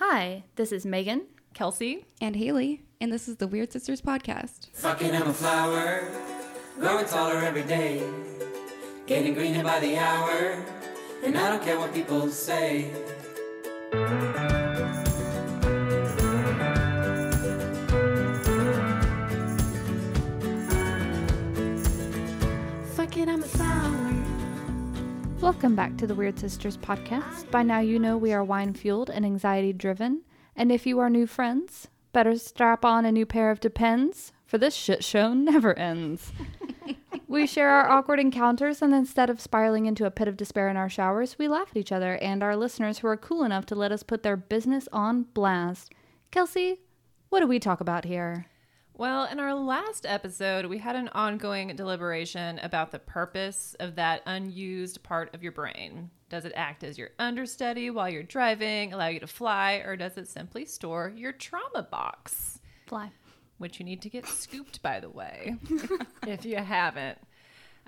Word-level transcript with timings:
Hi, 0.00 0.44
this 0.54 0.70
is 0.70 0.86
Megan. 0.86 1.22
Kelsey. 1.54 2.06
and 2.20 2.36
Haley, 2.36 2.82
and 3.00 3.12
this 3.12 3.26
is 3.26 3.38
the 3.38 3.48
Weird 3.48 3.72
Sisters 3.72 4.00
podcast. 4.00 4.68
Fucking 4.74 5.12
I'm 5.12 5.26
a 5.26 5.32
flower, 5.34 6.08
growing 6.78 7.04
taller 7.06 7.38
every 7.38 7.64
day, 7.64 8.00
getting 9.08 9.34
greener 9.34 9.64
by 9.64 9.80
the 9.80 9.98
hour, 9.98 10.64
and 11.24 11.36
I 11.36 11.48
don't 11.50 11.64
care 11.64 11.80
what 11.80 11.92
people 11.92 12.28
say. 12.28 12.92
Fucking 22.94 23.28
I'm 23.28 23.42
a 23.42 23.46
flower. 23.46 23.77
Welcome 25.40 25.76
back 25.76 25.96
to 25.98 26.06
the 26.08 26.16
Weird 26.16 26.36
Sisters 26.36 26.76
podcast. 26.76 27.48
By 27.52 27.62
now, 27.62 27.78
you 27.78 28.00
know 28.00 28.18
we 28.18 28.32
are 28.32 28.42
wine 28.42 28.74
fueled 28.74 29.08
and 29.08 29.24
anxiety 29.24 29.72
driven. 29.72 30.22
And 30.56 30.72
if 30.72 30.84
you 30.84 30.98
are 30.98 31.08
new 31.08 31.28
friends, 31.28 31.86
better 32.12 32.36
strap 32.36 32.84
on 32.84 33.04
a 33.04 33.12
new 33.12 33.24
pair 33.24 33.52
of 33.52 33.60
Depends, 33.60 34.32
for 34.44 34.58
this 34.58 34.74
shit 34.74 35.04
show 35.04 35.32
never 35.34 35.78
ends. 35.78 36.32
we 37.28 37.46
share 37.46 37.68
our 37.68 37.88
awkward 37.88 38.18
encounters, 38.18 38.82
and 38.82 38.92
instead 38.92 39.30
of 39.30 39.40
spiraling 39.40 39.86
into 39.86 40.06
a 40.06 40.10
pit 40.10 40.26
of 40.26 40.36
despair 40.36 40.68
in 40.68 40.76
our 40.76 40.88
showers, 40.88 41.38
we 41.38 41.46
laugh 41.46 41.68
at 41.70 41.76
each 41.76 41.92
other 41.92 42.16
and 42.16 42.42
our 42.42 42.56
listeners 42.56 42.98
who 42.98 43.06
are 43.06 43.16
cool 43.16 43.44
enough 43.44 43.64
to 43.66 43.76
let 43.76 43.92
us 43.92 44.02
put 44.02 44.24
their 44.24 44.36
business 44.36 44.88
on 44.92 45.22
blast. 45.34 45.92
Kelsey, 46.32 46.80
what 47.28 47.38
do 47.38 47.46
we 47.46 47.60
talk 47.60 47.80
about 47.80 48.04
here? 48.04 48.46
Well, 48.98 49.26
in 49.26 49.38
our 49.38 49.54
last 49.54 50.04
episode, 50.06 50.66
we 50.66 50.78
had 50.78 50.96
an 50.96 51.06
ongoing 51.10 51.68
deliberation 51.76 52.58
about 52.58 52.90
the 52.90 52.98
purpose 52.98 53.76
of 53.78 53.94
that 53.94 54.22
unused 54.26 55.04
part 55.04 55.32
of 55.32 55.40
your 55.40 55.52
brain. 55.52 56.10
Does 56.28 56.44
it 56.44 56.52
act 56.56 56.82
as 56.82 56.98
your 56.98 57.10
understudy 57.16 57.90
while 57.90 58.08
you're 58.08 58.24
driving, 58.24 58.92
allow 58.92 59.06
you 59.06 59.20
to 59.20 59.28
fly, 59.28 59.74
or 59.86 59.94
does 59.94 60.18
it 60.18 60.26
simply 60.26 60.64
store 60.64 61.12
your 61.14 61.30
trauma 61.30 61.84
box? 61.88 62.58
Fly. 62.88 63.12
Which 63.58 63.78
you 63.78 63.84
need 63.84 64.02
to 64.02 64.10
get 64.10 64.26
scooped, 64.26 64.82
by 64.82 64.98
the 64.98 65.10
way, 65.10 65.54
if 66.26 66.44
you 66.44 66.56
haven't. 66.56 67.18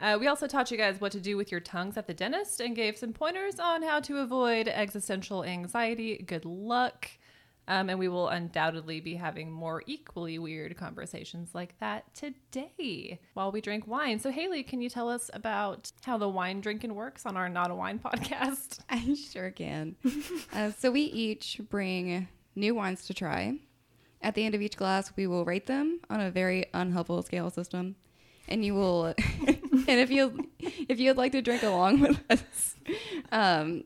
Uh, 0.00 0.16
we 0.18 0.28
also 0.28 0.46
taught 0.46 0.70
you 0.70 0.76
guys 0.76 1.00
what 1.00 1.10
to 1.10 1.20
do 1.20 1.36
with 1.36 1.50
your 1.50 1.60
tongues 1.60 1.96
at 1.96 2.06
the 2.06 2.14
dentist 2.14 2.60
and 2.60 2.76
gave 2.76 2.96
some 2.96 3.12
pointers 3.12 3.58
on 3.58 3.82
how 3.82 3.98
to 3.98 4.18
avoid 4.18 4.68
existential 4.68 5.42
anxiety. 5.42 6.22
Good 6.24 6.44
luck. 6.44 7.10
Um, 7.68 7.88
and 7.88 7.98
we 7.98 8.08
will 8.08 8.28
undoubtedly 8.28 9.00
be 9.00 9.14
having 9.14 9.50
more 9.50 9.82
equally 9.86 10.38
weird 10.38 10.76
conversations 10.76 11.54
like 11.54 11.78
that 11.78 12.12
today 12.14 13.20
while 13.34 13.52
we 13.52 13.60
drink 13.60 13.86
wine. 13.86 14.18
So, 14.18 14.30
Haley, 14.30 14.64
can 14.64 14.80
you 14.80 14.88
tell 14.90 15.08
us 15.08 15.30
about 15.32 15.92
how 16.04 16.18
the 16.18 16.28
wine 16.28 16.60
drinking 16.60 16.94
works 16.94 17.26
on 17.26 17.36
our 17.36 17.48
Not 17.48 17.70
a 17.70 17.74
Wine 17.74 17.98
podcast? 18.04 18.80
I 18.88 19.14
sure 19.14 19.50
can. 19.52 19.94
uh, 20.52 20.72
so 20.72 20.90
we 20.90 21.02
each 21.02 21.60
bring 21.70 22.26
new 22.56 22.74
wines 22.74 23.06
to 23.06 23.14
try. 23.14 23.58
At 24.22 24.34
the 24.34 24.44
end 24.44 24.54
of 24.54 24.60
each 24.60 24.76
glass, 24.76 25.12
we 25.16 25.26
will 25.26 25.44
rate 25.44 25.66
them 25.66 26.00
on 26.10 26.20
a 26.20 26.30
very 26.30 26.66
unhelpful 26.74 27.22
scale 27.22 27.50
system, 27.50 27.96
and 28.48 28.64
you 28.64 28.74
will. 28.74 29.06
and 29.46 29.88
if 29.88 30.10
you 30.10 30.46
if 30.58 31.00
you'd 31.00 31.16
like 31.16 31.32
to 31.32 31.40
drink 31.40 31.62
along 31.62 32.00
with 32.00 32.20
us, 32.28 32.76
um, 33.32 33.84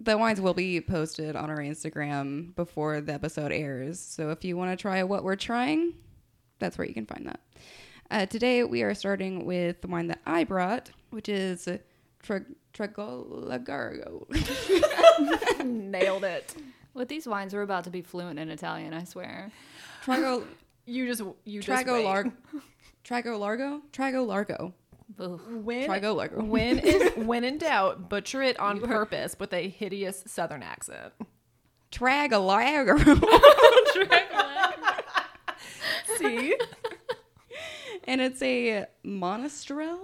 the 0.00 0.16
wines 0.16 0.40
will 0.40 0.54
be 0.54 0.80
posted 0.80 1.34
on 1.36 1.50
our 1.50 1.58
Instagram 1.58 2.54
before 2.54 3.00
the 3.00 3.12
episode 3.12 3.52
airs. 3.52 3.98
So 4.00 4.30
if 4.30 4.44
you 4.44 4.56
want 4.56 4.70
to 4.70 4.80
try 4.80 5.02
what 5.02 5.24
we're 5.24 5.36
trying, 5.36 5.94
that's 6.58 6.78
where 6.78 6.86
you 6.86 6.94
can 6.94 7.06
find 7.06 7.26
that. 7.26 7.40
Uh, 8.10 8.26
today 8.26 8.64
we 8.64 8.82
are 8.82 8.94
starting 8.94 9.44
with 9.44 9.80
the 9.82 9.88
wine 9.88 10.06
that 10.06 10.20
I 10.24 10.44
brought, 10.44 10.90
which 11.10 11.28
is 11.28 11.68
Tre- 12.22 12.40
Tregolagargo. 12.72 14.24
Nailed 15.64 16.24
it. 16.24 16.54
With 16.94 17.08
these 17.08 17.26
wines, 17.28 17.52
we're 17.54 17.62
about 17.62 17.84
to 17.84 17.90
be 17.90 18.02
fluent 18.02 18.38
in 18.38 18.48
Italian, 18.50 18.94
I 18.94 19.04
swear. 19.04 19.50
Trago 20.04 20.44
You 20.86 21.06
just, 21.06 21.22
you 21.44 21.60
just 21.60 21.68
Trago 21.86 21.92
wait. 21.94 22.04
Largo. 22.04 22.32
Trago 23.04 23.38
Largo? 23.38 23.82
Trago 23.92 24.26
Largo. 24.26 24.74
Ugh. 25.20 25.40
When, 25.64 25.88
Trago 25.88 26.14
Largo. 26.14 26.42
when, 26.44 26.78
in, 26.84 27.26
when 27.26 27.44
in 27.44 27.58
doubt, 27.58 28.08
butcher 28.08 28.42
it 28.42 28.58
on 28.60 28.80
purpose 28.80 29.36
with 29.38 29.52
a 29.52 29.68
hideous 29.68 30.22
southern 30.26 30.62
accent. 30.62 31.12
Drag 31.90 32.32
a 32.32 32.38
Largo. 32.38 32.96
See? 36.18 36.56
and 38.04 38.20
it's 38.20 38.42
a 38.42 38.86
monastrell, 39.04 39.98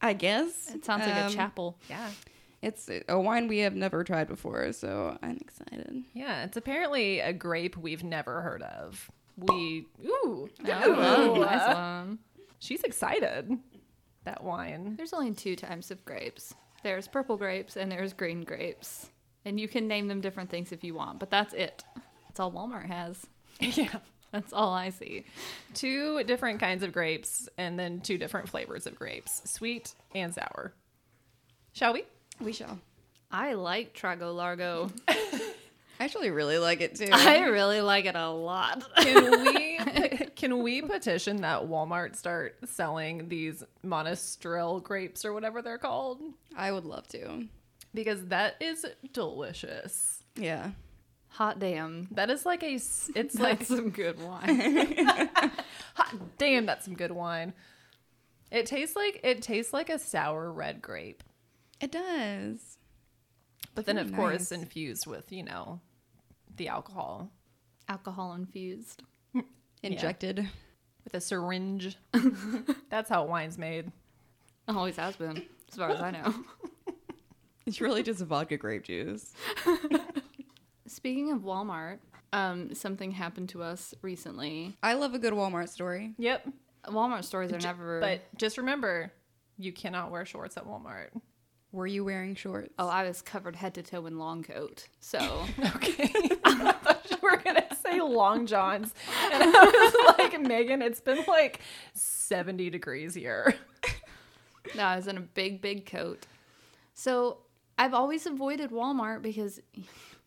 I 0.00 0.12
guess. 0.12 0.72
It 0.74 0.84
sounds 0.84 1.06
like 1.06 1.14
a 1.16 1.26
Um, 1.26 1.32
chapel. 1.32 1.78
Yeah. 1.88 2.10
It's 2.62 2.88
a 3.08 3.18
wine 3.20 3.48
we 3.48 3.58
have 3.58 3.74
never 3.74 4.02
tried 4.02 4.28
before, 4.28 4.72
so 4.72 5.16
I'm 5.22 5.38
excited. 5.40 6.04
Yeah, 6.14 6.44
it's 6.44 6.56
apparently 6.56 7.20
a 7.20 7.32
grape 7.32 7.76
we've 7.76 8.02
never 8.02 8.40
heard 8.40 8.62
of. 8.62 9.10
We 9.36 9.86
ooh, 10.04 10.48
Oh, 10.66 11.34
ooh. 11.36 11.40
nice 11.40 11.74
one. 11.74 12.18
she's 12.58 12.82
excited. 12.82 13.58
That 14.26 14.42
wine. 14.42 14.94
There's 14.96 15.12
only 15.12 15.32
two 15.32 15.54
types 15.54 15.92
of 15.92 16.04
grapes. 16.04 16.52
There's 16.82 17.06
purple 17.06 17.36
grapes 17.36 17.76
and 17.76 17.90
there's 17.90 18.12
green 18.12 18.42
grapes. 18.42 19.08
And 19.44 19.58
you 19.58 19.68
can 19.68 19.86
name 19.86 20.08
them 20.08 20.20
different 20.20 20.50
things 20.50 20.72
if 20.72 20.82
you 20.82 20.94
want, 20.94 21.20
but 21.20 21.30
that's 21.30 21.54
it. 21.54 21.84
That's 22.26 22.40
all 22.40 22.52
Walmart 22.52 22.86
has. 22.86 23.24
Yeah. 23.60 23.98
That's 24.32 24.52
all 24.52 24.74
I 24.74 24.90
see. 24.90 25.24
Two 25.72 26.24
different 26.24 26.58
kinds 26.60 26.82
of 26.82 26.92
grapes 26.92 27.48
and 27.56 27.78
then 27.78 28.00
two 28.00 28.18
different 28.18 28.48
flavors 28.48 28.86
of 28.86 28.96
grapes, 28.96 29.40
sweet 29.48 29.94
and 30.14 30.34
sour. 30.34 30.74
Shall 31.72 31.92
we? 31.94 32.04
We 32.40 32.52
shall. 32.52 32.78
I 33.30 33.54
like 33.54 33.94
Trago 33.94 34.34
Largo. 34.34 34.90
I 35.08 35.40
actually 36.00 36.30
really 36.30 36.58
like 36.58 36.80
it 36.80 36.96
too. 36.96 37.08
I 37.12 37.44
really 37.44 37.80
like 37.80 38.04
it 38.04 38.16
a 38.16 38.28
lot. 38.28 38.84
Can 38.98 39.44
we 39.44 39.78
can 40.36 40.62
we 40.62 40.82
petition 40.82 41.38
that 41.38 41.62
Walmart 41.62 42.14
start 42.16 42.56
selling 42.68 43.28
these 43.28 43.64
monastrell 43.84 44.82
grapes 44.82 45.24
or 45.24 45.32
whatever 45.32 45.62
they're 45.62 45.78
called? 45.78 46.20
I 46.56 46.70
would 46.72 46.84
love 46.84 47.08
to. 47.08 47.46
Because 47.94 48.26
that 48.26 48.56
is 48.60 48.84
delicious. 49.12 50.22
Yeah. 50.36 50.70
Hot 51.28 51.58
damn. 51.58 52.08
That 52.12 52.30
is 52.30 52.44
like 52.46 52.62
a 52.62 52.74
s- 52.74 53.10
it's 53.14 53.34
like 53.38 53.64
some 53.64 53.90
good 53.90 54.22
wine. 54.22 54.98
Hot 55.94 56.14
damn, 56.38 56.66
that's 56.66 56.84
some 56.84 56.94
good 56.94 57.12
wine. 57.12 57.52
It 58.50 58.66
tastes 58.66 58.94
like 58.96 59.20
it 59.24 59.42
tastes 59.42 59.72
like 59.72 59.90
a 59.90 59.98
sour 59.98 60.52
red 60.52 60.80
grape, 60.80 61.22
It 61.80 61.90
does. 61.90 62.78
but 63.74 63.86
then 63.86 63.96
Very 63.96 64.08
of 64.08 64.14
course 64.14 64.50
nice. 64.50 64.52
infused 64.52 65.06
with 65.06 65.32
you 65.32 65.42
know 65.42 65.80
the 66.56 66.68
alcohol 66.68 67.30
Alcohol 67.88 68.34
infused. 68.34 69.02
Injected. 69.92 70.48
with 71.04 71.14
a 71.14 71.20
syringe. 71.20 71.96
that's 72.90 73.08
how 73.08 73.24
wine's 73.24 73.58
made. 73.58 73.90
Always 74.68 74.96
has 74.96 75.16
been, 75.16 75.42
as 75.70 75.76
far 75.78 75.90
as 75.90 76.00
I 76.00 76.10
know. 76.10 76.34
It's 77.66 77.80
really 77.80 78.04
just 78.04 78.20
vodka 78.20 78.56
grape 78.56 78.84
juice. 78.84 79.32
Speaking 80.86 81.32
of 81.32 81.40
Walmart, 81.40 81.98
um, 82.32 82.72
something 82.74 83.10
happened 83.10 83.48
to 83.50 83.62
us 83.64 83.92
recently. 84.02 84.76
I 84.84 84.94
love 84.94 85.14
a 85.14 85.18
good 85.18 85.32
Walmart 85.32 85.68
story. 85.68 86.14
Yep, 86.16 86.48
Walmart 86.86 87.24
stories 87.24 87.52
are 87.52 87.58
never. 87.58 87.98
but 88.00 88.20
just 88.36 88.56
remember, 88.56 89.12
you 89.58 89.72
cannot 89.72 90.12
wear 90.12 90.24
shorts 90.24 90.56
at 90.56 90.64
Walmart. 90.64 91.08
Were 91.72 91.88
you 91.88 92.04
wearing 92.04 92.36
shorts? 92.36 92.72
oh, 92.78 92.88
I 92.88 93.02
was 93.02 93.20
covered 93.20 93.56
head 93.56 93.74
to 93.74 93.82
toe 93.82 94.06
in 94.06 94.16
long 94.16 94.44
coat. 94.44 94.86
So 95.00 95.18
Okay, 95.74 96.10
I 96.44 96.72
thought 96.72 96.84
you 96.88 96.95
were 97.22 97.36
gonna 97.36 97.66
say 97.82 98.00
long 98.00 98.46
johns, 98.46 98.94
and 99.32 99.42
I 99.42 99.48
was 100.06 100.16
like, 100.18 100.40
Megan, 100.40 100.82
it's 100.82 101.00
been 101.00 101.24
like 101.26 101.60
seventy 101.94 102.70
degrees 102.70 103.14
here. 103.14 103.54
no, 104.74 104.82
I 104.82 104.96
was 104.96 105.06
in 105.06 105.16
a 105.16 105.20
big, 105.20 105.60
big 105.60 105.86
coat. 105.86 106.26
So 106.94 107.38
I've 107.78 107.94
always 107.94 108.26
avoided 108.26 108.70
Walmart 108.70 109.22
because 109.22 109.60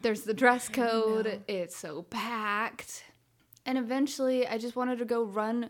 there's 0.01 0.22
the 0.22 0.33
dress 0.33 0.69
code. 0.69 1.41
It's 1.47 1.75
so 1.75 2.03
packed. 2.03 3.03
And 3.65 3.77
eventually, 3.77 4.47
I 4.47 4.57
just 4.57 4.75
wanted 4.75 5.00
to 5.00 5.06
go 5.06 5.24
run 5.24 5.69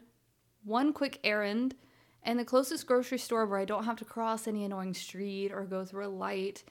one 0.63 0.93
quick 0.93 1.19
errand. 1.23 1.75
And 2.23 2.37
the 2.37 2.45
closest 2.45 2.85
grocery 2.85 3.17
store 3.17 3.45
where 3.45 3.59
I 3.59 3.65
don't 3.65 3.85
have 3.85 3.95
to 3.97 4.05
cross 4.05 4.47
any 4.47 4.65
annoying 4.65 4.93
street 4.93 5.51
or 5.51 5.63
go 5.63 5.85
through 5.85 6.05
a 6.05 6.09
light 6.09 6.63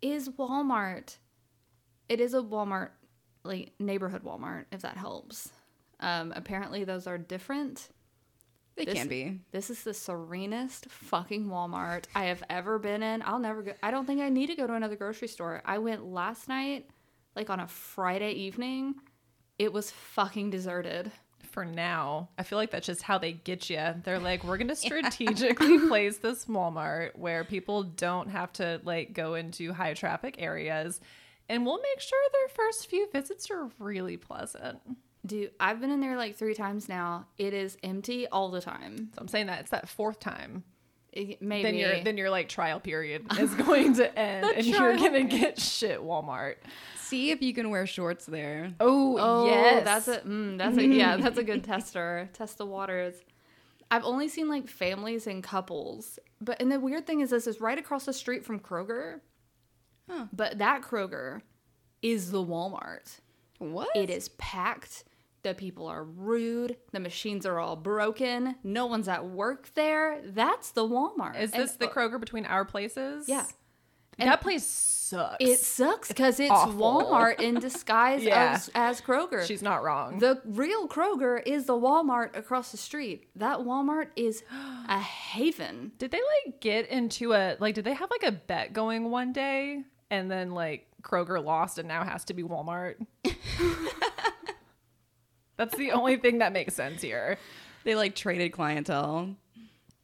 is 0.00 0.28
Walmart. 0.30 1.16
It 2.08 2.20
is 2.20 2.34
a 2.34 2.38
Walmart, 2.40 2.90
like 3.44 3.72
neighborhood 3.78 4.22
Walmart, 4.24 4.66
if 4.72 4.82
that 4.82 4.96
helps. 4.96 5.50
Um, 6.00 6.32
apparently, 6.36 6.84
those 6.84 7.06
are 7.06 7.18
different. 7.18 7.88
they 8.76 8.84
this- 8.84 8.94
can 8.94 9.08
be. 9.08 9.40
This 9.52 9.70
is 9.70 9.82
the 9.84 9.94
serenest 9.94 10.86
fucking 10.90 11.46
Walmart 11.46 12.04
I 12.14 12.24
have 12.24 12.42
ever 12.50 12.78
been 12.78 13.02
in. 13.02 13.22
I'll 13.22 13.38
never 13.38 13.62
go. 13.62 13.72
I 13.82 13.90
don't 13.90 14.06
think 14.06 14.20
I 14.20 14.28
need 14.28 14.48
to 14.48 14.54
go 14.56 14.66
to 14.66 14.74
another 14.74 14.96
grocery 14.96 15.28
store. 15.28 15.62
I 15.64 15.78
went 15.78 16.04
last 16.04 16.48
night, 16.48 16.88
like 17.36 17.50
on 17.50 17.60
a 17.60 17.66
Friday 17.68 18.32
evening. 18.32 18.94
It 19.58 19.72
was 19.72 19.90
fucking 19.90 20.50
deserted. 20.50 21.12
for 21.52 21.64
now. 21.66 22.30
I 22.38 22.44
feel 22.44 22.56
like 22.56 22.70
that's 22.70 22.86
just 22.86 23.02
how 23.02 23.18
they 23.18 23.32
get 23.32 23.68
you. 23.68 23.94
They're 24.04 24.18
like, 24.18 24.42
we're 24.42 24.56
going 24.56 24.68
to 24.74 24.76
strategically 24.76 25.78
place 25.88 26.16
this 26.16 26.46
Walmart 26.46 27.14
where 27.14 27.44
people 27.44 27.82
don't 27.82 28.30
have 28.30 28.52
to 28.54 28.80
like 28.84 29.12
go 29.12 29.34
into 29.34 29.72
high 29.74 29.92
traffic 29.92 30.36
areas. 30.38 30.98
And 31.52 31.66
we'll 31.66 31.78
make 31.80 32.00
sure 32.00 32.18
their 32.32 32.48
first 32.48 32.86
few 32.88 33.08
visits 33.12 33.50
are 33.50 33.68
really 33.78 34.16
pleasant. 34.16 34.78
Dude, 35.24 35.52
I've 35.60 35.80
been 35.80 35.90
in 35.90 36.00
there 36.00 36.16
like 36.16 36.34
three 36.36 36.54
times 36.54 36.88
now. 36.88 37.26
It 37.38 37.52
is 37.54 37.76
empty 37.84 38.26
all 38.26 38.50
the 38.50 38.60
time. 38.60 39.10
So 39.14 39.20
I'm 39.20 39.28
saying 39.28 39.46
that 39.46 39.60
it's 39.60 39.70
that 39.70 39.88
fourth 39.88 40.18
time. 40.18 40.64
It- 41.12 41.42
maybe. 41.42 41.62
Then 41.64 41.74
your 41.76 42.02
then 42.04 42.16
your 42.16 42.30
like 42.30 42.48
trial 42.48 42.80
period 42.80 43.26
is 43.38 43.54
going 43.54 43.94
to 43.96 44.18
end, 44.18 44.46
and 44.56 44.66
you're 44.66 44.96
gonna 44.96 45.24
get 45.24 45.60
shit 45.60 46.00
Walmart. 46.00 46.56
See 46.96 47.30
if 47.30 47.42
you 47.42 47.52
can 47.52 47.68
wear 47.70 47.86
shorts 47.86 48.24
there. 48.24 48.70
Oh, 48.80 49.18
Oh, 49.20 49.46
yes, 49.46 49.84
that's 49.84 50.08
a 50.08 50.20
mm, 50.26 50.56
that's 50.58 50.78
a 50.78 50.84
yeah, 50.86 51.18
that's 51.18 51.36
a 51.38 51.44
good 51.44 51.62
tester. 51.72 52.30
Test 52.32 52.56
the 52.58 52.66
waters. 52.66 53.14
I've 53.90 54.04
only 54.04 54.26
seen 54.28 54.48
like 54.48 54.68
families 54.68 55.26
and 55.26 55.42
couples, 55.44 56.18
but 56.40 56.60
and 56.62 56.72
the 56.72 56.80
weird 56.80 57.06
thing 57.06 57.20
is 57.20 57.28
this 57.28 57.46
is 57.46 57.60
right 57.60 57.76
across 57.78 58.06
the 58.06 58.14
street 58.14 58.42
from 58.44 58.58
Kroger. 58.58 59.20
Huh. 60.12 60.26
But 60.32 60.58
that 60.58 60.82
Kroger 60.82 61.40
is 62.02 62.30
the 62.30 62.44
Walmart. 62.44 63.20
What? 63.58 63.88
It 63.94 64.10
is 64.10 64.28
packed. 64.30 65.04
The 65.42 65.54
people 65.54 65.86
are 65.86 66.04
rude. 66.04 66.76
The 66.92 67.00
machines 67.00 67.46
are 67.46 67.58
all 67.58 67.76
broken. 67.76 68.56
No 68.62 68.86
one's 68.86 69.08
at 69.08 69.24
work 69.26 69.70
there. 69.74 70.20
That's 70.24 70.70
the 70.70 70.82
Walmart. 70.86 71.40
Is 71.40 71.52
And- 71.52 71.62
this 71.62 71.72
the 71.72 71.88
uh, 71.88 71.92
Kroger 71.92 72.20
between 72.20 72.44
our 72.46 72.64
places? 72.64 73.28
Yeah. 73.28 73.46
that 74.18 74.40
place 74.40 74.64
sucks. 74.64 75.36
It 75.40 75.58
sucks 75.58 76.08
because 76.08 76.38
it's 76.38 76.50
awful. 76.50 76.74
Walmart 76.80 77.40
in 77.40 77.54
disguise 77.60 78.22
Yeah. 78.22 78.52
as, 78.54 78.70
as 78.74 79.00
Kroger. 79.00 79.44
She's 79.44 79.62
not 79.62 79.82
wrong. 79.82 80.18
The 80.18 80.40
real 80.44 80.86
Kroger 80.86 81.42
is 81.44 81.64
the 81.66 81.72
Walmart 81.74 82.36
across 82.36 82.70
the 82.70 82.76
street. 82.76 83.28
That 83.36 83.58
Walmart 83.60 84.08
is 84.14 84.44
a 84.88 84.98
haven. 84.98 85.92
Did 85.98 86.12
they 86.12 86.20
like 86.44 86.60
get 86.60 86.88
into 86.88 87.32
a 87.32 87.56
like? 87.58 87.74
Did 87.74 87.84
they 87.84 87.94
have 87.94 88.10
like 88.10 88.22
a 88.22 88.32
bet 88.32 88.72
going 88.72 89.10
one 89.10 89.32
day, 89.32 89.82
and 90.12 90.30
then 90.30 90.52
like 90.52 90.86
Kroger 91.02 91.42
lost, 91.42 91.78
and 91.78 91.88
now 91.88 92.04
has 92.04 92.24
to 92.26 92.34
be 92.34 92.44
Walmart? 92.44 93.04
That's 95.56 95.76
the 95.76 95.92
only 95.92 96.16
thing 96.16 96.38
that 96.38 96.52
makes 96.52 96.74
sense 96.74 97.02
here. 97.02 97.38
They 97.84 97.94
like 97.94 98.14
traded 98.14 98.52
clientele. 98.52 99.34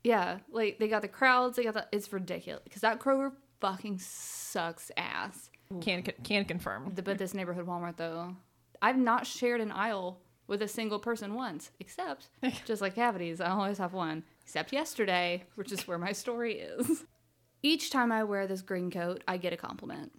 Yeah, 0.05 0.39
like 0.51 0.79
they 0.79 0.89
got 0.89 1.03
the 1.03 1.09
crowds. 1.09 1.57
They 1.57 1.65
got 1.65 1.75
the. 1.75 1.87
It's 1.93 2.13
ridiculous 2.13 2.63
because 2.65 2.83
that 2.83 3.01
Kroger 3.01 3.33
fucking 3.61 3.99
sucks 3.99 4.91
ass. 4.97 5.51
Can 5.81 6.03
can 6.03 6.45
confirm. 6.45 6.93
The- 6.95 7.03
But 7.03 7.19
this 7.19 7.35
neighborhood 7.35 7.67
Walmart 7.67 7.97
though, 7.97 8.35
I've 8.81 8.97
not 8.99 9.27
shared 9.27 9.61
an 9.61 9.71
aisle 9.73 10.21
with 10.47 10.63
a 10.63 10.69
single 10.69 10.99
person 10.99 11.35
once, 11.35 11.71
except 11.81 12.29
just 12.65 12.81
like 12.81 12.95
cavities, 12.95 13.41
I 13.41 13.51
always 13.51 13.77
have 13.79 13.93
one. 13.93 14.25
Except 14.43 14.73
yesterday, 14.73 15.45
which 15.57 15.71
is 15.73 15.87
where 15.87 15.99
my 15.99 16.13
story 16.13 16.55
is. 16.61 17.05
Each 17.63 17.91
time 17.91 18.13
I 18.13 18.25
wear 18.25 18.47
this 18.47 18.63
green 18.63 18.91
coat, 18.91 19.23
I 19.27 19.37
get 19.37 19.53
a 19.53 19.57
compliment. 19.57 20.13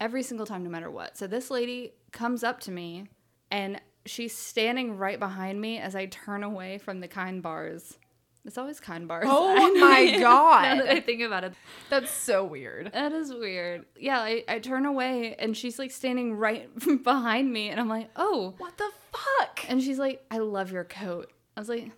Every 0.00 0.22
single 0.22 0.46
time, 0.46 0.64
no 0.64 0.70
matter 0.70 0.90
what. 0.90 1.16
So 1.16 1.26
this 1.26 1.50
lady 1.50 1.92
comes 2.12 2.42
up 2.44 2.60
to 2.60 2.70
me 2.70 3.08
and 3.50 3.80
she's 4.04 4.36
standing 4.36 4.96
right 4.96 5.18
behind 5.18 5.60
me 5.60 5.78
as 5.78 5.94
I 5.94 6.06
turn 6.06 6.42
away 6.42 6.78
from 6.78 7.00
the 7.00 7.08
kind 7.08 7.42
bars. 7.42 7.96
It's 8.44 8.58
always 8.58 8.78
kind 8.78 9.08
bars. 9.08 9.24
Oh 9.28 9.74
my 9.80 10.04
now 10.18 10.76
that 10.76 10.88
I 10.88 10.94
god, 10.96 11.04
think 11.04 11.22
about 11.22 11.44
it. 11.44 11.54
that's 11.90 12.10
so 12.10 12.44
weird. 12.44 12.92
That 12.92 13.12
is 13.12 13.32
weird. 13.32 13.86
Yeah, 13.98 14.20
I, 14.20 14.44
I 14.48 14.58
turn 14.60 14.86
away 14.86 15.34
and 15.38 15.56
she's 15.56 15.78
like 15.78 15.90
standing 15.90 16.34
right 16.34 16.68
behind 17.02 17.52
me 17.52 17.70
and 17.70 17.80
I'm 17.80 17.88
like, 17.88 18.10
oh. 18.16 18.54
What 18.58 18.76
the 18.76 18.90
fuck? 19.12 19.64
And 19.68 19.82
she's 19.82 19.98
like, 19.98 20.24
I 20.30 20.38
love 20.38 20.70
your 20.70 20.84
coat. 20.84 21.32
I 21.56 21.60
was 21.60 21.68
like, 21.68 21.90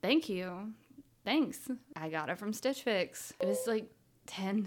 thank 0.00 0.28
you. 0.28 0.72
Thanks. 1.30 1.70
I 1.94 2.08
got 2.08 2.28
it 2.28 2.38
from 2.38 2.52
Stitch 2.52 2.82
Fix. 2.82 3.32
It 3.40 3.46
was 3.46 3.64
like 3.68 3.86
$10. 4.26 4.64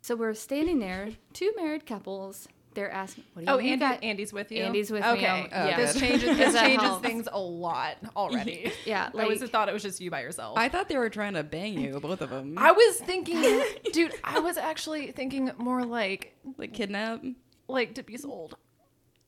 So 0.00 0.16
we're 0.16 0.32
standing 0.32 0.78
there, 0.78 1.10
two 1.34 1.52
married 1.54 1.84
couples. 1.84 2.48
They're 2.72 2.90
asking, 2.90 3.24
what 3.34 3.44
do 3.44 3.50
you 3.50 3.56
Oh, 3.56 3.58
you 3.60 3.72
Andy, 3.72 3.80
got? 3.84 4.02
Andy's 4.04 4.32
with 4.32 4.50
you. 4.52 4.62
Andy's 4.62 4.90
with 4.90 5.02
me. 5.02 5.08
okay. 5.10 5.48
Oh, 5.52 5.66
yeah. 5.66 5.76
This 5.76 5.98
changes 6.00 6.36
this 6.38 6.54
changes 6.54 6.96
things 6.98 7.28
a 7.30 7.38
lot 7.38 7.96
already. 8.16 8.72
Yeah, 8.86 9.10
I 9.14 9.22
always 9.22 9.42
like- 9.42 9.50
thought 9.50 9.68
it 9.68 9.72
was 9.72 9.82
just 9.82 10.00
you 10.00 10.10
by 10.10 10.22
yourself. 10.22 10.56
I 10.56 10.70
thought 10.70 10.88
they 10.88 10.96
were 10.96 11.10
trying 11.10 11.34
to 11.34 11.42
bang 11.42 11.78
you, 11.78 12.00
both 12.00 12.22
of 12.22 12.30
them. 12.30 12.54
I 12.56 12.72
was 12.72 12.96
thinking, 12.96 13.62
dude. 13.92 14.14
I 14.24 14.38
was 14.40 14.56
actually 14.56 15.12
thinking 15.12 15.50
more 15.58 15.84
like 15.84 16.36
like 16.56 16.72
kidnap. 16.72 17.22
like 17.68 17.94
to 17.96 18.02
be 18.02 18.16
sold. 18.16 18.56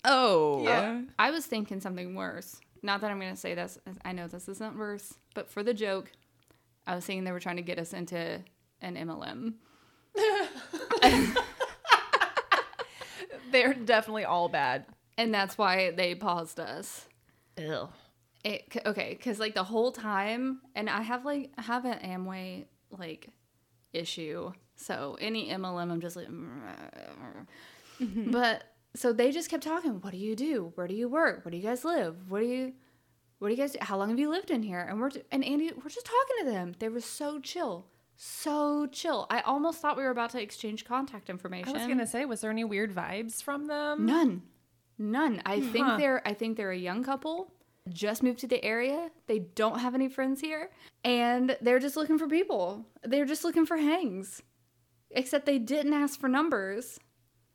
Oh. 0.04 0.62
Yeah. 0.64 1.02
I 1.18 1.30
was 1.30 1.44
thinking 1.44 1.80
something 1.80 2.14
worse. 2.14 2.58
Not 2.82 3.00
that 3.00 3.10
I'm 3.10 3.18
going 3.18 3.34
to 3.34 3.40
say 3.40 3.54
this. 3.54 3.76
I 4.04 4.12
know 4.12 4.28
this 4.28 4.48
isn't 4.48 4.78
worse, 4.78 5.14
but 5.34 5.50
for 5.50 5.62
the 5.64 5.74
joke, 5.74 6.12
I 6.88 6.94
was 6.94 7.04
thinking 7.04 7.24
they 7.24 7.32
were 7.32 7.38
trying 7.38 7.56
to 7.56 7.62
get 7.62 7.78
us 7.78 7.92
into 7.92 8.42
an 8.80 8.96
MLM. 8.96 9.54
They're 13.52 13.74
definitely 13.74 14.24
all 14.24 14.48
bad. 14.48 14.86
And 15.18 15.34
that's 15.34 15.58
why 15.58 15.90
they 15.90 16.14
paused 16.14 16.58
us. 16.58 17.06
Ew. 17.58 17.88
It, 18.42 18.72
okay, 18.86 19.14
because 19.18 19.38
like 19.38 19.54
the 19.54 19.64
whole 19.64 19.92
time, 19.92 20.60
and 20.74 20.88
I 20.88 21.02
have 21.02 21.24
like 21.24 21.50
I 21.58 21.62
have 21.62 21.84
an 21.84 21.98
Amway 21.98 22.66
like 22.90 23.28
issue. 23.92 24.52
So 24.76 25.18
any 25.20 25.50
MLM, 25.50 25.90
I'm 25.90 26.00
just 26.00 26.16
like, 26.16 26.28
mm-hmm. 26.28 28.30
but 28.30 28.64
so 28.94 29.12
they 29.12 29.32
just 29.32 29.50
kept 29.50 29.64
talking. 29.64 30.00
What 30.00 30.12
do 30.12 30.18
you 30.18 30.36
do? 30.36 30.72
Where 30.76 30.86
do 30.86 30.94
you 30.94 31.08
work? 31.08 31.44
Where 31.44 31.50
do 31.50 31.56
you 31.56 31.62
guys 31.62 31.84
live? 31.84 32.30
What 32.30 32.40
do 32.40 32.46
you, 32.46 32.72
what 33.38 33.48
do 33.48 33.54
you 33.54 33.60
guys? 33.60 33.72
Do? 33.72 33.78
How 33.80 33.96
long 33.96 34.10
have 34.10 34.18
you 34.18 34.30
lived 34.30 34.50
in 34.50 34.62
here? 34.62 34.80
And 34.80 35.00
we're 35.00 35.10
and 35.30 35.44
Andy, 35.44 35.70
we're 35.74 35.90
just 35.90 36.06
talking 36.06 36.44
to 36.44 36.50
them. 36.50 36.74
They 36.78 36.88
were 36.88 37.00
so 37.00 37.38
chill, 37.40 37.86
so 38.16 38.86
chill. 38.86 39.26
I 39.30 39.40
almost 39.40 39.80
thought 39.80 39.96
we 39.96 40.02
were 40.02 40.10
about 40.10 40.30
to 40.30 40.42
exchange 40.42 40.84
contact 40.84 41.30
information. 41.30 41.70
I 41.70 41.78
was 41.78 41.86
gonna 41.86 42.06
say, 42.06 42.24
was 42.24 42.40
there 42.40 42.50
any 42.50 42.64
weird 42.64 42.94
vibes 42.94 43.42
from 43.42 43.66
them? 43.66 44.06
None. 44.06 44.42
None. 44.98 45.40
I 45.46 45.60
hmm, 45.60 45.68
think 45.70 45.86
Huh. 45.86 45.96
they're 45.96 46.26
I 46.28 46.34
think 46.34 46.56
they're 46.56 46.72
a 46.72 46.76
young 46.76 47.04
couple, 47.04 47.52
just 47.88 48.22
moved 48.22 48.40
to 48.40 48.48
the 48.48 48.62
area. 48.64 49.10
They 49.28 49.38
don't 49.38 49.78
have 49.78 49.94
any 49.94 50.08
friends 50.08 50.40
here, 50.40 50.70
and 51.04 51.56
they're 51.60 51.78
just 51.78 51.96
looking 51.96 52.18
for 52.18 52.26
people. 52.26 52.84
They're 53.04 53.24
just 53.24 53.44
looking 53.44 53.66
for 53.66 53.76
hangs. 53.76 54.42
Except 55.10 55.46
they 55.46 55.58
didn't 55.58 55.94
ask 55.94 56.20
for 56.20 56.28
numbers. 56.28 56.98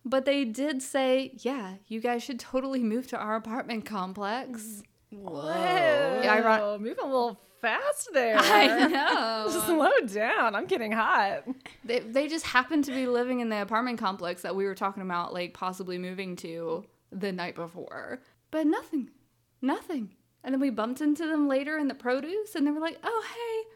But 0.06 0.26
they 0.26 0.44
did 0.46 0.82
say, 0.82 1.34
"Yeah, 1.40 1.76
you 1.88 2.00
guys 2.02 2.24
should 2.24 2.40
totally 2.40 2.84
move 2.84 3.08
to 3.08 3.18
our 3.18 3.36
apartment 3.36 3.86
complex." 3.86 4.62
Mm-hmm. 4.62 4.82
Whoa. 5.18 6.42
Ro- 6.44 6.78
moving 6.80 7.04
a 7.04 7.08
little 7.08 7.40
fast 7.62 8.10
there. 8.14 8.36
I 8.38 8.88
know. 8.88 9.50
Slow 9.66 10.08
down. 10.08 10.56
I'm 10.56 10.66
getting 10.66 10.92
hot. 10.92 11.44
they, 11.84 12.00
they 12.00 12.28
just 12.28 12.46
happened 12.46 12.84
to 12.86 12.92
be 12.92 13.08
living 13.08 13.40
in 13.40 13.50
the 13.50 13.62
apartment 13.62 14.00
complex 14.00 14.42
that 14.42 14.56
we 14.56 14.66
were 14.66 14.76
talking 14.76 15.02
about, 15.02 15.34
like 15.34 15.54
possibly 15.54 15.98
moving 15.98 16.36
to 16.38 16.86
the 17.12 17.32
night 17.32 17.56
before. 17.56 18.22
But 18.52 18.68
nothing, 18.68 19.10
nothing. 19.62 20.16
And 20.44 20.54
then 20.54 20.60
we 20.60 20.70
bumped 20.70 21.00
into 21.00 21.26
them 21.26 21.48
later 21.48 21.78
in 21.78 21.88
the 21.88 21.94
produce, 21.96 22.54
and 22.56 22.68
they 22.68 22.72
were 22.72 22.82
like, 22.82 23.00
"Oh, 23.02 23.24
hey," 23.34 23.76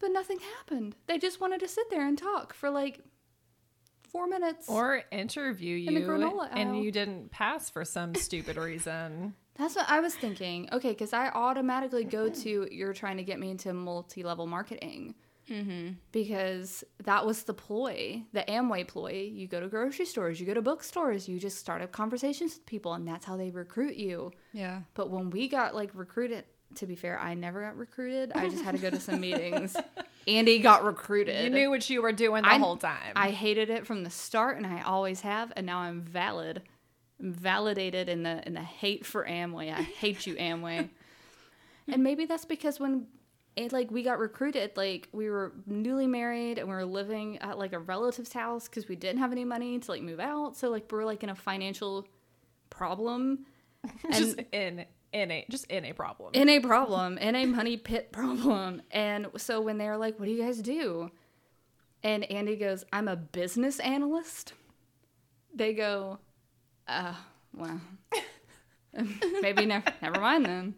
but 0.00 0.08
nothing 0.08 0.40
happened. 0.56 0.96
They 1.06 1.16
just 1.18 1.40
wanted 1.40 1.60
to 1.60 1.68
sit 1.68 1.88
there 1.90 2.06
and 2.06 2.18
talk 2.18 2.52
for 2.52 2.70
like 2.70 3.00
four 4.02 4.26
minutes. 4.26 4.68
Or 4.68 5.02
interview 5.12 5.76
In 5.88 5.94
you, 5.94 6.00
granola 6.06 6.48
and 6.50 6.82
you 6.82 6.90
didn't 6.90 7.30
pass 7.30 7.70
for 7.70 7.84
some 7.84 8.14
stupid 8.16 8.56
reason. 8.56 9.34
That's 9.56 9.76
what 9.76 9.88
I 9.88 10.00
was 10.00 10.14
thinking. 10.14 10.68
Okay, 10.72 10.90
because 10.90 11.12
I 11.12 11.28
automatically 11.28 12.04
go 12.04 12.28
to 12.28 12.68
you're 12.70 12.94
trying 12.94 13.18
to 13.18 13.22
get 13.22 13.38
me 13.38 13.50
into 13.50 13.72
multi-level 13.72 14.46
marketing. 14.46 15.14
Mm-hmm. 15.50 15.94
Because 16.12 16.84
that 17.04 17.26
was 17.26 17.42
the 17.42 17.52
ploy, 17.54 18.22
the 18.32 18.44
Amway 18.46 18.86
ploy. 18.86 19.28
You 19.32 19.48
go 19.48 19.58
to 19.60 19.66
grocery 19.66 20.06
stores, 20.06 20.38
you 20.40 20.46
go 20.46 20.54
to 20.54 20.62
bookstores, 20.62 21.28
you 21.28 21.40
just 21.40 21.58
start 21.58 21.82
up 21.82 21.90
conversations 21.90 22.54
with 22.54 22.66
people, 22.66 22.94
and 22.94 23.06
that's 23.06 23.24
how 23.24 23.36
they 23.36 23.50
recruit 23.50 23.96
you. 23.96 24.30
Yeah. 24.52 24.82
But 24.94 25.10
when 25.10 25.30
we 25.30 25.48
got 25.48 25.74
like 25.74 25.90
recruited, 25.94 26.44
to 26.76 26.86
be 26.86 26.94
fair, 26.94 27.18
I 27.18 27.34
never 27.34 27.62
got 27.62 27.76
recruited. 27.76 28.30
I 28.32 28.48
just 28.48 28.62
had 28.62 28.76
to 28.76 28.80
go 28.80 28.90
to 28.90 29.00
some 29.00 29.20
meetings. 29.20 29.76
Andy 30.28 30.60
got 30.60 30.84
recruited. 30.84 31.42
You 31.42 31.50
knew 31.50 31.70
what 31.70 31.90
you 31.90 32.00
were 32.02 32.12
doing 32.12 32.42
the 32.44 32.50
I- 32.50 32.58
whole 32.58 32.76
time. 32.76 33.14
I 33.16 33.30
hated 33.30 33.70
it 33.70 33.86
from 33.86 34.04
the 34.04 34.10
start, 34.10 34.56
and 34.56 34.64
I 34.66 34.82
always 34.82 35.22
have, 35.22 35.52
and 35.56 35.66
now 35.66 35.78
I'm 35.78 36.02
valid, 36.02 36.62
validated 37.20 38.08
in 38.08 38.22
the 38.22 38.46
in 38.46 38.54
the 38.54 38.62
hate 38.62 39.04
for 39.04 39.24
Amway. 39.24 39.72
I 39.72 39.82
hate 39.82 40.26
you, 40.26 40.34
Amway. 40.36 40.88
and 41.88 42.02
maybe 42.02 42.26
that's 42.26 42.44
because 42.44 42.80
when 42.80 43.06
it 43.56 43.72
like 43.72 43.90
we 43.90 44.02
got 44.02 44.18
recruited, 44.18 44.76
like 44.76 45.08
we 45.12 45.28
were 45.28 45.52
newly 45.66 46.06
married 46.06 46.58
and 46.58 46.68
we 46.68 46.74
were 46.74 46.84
living 46.84 47.38
at 47.38 47.58
like 47.58 47.72
a 47.72 47.78
relative's 47.78 48.32
house 48.32 48.68
because 48.68 48.88
we 48.88 48.96
didn't 48.96 49.18
have 49.18 49.32
any 49.32 49.44
money 49.44 49.78
to 49.78 49.90
like 49.90 50.02
move 50.02 50.20
out. 50.20 50.56
So 50.56 50.70
like 50.70 50.90
we're 50.90 51.04
like 51.04 51.22
in 51.22 51.30
a 51.30 51.34
financial 51.34 52.06
problem. 52.70 53.46
just 54.12 54.40
in 54.52 54.84
in 55.12 55.30
a 55.30 55.46
just 55.50 55.64
in 55.66 55.84
a 55.84 55.92
problem. 55.92 56.30
in 56.34 56.48
a 56.48 56.60
problem, 56.60 57.18
in 57.18 57.34
a 57.34 57.46
money 57.46 57.76
pit 57.76 58.12
problem. 58.12 58.82
And 58.90 59.28
so 59.36 59.60
when 59.60 59.78
they're 59.78 59.96
like, 59.96 60.18
What 60.18 60.26
do 60.26 60.32
you 60.32 60.42
guys 60.42 60.58
do? 60.58 61.10
And 62.02 62.24
Andy 62.30 62.56
goes, 62.56 62.84
I'm 62.92 63.08
a 63.08 63.16
business 63.16 63.78
analyst. 63.80 64.54
They 65.54 65.74
go, 65.74 66.18
Uh, 66.90 67.14
well, 67.56 67.80
maybe 69.42 69.64
never, 69.64 69.92
never 70.02 70.20
mind 70.20 70.44
then. 70.44 70.74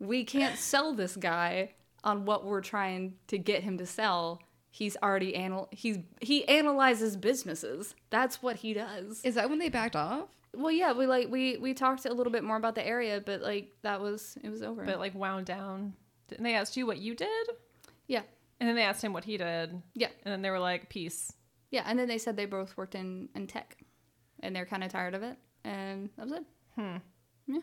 We 0.00 0.24
can't 0.24 0.58
sell 0.58 0.92
this 0.92 1.16
guy 1.16 1.74
on 2.02 2.24
what 2.24 2.44
we're 2.44 2.60
trying 2.60 3.14
to 3.28 3.38
get 3.38 3.62
him 3.62 3.78
to 3.78 3.86
sell. 3.86 4.42
he's 4.70 4.96
already 5.02 5.34
anal 5.34 5.68
he's 5.70 5.98
he 6.20 6.46
analyzes 6.48 7.16
businesses. 7.16 7.94
That's 8.10 8.42
what 8.42 8.56
he 8.56 8.74
does. 8.74 9.24
Is 9.24 9.36
that 9.36 9.48
when 9.48 9.58
they 9.58 9.68
backed 9.68 9.96
off? 9.96 10.28
Well, 10.52 10.72
yeah, 10.72 10.92
we 10.92 11.06
like 11.06 11.28
we 11.30 11.56
we 11.56 11.72
talked 11.72 12.04
a 12.04 12.12
little 12.12 12.32
bit 12.32 12.42
more 12.44 12.56
about 12.56 12.74
the 12.74 12.86
area, 12.86 13.22
but 13.24 13.40
like 13.42 13.72
that 13.82 14.00
was 14.00 14.36
it 14.42 14.50
was 14.50 14.62
over. 14.62 14.84
But 14.84 14.98
like 14.98 15.14
wound 15.14 15.46
down. 15.46 15.94
And 16.36 16.44
they 16.44 16.54
asked 16.54 16.76
you 16.76 16.84
what 16.86 16.98
you 16.98 17.14
did, 17.14 17.46
yeah, 18.08 18.22
and 18.58 18.68
then 18.68 18.74
they 18.74 18.82
asked 18.82 19.00
him 19.02 19.12
what 19.12 19.24
he 19.24 19.36
did, 19.36 19.80
yeah, 19.94 20.08
and 20.24 20.32
then 20.32 20.42
they 20.42 20.50
were 20.50 20.58
like, 20.58 20.88
"Peace." 20.90 21.32
Yeah, 21.70 21.82
and 21.86 21.98
then 21.98 22.08
they 22.08 22.18
said 22.18 22.36
they 22.36 22.46
both 22.46 22.76
worked 22.76 22.94
in 22.94 23.28
in 23.34 23.46
tech, 23.46 23.76
and 24.40 24.54
they're 24.54 24.66
kind 24.66 24.84
of 24.84 24.90
tired 24.90 25.14
of 25.14 25.22
it, 25.22 25.36
and 25.64 26.10
that 26.16 26.24
was 26.24 26.32
it. 26.32 26.44
Hmm. 26.74 26.96
Yeah. 27.46 27.60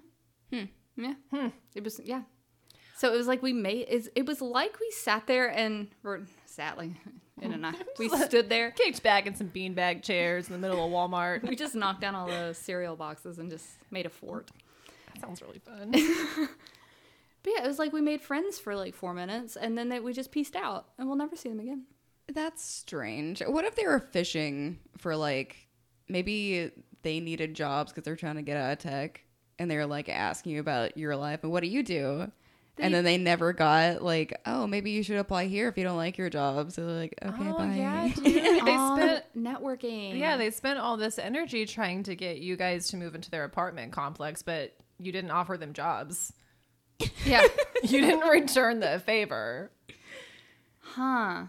Hmm. 0.51 0.65
Yeah. 0.95 1.13
Hmm. 1.31 1.47
It 1.75 1.83
was 1.83 1.99
yeah. 2.03 2.23
So 2.97 3.13
it 3.13 3.17
was 3.17 3.27
like 3.27 3.41
we 3.41 3.53
made 3.53 3.87
it, 3.89 4.07
it 4.15 4.25
was 4.25 4.41
like 4.41 4.79
we 4.79 4.89
sat 4.91 5.27
there 5.27 5.47
and 5.47 5.87
or 6.03 6.21
sat 6.45 6.77
like 6.77 6.91
in 7.41 7.53
a 7.53 7.57
night. 7.57 7.83
We 7.97 8.09
stood 8.25 8.49
there. 8.49 8.71
Kicked 8.71 9.03
back 9.03 9.25
in 9.25 9.35
some 9.35 9.49
beanbag 9.49 10.03
chairs 10.03 10.47
in 10.47 10.53
the 10.53 10.59
middle 10.59 10.85
of 10.85 10.91
Walmart. 10.91 11.47
We 11.47 11.55
just 11.55 11.75
knocked 11.75 12.01
down 12.01 12.15
all 12.15 12.27
the 12.27 12.53
cereal 12.53 12.95
boxes 12.95 13.39
and 13.39 13.49
just 13.49 13.65
made 13.91 14.05
a 14.05 14.09
fort. 14.09 14.51
That 15.13 15.21
sounds 15.21 15.41
really 15.41 15.59
fun. 15.59 15.93
But 17.43 17.53
yeah, 17.57 17.65
it 17.65 17.67
was 17.67 17.77
like 17.77 17.91
we 17.91 18.01
made 18.01 18.21
friends 18.21 18.57
for 18.57 18.73
like 18.75 18.95
four 18.95 19.13
minutes 19.13 19.57
and 19.57 19.77
then 19.77 19.89
they, 19.89 19.99
we 19.99 20.13
just 20.13 20.31
pieced 20.31 20.55
out 20.55 20.87
and 20.97 21.07
we'll 21.07 21.17
never 21.17 21.35
see 21.35 21.49
them 21.49 21.59
again. 21.59 21.83
That's 22.31 22.63
strange. 22.63 23.41
What 23.45 23.65
if 23.65 23.75
they 23.75 23.85
were 23.85 23.99
fishing 23.99 24.79
for 24.97 25.15
like 25.15 25.67
maybe 26.07 26.71
they 27.01 27.19
needed 27.19 27.53
jobs 27.53 27.91
because 27.91 28.03
they're 28.05 28.15
trying 28.15 28.35
to 28.35 28.41
get 28.41 28.57
out 28.57 28.71
of 28.73 28.79
tech 28.79 29.21
and 29.59 29.69
they're 29.69 29.85
like 29.85 30.09
asking 30.09 30.53
you 30.53 30.59
about 30.59 30.97
your 30.97 31.15
life 31.15 31.41
and 31.43 31.51
what 31.51 31.61
do 31.63 31.67
you 31.69 31.83
do? 31.83 32.31
They- 32.75 32.83
and 32.85 32.93
then 32.93 33.03
they 33.03 33.17
never 33.19 33.53
got 33.53 34.01
like, 34.01 34.33
oh, 34.47 34.65
maybe 34.65 34.89
you 34.91 35.03
should 35.03 35.17
apply 35.17 35.45
here 35.45 35.67
if 35.67 35.77
you 35.77 35.83
don't 35.83 35.97
like 35.97 36.17
your 36.17 36.29
job. 36.31 36.71
So 36.71 36.85
they're 36.87 36.95
like, 37.01 37.13
okay, 37.23 37.49
oh 37.49 37.57
bye. 37.57 37.75
yeah, 37.75 38.07
dude. 38.15 38.23
they 38.25 38.77
spent 38.95 39.23
networking. 39.37 40.17
yeah 40.17 40.37
they 40.37 40.49
spent 40.49 40.79
all 40.79 40.97
this 40.97 41.19
energy 41.19 41.65
trying 41.67 42.01
to 42.03 42.15
get 42.15 42.39
you 42.39 42.55
guys 42.57 42.87
to 42.87 42.97
move 42.97 43.13
into 43.13 43.29
their 43.29 43.43
apartment 43.43 43.91
complex, 43.91 44.41
but 44.41 44.73
you 44.97 45.11
didn't 45.11 45.29
offer 45.31 45.57
them 45.57 45.73
jobs. 45.73 46.33
Yeah. 47.25 47.45
You 47.83 47.99
didn't 47.99 48.29
return 48.29 48.79
the 48.79 49.01
favor. 49.05 49.69
Huh. 50.79 51.43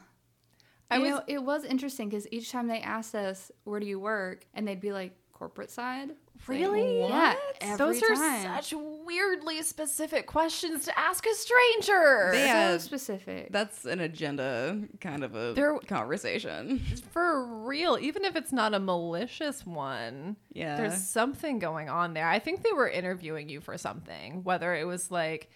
I 0.94 0.98
you 0.98 1.02
was 1.04 1.10
know, 1.12 1.22
it 1.26 1.42
was 1.42 1.64
interesting 1.64 2.08
because 2.08 2.26
each 2.32 2.50
time 2.50 2.66
they 2.68 2.80
asked 2.80 3.14
us, 3.14 3.50
"Where 3.64 3.80
do 3.80 3.86
you 3.86 3.98
work?" 4.00 4.46
and 4.54 4.66
they'd 4.66 4.80
be 4.80 4.92
like, 4.92 5.16
"Corporate 5.32 5.70
side." 5.70 6.10
It's 6.36 6.48
like, 6.48 6.58
Really? 6.58 6.98
yeah. 7.00 7.34
Every 7.60 7.76
Those 7.78 8.02
are 8.02 8.14
time. 8.14 8.42
such 8.62 8.74
weirdly 9.06 9.62
specific 9.62 10.26
questions 10.26 10.84
to 10.84 10.98
ask 10.98 11.24
a 11.26 11.32
stranger. 11.34 12.30
They 12.32 12.42
so 12.42 12.46
had- 12.48 12.82
specific. 12.82 13.52
That's 13.52 13.84
an 13.84 14.00
agenda 14.00 14.80
kind 15.00 15.22
of 15.24 15.34
a 15.36 15.52
There- 15.54 15.78
conversation. 15.86 16.78
For 17.12 17.44
real, 17.64 17.96
even 18.00 18.24
if 18.24 18.34
it's 18.36 18.52
not 18.52 18.74
a 18.74 18.80
malicious 18.80 19.64
one, 19.64 20.36
Yeah. 20.52 20.76
there's 20.76 21.02
something 21.06 21.60
going 21.60 21.88
on 21.88 22.14
there. 22.14 22.28
I 22.28 22.40
think 22.40 22.62
they 22.62 22.72
were 22.72 22.88
interviewing 22.88 23.48
you 23.48 23.60
for 23.60 23.78
something, 23.78 24.42
whether 24.44 24.74
it 24.74 24.84
was 24.86 25.10
like 25.10 25.50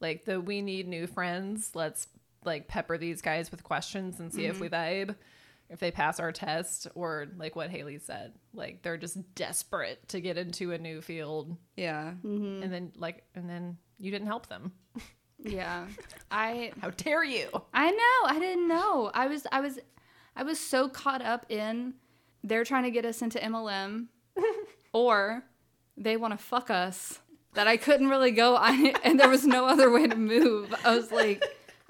like 0.00 0.24
the 0.24 0.40
we 0.40 0.60
need 0.62 0.88
new 0.88 1.06
friends, 1.06 1.70
let's 1.74 2.08
like 2.44 2.68
pepper 2.68 2.98
these 2.98 3.22
guys 3.22 3.50
with 3.50 3.64
questions 3.64 4.20
and 4.20 4.32
see 4.32 4.46
if 4.46 4.60
we 4.60 4.68
mm-hmm. 4.68 5.10
vibe, 5.10 5.16
if 5.70 5.80
they 5.80 5.90
pass 5.90 6.20
our 6.20 6.32
test, 6.32 6.88
or 6.94 7.26
like 7.36 7.56
what 7.56 7.70
Haley 7.70 7.98
said, 7.98 8.32
like 8.52 8.82
they're 8.82 8.96
just 8.96 9.34
desperate 9.34 10.06
to 10.08 10.20
get 10.20 10.36
into 10.36 10.72
a 10.72 10.78
new 10.78 11.00
field, 11.00 11.56
yeah. 11.76 12.12
Mm-hmm. 12.24 12.62
and 12.62 12.72
then 12.72 12.92
like 12.96 13.24
and 13.34 13.48
then 13.48 13.78
you 13.98 14.10
didn't 14.10 14.26
help 14.26 14.48
them. 14.48 14.72
yeah. 15.38 15.86
I 16.30 16.72
How 16.80 16.90
dare 16.90 17.24
you? 17.24 17.48
I 17.72 17.90
know. 17.90 18.36
I 18.36 18.38
didn't 18.38 18.68
know. 18.68 19.10
I 19.14 19.26
was 19.26 19.46
I 19.50 19.60
was 19.60 19.78
I 20.36 20.42
was 20.42 20.58
so 20.58 20.88
caught 20.88 21.22
up 21.22 21.50
in 21.50 21.94
they're 22.42 22.64
trying 22.64 22.84
to 22.84 22.90
get 22.90 23.04
us 23.04 23.22
into 23.22 23.38
MLM 23.38 24.06
or 24.92 25.44
they 25.96 26.16
want 26.16 26.38
to 26.38 26.44
fuck 26.44 26.70
us 26.70 27.20
that 27.54 27.66
I 27.66 27.76
couldn't 27.76 28.08
really 28.08 28.32
go 28.32 28.56
on 28.56 28.86
and 29.04 29.18
there 29.18 29.28
was 29.28 29.46
no 29.46 29.66
other 29.66 29.90
way 29.90 30.06
to 30.06 30.16
move. 30.16 30.74
I 30.84 30.94
was 30.94 31.10
like 31.10 31.42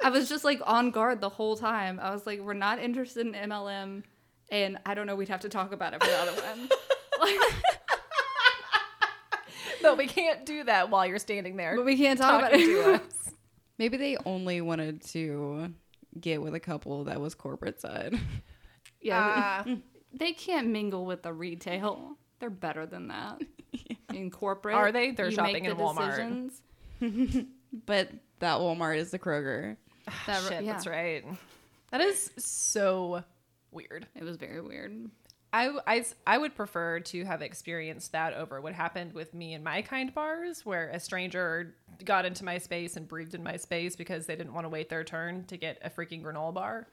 I 0.03 0.11
was 0.11 0.29
just 0.29 0.45
like 0.45 0.61
on 0.67 0.91
guard 0.91 1.21
the 1.21 1.29
whole 1.29 1.57
time. 1.57 1.99
I 2.01 2.11
was 2.11 2.27
like 2.27 2.41
we're 2.41 2.53
not 2.55 2.79
interested 2.79 3.27
in 3.27 3.33
MLM 3.33 4.03
and 4.51 4.79
I 4.85 4.95
don't 4.95 5.07
know 5.07 5.17
we'd 5.17 5.29
have 5.29 5.41
to 5.41 5.49
talk 5.49 5.73
about 5.73 5.95
it 5.95 6.03
for 6.03 6.09
the 6.09 6.17
other 6.19 6.33
one. 6.43 6.69
Like, 7.21 7.39
No, 9.83 9.95
we 9.95 10.07
can't 10.07 10.45
do 10.47 10.65
that 10.65 10.91
while 10.91 11.07
you're 11.07 11.19
standing 11.19 11.57
there 11.57 11.77
but 11.77 11.85
we 11.85 11.97
can't 11.97 12.19
talk 12.19 12.41
about 12.41 12.51
talking 12.53 12.71
it. 12.71 13.03
us. 13.03 13.33
Maybe 13.79 13.97
they 13.97 14.17
only 14.25 14.61
wanted 14.61 15.03
to 15.09 15.73
get 16.21 16.41
with 16.43 16.55
a 16.55 16.61
couple 16.61 17.05
that 17.05 17.21
was 17.21 17.35
corporate 17.35 17.81
side. 17.81 18.19
Yeah. 19.01 19.21
Ah. 19.21 19.65
they 20.15 20.33
can't 20.33 20.69
mingle 20.69 21.05
with 21.05 21.23
the 21.23 21.33
retail. 21.33 22.17
They're 22.41 22.51
better 22.51 22.87
than 22.87 23.09
that. 23.09 23.43
In 24.13 24.31
corporate, 24.31 24.75
Are 24.77 24.93
they? 24.93 25.11
They're 25.11 25.27
you 25.29 25.33
shopping 25.33 25.53
make 25.55 25.65
in 25.65 25.77
Walmart. 25.77 26.51
decisions. 27.01 27.47
but 27.87 28.11
that 28.39 28.59
Walmart 28.59 28.97
is 28.97 29.11
the 29.11 29.19
Kroger. 29.19 29.77
That, 30.27 30.43
Shit, 30.43 30.65
yeah. 30.65 30.73
that's 30.73 30.87
right. 30.87 31.25
That 31.91 32.01
is 32.01 32.31
so 32.37 33.23
weird. 33.71 34.07
It 34.15 34.25
was 34.25 34.37
very 34.37 34.61
weird. 34.61 35.11
I, 35.53 35.71
I, 35.87 36.05
I 36.27 36.39
would 36.39 36.57
prefer 36.57 36.99
to 37.01 37.25
have 37.25 37.41
experienced 37.41 38.11
that 38.13 38.35
over 38.35 38.61
what 38.61 38.73
happened 38.73 39.13
with 39.13 39.33
me 39.35 39.55
and 39.55 39.63
my 39.63 39.83
kind 39.83 40.13
bars, 40.13 40.67
where 40.67 40.89
a 40.89 40.99
stranger 40.99 41.75
got 42.05 42.25
into 42.25 42.45
my 42.45 42.59
space 42.59 42.97
and 42.97 43.07
breathed 43.07 43.35
in 43.35 43.43
my 43.45 43.57
space 43.57 43.95
because 43.95 44.27
they 44.27 44.35
didn't 44.35 44.53
want 44.53 44.65
to 44.65 44.69
wait 44.69 44.89
their 44.89 45.05
turn 45.05 45.45
to 45.45 45.57
get 45.57 45.79
a 45.83 45.91
freaking 45.91 46.23
granola 46.25 46.53
bar. 46.53 46.89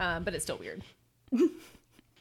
Um, 0.00 0.24
but 0.24 0.34
it's 0.34 0.44
still 0.44 0.58
weird. 0.58 0.82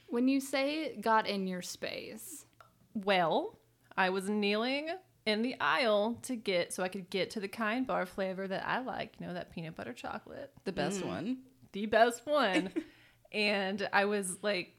When 0.08 0.28
you 0.28 0.40
say 0.40 0.96
got 1.02 1.28
in 1.28 1.48
your 1.48 1.62
space, 1.62 2.46
Well, 2.94 3.58
I 3.98 4.12
was 4.12 4.30
kneeling 4.30 4.90
in 5.26 5.42
the 5.42 5.56
aisle 5.60 6.20
to 6.24 6.36
get 6.36 6.74
so 6.74 6.84
I 6.84 6.88
could 6.88 7.10
get 7.10 7.32
to 7.32 7.40
the 7.40 7.48
kind 7.48 7.88
bar 7.88 8.06
flavor 8.06 8.48
that 8.48 8.68
I 8.68 8.80
like, 8.80 9.14
you 9.20 9.26
know, 9.26 9.34
that 9.34 9.52
peanut 9.52 9.76
butter 9.76 9.94
chocolate. 9.94 10.52
The 10.66 10.72
best 10.72 11.02
mm. 11.02 11.08
one. 11.08 11.38
the 11.72 11.86
best 11.88 12.26
one. 12.26 12.70
and 13.32 13.88
I 13.92 14.06
was 14.06 14.38
like 14.42 14.76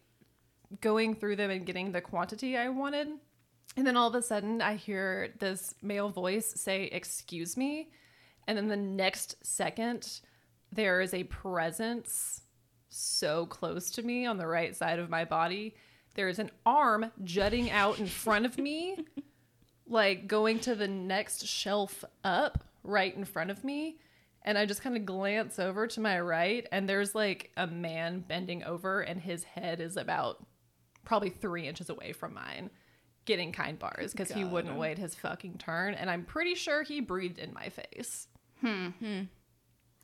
going 0.80 1.14
through 1.14 1.36
them 1.36 1.50
and 1.50 1.66
getting 1.66 1.92
the 1.92 2.00
quantity 2.00 2.56
I 2.56 2.68
wanted. 2.68 3.08
And 3.76 3.86
then 3.86 3.96
all 3.96 4.08
of 4.08 4.14
a 4.14 4.22
sudden, 4.22 4.62
I 4.62 4.76
hear 4.76 5.34
this 5.38 5.74
male 5.82 6.08
voice 6.08 6.52
say, 6.56 6.84
Excuse 6.84 7.56
me. 7.56 7.90
And 8.46 8.56
then 8.56 8.68
the 8.68 8.76
next 8.76 9.36
second, 9.44 10.20
there 10.72 11.00
is 11.00 11.12
a 11.12 11.24
presence 11.24 12.42
so 12.88 13.46
close 13.46 13.90
to 13.92 14.02
me 14.02 14.24
on 14.24 14.38
the 14.38 14.46
right 14.46 14.74
side 14.74 14.98
of 14.98 15.10
my 15.10 15.24
body. 15.24 15.74
There 16.14 16.28
is 16.28 16.38
an 16.38 16.50
arm 16.64 17.10
jutting 17.24 17.70
out 17.70 17.98
in 17.98 18.06
front 18.06 18.46
of 18.46 18.56
me, 18.56 18.96
like 19.88 20.26
going 20.26 20.58
to 20.60 20.74
the 20.74 20.88
next 20.88 21.46
shelf 21.46 22.04
up 22.24 22.64
right 22.82 23.14
in 23.14 23.24
front 23.24 23.50
of 23.50 23.64
me. 23.64 23.98
And 24.42 24.56
I 24.56 24.64
just 24.64 24.82
kind 24.82 24.96
of 24.96 25.04
glance 25.04 25.58
over 25.58 25.88
to 25.88 26.00
my 26.00 26.20
right, 26.20 26.68
and 26.70 26.88
there's 26.88 27.16
like 27.16 27.50
a 27.56 27.66
man 27.66 28.20
bending 28.20 28.62
over, 28.62 29.00
and 29.00 29.20
his 29.20 29.42
head 29.42 29.80
is 29.80 29.96
about 29.96 30.46
probably 31.04 31.30
three 31.30 31.66
inches 31.66 31.90
away 31.90 32.12
from 32.12 32.34
mine, 32.34 32.70
getting 33.24 33.50
kind 33.50 33.76
bars 33.76 34.12
because 34.12 34.30
he 34.30 34.44
wouldn't 34.44 34.76
wait 34.76 34.98
his 34.98 35.16
fucking 35.16 35.58
turn. 35.58 35.94
And 35.94 36.08
I'm 36.08 36.24
pretty 36.24 36.54
sure 36.54 36.84
he 36.84 37.00
breathed 37.00 37.40
in 37.40 37.52
my 37.52 37.70
face. 37.70 38.28
Hmm. 38.60 38.90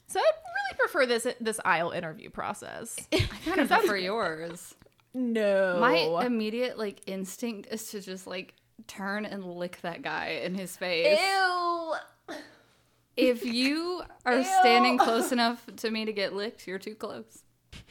So 0.09 0.19
I'd 0.19 0.25
really 0.25 0.79
prefer 0.79 1.07
this 1.07 1.27
this 1.41 1.61
aisle 1.65 1.91
interview 1.91 2.29
process. 2.29 2.97
I 3.13 3.19
kind 3.45 3.61
of 3.61 3.69
prefer 3.69 3.97
yours. 3.97 4.75
No. 5.15 5.77
My 5.79 6.25
immediate 6.25 6.79
like 6.79 7.03
instinct 7.07 7.69
is 7.71 7.91
to 7.91 8.01
just 8.01 8.27
like 8.27 8.55
turn 8.87 9.25
and 9.25 9.45
lick 9.45 9.81
that 9.83 10.03
guy 10.03 10.41
in 10.45 10.55
his 10.55 10.77
face. 10.77 11.19
Ew. 11.21 11.95
If 13.17 13.45
you 13.45 14.03
are 14.27 14.43
standing 14.43 14.99
close 14.99 15.33
enough 15.33 15.65
to 15.77 15.91
me 15.91 16.05
to 16.05 16.13
get 16.13 16.35
licked, 16.35 16.67
you're 16.67 16.79
too 16.79 16.95
close. 16.95 17.43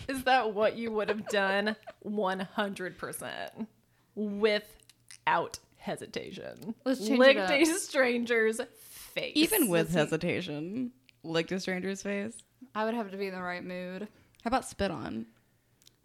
Is 0.08 0.24
that 0.24 0.54
what 0.54 0.76
you 0.78 0.92
would 0.92 1.10
have 1.10 1.28
done? 1.28 1.76
100%. 2.06 3.68
Without 4.16 5.60
hesitation. 5.78 6.76
Let's 6.86 7.00
change 7.00 7.12
it 7.12 7.20
Licked 7.20 7.40
up. 7.40 7.50
a 7.52 7.66
stranger's 7.66 8.60
face. 8.80 9.34
Even 9.36 9.68
with 9.70 9.94
hesitation. 9.94 10.92
Licked 11.24 11.52
a 11.52 11.60
stranger's 11.60 12.02
face. 12.02 12.34
I 12.76 12.86
would 12.86 12.94
have 12.94 13.12
to 13.12 13.18
be 13.18 13.28
in 13.28 13.34
the 13.36 13.42
right 13.42 13.64
mood. 13.64 14.08
How 14.44 14.48
about 14.48 14.66
spit 14.68 14.92
on? 14.92 15.26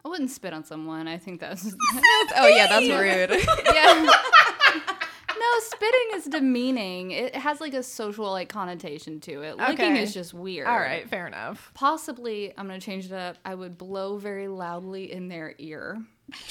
I 0.04 0.09
wouldn't 0.09 0.30
spit 0.30 0.52
on 0.52 0.64
someone. 0.64 1.09
I 1.09 1.18
think 1.18 1.40
that's 1.40 1.64
Oh 2.37 2.47
yeah, 2.49 2.66
that's 2.68 2.88
rude. 2.88 3.45
yeah. 3.75 4.06
No, 5.55 5.61
spitting 5.61 6.09
is 6.15 6.25
demeaning. 6.26 7.11
It 7.11 7.37
has 7.37 7.61
like 7.61 7.75
a 7.75 7.83
social 7.83 8.31
like 8.31 8.49
connotation 8.49 9.21
to 9.21 9.43
it. 9.43 9.57
Licking 9.57 9.75
Okay. 9.93 10.03
is 10.03 10.12
just 10.15 10.35
weird. 10.35 10.67
All 10.67 10.79
right, 10.79 11.09
fair 11.09 11.26
enough. 11.26 11.71
Possibly, 11.75 12.53
I'm 12.57 12.67
gonna 12.67 12.81
change 12.81 13.07
it 13.07 13.12
up. 13.12 13.37
I 13.45 13.55
would 13.55 13.79
blow 13.79 14.19
very 14.19 14.49
loudly 14.49 15.12
in 15.12 15.29
their 15.29 15.55
ear, 15.59 15.99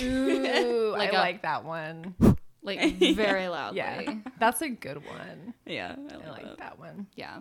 Ooh, 0.02 0.94
Like 0.98 1.14
I 1.14 1.18
a- 1.18 1.20
like 1.20 1.42
that 1.44 1.66
one. 1.66 2.16
like 2.62 2.98
very 3.16 3.48
loudly. 3.48 3.78
Yeah, 3.80 4.16
that's 4.40 4.62
a 4.62 4.70
good 4.70 5.06
one. 5.06 5.54
yeah, 5.66 5.96
I, 6.12 6.28
I 6.28 6.32
like 6.32 6.44
that. 6.44 6.58
that 6.60 6.80
one. 6.80 7.08
Yeah. 7.16 7.40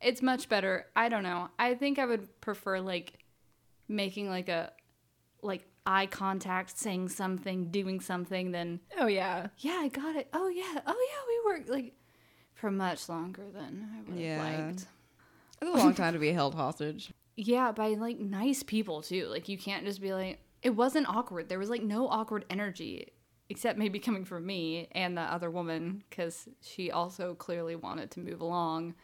It's 0.00 0.20
much 0.20 0.48
better. 0.48 0.86
I 0.96 1.08
don't 1.08 1.22
know. 1.22 1.48
I 1.58 1.74
think 1.74 1.98
I 2.00 2.06
would 2.06 2.40
prefer 2.40 2.80
like 2.80 3.12
making 3.88 4.28
like 4.28 4.48
a 4.48 4.72
like 5.42 5.64
eye 5.86 6.06
contact, 6.06 6.78
saying 6.78 7.08
something, 7.08 7.70
doing 7.70 8.00
something, 8.00 8.52
then 8.52 8.80
Oh 8.98 9.06
yeah. 9.06 9.48
yeah, 9.58 9.78
I 9.80 9.88
got 9.88 10.16
it. 10.16 10.28
Oh 10.32 10.48
yeah, 10.48 10.80
oh 10.86 11.08
yeah, 11.10 11.20
we 11.28 11.52
worked 11.52 11.68
like 11.68 11.92
for 12.54 12.70
much 12.70 13.08
longer 13.08 13.44
than 13.52 13.88
I 13.94 13.98
would 14.02 14.08
have 14.10 14.18
Yeah. 14.18 14.66
liked. 14.66 14.86
It's 15.60 15.70
a 15.74 15.78
long 15.78 15.94
time 15.94 16.12
to 16.14 16.18
be 16.18 16.32
held 16.32 16.54
hostage. 16.54 17.10
Yeah, 17.34 17.72
by 17.72 17.94
like 17.94 18.18
nice 18.18 18.62
people 18.62 19.00
too. 19.00 19.26
Like 19.28 19.48
you 19.48 19.56
can't 19.56 19.86
just 19.86 20.02
be 20.02 20.12
like 20.12 20.38
it 20.60 20.70
wasn't 20.70 21.08
awkward. 21.08 21.48
There 21.48 21.58
was 21.58 21.70
like 21.70 21.82
no 21.82 22.06
awkward 22.06 22.44
energy 22.50 23.10
except 23.48 23.78
maybe 23.78 23.98
coming 23.98 24.26
from 24.26 24.44
me 24.44 24.86
and 24.92 25.16
the 25.16 25.22
other 25.22 25.50
woman 25.50 26.04
cuz 26.10 26.46
she 26.60 26.90
also 26.90 27.34
clearly 27.34 27.74
wanted 27.74 28.10
to 28.10 28.20
move 28.20 28.42
along. 28.42 28.94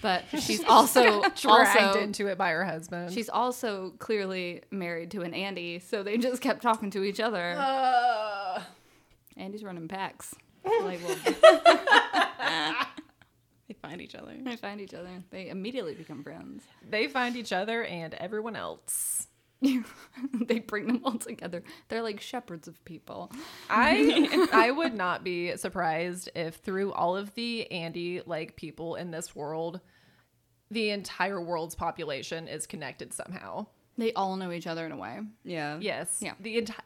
But 0.00 0.24
she's 0.40 0.62
also 0.64 1.22
Dragged 1.22 1.46
also 1.46 1.98
into 2.00 2.28
it 2.28 2.38
by 2.38 2.50
her 2.50 2.64
husband. 2.64 3.12
she's 3.12 3.28
also 3.28 3.90
clearly 3.98 4.62
married 4.70 5.10
to 5.12 5.22
an 5.22 5.34
Andy, 5.34 5.78
so 5.80 6.02
they 6.02 6.16
just 6.18 6.40
kept 6.40 6.62
talking 6.62 6.90
to 6.90 7.02
each 7.02 7.18
other. 7.20 7.56
Uh, 7.58 8.62
Andy's 9.36 9.64
running 9.64 9.88
packs. 9.88 10.34
like 10.64 11.00
They 13.68 13.74
find 13.82 14.00
each 14.00 14.14
other. 14.14 14.32
they 14.42 14.56
find 14.56 14.80
each 14.80 14.94
other. 14.94 15.22
They 15.30 15.48
immediately 15.50 15.94
become 15.94 16.22
friends. 16.22 16.62
they 16.88 17.06
find 17.08 17.36
each 17.36 17.52
other 17.52 17.84
and 17.84 18.14
everyone 18.14 18.56
else. 18.56 19.26
they 20.46 20.60
bring 20.60 20.86
them 20.86 21.00
all 21.04 21.18
together. 21.18 21.62
They're 21.88 22.02
like 22.02 22.20
shepherds 22.20 22.68
of 22.68 22.84
people. 22.84 23.32
I 23.68 24.48
I 24.52 24.70
would 24.70 24.94
not 24.94 25.24
be 25.24 25.56
surprised 25.56 26.30
if 26.34 26.56
through 26.56 26.92
all 26.92 27.16
of 27.16 27.34
the 27.34 27.70
Andy 27.72 28.22
like 28.24 28.56
people 28.56 28.94
in 28.94 29.10
this 29.10 29.34
world, 29.34 29.80
the 30.70 30.90
entire 30.90 31.40
world's 31.40 31.74
population 31.74 32.46
is 32.46 32.66
connected 32.66 33.12
somehow. 33.12 33.66
They 33.96 34.12
all 34.12 34.36
know 34.36 34.52
each 34.52 34.68
other 34.68 34.86
in 34.86 34.92
a 34.92 34.96
way. 34.96 35.20
Yeah. 35.44 35.78
Yes. 35.80 36.18
Yeah. 36.20 36.34
The 36.40 36.58
entire 36.58 36.84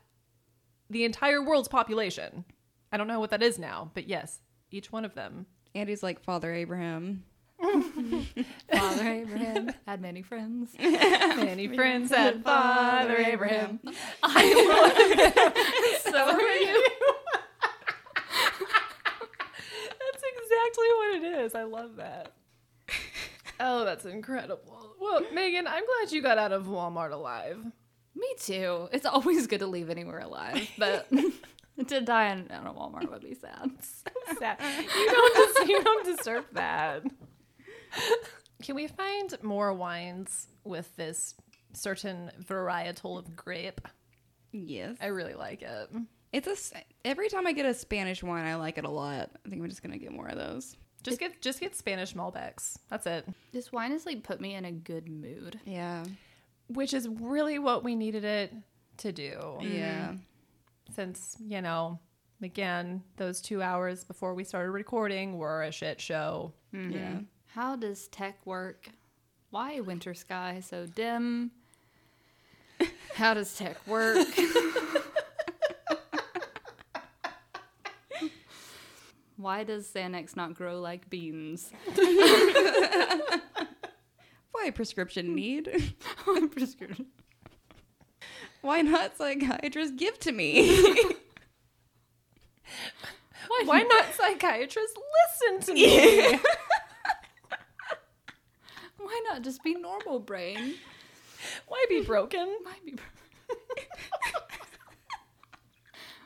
the 0.88 1.04
entire 1.04 1.42
world's 1.42 1.68
population. 1.68 2.44
I 2.90 2.96
don't 2.96 3.06
know 3.06 3.20
what 3.20 3.30
that 3.30 3.42
is 3.42 3.58
now, 3.58 3.90
but 3.94 4.08
yes, 4.08 4.40
each 4.70 4.92
one 4.92 5.04
of 5.04 5.14
them. 5.14 5.46
Andy's 5.74 6.02
like 6.02 6.22
Father 6.22 6.52
Abraham. 6.52 7.24
Father 8.72 9.08
Abraham 9.08 9.70
had 9.86 10.00
many 10.00 10.22
friends. 10.22 10.70
Many 10.78 11.68
friends 11.68 12.10
had 12.10 12.42
Father 12.42 13.16
Abraham. 13.16 13.78
I 14.22 14.54
love 16.02 16.02
So 16.02 16.18
are 16.18 16.40
you. 16.40 16.88
That's 20.00 20.22
exactly 20.36 20.88
what 20.88 21.14
it 21.16 21.24
is. 21.44 21.54
I 21.54 21.62
love 21.64 21.96
that. 21.96 22.32
Oh, 23.60 23.84
that's 23.84 24.04
incredible. 24.04 24.96
Well, 25.00 25.22
Megan, 25.32 25.66
I'm 25.66 25.84
glad 25.84 26.12
you 26.12 26.20
got 26.22 26.38
out 26.38 26.52
of 26.52 26.66
Walmart 26.66 27.12
alive. 27.12 27.58
Me 28.16 28.26
too. 28.38 28.88
It's 28.92 29.06
always 29.06 29.46
good 29.46 29.60
to 29.60 29.66
leave 29.66 29.88
anywhere 29.88 30.18
alive, 30.20 30.68
but 30.78 31.08
to 31.86 32.00
die 32.00 32.32
in, 32.32 32.40
in 32.40 32.66
a 32.66 32.72
Walmart 32.74 33.08
would 33.10 33.22
be 33.22 33.34
sad. 33.34 33.70
Sad. 34.38 34.58
You 34.60 35.10
don't 35.10 35.34
des- 35.66 35.72
you 35.72 35.82
don't 35.82 36.16
deserve 36.16 36.44
that. 36.52 37.04
Can 38.62 38.74
we 38.74 38.86
find 38.86 39.34
more 39.42 39.72
wines 39.72 40.48
with 40.64 40.94
this 40.96 41.34
certain 41.72 42.30
varietal 42.42 43.18
of 43.18 43.34
grape? 43.34 43.80
Yes. 44.52 44.96
I 45.00 45.06
really 45.06 45.34
like 45.34 45.62
it. 45.62 45.90
It's 46.32 46.72
a 46.72 46.82
every 47.04 47.28
time 47.28 47.46
I 47.46 47.52
get 47.52 47.66
a 47.66 47.74
Spanish 47.74 48.22
wine, 48.22 48.46
I 48.46 48.54
like 48.54 48.78
it 48.78 48.84
a 48.84 48.90
lot. 48.90 49.30
I 49.44 49.48
think 49.48 49.62
I'm 49.62 49.68
just 49.68 49.82
gonna 49.82 49.98
get 49.98 50.12
more 50.12 50.28
of 50.28 50.36
those. 50.36 50.76
Just 51.02 51.18
get 51.18 51.42
just 51.42 51.60
get 51.60 51.74
Spanish 51.74 52.14
Malbecs. 52.14 52.78
That's 52.88 53.06
it. 53.06 53.26
This 53.52 53.72
wine 53.72 53.90
has 53.90 54.06
like 54.06 54.22
put 54.22 54.40
me 54.40 54.54
in 54.54 54.64
a 54.64 54.72
good 54.72 55.08
mood. 55.08 55.60
Yeah. 55.64 56.04
Which 56.68 56.94
is 56.94 57.08
really 57.08 57.58
what 57.58 57.82
we 57.84 57.94
needed 57.96 58.24
it 58.24 58.54
to 58.98 59.12
do. 59.12 59.58
Yeah. 59.60 60.08
Mm-hmm. 60.08 60.16
Since, 60.94 61.36
you 61.40 61.60
know, 61.60 61.98
again, 62.42 63.02
those 63.16 63.40
2 63.40 63.60
hours 63.62 64.04
before 64.04 64.34
we 64.34 64.44
started 64.44 64.70
recording 64.70 65.38
were 65.38 65.62
a 65.62 65.72
shit 65.72 66.00
show. 66.00 66.52
Mm-hmm. 66.74 66.90
Yeah. 66.92 67.18
How 67.54 67.76
does 67.76 68.08
tech 68.08 68.38
work? 68.46 68.88
Why 69.50 69.80
winter 69.80 70.14
sky 70.14 70.60
so 70.60 70.86
dim? 70.86 71.50
How 73.14 73.34
does 73.34 73.54
tech 73.54 73.76
work? 73.86 74.26
Why 79.36 79.64
does 79.64 79.86
Xanax 79.92 80.34
not 80.34 80.54
grow 80.54 80.80
like 80.80 81.10
beans? 81.10 81.70
Why 84.52 84.70
prescription 84.70 85.34
need? 85.34 85.94
Prescription. 86.52 87.08
Why 88.62 88.80
not 88.80 89.16
psychiatrist 89.18 89.96
give 89.96 90.18
to 90.20 90.32
me? 90.32 90.86
Why, 93.48 93.62
Why 93.66 93.82
not 93.82 94.14
psychiatrist 94.14 94.96
listen 95.50 95.60
to 95.66 95.74
me? 95.74 96.38
Why 99.12 99.20
not 99.28 99.42
just 99.42 99.62
be 99.62 99.74
normal 99.74 100.20
brain? 100.20 100.76
Why 101.68 101.84
be 101.86 102.00
broken? 102.00 102.48
Why 102.62 102.72
be? 102.82 102.94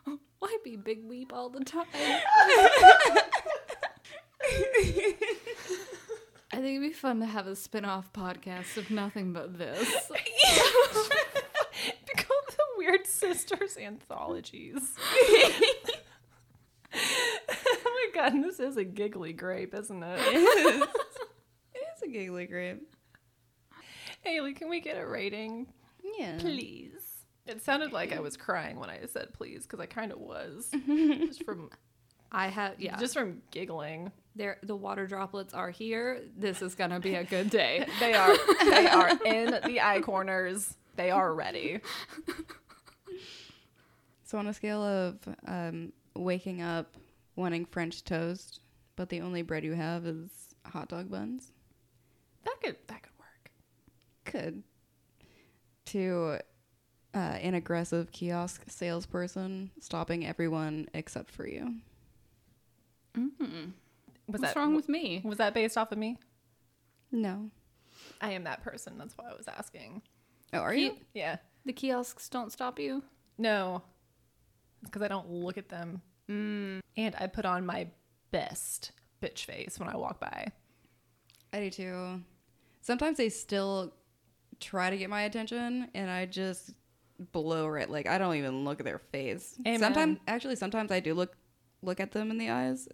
Why 0.38 0.56
be 0.62 0.76
big 0.76 1.04
weep 1.04 1.32
all 1.32 1.50
the 1.50 1.64
time? 1.64 1.86
I 1.92 2.20
think 6.52 6.76
it'd 6.76 6.80
be 6.80 6.92
fun 6.92 7.18
to 7.18 7.26
have 7.26 7.48
a 7.48 7.56
spin-off 7.56 8.12
podcast 8.12 8.76
of 8.76 8.88
nothing 8.88 9.32
but 9.32 9.58
this. 9.58 9.88
Become 12.06 12.44
the 12.50 12.66
Weird 12.76 13.04
Sisters 13.04 13.76
anthologies. 13.76 14.94
oh 16.94 17.82
my 17.84 18.06
god, 18.14 18.44
this 18.44 18.60
is 18.60 18.76
a 18.76 18.84
giggly 18.84 19.32
grape, 19.32 19.74
isn't 19.74 20.04
it? 20.04 20.20
it 20.20 20.82
is 20.82 20.86
a 22.06 22.12
giggly 22.12 22.46
grape. 22.46 22.82
Haley, 24.22 24.54
can 24.54 24.68
we 24.68 24.80
get 24.80 24.96
a 24.96 25.06
rating, 25.06 25.66
Yeah. 26.18 26.36
please? 26.38 26.92
It 27.46 27.62
sounded 27.62 27.92
like 27.92 28.12
I 28.12 28.18
was 28.20 28.36
crying 28.36 28.78
when 28.80 28.90
I 28.90 29.00
said 29.06 29.32
please, 29.32 29.62
because 29.62 29.78
I 29.78 29.86
kind 29.86 30.10
of 30.10 30.18
was, 30.18 30.68
just 30.86 31.44
from 31.44 31.70
I 32.32 32.48
have 32.48 32.80
yeah. 32.80 32.96
just 32.98 33.14
from 33.14 33.40
giggling. 33.52 34.10
there 34.34 34.58
the 34.64 34.74
water 34.74 35.06
droplets 35.06 35.54
are 35.54 35.70
here. 35.70 36.22
This 36.36 36.60
is 36.60 36.74
gonna 36.74 36.98
be 36.98 37.14
a 37.14 37.22
good 37.24 37.50
day. 37.50 37.86
They 38.00 38.14
are 38.14 38.36
they 38.64 38.86
are 38.88 39.10
in 39.24 39.60
the 39.64 39.80
eye 39.80 40.00
corners. 40.00 40.74
They 40.96 41.10
are 41.12 41.32
ready. 41.32 41.80
So 44.24 44.38
on 44.38 44.48
a 44.48 44.52
scale 44.54 44.82
of 44.82 45.18
um, 45.46 45.92
waking 46.16 46.62
up 46.62 46.96
wanting 47.36 47.64
French 47.64 48.02
toast, 48.02 48.58
but 48.96 49.08
the 49.08 49.20
only 49.20 49.42
bread 49.42 49.62
you 49.62 49.74
have 49.74 50.04
is 50.04 50.30
hot 50.64 50.88
dog 50.88 51.08
buns, 51.10 51.52
could 52.66 52.76
that 52.88 53.02
could 53.02 53.12
work. 53.18 53.50
could 54.24 54.62
to 55.86 56.38
uh, 57.14 57.18
an 57.18 57.54
aggressive 57.54 58.10
kiosk 58.12 58.64
salesperson 58.68 59.70
stopping 59.80 60.26
everyone 60.26 60.88
except 60.94 61.30
for 61.30 61.46
you. 61.46 61.76
Was 63.14 63.22
What's 64.26 64.42
that 64.42 64.56
wrong 64.56 64.74
with 64.74 64.88
me? 64.88 65.22
Was 65.24 65.38
that 65.38 65.54
based 65.54 65.78
off 65.78 65.92
of 65.92 65.98
me? 65.98 66.18
No. 67.12 67.50
I 68.20 68.32
am 68.32 68.44
that 68.44 68.62
person. 68.62 68.98
That's 68.98 69.16
why 69.16 69.30
I 69.30 69.34
was 69.34 69.48
asking. 69.48 70.02
Oh, 70.52 70.58
are 70.58 70.74
you? 70.74 70.96
Yeah. 71.14 71.36
The 71.64 71.72
kiosks 71.72 72.28
don't 72.28 72.52
stop 72.52 72.78
you. 72.78 73.02
No. 73.38 73.82
It's 74.82 74.90
because 74.90 75.02
I 75.02 75.08
don't 75.08 75.30
look 75.30 75.56
at 75.56 75.68
them. 75.68 76.02
Mm. 76.28 76.80
And 76.96 77.14
I 77.18 77.28
put 77.28 77.44
on 77.44 77.64
my 77.64 77.86
best 78.32 78.92
bitch 79.22 79.44
face 79.44 79.78
when 79.78 79.88
I 79.88 79.96
walk 79.96 80.20
by. 80.20 80.48
I 81.52 81.60
do 81.60 81.70
too. 81.70 82.20
Sometimes 82.86 83.16
they 83.16 83.30
still 83.30 83.92
try 84.60 84.90
to 84.90 84.96
get 84.96 85.10
my 85.10 85.22
attention, 85.22 85.88
and 85.92 86.08
I 86.08 86.24
just 86.24 86.72
blow 87.32 87.66
right. 87.66 87.90
Like 87.90 88.06
I 88.06 88.16
don't 88.16 88.36
even 88.36 88.64
look 88.64 88.78
at 88.78 88.86
their 88.86 89.00
face. 89.00 89.56
Amen. 89.66 89.80
Sometimes, 89.80 90.18
actually, 90.28 90.54
sometimes 90.54 90.92
I 90.92 91.00
do 91.00 91.12
look 91.12 91.34
look 91.82 91.98
at 91.98 92.12
them 92.12 92.30
in 92.30 92.38
the 92.38 92.48
eyes, 92.48 92.86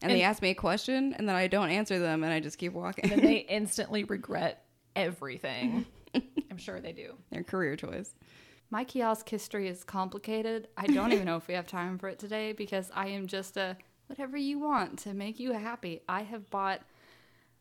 and, 0.00 0.10
they 0.10 0.22
ask 0.22 0.40
me 0.40 0.48
a 0.48 0.54
question, 0.54 1.12
and 1.12 1.28
then 1.28 1.36
I 1.36 1.46
don't 1.46 1.68
answer 1.68 1.98
them, 1.98 2.24
and 2.24 2.32
I 2.32 2.40
just 2.40 2.56
keep 2.56 2.72
walking. 2.72 3.04
And 3.04 3.12
then 3.12 3.20
they 3.20 3.36
instantly 3.50 4.04
regret 4.04 4.64
everything. 4.96 5.84
I'm 6.14 6.56
sure 6.56 6.80
they 6.80 6.92
do. 6.92 7.12
Their 7.30 7.44
career 7.44 7.76
choice. 7.76 8.14
My 8.70 8.82
kiosk 8.82 9.28
history 9.28 9.68
is 9.68 9.84
complicated. 9.84 10.68
I 10.74 10.86
don't 10.86 11.12
even 11.12 11.26
know 11.26 11.36
if 11.36 11.48
we 11.48 11.52
have 11.52 11.66
time 11.66 11.98
for 11.98 12.08
it 12.08 12.18
today 12.18 12.52
because 12.52 12.90
I 12.94 13.08
am 13.08 13.26
just 13.26 13.58
a 13.58 13.76
whatever 14.06 14.38
you 14.38 14.58
want 14.58 15.00
to 15.00 15.12
make 15.12 15.38
you 15.38 15.52
happy. 15.52 16.00
I 16.08 16.22
have 16.22 16.48
bought 16.48 16.80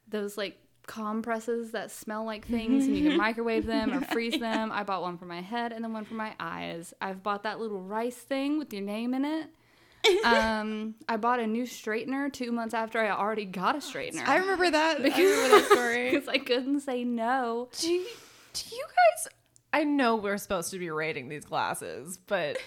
those 0.08 0.38
like 0.38 0.58
compresses 0.88 1.71
that 1.71 1.91
smell 1.91 2.26
like 2.26 2.47
things 2.47 2.88
and 2.88 2.97
you 2.97 3.10
can 3.10 3.17
microwave 3.28 3.65
them 3.65 3.93
or 3.93 4.02
freeze 4.02 4.39
them. 4.39 4.71
I 4.71 4.84
bought 4.84 5.02
one 5.04 5.17
for 5.17 5.26
my 5.26 5.41
head 5.41 5.71
and 5.71 5.84
then 5.84 5.93
one 5.93 6.06
for 6.06 6.15
my 6.15 6.34
eyes. 6.39 6.93
I've 7.00 7.21
bought 7.21 7.43
that 7.43 7.60
little 7.60 7.82
rice 7.82 8.15
thing 8.15 8.58
with 8.58 8.73
your 8.73 8.82
name 8.82 9.13
in 9.13 9.26
it. 9.26 9.47
Um, 10.23 10.95
I 11.10 11.17
bought 11.17 11.41
a 11.41 11.47
new 11.47 11.63
straightener 11.63 12.32
two 12.32 12.54
months 12.54 12.73
after 12.73 12.97
I 12.97 13.10
already 13.10 13.43
got 13.43 13.76
a 13.76 13.80
straightener 13.80 14.26
I 14.26 14.38
remember 14.38 14.71
that. 14.71 15.02
I 15.02 15.04
remember 15.04 15.58
that 15.58 15.65
story. 15.71 16.12
because 16.12 16.30
I 16.30 16.38
couldn't 16.38 16.80
say 16.80 17.04
no. 17.04 17.67
Do 17.78 17.91
you, 17.91 18.06
do 18.54 18.76
you 18.76 18.86
guys 18.86 19.28
I 19.73 19.84
know 19.84 20.15
we're 20.15 20.38
supposed 20.38 20.71
to 20.71 20.80
be 20.80 20.89
rating 20.89 21.28
these 21.28 21.43
glasses, 21.43 22.19
but 22.26 22.58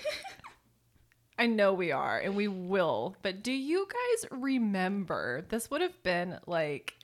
I 1.39 1.47
know 1.47 1.73
we 1.73 1.93
are 1.93 2.19
and 2.19 2.37
we 2.37 2.47
will. 2.49 3.17
But 3.23 3.43
do 3.43 3.53
you 3.53 3.89
guys 3.89 4.29
remember? 4.31 5.47
This 5.49 5.71
would 5.71 5.81
have 5.81 6.03
been 6.03 6.39
like 6.47 6.95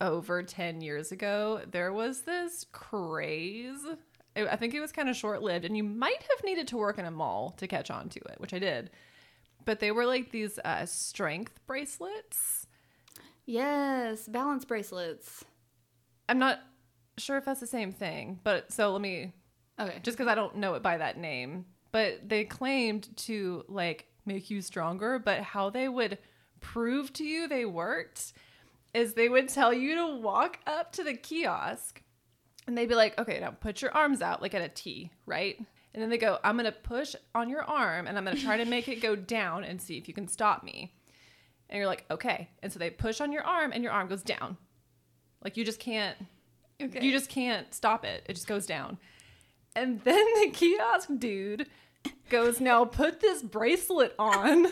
over 0.00 0.42
10 0.42 0.80
years 0.80 1.12
ago. 1.12 1.60
There 1.70 1.92
was 1.92 2.22
this 2.22 2.66
craze. 2.72 3.84
I 4.36 4.56
think 4.56 4.74
it 4.74 4.80
was 4.80 4.92
kind 4.92 5.08
of 5.08 5.16
short 5.16 5.42
lived, 5.42 5.64
and 5.64 5.76
you 5.76 5.82
might 5.84 6.22
have 6.22 6.44
needed 6.44 6.68
to 6.68 6.76
work 6.76 6.98
in 6.98 7.04
a 7.04 7.10
mall 7.10 7.50
to 7.58 7.66
catch 7.66 7.90
on 7.90 8.08
to 8.10 8.20
it, 8.20 8.40
which 8.40 8.54
I 8.54 8.58
did. 8.58 8.90
But 9.64 9.80
they 9.80 9.90
were 9.92 10.06
like 10.06 10.30
these 10.30 10.58
uh, 10.64 10.86
strength 10.86 11.58
bracelets. 11.66 12.66
Yes, 13.44 14.28
balance 14.28 14.64
bracelets. 14.64 15.44
I'm 16.28 16.38
not 16.38 16.60
sure 17.18 17.36
if 17.36 17.44
that's 17.44 17.60
the 17.60 17.66
same 17.66 17.92
thing, 17.92 18.38
but 18.44 18.72
so 18.72 18.92
let 18.92 19.00
me 19.00 19.32
Okay. 19.78 19.98
just 20.02 20.16
because 20.16 20.30
I 20.30 20.34
don't 20.34 20.56
know 20.56 20.74
it 20.74 20.82
by 20.82 20.98
that 20.98 21.18
name. 21.18 21.64
But 21.92 22.28
they 22.28 22.44
claimed 22.44 23.16
to 23.18 23.64
like 23.68 24.06
make 24.24 24.48
you 24.50 24.62
stronger, 24.62 25.18
but 25.18 25.40
how 25.40 25.70
they 25.70 25.88
would 25.88 26.18
prove 26.60 27.12
to 27.14 27.24
you 27.24 27.48
they 27.48 27.64
worked 27.64 28.32
is 28.94 29.14
they 29.14 29.28
would 29.28 29.48
tell 29.48 29.72
you 29.72 29.94
to 29.96 30.16
walk 30.16 30.58
up 30.66 30.92
to 30.92 31.04
the 31.04 31.14
kiosk 31.14 32.02
and 32.66 32.76
they'd 32.76 32.88
be 32.88 32.94
like, 32.94 33.18
okay, 33.18 33.40
now 33.40 33.50
put 33.50 33.82
your 33.82 33.92
arms 33.92 34.20
out 34.22 34.42
like 34.42 34.54
at 34.54 34.62
a 34.62 34.68
T, 34.68 35.10
right? 35.26 35.56
And 35.92 36.02
then 36.02 36.08
they 36.10 36.18
go, 36.18 36.38
I'm 36.44 36.56
gonna 36.56 36.72
push 36.72 37.14
on 37.34 37.48
your 37.48 37.62
arm 37.64 38.06
and 38.06 38.16
I'm 38.16 38.24
gonna 38.24 38.36
try 38.38 38.56
to 38.56 38.64
make 38.64 38.88
it 38.88 39.00
go 39.00 39.16
down 39.16 39.64
and 39.64 39.80
see 39.80 39.96
if 39.98 40.06
you 40.08 40.14
can 40.14 40.28
stop 40.28 40.62
me. 40.62 40.92
And 41.68 41.78
you're 41.78 41.86
like, 41.86 42.04
okay. 42.10 42.48
And 42.62 42.72
so 42.72 42.78
they 42.78 42.90
push 42.90 43.20
on 43.20 43.32
your 43.32 43.44
arm 43.44 43.72
and 43.72 43.82
your 43.82 43.92
arm 43.92 44.08
goes 44.08 44.22
down. 44.22 44.56
Like 45.42 45.56
you 45.56 45.64
just 45.64 45.80
can't 45.80 46.16
Okay. 46.82 47.04
you 47.04 47.12
just 47.12 47.28
can't 47.28 47.72
stop 47.74 48.04
it. 48.04 48.24
It 48.26 48.34
just 48.34 48.46
goes 48.46 48.66
down. 48.66 48.98
And 49.76 50.00
then 50.02 50.24
the 50.42 50.50
kiosk 50.50 51.08
dude 51.18 51.66
goes, 52.28 52.60
Now 52.60 52.84
put 52.84 53.20
this 53.20 53.42
bracelet 53.42 54.14
on 54.18 54.66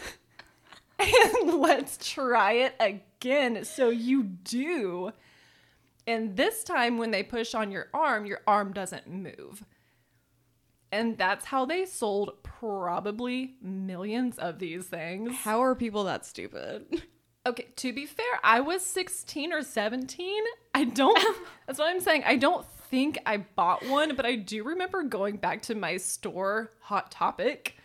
and 0.99 1.55
let's 1.55 1.99
try 1.99 2.53
it 2.53 2.75
again. 2.81 3.03
So 3.65 3.91
you 3.91 4.23
do. 4.23 5.13
And 6.07 6.37
this 6.37 6.65
time, 6.65 6.97
when 6.97 7.11
they 7.11 7.23
push 7.23 7.55
on 7.55 7.71
your 7.71 7.89
arm, 7.93 8.25
your 8.25 8.41
arm 8.47 8.73
doesn't 8.73 9.09
move. 9.09 9.65
And 10.91 11.19
that's 11.19 11.45
how 11.45 11.67
they 11.67 11.85
sold 11.85 12.43
probably 12.43 13.57
millions 13.61 14.39
of 14.39 14.59
these 14.59 14.87
things. 14.87 15.35
How 15.37 15.63
are 15.63 15.75
people 15.75 16.05
that 16.05 16.25
stupid? 16.25 17.03
Okay, 17.47 17.69
to 17.77 17.93
be 17.93 18.05
fair, 18.05 18.27
I 18.43 18.61
was 18.61 18.85
16 18.85 19.53
or 19.53 19.63
17. 19.63 20.43
I 20.75 20.85
don't, 20.85 21.19
that's 21.67 21.79
what 21.79 21.89
I'm 21.89 22.01
saying. 22.01 22.25
I 22.27 22.37
don't 22.37 22.67
think 22.91 23.19
I 23.25 23.39
bought 23.39 23.87
one, 23.89 24.17
but 24.17 24.27
I 24.27 24.37
do 24.37 24.65
remember 24.65 25.03
going 25.03 25.37
back 25.37 25.63
to 25.63 25.75
my 25.75 25.97
store, 25.99 26.73
Hot 26.83 27.11
Topic, 27.11 27.77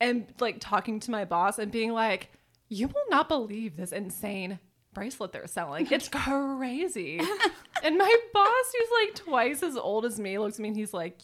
and 0.00 0.26
like 0.40 0.56
talking 0.60 1.00
to 1.00 1.10
my 1.10 1.24
boss 1.24 1.58
and 1.58 1.70
being 1.70 1.92
like, 1.92 2.30
you 2.68 2.88
will 2.88 3.04
not 3.08 3.28
believe 3.28 3.76
this 3.76 3.92
insane 3.92 4.58
bracelet 4.94 5.32
they're 5.32 5.46
selling. 5.46 5.88
It's 5.90 6.08
crazy. 6.12 7.18
and 7.82 7.98
my 7.98 8.16
boss, 8.32 8.64
who's 8.78 8.88
like 9.06 9.14
twice 9.14 9.62
as 9.62 9.76
old 9.76 10.04
as 10.04 10.18
me, 10.20 10.38
looks 10.38 10.56
at 10.58 10.62
me 10.62 10.68
and 10.68 10.76
he's 10.76 10.94
like, 10.94 11.20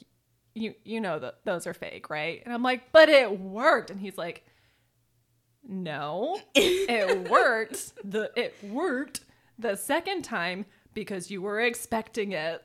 you, 0.55 0.75
you 0.85 1.01
know 1.01 1.19
that 1.19 1.37
those 1.45 1.67
are 1.67 1.75
fake, 1.75 2.11
right? 2.11 2.43
And 2.45 2.53
I'm 2.53 2.63
like, 2.63 2.91
but 2.93 3.09
it 3.09 3.39
worked. 3.39 3.91
And 3.91 4.01
he's 4.01 4.19
like, 4.19 4.45
no, 5.67 6.41
it 6.55 7.29
worked. 7.31 7.93
The 8.05 8.31
it 8.37 8.55
worked 8.65 9.21
the 9.59 9.77
second 9.77 10.23
time 10.23 10.65
because 10.95 11.31
you 11.31 11.41
were 11.43 11.61
expecting 11.61 12.33
it, 12.33 12.65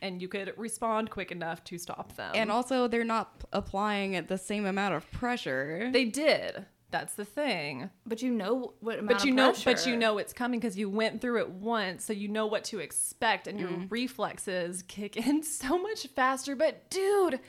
and 0.00 0.22
you 0.22 0.28
could 0.28 0.54
respond 0.56 1.10
quick 1.10 1.30
enough 1.32 1.62
to 1.64 1.76
stop 1.76 2.14
them. 2.16 2.32
and 2.34 2.50
also, 2.50 2.86
they're 2.88 3.04
not 3.04 3.44
applying 3.52 4.24
the 4.26 4.38
same 4.38 4.64
amount 4.64 4.94
of 4.94 5.10
pressure. 5.10 5.90
they 5.92 6.04
did. 6.04 6.64
That's 6.90 7.14
the 7.14 7.24
thing. 7.24 7.90
But 8.06 8.22
you 8.22 8.30
know 8.30 8.74
what 8.80 9.06
But 9.06 9.24
you 9.24 9.32
know, 9.32 9.54
but 9.64 9.86
you 9.86 9.96
know 9.96 10.18
it's 10.18 10.32
coming 10.32 10.58
because 10.58 10.78
you 10.78 10.88
went 10.88 11.20
through 11.20 11.40
it 11.40 11.50
once, 11.50 12.04
so 12.04 12.12
you 12.12 12.28
know 12.28 12.46
what 12.46 12.64
to 12.64 12.78
expect, 12.78 13.46
and 13.46 13.60
your 13.60 13.68
mm. 13.68 13.86
reflexes 13.90 14.82
kick 14.82 15.16
in 15.16 15.42
so 15.42 15.78
much 15.78 16.06
faster. 16.08 16.56
But 16.56 16.88
dude, 16.88 17.40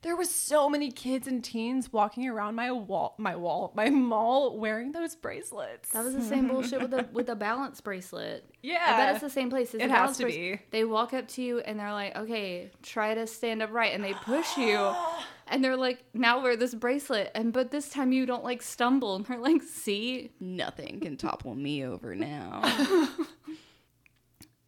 there 0.00 0.16
was 0.16 0.30
so 0.30 0.70
many 0.70 0.90
kids 0.90 1.26
and 1.26 1.44
teens 1.44 1.92
walking 1.92 2.26
around 2.26 2.54
my 2.54 2.72
wall, 2.72 3.14
my 3.18 3.36
wall, 3.36 3.72
my 3.76 3.90
mall 3.90 4.58
wearing 4.58 4.92
those 4.92 5.14
bracelets. 5.14 5.90
That 5.90 6.04
was 6.04 6.14
the 6.14 6.22
same 6.22 6.48
bullshit 6.48 6.80
with 6.80 6.90
the 6.90 7.06
with 7.12 7.26
the 7.26 7.36
balance 7.36 7.82
bracelet. 7.82 8.46
Yeah. 8.62 8.82
I 8.86 8.96
bet 8.96 9.12
it's 9.12 9.20
the 9.20 9.30
same 9.30 9.50
place. 9.50 9.74
It's 9.74 9.84
It 9.84 9.90
has 9.90 10.16
to 10.16 10.24
brace- 10.24 10.34
be. 10.34 10.60
They 10.70 10.84
walk 10.84 11.12
up 11.12 11.28
to 11.28 11.42
you 11.42 11.60
and 11.60 11.78
they're 11.78 11.92
like, 11.92 12.16
"Okay, 12.16 12.70
try 12.82 13.14
to 13.14 13.26
stand 13.26 13.62
upright," 13.62 13.92
and 13.92 14.02
they 14.02 14.14
push 14.14 14.56
you, 14.56 14.94
and 15.46 15.62
they're 15.62 15.76
like, 15.76 16.04
"Now 16.14 16.42
wear 16.42 16.56
this 16.56 16.74
bracelet," 16.74 17.30
and 17.34 17.52
but 17.52 17.70
this 17.70 17.88
time 17.88 18.12
you 18.12 18.26
don't 18.26 18.44
like 18.44 18.62
stumble, 18.62 19.16
and 19.16 19.24
they're 19.24 19.38
like, 19.38 19.62
"See, 19.62 20.32
Nothing 20.40 21.00
can 21.00 21.16
topple 21.16 21.54
me 21.54 21.84
over 21.84 22.14
now. 22.14 22.60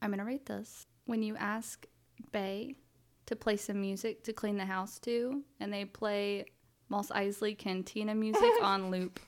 I'm 0.03 0.11
gonna 0.11 0.25
rate 0.25 0.47
this. 0.47 0.87
When 1.07 1.23
you 1.23 1.37
ask 1.37 1.87
Bay 2.33 2.77
to 3.27 3.37
play 3.37 3.57
some 3.57 3.81
music 3.81 4.25
to 4.25 4.33
clean 4.33 4.57
the 4.57 4.65
house 4.65 4.99
to, 5.01 5.43
and 5.61 5.73
they 5.73 5.85
play 5.85 6.47
Mos 6.89 7.11
Eisley 7.11 7.57
Cantina 7.57 8.15
music 8.15 8.51
on 8.63 8.91
loop. 8.91 9.21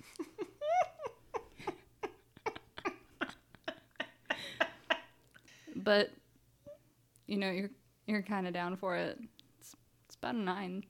but 5.76 6.10
you 7.26 7.36
know 7.36 7.50
you're 7.50 7.70
you're 8.06 8.22
kind 8.22 8.46
of 8.46 8.52
down 8.52 8.76
for 8.76 8.96
it. 8.96 9.18
It's, 9.58 9.74
it's 10.06 10.16
about 10.16 10.34
a 10.34 10.38
nine. 10.38 10.84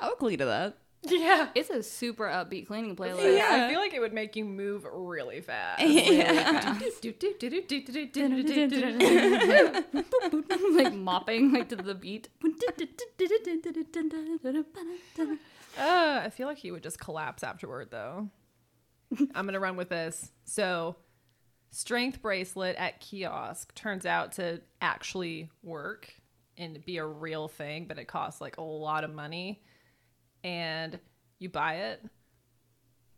I'll 0.00 0.14
agree 0.14 0.36
to 0.36 0.46
that. 0.46 0.78
yeah. 1.02 1.48
It's 1.54 1.70
a 1.70 1.82
super 1.82 2.24
upbeat 2.24 2.66
cleaning 2.66 2.94
playlist. 2.94 3.36
Yeah, 3.36 3.66
I 3.66 3.70
feel 3.70 3.80
like 3.80 3.94
it 3.94 4.00
would 4.00 4.12
make 4.12 4.36
you 4.36 4.44
move 4.44 4.84
really 4.84 5.40
fast. 5.40 5.82
like 10.74 10.94
mopping 10.94 11.52
like 11.52 11.68
to 11.70 11.76
the 11.76 11.94
beat. 11.94 12.28
Uh, 15.78 16.22
I 16.24 16.30
feel 16.30 16.46
like 16.46 16.58
he 16.58 16.70
would 16.70 16.82
just 16.82 16.98
collapse 16.98 17.42
afterward, 17.42 17.88
though. 17.90 18.28
I'm 19.34 19.46
gonna 19.46 19.60
run 19.60 19.76
with 19.76 19.88
this. 19.88 20.32
So, 20.44 20.96
strength 21.70 22.20
bracelet 22.20 22.76
at 22.76 23.00
kiosk 23.00 23.74
turns 23.74 24.04
out 24.04 24.32
to 24.32 24.60
actually 24.80 25.50
work 25.62 26.14
and 26.60 26.84
be 26.84 26.98
a 26.98 27.06
real 27.06 27.48
thing, 27.48 27.86
but 27.86 27.98
it 27.98 28.06
costs 28.06 28.40
like 28.40 28.58
a 28.58 28.62
lot 28.62 29.02
of 29.02 29.12
money. 29.12 29.62
And 30.44 30.98
you 31.38 31.48
buy 31.48 31.74
it, 31.74 32.04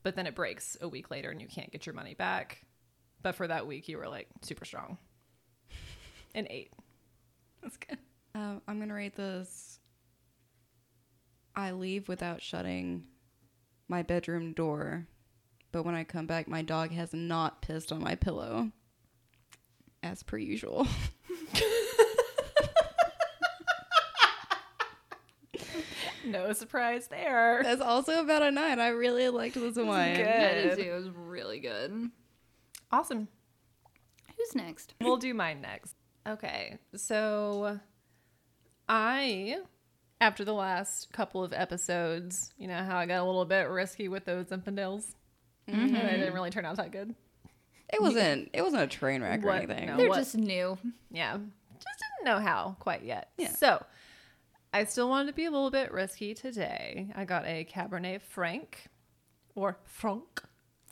but 0.03 0.17
then 0.17 0.27
it 0.27 0.35
breaks 0.35 0.77
a 0.81 0.89
week 0.89 1.11
later 1.11 1.31
and 1.31 1.41
you 1.41 1.49
can't 1.49 1.71
get 1.71 1.85
your 1.85 1.95
money 1.95 2.15
back. 2.15 2.65
But 3.21 3.35
for 3.35 3.47
that 3.47 3.67
week, 3.67 3.89
you 3.89 3.99
were 3.99 4.09
like 4.09 4.29
super 4.41 4.65
strong. 4.65 4.97
An 6.35 6.47
eight. 6.51 6.73
That's 7.63 7.77
good. 7.77 7.99
Um, 8.35 8.63
I'm 8.67 8.79
gonna 8.79 8.95
rate 8.95 9.17
this. 9.17 9.79
I 11.55 11.73
leave 11.73 12.09
without 12.09 12.41
shutting 12.41 13.05
my 13.89 14.03
bedroom 14.03 14.53
door, 14.53 15.07
but 15.71 15.85
when 15.85 15.95
I 15.95 16.05
come 16.05 16.27
back, 16.27 16.49
my 16.49 16.63
dog 16.63 16.93
has 16.93 17.13
not 17.13 17.61
pissed 17.61 17.93
on 17.93 18.03
my 18.03 18.15
pillow, 18.15 18.71
as 20.03 20.23
per 20.23 20.39
usual. 20.39 20.87
No 26.25 26.53
surprise 26.53 27.09
there. 27.09 27.61
That's 27.63 27.81
also 27.81 28.21
about 28.21 28.43
a 28.43 28.51
nine. 28.51 28.79
I 28.81 28.89
really 28.89 29.29
liked 29.29 29.55
this 29.55 29.77
one. 29.77 29.89
I 29.91 30.15
did 30.15 30.77
Good. 30.77 30.83
too. 30.85 30.91
It 30.91 30.95
was 30.95 31.09
really 31.11 31.59
good. 31.61 32.11
Awesome. 32.91 33.29
Who's 34.37 34.55
next? 34.55 34.95
we'll 35.01 35.17
do 35.17 35.35
mine 35.35 35.61
next. 35.61 35.95
Okay. 36.27 36.79
So 36.97 37.79
I 38.89 39.57
after 40.21 40.45
the 40.45 40.55
last 40.55 41.13
couple 41.13 41.43
of 41.43 41.53
episodes, 41.53 42.53
you 42.57 42.69
know 42.69 42.83
how 42.83 42.97
I 42.97 43.07
got 43.07 43.21
a 43.23 43.25
little 43.25 43.45
bit 43.45 43.69
risky 43.69 44.09
with 44.09 44.25
those 44.25 44.47
Zinfandels? 44.47 45.15
And 45.69 45.97
it 45.97 46.11
didn't 46.19 46.35
really 46.35 46.51
turn 46.51 46.65
out 46.65 46.77
that 46.77 46.91
good. 46.93 47.15
It 47.93 48.01
wasn't. 48.01 48.51
It 48.53 48.63
wasn't 48.63 48.83
a 48.83 48.87
train 48.87 49.23
wreck 49.23 49.43
or 49.43 49.47
What? 49.49 49.57
anything. 49.57 49.87
No. 49.87 49.97
They're 49.97 50.09
what- 50.09 50.19
just 50.19 50.37
new. 50.37 50.79
Yeah. 51.11 51.37
Just 51.79 51.99
didn't 52.19 52.33
know 52.33 52.41
how 52.41 52.77
quite 52.79 53.03
yet. 53.03 53.31
Yeah. 53.37 53.51
So 53.51 53.85
I 54.73 54.85
still 54.85 55.09
wanted 55.09 55.27
to 55.29 55.35
be 55.35 55.45
a 55.45 55.51
little 55.51 55.71
bit 55.71 55.93
risky 55.93 56.35
today. 56.35 57.09
I 57.15 57.25
got 57.25 57.45
a 57.45 57.65
Cabernet 57.65 58.23
Franc 58.23 58.79
or 59.55 59.79
Franc, 59.85 60.43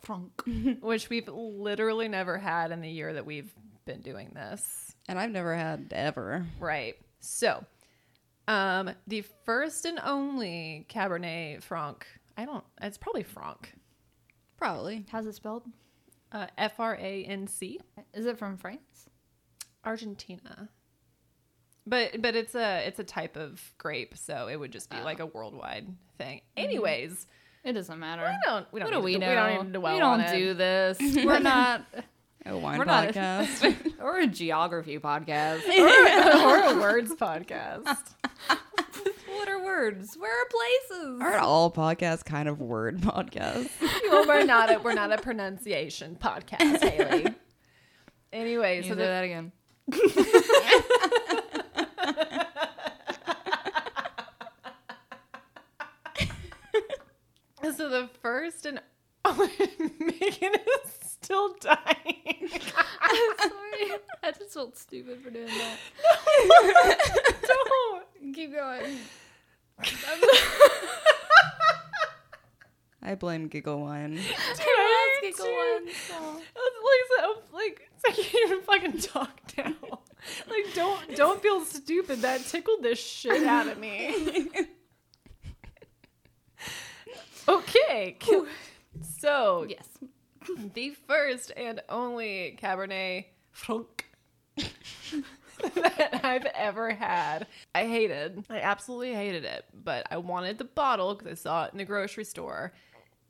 Frank. 0.03 0.31
which 0.81 1.09
we've 1.09 1.27
literally 1.27 2.07
never 2.07 2.37
had 2.37 2.71
in 2.71 2.81
the 2.81 2.89
year 2.89 3.13
that 3.13 3.25
we've 3.25 3.51
been 3.85 4.01
doing 4.01 4.31
this. 4.35 4.95
And 5.07 5.17
I've 5.19 5.31
never 5.31 5.55
had 5.55 5.91
ever. 5.95 6.45
Right. 6.59 6.95
So, 7.21 7.65
um, 8.47 8.91
the 9.07 9.23
first 9.45 9.85
and 9.85 9.99
only 10.03 10.85
Cabernet 10.89 11.63
Franc. 11.63 12.05
I 12.37 12.45
don't. 12.45 12.63
It's 12.81 12.97
probably 12.97 13.23
Franc. 13.23 13.73
Probably. 14.57 15.05
How's 15.11 15.25
it 15.25 15.35
spelled? 15.35 15.63
Uh, 16.31 16.47
F 16.57 16.79
R 16.79 16.95
A 16.95 17.23
N 17.25 17.47
C. 17.47 17.79
Is 18.13 18.25
it 18.27 18.37
from 18.37 18.57
France? 18.57 19.09
Argentina. 19.83 20.69
But 21.87 22.21
but 22.21 22.35
it's 22.35 22.53
a 22.55 22.85
it's 22.85 22.99
a 22.99 23.03
type 23.03 23.35
of 23.37 23.59
grape, 23.77 24.15
so 24.17 24.47
it 24.47 24.55
would 24.59 24.71
just 24.71 24.89
be 24.89 24.97
oh. 25.01 25.03
like 25.03 25.19
a 25.19 25.25
worldwide 25.25 25.87
thing. 26.17 26.37
Mm-hmm. 26.57 26.63
Anyways, 26.65 27.27
It 27.63 27.73
doesn't 27.73 27.99
matter. 27.99 28.23
we 28.23 28.37
don't 28.45 28.67
we 28.71 28.79
don't 28.79 28.91
what 28.91 28.97
do 28.97 28.97
need 28.99 29.05
we 29.05 29.13
to, 29.13 29.19
know? 29.19 29.29
we 29.29 29.35
don't 29.35 29.65
need 29.65 29.73
to 29.73 29.79
dwell 29.79 29.93
we 29.93 29.99
don't 29.99 30.19
it. 30.21 30.37
do 30.37 30.53
this. 30.53 30.97
We're 31.25 31.39
not. 31.39 31.85
A 32.45 32.57
wine 32.57 32.79
We're 32.79 32.85
not- 32.85 33.09
podcast. 33.09 33.75
We're 33.99 34.21
a 34.21 34.27
geography 34.27 34.97
podcast. 34.99 35.61
or 35.69 36.75
a 36.75 36.79
words 36.81 37.11
podcast. 37.13 37.85
what 39.27 39.47
are 39.47 39.63
words? 39.63 40.15
Where 40.17 40.31
are 40.41 40.45
places? 40.49 41.21
Aren't 41.21 41.41
all 41.43 41.71
podcasts 41.71 42.25
kind 42.25 42.47
of 42.49 42.59
word 42.59 42.99
podcasts? 43.01 43.69
well, 44.09 44.27
we're 44.27 44.43
not 44.43 44.71
a 44.71 44.79
we're 44.79 44.93
not 44.93 45.11
a 45.11 45.17
pronunciation 45.17 46.17
podcast, 46.19 46.83
Haley. 46.87 47.27
Anyway, 48.33 48.77
You 48.77 48.83
so 48.83 48.89
say 48.89 48.95
the, 48.95 49.01
that 49.03 49.23
again. 49.23 49.51
The 57.91 58.09
first 58.21 58.65
and 58.65 58.81
Megan 59.25 60.53
is 60.55 60.91
still 61.21 61.53
dying. 61.59 62.49
I'm 63.01 63.37
sorry. 63.37 63.99
I 64.23 64.31
just 64.31 64.53
felt 64.53 64.77
stupid 64.77 65.21
for 65.21 65.29
doing 65.29 65.47
that. 65.47 65.77
Don't. 67.47 68.33
Keep 68.33 68.53
going. 68.53 68.97
I 73.03 73.15
blame 73.15 73.47
Giggle 73.47 73.79
One. 73.81 73.89
Wine. 74.13 74.19
I 74.19 74.35
Let's 74.47 74.59
do. 74.59 75.27
giggle 75.27 75.45
one. 75.45 75.89
I 76.55 76.55
was 76.55 76.75
like, 76.85 77.03
so, 77.09 77.55
like, 77.57 77.89
I 78.07 78.11
can't 78.11 78.51
even 78.51 78.61
fucking 78.61 78.97
talk 79.01 79.39
now. 79.57 79.73
Like, 80.47 80.73
don't 80.75 81.15
don't 81.15 81.41
feel 81.41 81.61
stupid. 81.65 82.21
That 82.21 82.45
tickled 82.45 82.83
the 82.83 82.93
shit 82.95 83.43
out 83.43 83.67
of 83.67 83.79
me. 83.79 84.51
Okay, 87.47 88.17
so 89.19 89.65
Yes. 89.69 89.87
the 90.73 90.91
first 91.07 91.51
and 91.55 91.81
only 91.89 92.57
Cabernet 92.61 93.25
Franc 93.51 94.05
that 95.75 96.21
I've 96.23 96.45
ever 96.55 96.91
had. 96.91 97.47
I 97.75 97.85
hated. 97.87 98.43
I 98.49 98.59
absolutely 98.61 99.13
hated 99.13 99.45
it, 99.45 99.65
but 99.73 100.07
I 100.11 100.17
wanted 100.17 100.57
the 100.57 100.63
bottle 100.65 101.13
because 101.15 101.31
I 101.31 101.35
saw 101.35 101.65
it 101.65 101.71
in 101.73 101.77
the 101.77 101.85
grocery 101.85 102.23
store, 102.23 102.73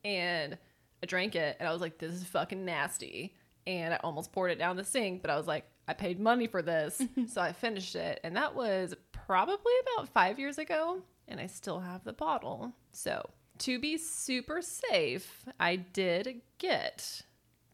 and 0.06 0.58
I 1.04 1.06
drank 1.06 1.36
it, 1.36 1.58
and 1.60 1.68
I 1.68 1.72
was 1.74 1.82
like, 1.82 1.98
"This 1.98 2.14
is 2.14 2.24
fucking 2.26 2.64
nasty." 2.64 3.36
And 3.68 3.94
I 3.94 3.98
almost 3.98 4.32
poured 4.32 4.52
it 4.52 4.58
down 4.60 4.76
the 4.76 4.84
sink, 4.84 5.22
but 5.22 5.30
I 5.30 5.38
was 5.38 5.46
like, 5.48 5.66
"I 5.88 5.94
paid 5.94 6.20
money 6.20 6.48
for 6.48 6.62
this," 6.62 7.02
so 7.28 7.42
I 7.42 7.52
finished 7.54 7.96
it, 7.96 8.20
and 8.24 8.36
that 8.36 8.56
was 8.56 8.96
probably 9.12 9.74
about 9.96 10.10
five 10.10 10.40
years 10.40 10.58
ago, 10.58 11.02
and 11.28 11.40
I 11.40 11.48
still 11.48 11.80
have 11.82 12.04
the 12.04 12.14
bottle. 12.14 12.72
So 12.94 13.30
to 13.62 13.78
be 13.78 13.96
super 13.96 14.60
safe, 14.62 15.46
I 15.60 15.76
did 15.76 16.42
get 16.58 17.22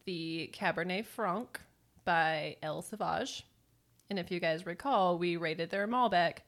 the 0.03 0.49
Cabernet 0.53 1.05
Franc 1.05 1.61
by 2.03 2.57
El 2.61 2.81
Savaje. 2.81 3.43
And 4.09 4.19
if 4.19 4.29
you 4.29 4.41
guys 4.41 4.65
recall, 4.65 5.17
we 5.17 5.37
rated 5.37 5.69
their 5.69 5.87
Malbec 5.87 6.39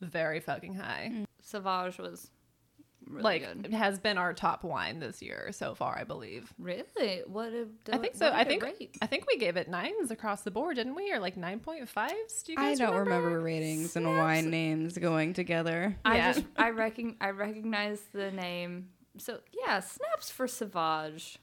very 0.00 0.40
fucking 0.40 0.74
high. 0.74 1.10
Mm. 1.12 1.26
Sauvage 1.42 1.98
was 1.98 2.30
really 3.08 3.22
like 3.22 3.42
good. 3.46 3.66
it 3.66 3.72
has 3.74 3.98
been 3.98 4.18
our 4.18 4.32
top 4.34 4.64
wine 4.64 4.98
this 5.00 5.20
year 5.22 5.48
so 5.52 5.74
far, 5.74 5.96
I 5.98 6.04
believe. 6.04 6.52
Really? 6.58 7.22
What 7.26 7.50
did 7.50 7.68
I 7.92 7.98
think 7.98 8.14
so. 8.14 8.30
I 8.32 8.44
think 8.44 8.64
I 9.02 9.06
think 9.06 9.26
we 9.26 9.36
gave 9.38 9.56
it 9.56 9.68
nines 9.68 10.10
across 10.10 10.42
the 10.42 10.50
board, 10.50 10.76
didn't 10.76 10.94
we? 10.94 11.12
Or 11.12 11.18
like 11.18 11.36
nine 11.36 11.60
point 11.60 11.88
fives? 11.88 12.42
Do 12.44 12.52
you 12.52 12.58
guys 12.58 12.80
I 12.80 12.86
don't 12.86 12.96
remember, 12.96 13.40
ratings 13.40 13.96
and 13.96 14.06
wine 14.06 14.50
names 14.50 14.96
going 14.98 15.32
together. 15.32 15.96
I 16.04 16.16
Yeah. 16.16 16.32
just 16.32 16.46
I 16.56 16.70
recogn 16.72 17.16
I 17.20 17.30
recognize 17.30 18.00
the 18.12 18.30
name. 18.30 18.88
So 19.18 19.40
yeah, 19.52 19.80
snaps 19.80 20.30
for 20.30 20.46
Savaje. 20.46 21.36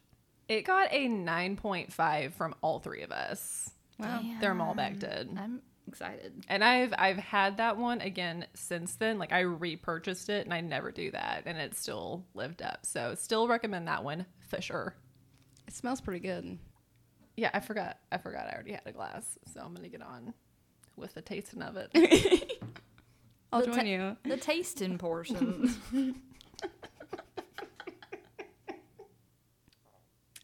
It 0.47 0.61
got 0.63 0.89
a 0.91 1.07
nine 1.07 1.55
point 1.57 1.91
five 1.91 2.33
from 2.35 2.53
all 2.61 2.79
three 2.79 3.01
of 3.01 3.11
us. 3.11 3.71
Wow. 3.99 4.21
Their 4.41 4.53
Malbec 4.53 4.99
did. 4.99 5.29
I'm 5.37 5.61
excited. 5.95 6.43
And 6.49 6.61
I've 6.63 6.93
I've 6.97 7.15
had 7.17 7.55
that 7.57 7.77
one 7.77 8.01
again 8.01 8.45
since 8.53 8.95
then. 8.95 9.17
Like 9.17 9.31
I 9.31 9.39
repurchased 9.41 10.27
it 10.29 10.43
and 10.45 10.53
I 10.53 10.59
never 10.59 10.91
do 10.91 11.09
that 11.11 11.43
and 11.45 11.57
it 11.57 11.73
still 11.75 12.25
lived 12.33 12.61
up. 12.61 12.85
So 12.85 13.15
still 13.15 13.47
recommend 13.47 13.87
that 13.87 14.03
one 14.03 14.25
for 14.49 14.61
sure. 14.61 14.93
It 15.67 15.73
smells 15.73 16.01
pretty 16.01 16.19
good. 16.19 16.57
Yeah, 17.37 17.49
I 17.53 17.61
forgot. 17.61 17.99
I 18.11 18.17
forgot 18.17 18.47
I 18.47 18.53
already 18.53 18.73
had 18.73 18.81
a 18.85 18.91
glass. 18.91 19.37
So 19.53 19.61
I'm 19.61 19.73
gonna 19.73 19.87
get 19.87 20.01
on 20.01 20.33
with 20.97 21.13
the 21.13 21.21
tasting 21.21 21.61
of 21.61 21.77
it. 21.77 21.91
I'll 23.53 23.61
The 23.61 23.67
join 23.67 23.75
ta- 23.77 23.83
you. 23.83 24.17
The 24.23 24.37
tasting 24.37 24.97
portion. 24.97 25.75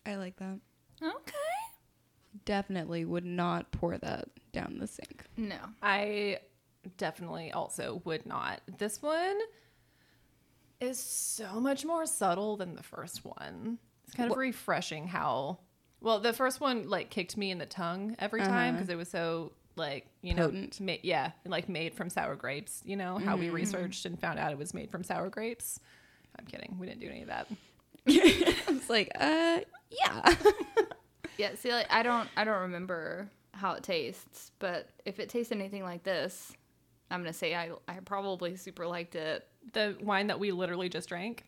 I 0.05 0.15
like 0.15 0.37
that. 0.37 0.59
okay. 1.03 1.33
Definitely 2.45 3.03
would 3.05 3.25
not 3.25 3.71
pour 3.71 3.97
that 3.97 4.29
down 4.51 4.77
the 4.79 4.87
sink. 4.87 5.23
No. 5.37 5.57
I 5.81 6.39
definitely 6.97 7.51
also 7.51 8.01
would 8.05 8.25
not. 8.25 8.61
This 8.77 9.01
one 9.01 9.37
is 10.79 10.99
so 10.99 11.59
much 11.59 11.85
more 11.85 12.05
subtle 12.05 12.57
than 12.57 12.75
the 12.75 12.83
first 12.83 13.23
one. 13.23 13.77
It's 14.05 14.15
kind 14.15 14.31
of 14.31 14.37
refreshing 14.37 15.07
how 15.07 15.59
well 16.01 16.19
the 16.19 16.33
first 16.33 16.59
one 16.59 16.89
like 16.89 17.09
kicked 17.09 17.37
me 17.37 17.51
in 17.51 17.59
the 17.59 17.65
tongue 17.65 18.15
every 18.19 18.41
time 18.41 18.75
because 18.75 18.89
it 18.89 18.97
was 18.97 19.09
so 19.09 19.53
like 19.77 20.07
you 20.21 20.33
know 20.33 20.47
Potent. 20.47 20.81
ma- 20.81 20.93
yeah 21.03 21.31
like 21.45 21.69
made 21.69 21.93
from 21.93 22.09
sour 22.09 22.35
grapes 22.35 22.81
you 22.83 22.97
know 22.97 23.19
how 23.19 23.37
we 23.37 23.49
researched 23.49 24.05
and 24.05 24.19
found 24.19 24.37
out 24.37 24.51
it 24.51 24.57
was 24.57 24.73
made 24.73 24.91
from 24.91 25.01
sour 25.03 25.29
grapes 25.29 25.79
i'm 26.37 26.45
kidding 26.45 26.75
we 26.77 26.87
didn't 26.87 26.99
do 26.99 27.07
any 27.07 27.21
of 27.21 27.29
that 27.29 27.47
It's 28.05 28.89
like, 28.89 29.11
uh, 29.17 29.59
yeah. 29.91 30.35
Yeah, 31.37 31.55
see 31.55 31.71
like 31.71 31.87
I 31.89 32.03
don't 32.03 32.27
I 32.35 32.43
don't 32.43 32.61
remember 32.63 33.29
how 33.53 33.73
it 33.73 33.83
tastes, 33.83 34.51
but 34.59 34.89
if 35.05 35.19
it 35.19 35.29
tastes 35.29 35.51
anything 35.51 35.83
like 35.83 36.03
this, 36.03 36.53
I'm 37.09 37.19
gonna 37.21 37.33
say 37.33 37.53
I 37.55 37.71
I 37.87 37.95
probably 38.05 38.55
super 38.55 38.87
liked 38.87 39.15
it. 39.15 39.47
the 39.73 39.95
wine 40.01 40.27
that 40.27 40.39
we 40.39 40.51
literally 40.51 40.89
just 40.89 41.09
drank 41.09 41.45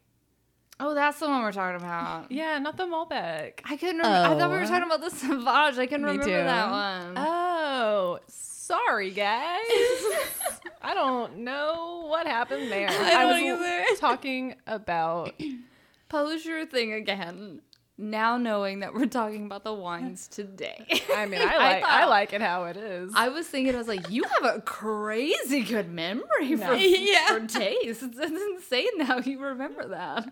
Oh, 0.80 0.94
that's 0.96 1.20
the 1.20 1.28
one 1.28 1.42
we're 1.44 1.52
talking 1.52 1.78
about. 1.80 2.32
yeah 2.32 2.58
not 2.60 2.78
the 2.78 2.86
malbec 2.86 3.62
I 3.66 3.78
couldn't 3.78 3.98
remember. 3.98 4.36
I 4.36 4.38
thought 4.40 4.50
we 4.52 4.58
were 4.58 4.64
Oh. 4.64 4.68
talking 4.68 4.84
about 4.84 5.02
the 5.02 5.10
Savaje. 5.16 5.78
I 5.80 5.86
couldn't 5.86 6.06
Me 6.06 6.12
remember 6.12 6.26
too. 6.26 6.32
that 6.32 6.72
one. 6.72 7.14
Oh, 7.18 8.20
sorry, 8.28 9.12
guys. 9.12 9.60
I 10.82 10.94
don't 10.94 11.38
know 11.38 12.06
what 12.08 12.26
happened 12.28 12.70
there. 12.72 12.90
I 12.90 13.26
was 13.26 13.38
don't 13.38 13.60
either. 13.62 13.84
talking 13.98 14.56
about. 14.68 15.34
Pose 16.10 16.46
your 16.46 16.66
thing 16.66 16.94
again. 16.94 17.62
Now 17.98 18.38
knowing 18.38 18.80
that 18.80 18.94
we're 18.96 19.06
talking 19.06 19.46
about 19.46 19.64
the 19.64 19.74
wines 19.74 20.28
today. 20.28 20.84
I 21.16 21.26
mean, 21.28 21.42
I 21.44 21.58
like 21.58 21.84
I, 21.84 22.02
thought- 22.02 22.10
like 22.10 22.34
it 22.34 22.42
how 22.42 22.66
it 22.66 22.76
is. 22.78 23.14
I 23.16 23.30
was 23.30 23.46
thinking, 23.48 23.76
I 23.76 23.78
was 23.78 23.88
like, 23.88 24.10
you 24.10 24.24
have 24.24 24.56
a 24.56 24.62
crazy 24.62 25.62
good 25.62 25.92
memory 25.92 26.56
for, 26.58 26.74
Yeah. 26.76 27.28
for 27.28 27.46
taste. 27.48 28.02
It's 28.04 28.18
insane 28.18 29.02
how 29.02 29.20
you 29.20 29.40
remember 29.40 29.90
that. 29.90 30.26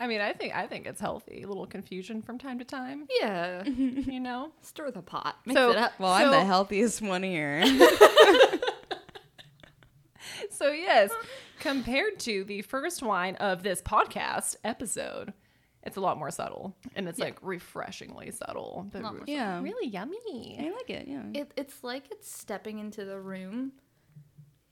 I 0.00 0.06
mean, 0.06 0.20
I 0.20 0.32
think 0.32 0.54
I 0.56 0.66
think 0.68 0.86
it's 0.86 1.00
healthy. 1.00 1.42
A 1.42 1.48
little 1.48 1.66
confusion 1.66 2.22
from 2.22 2.38
time 2.38 2.58
to 2.60 2.64
time, 2.64 3.06
Yeah. 3.20 3.64
you 3.64 4.20
know. 4.20 4.52
Stir 4.62 4.90
the 4.92 5.02
pot. 5.02 5.36
Mix 5.44 5.58
So- 5.58 5.72
it 5.72 5.76
up. 5.76 5.92
Well, 5.98 6.12
I'm 6.12 6.30
the 6.30 6.44
healthiest 6.44 7.02
one 7.02 7.22
here. 7.22 7.64
So 10.50 10.70
yes, 10.70 11.10
compared 11.58 12.18
to 12.20 12.44
the 12.44 12.62
first 12.62 13.02
wine 13.02 13.34
of 13.36 13.62
this 13.62 13.80
podcast 13.82 14.56
episode, 14.62 15.32
it's 15.88 15.96
a 15.96 16.00
lot 16.00 16.16
more 16.18 16.30
subtle 16.30 16.76
and 16.94 17.08
it's 17.08 17.18
like 17.18 17.36
refreshingly 17.42 18.30
subtle, 18.30 18.86
but 18.92 19.02
Lot 19.02 19.14
more 19.14 19.24
re- 19.26 19.32
Yeah. 19.34 19.60
really 19.60 19.88
yummy. 19.88 20.56
I 20.60 20.70
like 20.70 20.88
it, 20.90 21.08
yeah. 21.08 21.24
It, 21.34 21.50
it's 21.56 21.82
like 21.82 22.04
it's 22.12 22.30
stepping 22.30 22.78
into 22.78 23.04
the 23.04 23.18
room, 23.18 23.72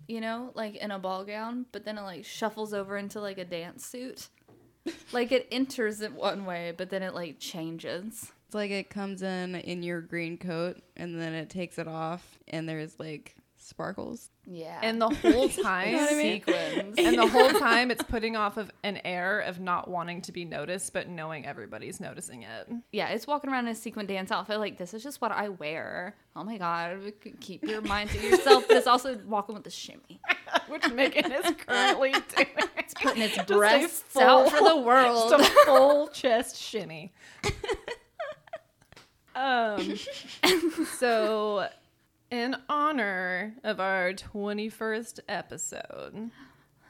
you 0.07 0.21
know, 0.21 0.53
like 0.55 0.77
in 0.77 0.91
a 0.93 0.99
ball 0.99 1.25
gown, 1.25 1.67
but 1.73 1.85
then 1.85 1.99
it 1.99 2.03
like 2.03 2.25
shuffles 2.25 2.73
over 2.73 2.97
into 2.97 3.21
like 3.21 3.39
a 3.39 3.45
dance 3.45 3.85
suit. 3.85 4.29
like 5.13 5.33
it 5.33 5.49
enters 5.51 6.01
it 6.01 6.13
one 6.13 6.45
way, 6.45 6.73
but 6.77 6.91
then 6.91 7.03
it 7.03 7.15
like 7.15 7.41
changes. 7.41 8.31
It's 8.47 8.55
like 8.55 8.71
it 8.71 8.89
comes 8.91 9.23
in 9.23 9.57
in 9.57 9.83
your 9.83 10.01
green 10.01 10.39
coat 10.39 10.81
and 10.97 11.21
then 11.21 11.33
it 11.35 11.51
takes 11.51 11.79
it 11.79 11.89
off 11.89 12.39
and 12.47 12.69
there's 12.69 13.01
like 13.01 13.35
sparkles. 13.67 14.31
Yeah. 14.47 14.79
And 14.83 15.01
the 15.03 15.09
whole 15.09 15.49
time, 15.65 15.95
what 15.95 16.13
I 16.13 16.15
mean? 16.17 16.41
sequins. 16.41 16.95
and 16.99 17.19
the 17.19 17.27
whole 17.27 17.51
time 17.59 17.91
it's 17.91 18.03
putting 18.05 18.37
off 18.37 18.57
of 18.57 18.71
an 18.85 19.01
air 19.05 19.41
of 19.41 19.59
not 19.61 19.89
wanting 19.89 20.23
to 20.23 20.33
be 20.33 20.45
noticed 20.45 20.93
but 20.93 21.09
knowing 21.09 21.45
everybody's 21.45 21.99
noticing 22.01 22.43
it 22.45 22.69
yeah, 22.93 23.09
it's 23.09 23.27
walking 23.27 23.51
around 23.51 23.67
in 23.67 23.73
a 23.73 23.75
sequin 23.75 24.07
dance 24.07 24.31
outfit. 24.31 24.59
Like 24.61 24.79
this 24.79 24.95
is 24.95 25.03
just 25.03 25.21
what 25.21 25.33
I 25.33 25.49
wear. 25.49 26.15
Oh 26.37 26.45
my 26.45 26.59
god, 26.59 27.13
keep 27.41 27.65
your 27.65 27.81
mind 27.81 28.11
to 28.11 28.19
yourself. 28.21 28.67
But 28.69 28.77
it's 28.77 28.87
also 28.95 29.19
walking 29.27 29.55
with 29.55 29.65
the 29.65 29.71
shimmy. 29.71 30.21
which 30.69 30.89
megan 30.93 31.33
is 31.33 31.55
currently 31.67 32.13
doing 32.13 32.47
It's 32.79 32.95
putting 32.95 33.23
its 33.23 33.37
Just 33.37 33.51
a 33.51 33.55
breasts 33.55 34.03
full- 34.09 34.23
out 34.23 34.51
for 34.53 34.63
the 34.69 34.77
world. 34.77 35.31
just 35.31 35.51
a 35.51 35.65
full 35.65 36.09
chest 36.09 36.57
shimmy 36.57 37.13
um 39.35 39.97
so 40.99 41.69
in 42.31 42.57
honor 42.69 43.55
of 43.65 43.81
our 43.81 44.13
21st 44.13 45.21
episode, 45.29 46.31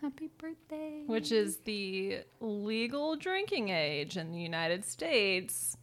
Happy 0.00 0.28
birthday. 0.38 1.02
which 1.06 1.32
is 1.32 1.58
the 1.58 2.18
legal 2.40 3.16
drinking 3.16 3.68
age 3.70 4.16
in 4.16 4.32
the 4.32 4.38
United 4.40 4.84
States. 4.84 5.76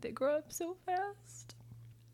They 0.00 0.10
grow 0.10 0.36
up 0.36 0.52
so 0.52 0.76
fast. 0.84 1.54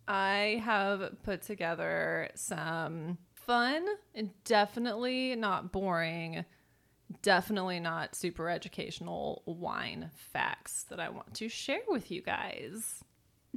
I 0.07 0.63
have 0.65 1.23
put 1.23 1.43
together 1.43 2.31
some 2.35 3.19
fun 3.35 3.85
and 4.15 4.31
definitely 4.45 5.35
not 5.37 5.71
boring, 5.73 6.45
definitely 7.23 7.81
not 7.81 8.15
super 8.15 8.49
educational 8.49 9.43
wine 9.47 10.11
facts 10.33 10.85
that 10.91 11.01
I 11.01 11.09
want 11.09 11.35
to 11.35 11.49
share 11.49 11.81
with 11.89 12.11
you 12.11 12.23
guys. 12.23 13.03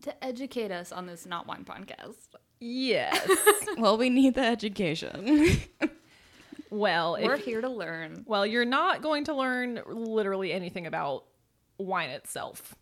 to 0.01 0.23
educate 0.23 0.71
us 0.71 0.91
on 0.91 1.05
this 1.05 1.25
not 1.25 1.47
wine 1.47 1.65
podcast. 1.65 2.36
Yes. 2.63 3.28
well, 3.78 3.97
we 3.97 4.10
need 4.12 4.36
the 4.36 4.43
education. 4.45 5.58
well, 6.69 7.17
We're 7.21 7.34
if, 7.36 7.43
here 7.43 7.60
to 7.62 7.69
learn. 7.69 8.24
well, 8.28 8.45
you're 8.45 8.65
not 8.65 9.02
going 9.02 9.26
to 9.26 9.34
learn 9.34 9.82
literally 9.88 10.54
anything 10.54 10.86
about 10.86 11.26
wine 11.80 12.12
itself. 12.12 12.76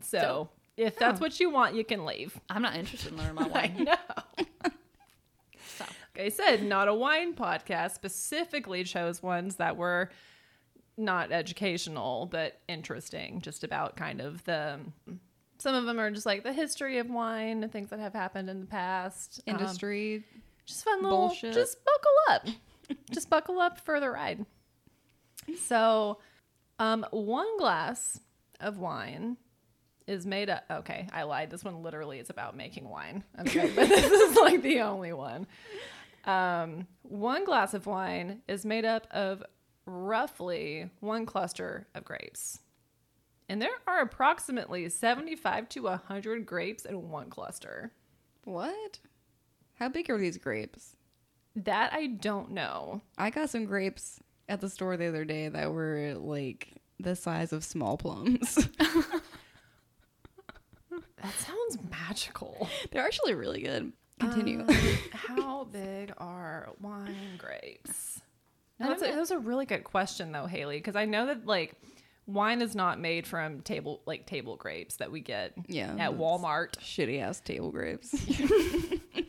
So, 0.00 0.18
So- 0.18 0.48
if 0.78 0.98
that's 0.98 1.20
what 1.20 1.38
you 1.38 1.50
want, 1.50 1.74
you 1.74 1.84
can 1.84 2.06
leave. 2.06 2.40
I'm 2.48 2.62
not 2.62 2.74
interested 2.76 3.12
in 3.12 3.18
learning 3.18 3.32
about 3.36 3.54
I 3.54 3.60
wine. 3.76 3.84
know. 3.84 4.44
So, 5.76 5.84
Like 6.16 6.24
I 6.26 6.28
said, 6.30 6.62
not 6.64 6.88
a 6.88 6.94
wine 6.94 7.34
podcast. 7.34 7.92
Specifically 7.94 8.82
chose 8.82 9.22
ones 9.22 9.56
that 9.56 9.76
were 9.76 10.10
not 10.96 11.30
educational 11.30 12.24
but 12.26 12.58
interesting, 12.68 13.42
just 13.42 13.64
about 13.64 13.96
kind 13.96 14.22
of 14.22 14.42
the. 14.44 14.80
Some 15.62 15.76
of 15.76 15.84
them 15.84 16.00
are 16.00 16.10
just 16.10 16.26
like 16.26 16.42
the 16.42 16.52
history 16.52 16.98
of 16.98 17.08
wine 17.08 17.62
and 17.62 17.70
things 17.70 17.90
that 17.90 18.00
have 18.00 18.12
happened 18.12 18.50
in 18.50 18.58
the 18.58 18.66
past. 18.66 19.40
Um, 19.46 19.54
Industry. 19.54 20.24
just 20.66 20.82
fun 20.82 21.00
little. 21.04 21.28
bullshit. 21.28 21.54
Just 21.54 21.78
buckle 21.84 22.34
up. 22.34 22.96
just 23.12 23.30
buckle 23.30 23.60
up 23.60 23.78
for 23.78 24.00
the 24.00 24.10
ride. 24.10 24.44
So, 25.68 26.18
um, 26.80 27.06
one 27.12 27.56
glass 27.58 28.18
of 28.58 28.78
wine 28.78 29.36
is 30.08 30.26
made 30.26 30.50
up. 30.50 30.64
Okay, 30.68 31.06
I 31.12 31.22
lied. 31.22 31.50
This 31.50 31.62
one 31.62 31.80
literally 31.80 32.18
is 32.18 32.28
about 32.28 32.56
making 32.56 32.88
wine. 32.88 33.22
Okay, 33.38 33.70
but 33.72 33.88
this 33.88 34.10
is 34.30 34.36
like 34.36 34.62
the 34.62 34.80
only 34.80 35.12
one. 35.12 35.46
Um, 36.24 36.88
one 37.02 37.44
glass 37.44 37.72
of 37.72 37.86
wine 37.86 38.42
is 38.48 38.64
made 38.64 38.84
up 38.84 39.06
of 39.12 39.44
roughly 39.86 40.90
one 40.98 41.24
cluster 41.24 41.86
of 41.94 42.04
grapes. 42.04 42.58
And 43.52 43.60
there 43.60 43.68
are 43.86 44.00
approximately 44.00 44.88
75 44.88 45.68
to 45.68 45.82
100 45.82 46.46
grapes 46.46 46.86
in 46.86 47.10
one 47.10 47.28
cluster. 47.28 47.92
what? 48.44 48.98
How 49.74 49.90
big 49.90 50.08
are 50.08 50.16
these 50.16 50.38
grapes? 50.38 50.96
That 51.54 51.92
I 51.92 52.06
don't 52.06 52.52
know. 52.52 53.02
I 53.18 53.28
got 53.28 53.50
some 53.50 53.66
grapes 53.66 54.20
at 54.48 54.62
the 54.62 54.70
store 54.70 54.96
the 54.96 55.04
other 55.04 55.26
day 55.26 55.50
that 55.50 55.70
were 55.70 56.14
like 56.16 56.68
the 56.98 57.14
size 57.14 57.52
of 57.52 57.62
small 57.62 57.98
plums. 57.98 58.68
That 61.22 61.34
sounds 61.34 61.78
magical. 61.90 62.68
They're 62.90 63.04
actually 63.04 63.34
really 63.34 63.60
good. 63.62 63.92
Continue. 64.18 64.62
Um, 64.62 64.68
how 65.12 65.64
big 65.64 66.12
are 66.18 66.70
wine 66.80 67.36
grapes? 67.38 68.20
I 68.80 68.88
That's 68.88 69.02
a, 69.02 69.08
know. 69.08 69.16
that's 69.16 69.30
a 69.30 69.38
really 69.38 69.64
good 69.66 69.84
question 69.84 70.32
though, 70.32 70.46
Haley, 70.46 70.78
because 70.78 70.96
I 70.96 71.04
know 71.04 71.26
that 71.26 71.46
like 71.46 71.76
wine 72.26 72.62
is 72.62 72.74
not 72.74 73.00
made 73.00 73.26
from 73.26 73.60
table 73.60 74.00
like 74.06 74.26
table 74.26 74.56
grapes 74.56 74.96
that 74.96 75.10
we 75.10 75.20
get 75.20 75.52
Yeah, 75.68 75.94
at 75.98 76.12
Walmart. 76.12 76.72
Shitty 76.78 77.20
ass 77.20 77.40
table 77.40 77.70
grapes. 77.70 78.14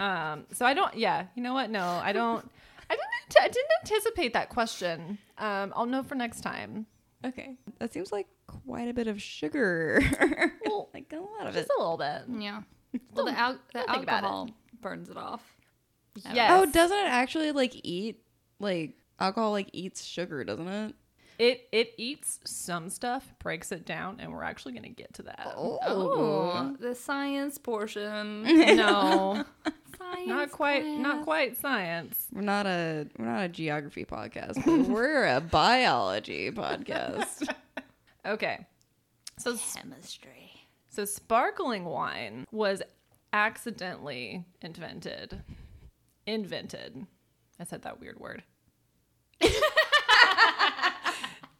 Um, 0.00 0.44
so 0.52 0.66
I 0.66 0.74
don't. 0.74 0.94
Yeah, 0.96 1.26
you 1.36 1.42
know 1.42 1.54
what? 1.54 1.70
No, 1.70 1.82
I 1.86 2.12
don't. 2.12 2.44
I 2.90 2.94
didn't. 2.94 3.42
I 3.44 3.48
didn't 3.48 3.70
anticipate 3.82 4.32
that 4.34 4.48
question. 4.48 5.18
Um, 5.38 5.72
I'll 5.76 5.86
know 5.86 6.02
for 6.02 6.14
next 6.16 6.40
time. 6.40 6.86
okay. 7.24 7.56
That 7.78 7.92
seems 7.92 8.10
like 8.12 8.26
quite 8.46 8.88
a 8.88 8.92
bit 8.92 9.06
of 9.06 9.22
sugar. 9.22 10.00
Well, 10.66 10.90
like 10.94 11.12
a 11.12 11.16
lot 11.20 11.46
of 11.46 11.54
it. 11.56 11.60
Just 11.60 11.70
a 11.78 11.80
little 11.80 11.96
bit. 11.96 12.22
yeah. 12.40 12.62
Well, 13.14 13.24
the, 13.26 13.38
al- 13.38 13.52
the 13.54 13.58
don't 13.72 13.90
think 13.90 14.02
about 14.02 14.24
it. 14.24 14.26
alcohol 14.26 14.50
burns 14.80 15.08
it 15.08 15.16
off. 15.16 15.42
Yes. 16.32 16.50
Oh, 16.52 16.66
doesn't 16.66 16.96
it 16.98 17.06
actually 17.08 17.52
like 17.52 17.72
eat 17.84 18.20
like 18.58 18.94
alcohol 19.18 19.52
like 19.52 19.70
eats 19.72 20.04
sugar, 20.04 20.44
doesn't 20.44 20.68
it? 20.68 20.94
It 21.38 21.68
it 21.72 21.94
eats 21.96 22.40
some 22.44 22.88
stuff, 22.88 23.34
breaks 23.40 23.72
it 23.72 23.84
down, 23.84 24.18
and 24.20 24.32
we're 24.32 24.44
actually 24.44 24.74
gonna 24.74 24.88
get 24.88 25.14
to 25.14 25.22
that. 25.24 25.52
Oh, 25.56 25.78
oh. 25.82 26.76
the 26.78 26.94
science 26.94 27.58
portion. 27.58 28.44
No, 28.74 29.44
science 29.98 30.28
not 30.28 30.50
quite. 30.50 30.84
Not 30.84 31.24
quite 31.24 31.56
science. 31.60 32.26
We're 32.32 32.42
not 32.42 32.66
a 32.66 33.06
we're 33.18 33.26
not 33.26 33.44
a 33.44 33.48
geography 33.48 34.04
podcast, 34.04 34.64
we're 34.88 35.26
a 35.26 35.40
biology 35.40 36.50
podcast. 36.50 37.48
Okay. 38.24 38.66
So 39.38 39.56
Chemistry. 39.56 40.68
so 40.88 41.04
sparkling 41.04 41.84
wine 41.84 42.46
was 42.52 42.82
accidentally 43.32 44.44
invented. 44.62 45.42
Invented. 46.26 47.06
I 47.58 47.64
said 47.64 47.82
that 47.82 48.00
weird 48.00 48.20
word. 48.20 48.44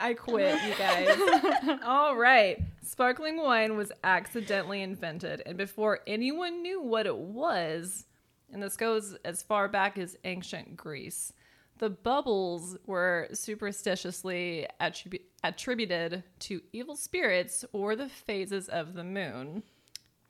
I 0.05 0.13
quit, 0.15 0.63
you 0.65 0.75
guys. 0.77 1.81
All 1.83 2.15
right. 2.15 2.63
Sparkling 2.83 3.39
wine 3.39 3.77
was 3.77 3.91
accidentally 4.05 4.83
invented, 4.83 5.43
and 5.47 5.57
before 5.57 6.01
anyone 6.07 6.61
knew 6.61 6.83
what 6.83 7.07
it 7.07 7.17
was, 7.17 8.05
and 8.53 8.63
this 8.63 8.77
goes 8.77 9.17
as 9.25 9.43
far 9.43 9.67
back 9.67 9.97
as 9.97 10.19
ancient 10.25 10.77
Greece, 10.77 11.33
the 11.79 11.89
bubbles 11.89 12.77
were 12.87 13.29
superstitiously 13.33 14.67
attribu- 14.79 15.23
attributed 15.43 16.23
to 16.41 16.61
evil 16.75 16.97
spirits 16.97 17.65
or 17.73 17.97
the 17.97 18.11
phases 18.11 18.69
of 18.69 18.93
the 18.93 19.05
moon. 19.05 19.63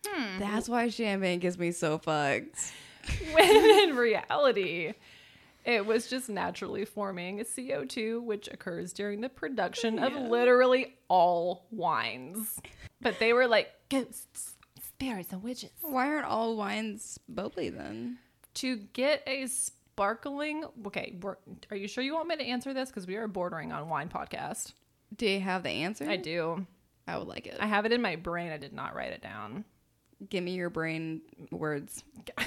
Hmm. 0.07 0.39
That's 0.39 0.69
why 0.69 0.89
champagne 0.89 1.41
gets 1.41 1.59
me 1.59 1.73
so 1.73 1.99
fucked. 1.99 2.73
when 3.33 3.89
in 3.89 3.97
reality, 3.97 4.93
it 5.65 5.87
was 5.87 6.09
just 6.09 6.29
naturally 6.29 6.85
forming 6.85 7.39
CO2, 7.41 8.23
which 8.23 8.49
occurs 8.49 8.93
during 8.93 9.21
the 9.21 9.29
production 9.29 9.99
of 9.99 10.13
literally 10.13 10.95
all 11.09 11.67
wines. 11.71 12.61
But 13.01 13.19
they 13.19 13.33
were 13.33 13.47
like 13.47 13.71
ghosts, 13.89 14.57
spirits, 14.83 15.33
and 15.33 15.43
witches. 15.43 15.71
Why 15.81 16.09
aren't 16.09 16.27
all 16.27 16.57
wines 16.57 17.19
bubbly 17.29 17.71
then? 17.71 18.19
To 18.55 18.77
get 18.77 19.23
a 19.27 19.47
sparkling, 19.47 20.65
okay, 20.87 21.19
are 21.71 21.77
you 21.77 21.89
sure 21.89 22.05
you 22.05 22.15
want 22.15 22.29
me 22.29 22.37
to 22.37 22.45
answer 22.45 22.75
this? 22.75 22.91
Because 22.91 23.07
we 23.07 23.17
are 23.17 23.27
bordering 23.27 23.73
on 23.73 23.89
wine 23.89 24.09
podcast. 24.09 24.73
Do 25.17 25.27
you 25.27 25.41
have 25.41 25.63
the 25.63 25.71
answer? 25.71 26.09
I 26.09 26.17
do. 26.17 26.67
I 27.07 27.17
would 27.19 27.29
like 27.29 27.47
it. 27.47 27.57
I 27.61 27.67
have 27.67 27.87
it 27.87 27.93
in 27.93 28.03
my 28.03 28.17
brain. 28.17 28.51
I 28.51 28.57
did 28.57 28.73
not 28.73 28.95
write 28.95 29.13
it 29.13 29.23
down. 29.23 29.65
Give 30.29 30.43
me 30.43 30.53
your 30.53 30.71
brain 30.71 31.23
words. 31.51 32.05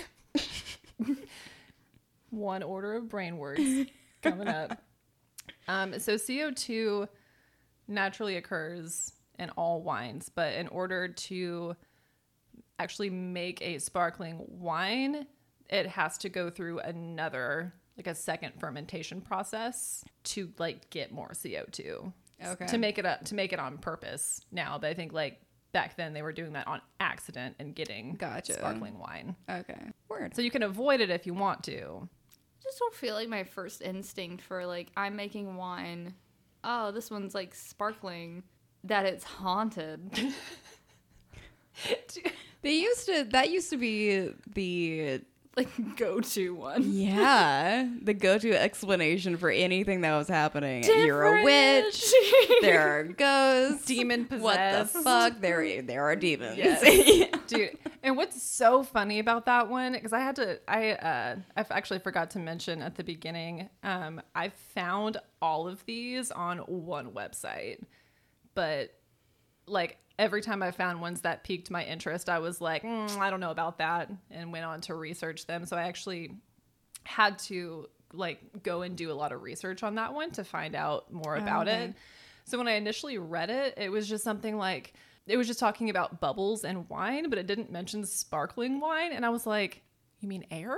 one 2.29 2.63
order 2.63 2.95
of 2.95 3.09
brain 3.09 3.37
words 3.37 3.61
coming 4.21 4.47
up. 4.47 4.81
Um, 5.67 5.99
so 5.99 6.15
CO2 6.15 7.07
naturally 7.87 8.35
occurs 8.35 9.13
in 9.39 9.49
all 9.51 9.81
wines, 9.81 10.29
but 10.33 10.53
in 10.53 10.67
order 10.69 11.07
to 11.07 11.75
actually 12.79 13.09
make 13.09 13.61
a 13.61 13.79
sparkling 13.79 14.43
wine, 14.47 15.25
it 15.69 15.87
has 15.87 16.17
to 16.19 16.29
go 16.29 16.49
through 16.49 16.79
another 16.79 17.73
like 17.97 18.07
a 18.07 18.15
second 18.15 18.53
fermentation 18.59 19.21
process 19.21 20.03
to 20.23 20.51
like 20.59 20.89
get 20.91 21.11
more 21.11 21.29
CO2. 21.29 22.11
Okay. 22.45 22.67
To 22.67 22.77
make 22.77 22.99
it 22.99 23.05
up 23.05 23.25
to 23.25 23.35
make 23.35 23.51
it 23.51 23.59
on 23.59 23.79
purpose 23.79 24.41
now, 24.51 24.77
but 24.77 24.89
I 24.89 24.93
think 24.93 25.11
like 25.11 25.41
back 25.71 25.97
then 25.97 26.13
they 26.13 26.21
were 26.21 26.31
doing 26.31 26.53
that 26.53 26.67
on 26.67 26.81
accident 26.99 27.55
and 27.59 27.73
getting 27.73 28.13
Gotcha. 28.13 28.53
sparkling 28.53 28.99
wine. 28.99 29.35
Okay. 29.49 29.79
Word. 30.07 30.35
So 30.35 30.43
you 30.43 30.51
can 30.51 30.63
avoid 30.63 31.01
it 31.01 31.09
if 31.09 31.25
you 31.25 31.33
want 31.33 31.63
to. 31.63 32.07
Just 32.67 32.79
don't 32.79 32.93
feel 32.93 33.15
like 33.15 33.29
my 33.29 33.43
first 33.45 33.81
instinct 33.81 34.43
for 34.43 34.65
like 34.65 34.87
I'm 34.97 35.15
making 35.15 35.55
wine. 35.55 36.13
Oh, 36.63 36.91
this 36.91 37.09
one's 37.09 37.33
like 37.33 37.55
sparkling. 37.55 38.43
That 38.83 39.05
it's 39.05 39.23
haunted. 39.23 40.19
They 42.61 42.73
used 42.73 43.05
to 43.05 43.23
that 43.31 43.49
used 43.49 43.69
to 43.69 43.77
be 43.77 44.29
the 44.53 45.21
like 45.57 45.95
go 45.97 46.19
to 46.21 46.55
one. 46.55 46.83
yeah, 46.93 47.89
the 48.01 48.13
go-to 48.13 48.53
explanation 48.53 49.37
for 49.37 49.49
anything 49.49 50.01
that 50.01 50.15
was 50.15 50.27
happening. 50.27 50.83
You're 50.83 51.39
a 51.39 51.43
witch. 51.43 52.13
there 52.61 52.99
are 52.99 53.03
ghosts. 53.17 53.85
Demon 53.85 54.25
possessed. 54.25 54.43
What 54.43 54.93
the 54.93 55.01
fuck? 55.01 55.41
There 55.41 55.81
there 55.81 56.05
are 56.05 56.15
demons. 56.15 56.57
Yes. 56.57 56.81
Dude, 57.47 57.77
and 58.03 58.15
what's 58.15 58.41
so 58.41 58.83
funny 58.83 59.19
about 59.19 59.45
that 59.45 59.69
one 59.69 59.93
because 59.93 60.13
I 60.13 60.19
had 60.19 60.35
to 60.37 60.59
I 60.67 60.91
uh 60.91 61.35
I 61.55 61.65
actually 61.71 61.99
forgot 61.99 62.31
to 62.31 62.39
mention 62.39 62.81
at 62.81 62.95
the 62.95 63.03
beginning 63.03 63.69
um 63.83 64.21
I 64.35 64.49
found 64.49 65.17
all 65.41 65.67
of 65.67 65.83
these 65.85 66.29
on 66.31 66.59
one 66.59 67.11
website 67.11 67.79
but 68.53 68.91
like 69.65 69.97
every 70.19 70.41
time 70.41 70.63
I 70.63 70.71
found 70.71 71.01
ones 71.01 71.21
that 71.21 71.43
piqued 71.43 71.69
my 71.69 71.83
interest, 71.83 72.29
I 72.29 72.39
was 72.39 72.59
like, 72.61 72.83
"Mm, 72.83 73.17
I 73.17 73.29
don't 73.29 73.39
know 73.39 73.51
about 73.51 73.77
that, 73.79 74.11
and 74.31 74.51
went 74.51 74.65
on 74.65 74.81
to 74.81 74.95
research 74.95 75.45
them. 75.45 75.65
So 75.65 75.77
I 75.77 75.83
actually 75.83 76.31
had 77.03 77.39
to 77.39 77.87
like 78.13 78.63
go 78.63 78.81
and 78.81 78.95
do 78.95 79.11
a 79.11 79.13
lot 79.13 79.31
of 79.31 79.41
research 79.41 79.83
on 79.83 79.95
that 79.95 80.13
one 80.13 80.31
to 80.31 80.43
find 80.43 80.75
out 80.75 81.11
more 81.11 81.35
about 81.35 81.67
okay. 81.67 81.85
it. 81.85 81.93
So 82.45 82.57
when 82.57 82.67
I 82.67 82.73
initially 82.73 83.17
read 83.17 83.49
it, 83.49 83.73
it 83.77 83.89
was 83.89 84.07
just 84.07 84.23
something 84.23 84.57
like 84.57 84.93
it 85.25 85.35
was 85.35 85.47
just 85.47 85.59
talking 85.59 85.89
about 85.89 86.21
bubbles 86.21 86.63
and 86.63 86.89
wine, 86.89 87.29
but 87.29 87.37
it 87.37 87.47
didn't 87.47 87.71
mention 87.71 88.05
sparkling 88.05 88.79
wine, 88.79 89.11
and 89.11 89.25
I 89.25 89.29
was 89.29 89.45
like, 89.45 89.81
"You 90.19 90.27
mean 90.29 90.45
air?" 90.51 90.77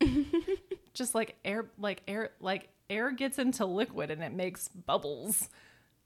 just 0.94 1.14
like 1.14 1.36
air, 1.44 1.70
like 1.78 2.02
air, 2.08 2.30
like 2.40 2.68
air 2.90 3.10
gets 3.10 3.38
into 3.38 3.64
liquid 3.66 4.10
and 4.10 4.22
it 4.22 4.32
makes 4.32 4.68
bubbles. 4.68 5.48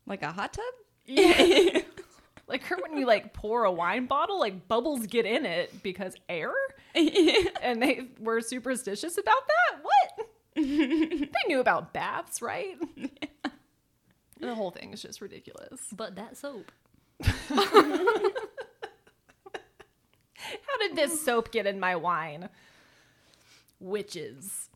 Like 0.06 0.22
a 0.22 0.30
hot 0.30 0.52
tub? 0.52 0.64
Yeah. 1.04 1.80
like 2.48 2.62
her 2.64 2.76
when 2.80 2.96
you 2.98 3.06
like 3.06 3.32
pour 3.34 3.64
a 3.64 3.72
wine 3.72 4.06
bottle, 4.06 4.38
like 4.38 4.68
bubbles 4.68 5.06
get 5.06 5.26
in 5.26 5.44
it 5.44 5.82
because 5.82 6.14
air. 6.28 6.52
and 6.94 7.82
they 7.82 8.08
were 8.20 8.40
superstitious 8.40 9.18
about 9.18 9.42
that. 9.46 9.82
What? 9.82 10.28
they 10.56 11.30
knew 11.48 11.60
about 11.60 11.92
baths, 11.92 12.40
right? 12.40 12.76
the 14.40 14.54
whole 14.54 14.70
thing 14.70 14.92
is 14.92 15.02
just 15.02 15.20
ridiculous. 15.20 15.80
But 15.92 16.14
that 16.16 16.36
soap. 16.36 16.70
How 17.22 17.32
did 20.80 20.94
this 20.94 21.20
soap 21.24 21.50
get 21.50 21.66
in 21.66 21.80
my 21.80 21.96
wine? 21.96 22.48
Witches. 23.80 24.68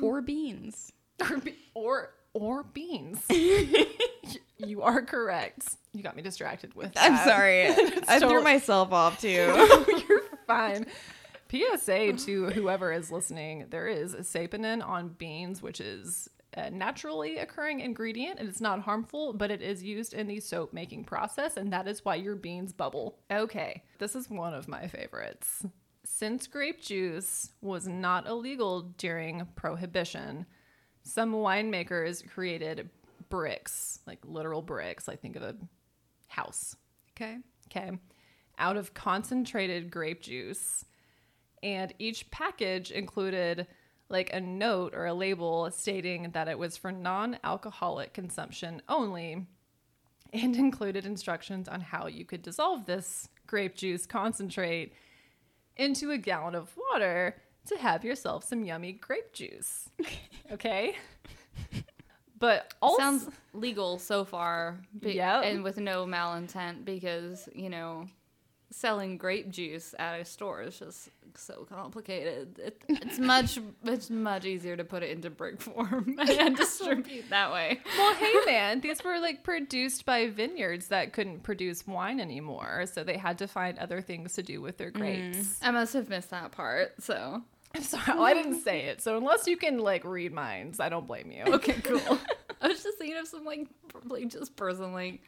Or 0.00 0.22
beans? 0.22 0.92
Or 1.20 1.38
be- 1.38 1.58
or, 1.74 2.14
or 2.32 2.62
beans. 2.62 3.24
you 4.58 4.82
are 4.82 5.02
correct. 5.02 5.76
You 5.94 6.02
got 6.02 6.16
me 6.16 6.22
distracted 6.22 6.74
with 6.74 6.92
that. 6.94 7.10
I'm 7.10 7.28
sorry. 7.28 7.68
I 8.08 8.18
threw 8.18 8.42
myself 8.42 8.92
off 8.92 9.20
too. 9.20 9.28
You're 10.08 10.22
fine. 10.46 10.86
PSA 11.50 12.14
to 12.14 12.46
whoever 12.46 12.92
is 12.92 13.12
listening, 13.12 13.66
there 13.70 13.86
is 13.86 14.14
saponin 14.16 14.84
on 14.84 15.10
beans, 15.10 15.62
which 15.62 15.80
is 15.80 16.28
a 16.56 16.70
naturally 16.70 17.38
occurring 17.38 17.80
ingredient 17.80 18.38
and 18.38 18.48
it's 18.48 18.60
not 18.60 18.80
harmful, 18.80 19.32
but 19.32 19.50
it 19.50 19.62
is 19.62 19.82
used 19.82 20.14
in 20.14 20.26
the 20.26 20.40
soap 20.40 20.72
making 20.72 21.04
process, 21.04 21.56
and 21.56 21.72
that 21.72 21.86
is 21.86 22.04
why 22.04 22.16
your 22.16 22.34
beans 22.34 22.72
bubble. 22.72 23.18
Okay, 23.30 23.82
this 23.98 24.16
is 24.16 24.28
one 24.28 24.54
of 24.54 24.68
my 24.68 24.88
favorites. 24.88 25.64
Since 26.04 26.46
grape 26.48 26.82
juice 26.82 27.50
was 27.60 27.88
not 27.88 28.26
illegal 28.26 28.92
during 28.98 29.46
Prohibition, 29.56 30.46
some 31.02 31.32
winemakers 31.32 32.28
created 32.28 32.90
bricks, 33.28 34.00
like 34.06 34.18
literal 34.24 34.62
bricks, 34.62 35.08
like 35.08 35.20
think 35.20 35.36
of 35.36 35.42
a 35.42 35.56
house 36.34 36.76
okay. 37.16 37.38
okay, 37.68 37.98
out 38.58 38.76
of 38.76 38.94
concentrated 38.94 39.90
grape 39.90 40.22
juice. 40.22 40.84
And 41.62 41.94
each 41.98 42.30
package 42.30 42.90
included 42.90 43.66
like 44.10 44.32
a 44.32 44.40
note 44.40 44.94
or 44.94 45.06
a 45.06 45.14
label 45.14 45.70
stating 45.70 46.30
that 46.32 46.48
it 46.48 46.58
was 46.58 46.76
for 46.76 46.92
non 46.92 47.38
alcoholic 47.42 48.12
consumption 48.12 48.82
only 48.88 49.46
and 50.32 50.56
included 50.56 51.06
instructions 51.06 51.68
on 51.68 51.80
how 51.80 52.06
you 52.06 52.24
could 52.24 52.42
dissolve 52.42 52.84
this 52.84 53.28
grape 53.46 53.76
juice 53.76 54.06
concentrate 54.06 54.92
into 55.76 56.10
a 56.10 56.18
gallon 56.18 56.54
of 56.54 56.72
water 56.90 57.36
to 57.66 57.76
have 57.78 58.04
yourself 58.04 58.44
some 58.44 58.64
yummy 58.64 58.92
grape 58.92 59.32
juice. 59.32 59.88
Okay? 60.52 60.94
But 62.38 62.74
also 62.82 62.98
Sounds 62.98 63.30
legal 63.52 63.98
so 63.98 64.24
far. 64.24 64.78
Be- 65.00 65.14
Yep. 65.14 65.44
And 65.44 65.64
with 65.64 65.78
no 65.78 66.04
malintent 66.04 66.84
because, 66.84 67.48
you 67.54 67.70
know, 67.70 68.08
selling 68.74 69.16
grape 69.16 69.50
juice 69.50 69.94
at 69.98 70.20
a 70.20 70.24
store 70.24 70.62
is 70.62 70.78
just 70.78 71.10
so 71.36 71.66
complicated. 71.68 72.58
It, 72.58 72.82
it's 72.88 73.18
much 73.20 73.58
it's 73.84 74.10
much 74.10 74.44
easier 74.44 74.76
to 74.76 74.84
put 74.84 75.02
it 75.02 75.10
into 75.10 75.30
brick 75.30 75.60
form 75.60 76.16
and 76.28 76.56
distribute 76.56 77.30
that 77.30 77.52
way. 77.52 77.80
Well, 77.96 78.14
hey 78.14 78.34
man, 78.46 78.80
these 78.80 79.02
were 79.04 79.18
like 79.20 79.44
produced 79.44 80.04
by 80.04 80.28
vineyards 80.28 80.88
that 80.88 81.12
couldn't 81.12 81.42
produce 81.42 81.86
wine 81.86 82.20
anymore, 82.20 82.84
so 82.92 83.04
they 83.04 83.16
had 83.16 83.38
to 83.38 83.48
find 83.48 83.78
other 83.78 84.00
things 84.00 84.34
to 84.34 84.42
do 84.42 84.60
with 84.60 84.78
their 84.78 84.90
mm-hmm. 84.90 85.32
grapes. 85.32 85.58
I 85.62 85.70
must 85.70 85.92
have 85.94 86.08
missed 86.08 86.30
that 86.30 86.52
part. 86.52 86.94
So 87.00 87.42
I'm 87.76 87.82
sorry, 87.82 88.02
well, 88.08 88.22
I 88.22 88.34
didn't 88.34 88.60
say 88.62 88.82
it. 88.86 89.02
So 89.02 89.16
unless 89.16 89.46
you 89.46 89.56
can 89.56 89.78
like 89.78 90.04
read 90.04 90.32
minds, 90.32 90.80
I 90.80 90.88
don't 90.88 91.06
blame 91.06 91.30
you. 91.32 91.42
okay, 91.54 91.72
cool. 91.82 92.18
I 92.60 92.68
was 92.68 92.82
just 92.82 92.98
thinking 92.98 93.16
of 93.18 93.26
some 93.26 93.44
like 93.44 93.66
probably 93.88 94.26
just 94.26 94.56
person 94.56 94.92
like, 94.92 95.22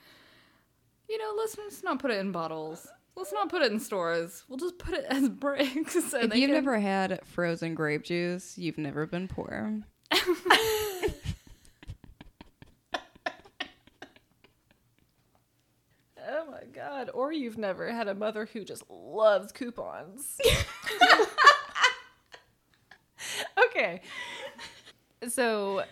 you 1.09 1.19
know, 1.19 1.35
let's 1.37 1.57
just 1.57 1.85
not 1.85 1.99
put 1.99 2.11
it 2.11 2.19
in 2.19 2.33
bottles. 2.33 2.87
Let's 3.17 3.33
not 3.33 3.49
put 3.49 3.63
it 3.63 3.73
in 3.73 3.81
stores. 3.81 4.45
We'll 4.49 4.59
just 4.59 4.79
put 4.79 4.95
it 4.95 5.07
as 5.09 5.29
bricks. 5.31 5.95
And 6.13 6.33
If 6.33 6.37
you've 6.37 6.49
can- 6.49 6.51
never 6.53 6.79
had 6.79 7.21
frozen 7.25 7.75
grape 7.75 8.05
juice, 8.05 8.59
you've 8.59 8.79
never 8.79 9.07
been 9.07 9.27
poor. 9.27 9.81
Oh 16.29 16.47
my 16.51 16.65
god! 16.73 17.11
Or 17.15 17.33
you've 17.33 17.59
never 17.59 17.93
had 17.93 18.09
a 18.09 18.15
mother 18.15 18.47
who 18.53 18.65
just 18.65 18.83
loves 18.91 19.53
coupons. 19.53 20.39
Okay. 23.77 24.01
So 25.29 25.83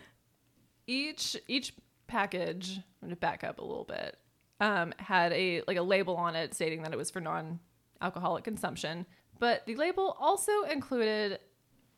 each 0.86 1.36
each 1.48 1.74
package, 2.06 2.76
I'm 3.02 3.08
gonna 3.08 3.16
back 3.16 3.44
up 3.44 3.58
a 3.58 3.64
little 3.64 3.84
bit, 3.84 4.16
um, 4.60 4.92
had 4.98 5.32
a 5.32 5.62
like 5.66 5.76
a 5.76 5.82
label 5.82 6.16
on 6.16 6.36
it 6.36 6.54
stating 6.54 6.82
that 6.82 6.92
it 6.92 6.98
was 6.98 7.10
for 7.10 7.20
non-alcoholic 7.20 8.44
consumption. 8.44 9.06
But 9.38 9.66
the 9.66 9.76
label 9.76 10.16
also 10.20 10.52
included 10.70 11.40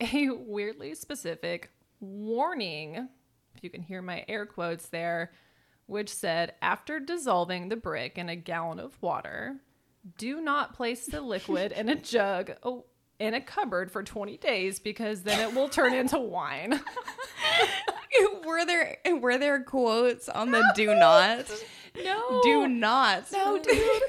a 0.00 0.30
weirdly 0.30 0.94
specific 0.94 1.70
warning, 2.00 3.08
if 3.54 3.62
you 3.64 3.70
can 3.70 3.82
hear 3.82 4.02
my 4.02 4.24
air 4.28 4.46
quotes 4.46 4.88
there, 4.88 5.32
which 5.86 6.08
said 6.08 6.54
after 6.62 7.00
dissolving 7.00 7.68
the 7.68 7.76
brick 7.76 8.18
in 8.18 8.28
a 8.28 8.36
gallon 8.36 8.78
of 8.78 9.00
water, 9.02 9.56
do 10.18 10.40
not 10.40 10.74
place 10.74 11.06
the 11.06 11.20
liquid 11.20 11.72
in 11.72 11.88
a 11.88 11.96
jug 11.96 12.52
oh, 12.62 12.84
in 13.18 13.34
a 13.34 13.40
cupboard 13.40 13.90
for 13.90 14.02
20 14.02 14.36
days 14.38 14.78
because 14.78 15.22
then 15.22 15.40
it 15.40 15.54
will 15.54 15.68
turn 15.68 15.94
into 15.94 16.18
wine. 16.18 16.80
were 18.46 18.64
there 18.64 18.96
were 19.20 19.38
there 19.38 19.62
quotes 19.62 20.28
on 20.28 20.50
the 20.50 20.62
do 20.74 20.94
not? 20.94 21.46
No. 22.02 22.40
Do 22.42 22.68
not. 22.68 23.30
No, 23.32 23.58
dude. 23.58 24.02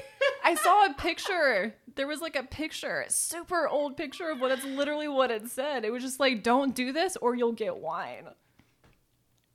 I 0.44 0.54
saw 0.54 0.86
a 0.86 0.94
picture. 0.94 1.74
There 1.94 2.06
was 2.06 2.20
like 2.20 2.36
a 2.36 2.42
picture, 2.44 3.00
a 3.00 3.10
super 3.10 3.66
old 3.66 3.96
picture 3.96 4.30
of 4.30 4.40
what 4.40 4.52
it's 4.52 4.64
literally 4.64 5.08
what 5.08 5.30
it 5.30 5.48
said. 5.48 5.84
It 5.84 5.90
was 5.90 6.02
just 6.02 6.20
like, 6.20 6.42
don't 6.42 6.74
do 6.74 6.92
this 6.92 7.16
or 7.16 7.34
you'll 7.34 7.52
get 7.52 7.78
wine. 7.78 8.28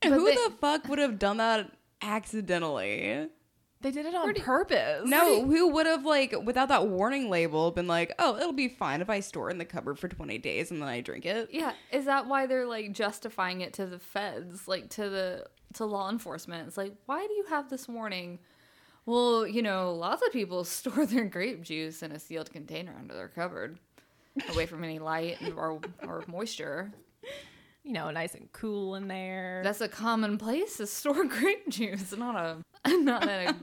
Who 0.03 0.25
they- 0.25 0.35
the 0.35 0.53
fuck 0.59 0.87
would 0.89 0.99
have 0.99 1.19
done 1.19 1.37
that 1.37 1.71
accidentally? 2.01 3.29
They 3.83 3.91
did 3.91 4.05
it 4.05 4.15
on 4.15 4.33
purpose. 4.33 5.07
No, 5.07 5.45
who 5.45 5.67
would 5.69 5.85
have 5.85 6.05
like 6.05 6.33
without 6.43 6.69
that 6.69 6.87
warning 6.87 7.29
label 7.29 7.69
been 7.69 7.85
like, 7.87 8.13
"Oh, 8.17 8.37
it'll 8.37 8.53
be 8.53 8.69
fine 8.69 9.01
if 9.01 9.09
I 9.09 9.19
store 9.19 9.49
it 9.49 9.53
in 9.53 9.57
the 9.59 9.65
cupboard 9.65 9.99
for 9.99 10.07
20 10.07 10.37
days 10.39 10.71
and 10.71 10.81
then 10.81 10.87
I 10.89 11.01
drink 11.01 11.25
it." 11.25 11.49
Yeah, 11.51 11.73
is 11.91 12.05
that 12.05 12.25
why 12.27 12.45
they're 12.47 12.65
like 12.65 12.93
justifying 12.93 13.59
it 13.61 13.73
to 13.73 13.85
the 13.85 13.99
feds, 13.99 14.67
like 14.67 14.89
to 14.91 15.09
the 15.09 15.45
to 15.73 15.85
law 15.85 16.09
enforcement? 16.09 16.67
It's 16.67 16.77
like, 16.77 16.95
why 17.07 17.27
do 17.27 17.33
you 17.33 17.45
have 17.49 17.69
this 17.69 17.87
warning? 17.87 18.39
Well, 19.05 19.45
you 19.45 19.61
know, 19.61 19.93
lots 19.93 20.25
of 20.25 20.31
people 20.31 20.63
store 20.79 21.05
their 21.05 21.25
grape 21.25 21.61
juice 21.61 22.01
in 22.03 22.11
a 22.13 22.19
sealed 22.19 22.51
container 22.53 22.95
under 22.97 23.13
their 23.13 23.27
cupboard, 23.27 23.79
away 24.49 24.65
from 24.65 24.83
any 24.85 24.99
light 24.99 25.39
or 25.57 25.81
or 26.07 26.23
moisture. 26.27 26.93
you 27.83 27.91
know, 27.91 28.09
nice 28.11 28.33
and 28.33 28.49
cool 28.53 28.95
in 28.95 29.09
there. 29.09 29.59
That's 29.61 29.81
a 29.81 29.89
common 29.89 30.37
place 30.37 30.77
to 30.77 30.87
store 30.87 31.25
grape 31.37 31.67
juice, 31.67 32.15
not 32.15 32.35
a 32.37 32.57
not 33.03 33.23
in 33.23 33.29
a 33.29 33.55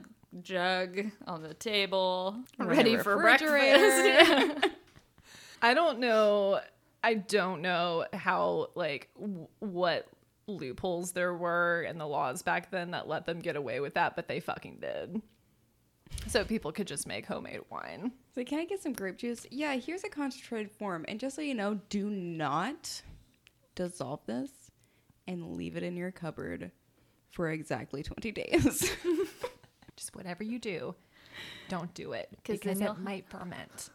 jug 0.43 1.01
on 1.27 1.43
the 1.43 1.55
table, 1.55 2.37
Or 2.59 2.67
in 2.67 2.73
a 2.73 2.75
ready 2.75 2.97
for 2.97 3.17
breakfast. 3.17 4.69
I 5.63 5.75
don't 5.75 5.99
know. 5.99 6.61
I 7.03 7.15
don't 7.15 7.63
know 7.63 8.07
how 8.13 8.69
like 8.75 9.09
w- 9.19 9.49
what 9.59 10.07
loopholes 10.47 11.13
there 11.13 11.35
were 11.35 11.83
in 11.83 11.99
the 11.99 12.07
laws 12.07 12.43
back 12.43 12.71
then 12.71 12.91
that 12.93 13.09
let 13.09 13.27
them 13.27 13.41
get 13.41 13.57
away 13.57 13.81
with 13.81 13.95
that, 13.95 14.17
but 14.17 14.29
they 14.29 14.41
fucking 14.41 14.79
did. 14.81 15.23
So 16.27 16.45
people 16.45 16.73
could 16.73 16.87
just 16.87 17.07
make 17.07 17.27
homemade 17.27 17.61
wine. 17.71 18.13
So 18.35 18.45
can 18.45 18.59
I 18.59 18.65
get 18.65 18.83
some 18.83 18.93
grape 18.93 19.17
juice? 19.17 19.47
Yeah, 19.51 19.75
here's 19.77 20.05
a 20.05 20.09
concentrated 20.09 20.71
form. 20.73 21.05
And 21.09 21.21
just 21.21 21.37
so 21.37 21.43
you 21.43 21.55
know, 21.55 21.81
do 21.89 22.11
not 22.11 23.03
dissolve 23.75 24.21
this 24.27 24.51
and 25.27 25.57
leave 25.57 25.77
it 25.77 25.83
in 25.83 25.97
your 25.97 26.11
cupboard 26.11 26.73
for 27.31 27.51
exactly 27.51 28.03
20 28.03 28.33
days. 28.33 28.91
Just 30.01 30.17
whatever 30.17 30.43
you 30.43 30.59
do, 30.59 30.95
don't 31.69 31.93
do 31.93 32.13
it 32.15 32.31
because 32.43 32.81
it 32.81 32.99
might 32.99 33.29
ferment. 33.29 33.91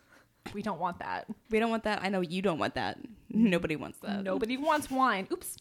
We 0.54 0.62
don't 0.62 0.80
want 0.80 1.00
that. 1.00 1.26
we 1.50 1.58
don't 1.58 1.72
want 1.72 1.86
that. 1.86 2.04
I 2.04 2.10
know 2.10 2.22
you 2.22 2.44
don't 2.44 2.60
want 2.60 2.76
that. 2.76 3.00
Nobody 3.32 3.76
wants 3.76 3.98
that. 4.04 4.24
Nobody 4.24 4.56
wants 4.56 4.92
wine. 4.92 5.28
Oops. 5.34 5.58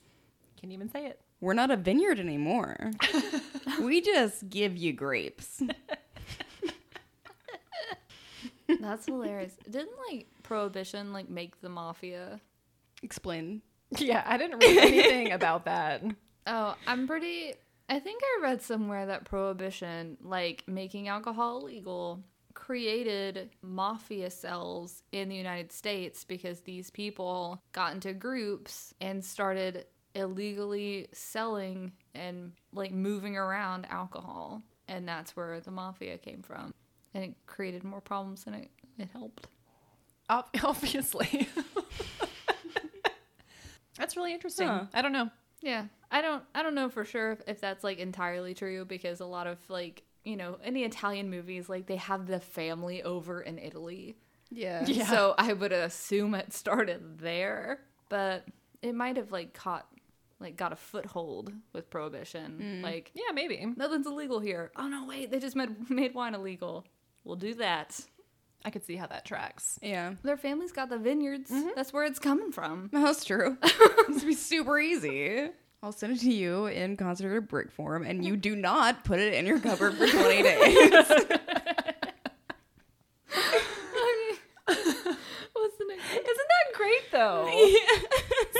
Can't 0.61 0.71
even 0.71 0.91
say 0.91 1.07
it. 1.07 1.23
We're 1.41 1.55
not 1.55 1.71
a 1.71 1.79
vineyard 1.79 2.21
anymore. 2.21 2.91
we 3.81 4.03
just 4.03 4.51
give 4.51 4.77
you 4.77 4.93
grapes. 4.93 5.63
That's 8.81 9.07
hilarious. 9.07 9.57
Didn't 9.71 9.97
like 10.11 10.27
prohibition 10.43 11.15
like 11.15 11.31
make 11.31 11.59
the 11.63 11.71
mafia? 11.71 12.39
Explain. 13.03 13.63
Yeah, 13.97 14.23
I 14.27 14.37
didn't 14.37 14.59
read 14.59 14.77
anything 14.77 15.33
about 15.33 15.65
that. 15.65 16.03
Oh, 16.47 16.77
I'm 16.87 17.07
pretty. 17.07 17.55
I 17.89 17.99
think 17.99 18.23
I 18.23 18.43
read 18.43 18.63
somewhere 18.63 19.07
that 19.07 19.25
prohibition, 19.25 20.17
like 20.23 20.65
making 20.67 21.09
alcohol 21.09 21.61
illegal, 21.61 22.23
created 22.55 23.51
mafia 23.63 24.31
cells 24.31 25.03
in 25.13 25.29
the 25.29 25.37
United 25.37 25.71
States 25.73 26.25
because 26.25 26.61
these 26.61 26.91
people 26.91 27.63
got 27.73 27.93
into 27.93 28.13
groups 28.15 28.95
and 29.01 29.23
started 29.25 29.87
illegally 30.15 31.09
selling 31.13 31.93
and 32.15 32.53
like 32.73 32.93
moving 32.93 33.37
around 33.37 33.87
alcohol. 33.91 34.63
And 34.89 35.07
that's 35.09 35.37
where 35.37 35.61
the 35.61 35.71
mafia 35.71 36.17
came 36.19 36.43
from. 36.43 36.73
And 37.13 37.25
it 37.25 37.35
created 37.47 37.85
more 37.85 38.01
problems 38.01 38.45
than 38.45 38.55
it, 38.55 38.71
it 38.99 39.09
helped. 39.13 39.47
Ob- 40.31 40.49
Obviously. 40.65 41.49
That's 43.99 44.17
really 44.17 44.33
interesting. 44.33 44.67
Huh. 44.67 44.87
I 44.93 45.03
don't 45.03 45.13
know. 45.13 45.31
Yeah, 45.63 45.87
I 46.11 46.21
don't 46.23 46.43
I 46.55 46.63
don't 46.63 46.75
know 46.75 46.89
for 46.89 47.05
sure 47.05 47.33
if, 47.33 47.41
if 47.47 47.61
that's 47.61 47.83
like 47.85 47.99
entirely 47.99 48.55
true 48.55 48.85
because 48.85 49.21
a 49.21 49.27
lot 49.27 49.47
of 49.47 49.59
like 49.69 50.03
you 50.25 50.37
know 50.37 50.59
any 50.63 50.85
Italian 50.85 51.31
movies 51.31 51.69
like 51.69 51.87
they 51.87 51.97
have 51.97 52.27
the 52.27 52.41
family 52.41 53.03
over 53.03 53.41
in 53.41 53.59
Italy, 53.59 54.17
Yeah. 54.51 54.85
Yeah. 54.87 55.07
so 55.07 55.35
I 55.39 55.53
would 55.53 55.73
assume 55.73 56.35
it 56.35 56.53
started 56.53 57.19
there, 57.19 57.81
but 58.09 58.47
it 58.83 58.95
might 58.95 59.17
have 59.17 59.33
like 59.33 59.55
caught 59.55 59.87
like 60.41 60.57
got 60.57 60.73
a 60.73 60.77
foothold 60.77 61.53
with 61.73 61.89
prohibition. 61.89 62.81
Mm. 62.81 62.83
Like 62.83 63.11
Yeah, 63.15 63.33
maybe. 63.33 63.65
nothing's 63.77 64.07
illegal 64.07 64.41
here. 64.41 64.71
Oh 64.77 64.89
no, 64.89 65.07
wait, 65.07 65.31
they 65.31 65.39
just 65.39 65.57
made 65.57 65.71
made 65.91 66.15
wine 66.15 66.35
illegal. 66.35 66.85
We'll 67.25 67.37
do 67.37 67.55
that. 67.55 67.99
I 68.65 68.71
could 68.71 68.85
see 68.85 68.97
how 68.97 69.07
that 69.09 69.25
tracks. 69.25 69.79
Yeah. 69.83 70.15
Their 70.23 70.37
family's 70.39 70.73
got 70.73 70.89
the 70.89 70.97
vineyards. 70.99 71.51
Mm-hmm. 71.51 71.71
That's 71.77 71.93
where 71.93 72.05
it's 72.05 72.19
coming 72.19 72.51
from. 72.51 72.89
That's 72.93 73.25
true. 73.25 73.59
would 74.09 74.25
be 74.27 74.35
super 74.35 74.79
easy. 74.79 75.51
I'll 75.83 75.93
send 75.93 76.17
it 76.17 76.21
to 76.21 76.33
you 76.33 76.65
in 76.67 76.97
concentrated 76.97 77.47
brick 77.47 77.71
form, 77.71 78.07
and 78.07 78.25
you 78.25 78.37
do 78.39 78.57
not 78.57 79.05
put 79.05 79.21
it 79.21 79.35
in 79.35 79.45
your 79.45 79.61
cupboard 79.61 79.95
for 79.99 80.07
20 80.07 80.43
days. 80.43 80.93
What's 85.53 85.77
the 85.79 85.85
next? 85.89 86.05
Isn't 86.11 86.25
that 86.25 86.75
great 86.75 87.11
though? 87.13 87.51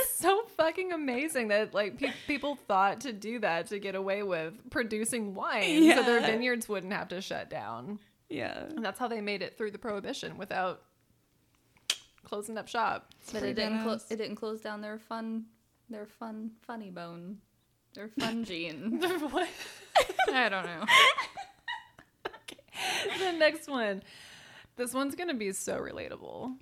so 0.07 0.43
fucking 0.57 0.91
amazing 0.91 1.47
that 1.49 1.73
like 1.73 1.99
pe- 1.99 2.11
people 2.27 2.55
thought 2.67 3.01
to 3.01 3.11
do 3.13 3.39
that 3.39 3.67
to 3.67 3.79
get 3.79 3.95
away 3.95 4.23
with 4.23 4.53
producing 4.69 5.33
wine 5.35 5.91
so 5.95 6.03
their 6.03 6.21
vineyards 6.21 6.69
wouldn't 6.69 6.93
have 6.93 7.07
to 7.09 7.21
shut 7.21 7.49
down. 7.49 7.99
Yeah. 8.29 8.65
And 8.75 8.83
that's 8.83 8.99
how 8.99 9.07
they 9.07 9.21
made 9.21 9.41
it 9.41 9.57
through 9.57 9.71
the 9.71 9.77
prohibition 9.77 10.37
without 10.37 10.81
closing 12.23 12.57
up 12.57 12.67
shop. 12.67 13.13
But 13.31 13.43
it 13.43 13.53
didn't 13.55 13.83
close. 13.83 14.05
It 14.09 14.17
didn't 14.17 14.35
close 14.35 14.61
down 14.61 14.81
their 14.81 14.97
fun, 14.97 15.45
their 15.89 16.05
fun 16.05 16.51
funny 16.65 16.89
bone, 16.89 17.37
their 17.93 18.09
fun 18.09 18.43
gene. 18.45 18.99
what? 19.29 19.47
I 20.33 20.49
don't 20.49 20.65
know. 20.65 20.85
the 23.19 23.31
next 23.37 23.69
one. 23.69 24.03
This 24.75 24.93
one's 24.93 25.15
going 25.15 25.29
to 25.29 25.35
be 25.35 25.53
so 25.53 25.77
relatable 25.77 26.53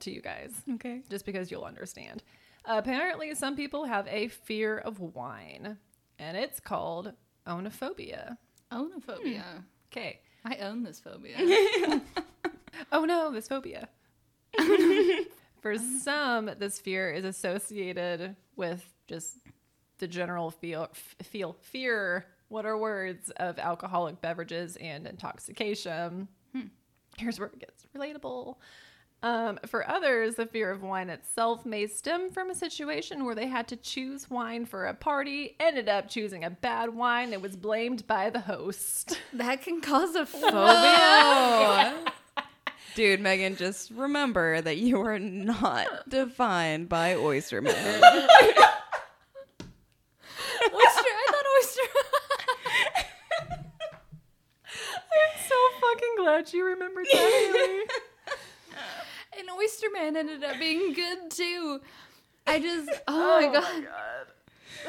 to 0.00 0.10
you 0.10 0.22
guys. 0.22 0.52
Okay. 0.74 1.02
just 1.10 1.26
because 1.26 1.50
you'll 1.50 1.64
understand. 1.64 2.22
apparently, 2.64 3.34
some 3.34 3.56
people 3.56 3.84
have 3.84 4.06
a 4.06 4.28
fear 4.28 4.78
of 4.78 5.00
wine, 5.00 5.76
and 6.20 6.36
it's 6.36 6.60
called 6.60 7.12
onophobia. 7.46 8.36
Onophobia. 8.70 9.42
Hmm. 9.42 9.58
Okay. 9.90 10.20
I 10.44 10.56
own 10.56 10.82
this 10.82 11.00
phobia. 11.00 11.36
Oh 12.90 13.04
no, 13.04 13.30
this 13.30 13.48
phobia. 13.48 13.88
For 15.60 15.76
some, 15.78 16.50
this 16.58 16.78
fear 16.80 17.10
is 17.10 17.24
associated 17.24 18.34
with 18.56 18.84
just 19.06 19.38
the 19.98 20.08
general 20.08 20.50
feel, 20.50 20.88
f- 20.90 21.14
feel 21.22 21.52
fear. 21.60 22.26
What 22.48 22.66
are 22.66 22.76
words 22.76 23.30
of 23.36 23.58
alcoholic 23.58 24.20
beverages 24.20 24.76
and 24.76 25.06
intoxication? 25.06 26.28
Hmm. 26.54 26.66
Here's 27.16 27.38
where 27.38 27.48
it 27.48 27.60
gets 27.60 27.86
relatable. 27.96 28.56
Um, 29.24 29.60
for 29.66 29.88
others, 29.88 30.34
the 30.34 30.46
fear 30.46 30.72
of 30.72 30.82
wine 30.82 31.08
itself 31.08 31.64
may 31.64 31.86
stem 31.86 32.32
from 32.32 32.50
a 32.50 32.56
situation 32.56 33.24
where 33.24 33.36
they 33.36 33.46
had 33.46 33.68
to 33.68 33.76
choose 33.76 34.28
wine 34.28 34.66
for 34.66 34.86
a 34.86 34.94
party, 34.94 35.54
ended 35.60 35.88
up 35.88 36.08
choosing 36.08 36.42
a 36.42 36.50
bad 36.50 36.92
wine 36.92 37.30
that 37.30 37.40
was 37.40 37.54
blamed 37.54 38.04
by 38.08 38.30
the 38.30 38.40
host. 38.40 39.20
that 39.32 39.62
can 39.62 39.80
cause 39.80 40.16
a 40.16 40.26
phobia. 40.26 41.94
Dude, 42.96 43.20
Megan, 43.20 43.54
just 43.56 43.92
remember 43.92 44.60
that 44.60 44.78
you 44.78 45.00
are 45.00 45.20
not 45.20 45.86
defined 46.08 46.88
by 46.88 47.14
oyster 47.14 47.62
men. 47.62 47.74
oyster. 47.74 48.02
I 50.74 51.26
thought 51.30 51.44
oyster. 51.58 51.82
I'm 55.14 55.38
so 55.48 55.54
fucking 55.80 56.14
glad 56.18 56.52
you 56.52 56.64
remembered 56.64 57.06
that. 57.12 57.18
Haley. 57.18 57.86
And 59.48 59.58
oyster 59.58 59.88
man 59.92 60.16
ended 60.16 60.42
up 60.44 60.58
being 60.58 60.92
good 60.92 61.30
too. 61.30 61.80
I 62.46 62.58
just. 62.60 62.88
Oh, 63.08 63.40
my 63.40 63.52
god. 63.52 63.86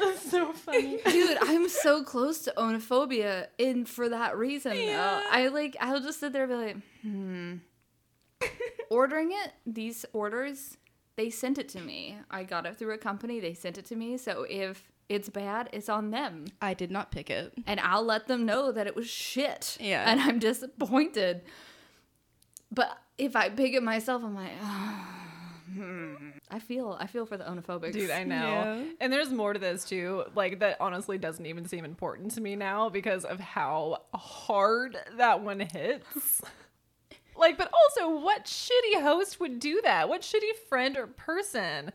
That's 0.00 0.30
so 0.30 0.52
funny. 0.52 0.98
Dude, 1.06 1.38
I'm 1.40 1.68
so 1.68 2.02
close 2.02 2.40
to 2.42 2.54
onophobia, 2.56 3.46
and 3.58 3.88
for 3.88 4.08
that 4.08 4.36
reason, 4.36 4.74
though, 4.76 5.20
I 5.30 5.48
like 5.48 5.76
I'll 5.80 6.00
just 6.00 6.20
sit 6.20 6.32
there 6.32 6.44
and 6.44 6.52
be 6.52 6.56
like, 6.56 6.76
hmm. 7.02 7.54
Ordering 8.90 9.30
it, 9.32 9.52
these 9.66 10.04
orders, 10.12 10.76
they 11.16 11.30
sent 11.30 11.58
it 11.58 11.68
to 11.70 11.80
me. 11.80 12.16
I 12.30 12.44
got 12.44 12.66
it 12.66 12.76
through 12.76 12.92
a 12.92 12.98
company. 12.98 13.40
They 13.40 13.54
sent 13.54 13.78
it 13.78 13.84
to 13.86 13.96
me. 13.96 14.16
So 14.18 14.46
if 14.48 14.90
it's 15.08 15.28
bad, 15.28 15.68
it's 15.72 15.88
on 15.88 16.10
them, 16.10 16.46
I 16.60 16.74
did 16.74 16.90
not 16.90 17.10
pick 17.10 17.30
it. 17.30 17.52
and 17.66 17.80
I'll 17.80 18.04
let 18.04 18.26
them 18.26 18.44
know 18.46 18.72
that 18.72 18.86
it 18.86 18.94
was 18.96 19.08
shit. 19.08 19.76
Yeah. 19.80 20.04
and 20.10 20.20
I'm 20.20 20.38
disappointed. 20.38 21.42
But 22.74 22.98
if 23.18 23.36
I 23.36 23.48
pick 23.48 23.74
it 23.74 23.82
myself, 23.82 24.22
I'm 24.24 24.34
like, 24.34 24.52
hmm. 25.74 26.14
I 26.50 26.58
feel 26.58 26.96
I 27.00 27.06
feel 27.06 27.26
for 27.26 27.36
the 27.36 27.44
onophobics. 27.44 27.92
Dude, 27.92 28.10
I 28.10 28.24
know. 28.24 28.36
Yeah. 28.36 28.84
And 29.00 29.12
there's 29.12 29.30
more 29.30 29.52
to 29.52 29.58
this 29.58 29.84
too. 29.84 30.24
Like 30.34 30.60
that 30.60 30.76
honestly 30.80 31.18
doesn't 31.18 31.44
even 31.44 31.66
seem 31.66 31.84
important 31.84 32.32
to 32.32 32.40
me 32.40 32.54
now 32.54 32.88
because 32.88 33.24
of 33.24 33.40
how 33.40 34.02
hard 34.14 34.96
that 35.16 35.40
one 35.40 35.60
hits. 35.60 36.42
like, 37.36 37.58
but 37.58 37.72
also 37.72 38.20
what 38.20 38.44
shitty 38.44 39.02
host 39.02 39.40
would 39.40 39.58
do 39.58 39.80
that? 39.82 40.08
What 40.08 40.22
shitty 40.22 40.54
friend 40.68 40.96
or 40.96 41.06
person? 41.06 41.92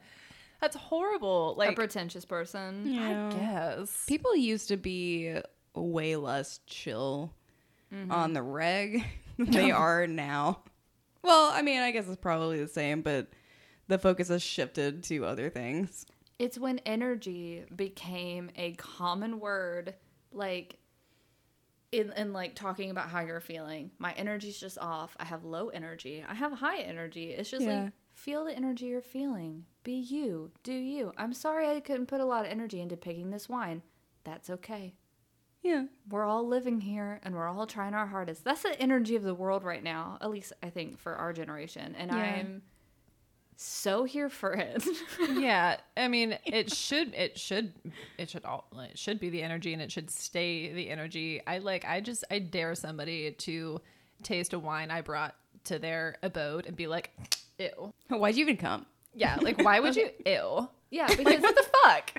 That's 0.62 0.76
horrible. 0.76 1.56
Like 1.58 1.68
a 1.68 1.70
Like 1.70 1.76
pretentious 1.78 2.26
person. 2.26 3.00
I 3.00 3.32
guess. 3.32 4.06
People 4.08 4.36
used 4.36 4.68
to 4.70 4.78
be 4.78 5.38
way 5.74 6.16
less 6.16 6.60
chill 6.66 7.34
mm-hmm. 7.94 8.12
on 8.12 8.34
the 8.34 8.42
reg 8.42 9.06
than 9.38 9.52
they 9.52 9.72
are 9.72 10.08
now. 10.08 10.64
Well, 11.24 11.51
I 11.53 11.61
mean, 11.61 11.82
I 11.82 11.91
guess 11.91 12.07
it's 12.07 12.17
probably 12.17 12.59
the 12.61 12.67
same, 12.67 13.01
but 13.01 13.28
the 13.88 13.97
focus 13.99 14.30
has 14.30 14.41
shifted 14.41 15.03
to 15.05 15.26
other 15.26 15.49
things. 15.49 16.05
It's 16.38 16.57
when 16.57 16.80
energy 16.80 17.65
became 17.76 18.49
a 18.55 18.74
common 18.74 19.39
word, 19.39 19.95
like 20.32 20.78
in, 21.91 22.13
in 22.15 22.32
like 22.34 22.55
talking 22.55 22.91
about 22.91 23.09
how 23.09 23.20
you're 23.22 23.39
feeling. 23.41 23.91
My 23.99 24.13
energy's 24.13 24.59
just 24.59 24.78
off. 24.78 25.17
I 25.20 25.26
have 25.26 25.43
low 25.43 25.70
energy. 25.70 26.24
I 26.28 26.34
have 26.36 26.53
high 26.53 26.80
energy. 26.80 27.32
It's 27.32 27.49
just 27.49 27.65
Yeah. 27.65 27.84
like 27.84 27.93
feel 28.13 28.45
the 28.45 28.55
energy 28.55 28.86
you're 28.88 29.01
feeling. 29.01 29.65
Be 29.84 29.93
you. 29.93 30.51
Do 30.63 30.74
you. 30.74 31.11
I'm 31.17 31.34
sorry 31.34 31.67
I 31.67 31.80
couldn't 31.80 32.05
put 32.07 32.22
a 32.22 32.26
lot 32.26 32.45
of 32.45 32.51
energy 32.51 32.80
into 32.80 32.95
picking 32.95 33.32
this 33.32 33.49
wine. 33.49 33.82
That's 34.24 34.49
okay. 34.49 34.93
Yeah. 35.62 35.86
We're 36.10 36.24
all 36.26 36.47
living 36.47 36.80
here 36.82 37.20
and 37.24 37.36
we're 37.36 37.47
all 37.47 37.68
trying 37.68 37.93
our 37.93 38.07
hardest. 38.07 38.43
That's 38.43 38.64
the 38.64 38.80
energy 38.82 39.16
of 39.16 39.24
the 39.24 39.34
world 39.36 39.64
right 39.64 39.84
now, 39.84 40.18
at 40.22 40.30
least 40.30 40.53
I 40.64 40.70
think 40.70 40.99
for 40.99 41.16
our 41.16 41.34
generation. 41.34 41.95
And 41.97 42.12
Yeah. 42.12 42.18
I'm 42.18 42.62
so 43.62 44.05
here 44.05 44.30
for 44.30 44.53
it. 44.53 44.88
yeah 45.34 45.76
i 45.97 46.07
mean 46.07 46.38
it 46.45 46.72
should 46.74 47.14
it 47.14 47.38
should 47.38 47.74
it 48.18 48.30
should 48.30 48.45
all 48.45 48.66
it 48.89 48.97
should 48.97 49.20
be 49.20 49.30
the 49.30 49.41
energy 49.43 49.74
and 49.74 49.82
it 49.82 49.91
should 49.91 50.10
stay 50.10 50.72
the 50.72 50.89
energy 50.89 51.41
i 51.45 51.57
like 51.57 51.84
i 51.84 51.99
just 51.99 52.24
i 52.32 52.39
dare 52.39 52.74
somebody 52.74 53.32
to 53.32 53.82
taste 54.24 54.53
a 54.53 54.60
wine 54.60 54.89
i 54.91 55.01
brought 55.01 55.36
to 55.66 55.78
their 55.78 56.16
abode 56.24 56.68
and 56.68 56.78
be 56.78 56.88
like 56.88 57.12
ew 57.57 57.93
Why'd 58.07 58.36
you 58.38 58.43
even 58.43 58.55
come? 58.55 58.86
yeah 59.14 59.36
like 59.41 59.62
why 59.62 59.82
would 59.82 59.93
you 59.97 60.10
ew 60.26 60.70
yeah, 60.91 61.07
like 61.07 61.18
because 61.18 61.41
what 61.41 61.55
the 61.55 61.68
fuck 61.84 62.14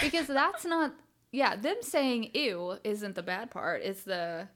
because 0.00 0.26
that's 0.28 0.64
not 0.64 0.94
yeah 1.36 1.54
them 1.54 1.76
saying 1.82 2.30
ew 2.34 2.78
isn't 2.82 3.14
the 3.14 3.22
bad 3.22 3.50
part 3.50 3.82
it's 3.82 4.04
the 4.04 4.48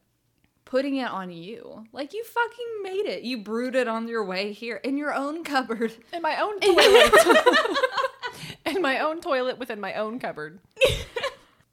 putting 0.64 0.96
it 0.96 1.10
on 1.10 1.30
you 1.30 1.84
like 1.92 2.14
you 2.14 2.24
fucking 2.24 2.82
made 2.82 3.06
it 3.06 3.22
you 3.22 3.38
brewed 3.38 3.74
it 3.74 3.86
on 3.86 4.08
your 4.08 4.24
way 4.24 4.52
here 4.52 4.76
in 4.76 4.96
your 4.96 5.12
own 5.12 5.44
cupboard 5.44 5.92
in 6.12 6.22
my 6.22 6.40
own 6.40 6.58
toilet 6.60 7.12
in 8.66 8.80
my 8.80 8.98
own 8.98 9.20
toilet 9.20 9.58
within 9.58 9.78
my 9.80 9.94
own 9.94 10.18
cupboard 10.18 10.58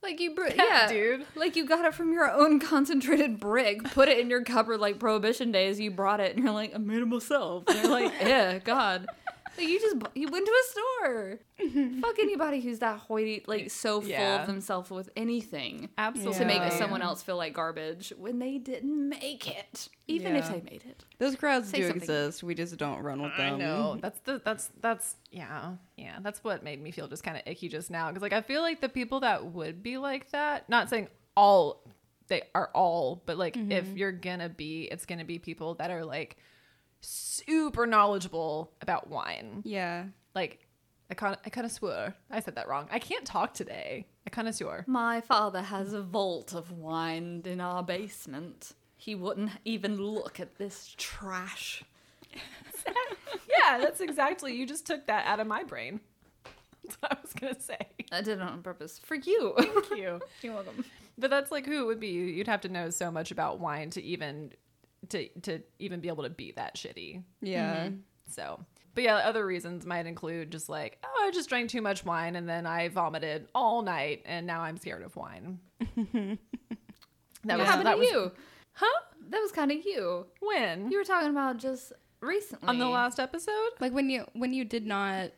Like 0.03 0.21
you, 0.21 0.35
br- 0.35 0.47
yeah, 0.55 0.87
dude. 0.87 1.25
Like 1.35 1.57
you 1.57 1.65
got 1.65 1.83
it 1.83 1.93
from 1.93 2.13
your 2.13 2.31
own 2.31 2.59
concentrated 2.61 3.41
brick, 3.41 3.83
put 3.91 4.07
it 4.07 4.19
in 4.19 4.29
your 4.29 4.41
cupboard 4.43 4.79
like 4.79 4.99
Prohibition 4.99 5.51
days. 5.51 5.81
You 5.81 5.91
brought 5.91 6.21
it, 6.21 6.33
and 6.33 6.41
you're 6.45 6.53
like, 6.53 6.73
I 6.73 6.77
made 6.77 6.99
it 7.01 7.07
myself. 7.07 7.65
And 7.67 7.79
you're 7.79 7.91
like, 7.91 8.13
yeah, 8.21 8.59
God. 8.59 9.07
Like 9.57 9.67
you 9.67 9.79
just 9.79 9.99
bu- 9.99 10.09
you 10.13 10.27
went 10.29 10.45
to 10.45 10.51
a 10.51 10.71
store. 10.71 11.39
Fuck 12.01 12.19
anybody 12.19 12.61
who's 12.61 12.79
that 12.79 12.99
hoity, 12.99 13.43
like 13.47 13.71
so 13.71 14.01
full 14.01 14.09
Yeah. 14.09 14.41
of 14.41 14.47
themselves 14.47 14.89
with 14.89 15.09
anything 15.15 15.89
Absolutely. 15.97 16.39
to 16.39 16.45
make 16.45 16.71
someone 16.73 17.01
else 17.01 17.23
feel 17.23 17.37
like 17.37 17.53
garbage 17.53 18.13
when 18.17 18.39
they 18.39 18.57
didn't 18.57 19.09
make 19.09 19.47
it, 19.47 19.89
even 20.07 20.35
if 20.35 20.47
they 20.47 20.61
made 20.61 20.83
it. 20.85 21.03
Those 21.17 21.35
crowds 21.35 21.69
Say 21.69 21.79
do 21.79 21.83
something. 21.87 22.01
exist. 22.03 22.43
We 22.43 22.53
just 22.53 22.77
don't 22.77 23.01
run 23.01 23.21
with 23.21 23.35
them. 23.37 23.55
I 23.55 23.57
know. 23.57 23.97
That's 24.01 24.19
the 24.19 24.41
that's 24.43 24.69
that's 24.81 25.15
yeah 25.31 25.73
yeah. 25.95 26.19
That's 26.21 26.43
what 26.43 26.63
made 26.63 26.81
me 26.81 26.91
feel 26.91 27.07
just 27.07 27.23
kind 27.23 27.37
of 27.37 27.43
icky 27.45 27.69
just 27.69 27.89
now 27.89 28.09
because 28.09 28.21
like 28.21 28.33
I 28.33 28.41
feel 28.41 28.61
like 28.61 28.81
the 28.81 28.89
people 28.89 29.21
that 29.21 29.45
would 29.45 29.81
be 29.81 29.97
like 29.97 30.29
that. 30.31 30.69
Not 30.69 30.89
saying 30.89 31.07
all 31.35 31.83
they 32.27 32.43
are 32.53 32.69
all, 32.73 33.23
but 33.25 33.37
like 33.37 33.55
if 33.55 33.85
mm-hmm. 33.85 33.97
you're 33.97 34.11
gonna 34.11 34.49
be, 34.49 34.83
it's 34.83 35.05
gonna 35.05 35.25
be 35.25 35.39
people 35.39 35.75
that 35.75 35.91
are 35.91 36.05
like 36.05 36.37
super 37.01 37.85
knowledgeable 37.85 38.71
about 38.81 39.09
wine. 39.09 39.61
Yeah. 39.65 40.05
Like 40.35 40.67
I 41.09 41.13
kind 41.13 41.37
I 41.45 41.49
kind 41.49 41.65
of 41.65 41.71
swore 41.71 42.13
I 42.29 42.39
said 42.39 42.55
that 42.55 42.67
wrong. 42.67 42.87
I 42.91 42.99
can't 42.99 43.25
talk 43.25 43.53
today. 43.53 44.07
I 44.25 44.29
kind 44.29 44.47
of 44.47 44.55
swore. 44.55 44.83
My 44.87 45.21
father 45.21 45.61
has 45.61 45.93
a 45.93 46.01
vault 46.01 46.53
of 46.53 46.71
wine 46.71 47.43
in 47.45 47.61
our 47.61 47.83
basement. 47.83 48.73
He 48.97 49.15
wouldn't 49.15 49.51
even 49.63 50.01
look 50.01 50.39
at 50.39 50.57
this 50.57 50.93
trash. 50.97 51.83
yeah, 52.85 53.77
that's 53.79 54.01
exactly. 54.01 54.53
You 54.55 54.65
just 54.65 54.85
took 54.85 55.07
that 55.07 55.25
out 55.25 55.39
of 55.39 55.47
my 55.47 55.63
brain. 55.63 56.01
That's 56.83 57.01
what 57.01 57.11
I 57.13 57.17
was 57.21 57.33
gonna 57.33 57.59
say. 57.59 57.77
I 58.11 58.21
did 58.21 58.39
it 58.39 58.41
on 58.41 58.61
purpose 58.61 58.99
for 58.99 59.15
you. 59.15 59.53
Thank 59.57 59.89
you. 59.91 60.19
You're 60.41 60.53
welcome. 60.53 60.85
But 61.17 61.29
that's 61.29 61.51
like 61.51 61.65
who 61.65 61.81
it 61.81 61.85
would 61.85 61.99
be. 61.99 62.07
You'd 62.07 62.47
have 62.47 62.61
to 62.61 62.69
know 62.69 62.89
so 62.89 63.11
much 63.11 63.31
about 63.31 63.59
wine 63.59 63.89
to 63.91 64.03
even 64.03 64.51
to 65.09 65.27
to 65.41 65.61
even 65.79 65.99
be 65.99 66.07
able 66.07 66.23
to 66.23 66.29
be 66.29 66.51
that 66.53 66.75
shitty. 66.75 67.23
Yeah. 67.41 67.85
Mm-hmm. 67.87 67.95
So, 68.29 68.65
but 68.93 69.03
yeah, 69.03 69.15
other 69.17 69.45
reasons 69.45 69.85
might 69.85 70.05
include 70.05 70.51
just 70.51 70.67
like, 70.69 70.97
oh, 71.05 71.25
I 71.27 71.31
just 71.31 71.47
drank 71.49 71.69
too 71.69 71.81
much 71.81 72.03
wine 72.03 72.35
and 72.35 72.47
then 72.47 72.65
I 72.65 72.89
vomited 72.89 73.47
all 73.55 73.81
night 73.81 74.23
and 74.25 74.45
now 74.45 74.61
I'm 74.61 74.77
scared 74.77 75.03
of 75.03 75.15
wine. 75.15 75.59
that 75.79 76.37
What 77.45 77.57
was 77.59 77.67
happened 77.67 77.85
that 77.87 77.93
to 77.93 77.97
was 77.99 78.09
you? 78.09 78.31
huh? 78.73 79.01
That 79.29 79.39
was 79.39 79.51
kind 79.51 79.71
of 79.71 79.77
you. 79.85 80.25
When 80.41 80.91
You 80.91 80.97
were 80.97 81.03
talking 81.03 81.29
about 81.29 81.57
just 81.57 81.93
recently 82.21 82.67
on 82.67 82.79
the 82.79 82.87
last 82.87 83.19
episode? 83.19 83.69
Like 83.79 83.93
when 83.93 84.09
you 84.09 84.25
when 84.33 84.53
you 84.53 84.65
did 84.65 84.85
not 84.85 85.31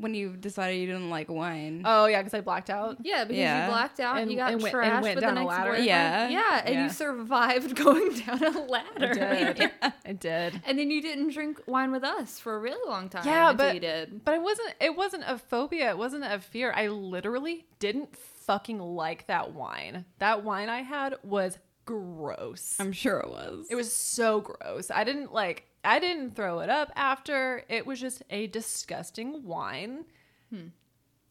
when 0.00 0.14
you 0.14 0.30
decided 0.36 0.76
you 0.80 0.86
didn't 0.86 1.10
like 1.10 1.28
wine. 1.30 1.82
Oh 1.84 2.06
yeah, 2.06 2.20
because 2.22 2.34
I 2.34 2.40
blacked 2.40 2.70
out. 2.70 2.96
Yeah, 3.02 3.24
because 3.24 3.38
Yeah. 3.38 3.66
you 3.66 3.72
blacked 3.72 4.00
out 4.00 4.12
and, 4.14 4.22
And- 4.22 4.30
you 4.30 4.36
got 4.36 4.52
and 4.52 4.62
went- 4.62 4.74
and 4.74 4.84
trashed 4.84 5.02
went 5.02 5.14
for 5.14 5.20
the 5.20 5.26
down 5.26 5.38
a 5.38 5.44
ladder. 5.46 5.64
boyfriend. 5.70 5.84
Yeah. 5.86 6.28
yeah, 6.28 6.62
and 6.64 6.74
Yeah. 6.74 6.84
you 6.84 6.90
survived 6.90 7.76
going 7.84 8.14
down 8.14 8.42
a 8.44 8.62
ladder. 8.64 9.24
I 9.24 9.52
did. 9.52 9.70
I 10.06 10.12
did. 10.12 10.62
And 10.64 10.78
then 10.78 10.90
you 10.90 11.02
didn't 11.02 11.32
drink 11.32 11.60
wine 11.66 11.92
with 11.92 12.04
us 12.04 12.38
for 12.38 12.54
a 12.56 12.58
really 12.58 12.80
long 12.88 13.08
time. 13.08 13.26
Yeah, 13.26 13.50
until 13.50 13.66
but 13.66 13.74
you 13.74 13.80
did. 13.80 14.24
But 14.24 14.34
it 14.34 14.42
wasn't. 14.42 14.74
It 14.80 14.96
wasn't 14.96 15.24
a 15.26 15.38
phobia. 15.38 15.90
It 15.90 15.98
wasn't 15.98 16.24
a 16.24 16.38
fear. 16.40 16.72
I 16.74 16.88
literally 16.88 17.66
didn't 17.78 18.16
fucking 18.16 18.78
like 18.80 19.26
that 19.28 19.52
wine. 19.52 20.04
That 20.18 20.42
wine 20.44 20.68
I 20.68 20.82
had 20.82 21.14
was 21.22 21.58
gross. 21.84 22.76
I'm 22.80 22.92
sure 22.92 23.18
it 23.20 23.28
was. 23.28 23.66
It 23.70 23.74
was 23.74 23.92
so 23.92 24.40
gross. 24.40 24.90
I 24.90 25.04
didn't 25.04 25.32
like. 25.32 25.66
I 25.84 25.98
didn't 25.98 26.36
throw 26.36 26.60
it 26.60 26.70
up 26.70 26.92
after. 26.94 27.64
It 27.68 27.86
was 27.86 28.00
just 28.00 28.22
a 28.30 28.46
disgusting 28.46 29.44
wine. 29.44 30.04
Hmm. 30.50 30.68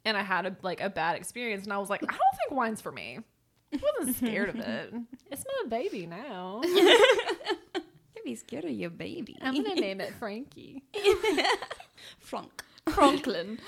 And 0.03 0.17
I 0.17 0.23
had 0.23 0.45
a 0.45 0.55
like 0.61 0.81
a 0.81 0.89
bad 0.89 1.15
experience, 1.15 1.63
and 1.63 1.73
I 1.73 1.77
was 1.77 1.89
like, 1.89 2.03
I 2.03 2.07
don't 2.07 2.37
think 2.37 2.51
wine's 2.51 2.81
for 2.81 2.91
me. 2.91 3.19
I 3.73 3.79
wasn't 3.99 4.17
scared 4.17 4.49
of 4.49 4.55
it. 4.55 4.93
It's 5.31 5.45
my 5.63 5.69
baby 5.69 6.05
now. 6.05 6.61
I'd 6.65 8.25
be 8.25 8.35
scared 8.35 8.65
of 8.65 8.71
your 8.71 8.89
baby. 8.89 9.37
I'm 9.41 9.55
gonna 9.63 9.75
name 9.79 10.01
it 10.01 10.13
Frankie. 10.15 10.83
Flunk. 12.19 12.63
Franklin. 12.89 13.59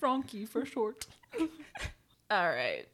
Frankie 0.00 0.46
for 0.46 0.64
short. 0.64 1.06
All 2.30 2.48
right. 2.48 2.86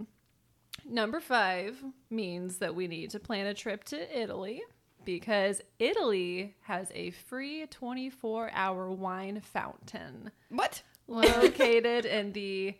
Number 0.84 1.20
five 1.20 1.82
means 2.10 2.58
that 2.58 2.74
we 2.74 2.88
need 2.88 3.10
to 3.10 3.20
plan 3.20 3.46
a 3.46 3.54
trip 3.54 3.84
to 3.84 4.20
Italy 4.20 4.62
because 5.04 5.60
Italy 5.78 6.54
has 6.62 6.90
a 6.94 7.10
free 7.10 7.66
24 7.66 8.50
hour 8.52 8.90
wine 8.90 9.40
fountain 9.40 10.30
What? 10.48 10.82
located 11.06 12.04
in 12.06 12.32
the. 12.32 12.74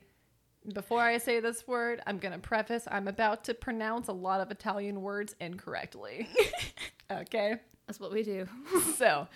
Before 0.75 1.01
I 1.01 1.19
say 1.19 1.41
this 1.41 1.67
word, 1.67 2.01
I'm 2.07 2.19
going 2.19 2.33
to 2.33 2.39
preface 2.39 2.87
I'm 2.89 3.09
about 3.09 3.43
to 3.45 3.55
pronounce 3.55 4.07
a 4.07 4.13
lot 4.13 4.41
of 4.41 4.51
Italian 4.53 5.03
words 5.03 5.35
incorrectly. 5.41 6.29
okay? 7.11 7.57
That's 7.87 7.99
what 7.99 8.13
we 8.13 8.23
do. 8.23 8.47
so, 8.97 9.27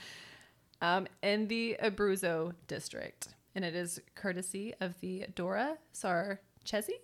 um, 0.81 1.09
in 1.25 1.49
the 1.49 1.77
Abruzzo 1.83 2.53
district, 2.69 3.29
and 3.57 3.65
it 3.65 3.75
is 3.75 4.01
courtesy 4.15 4.73
of 4.81 5.01
the 5.01 5.27
Dora 5.35 5.79
Sarchese 5.93 7.01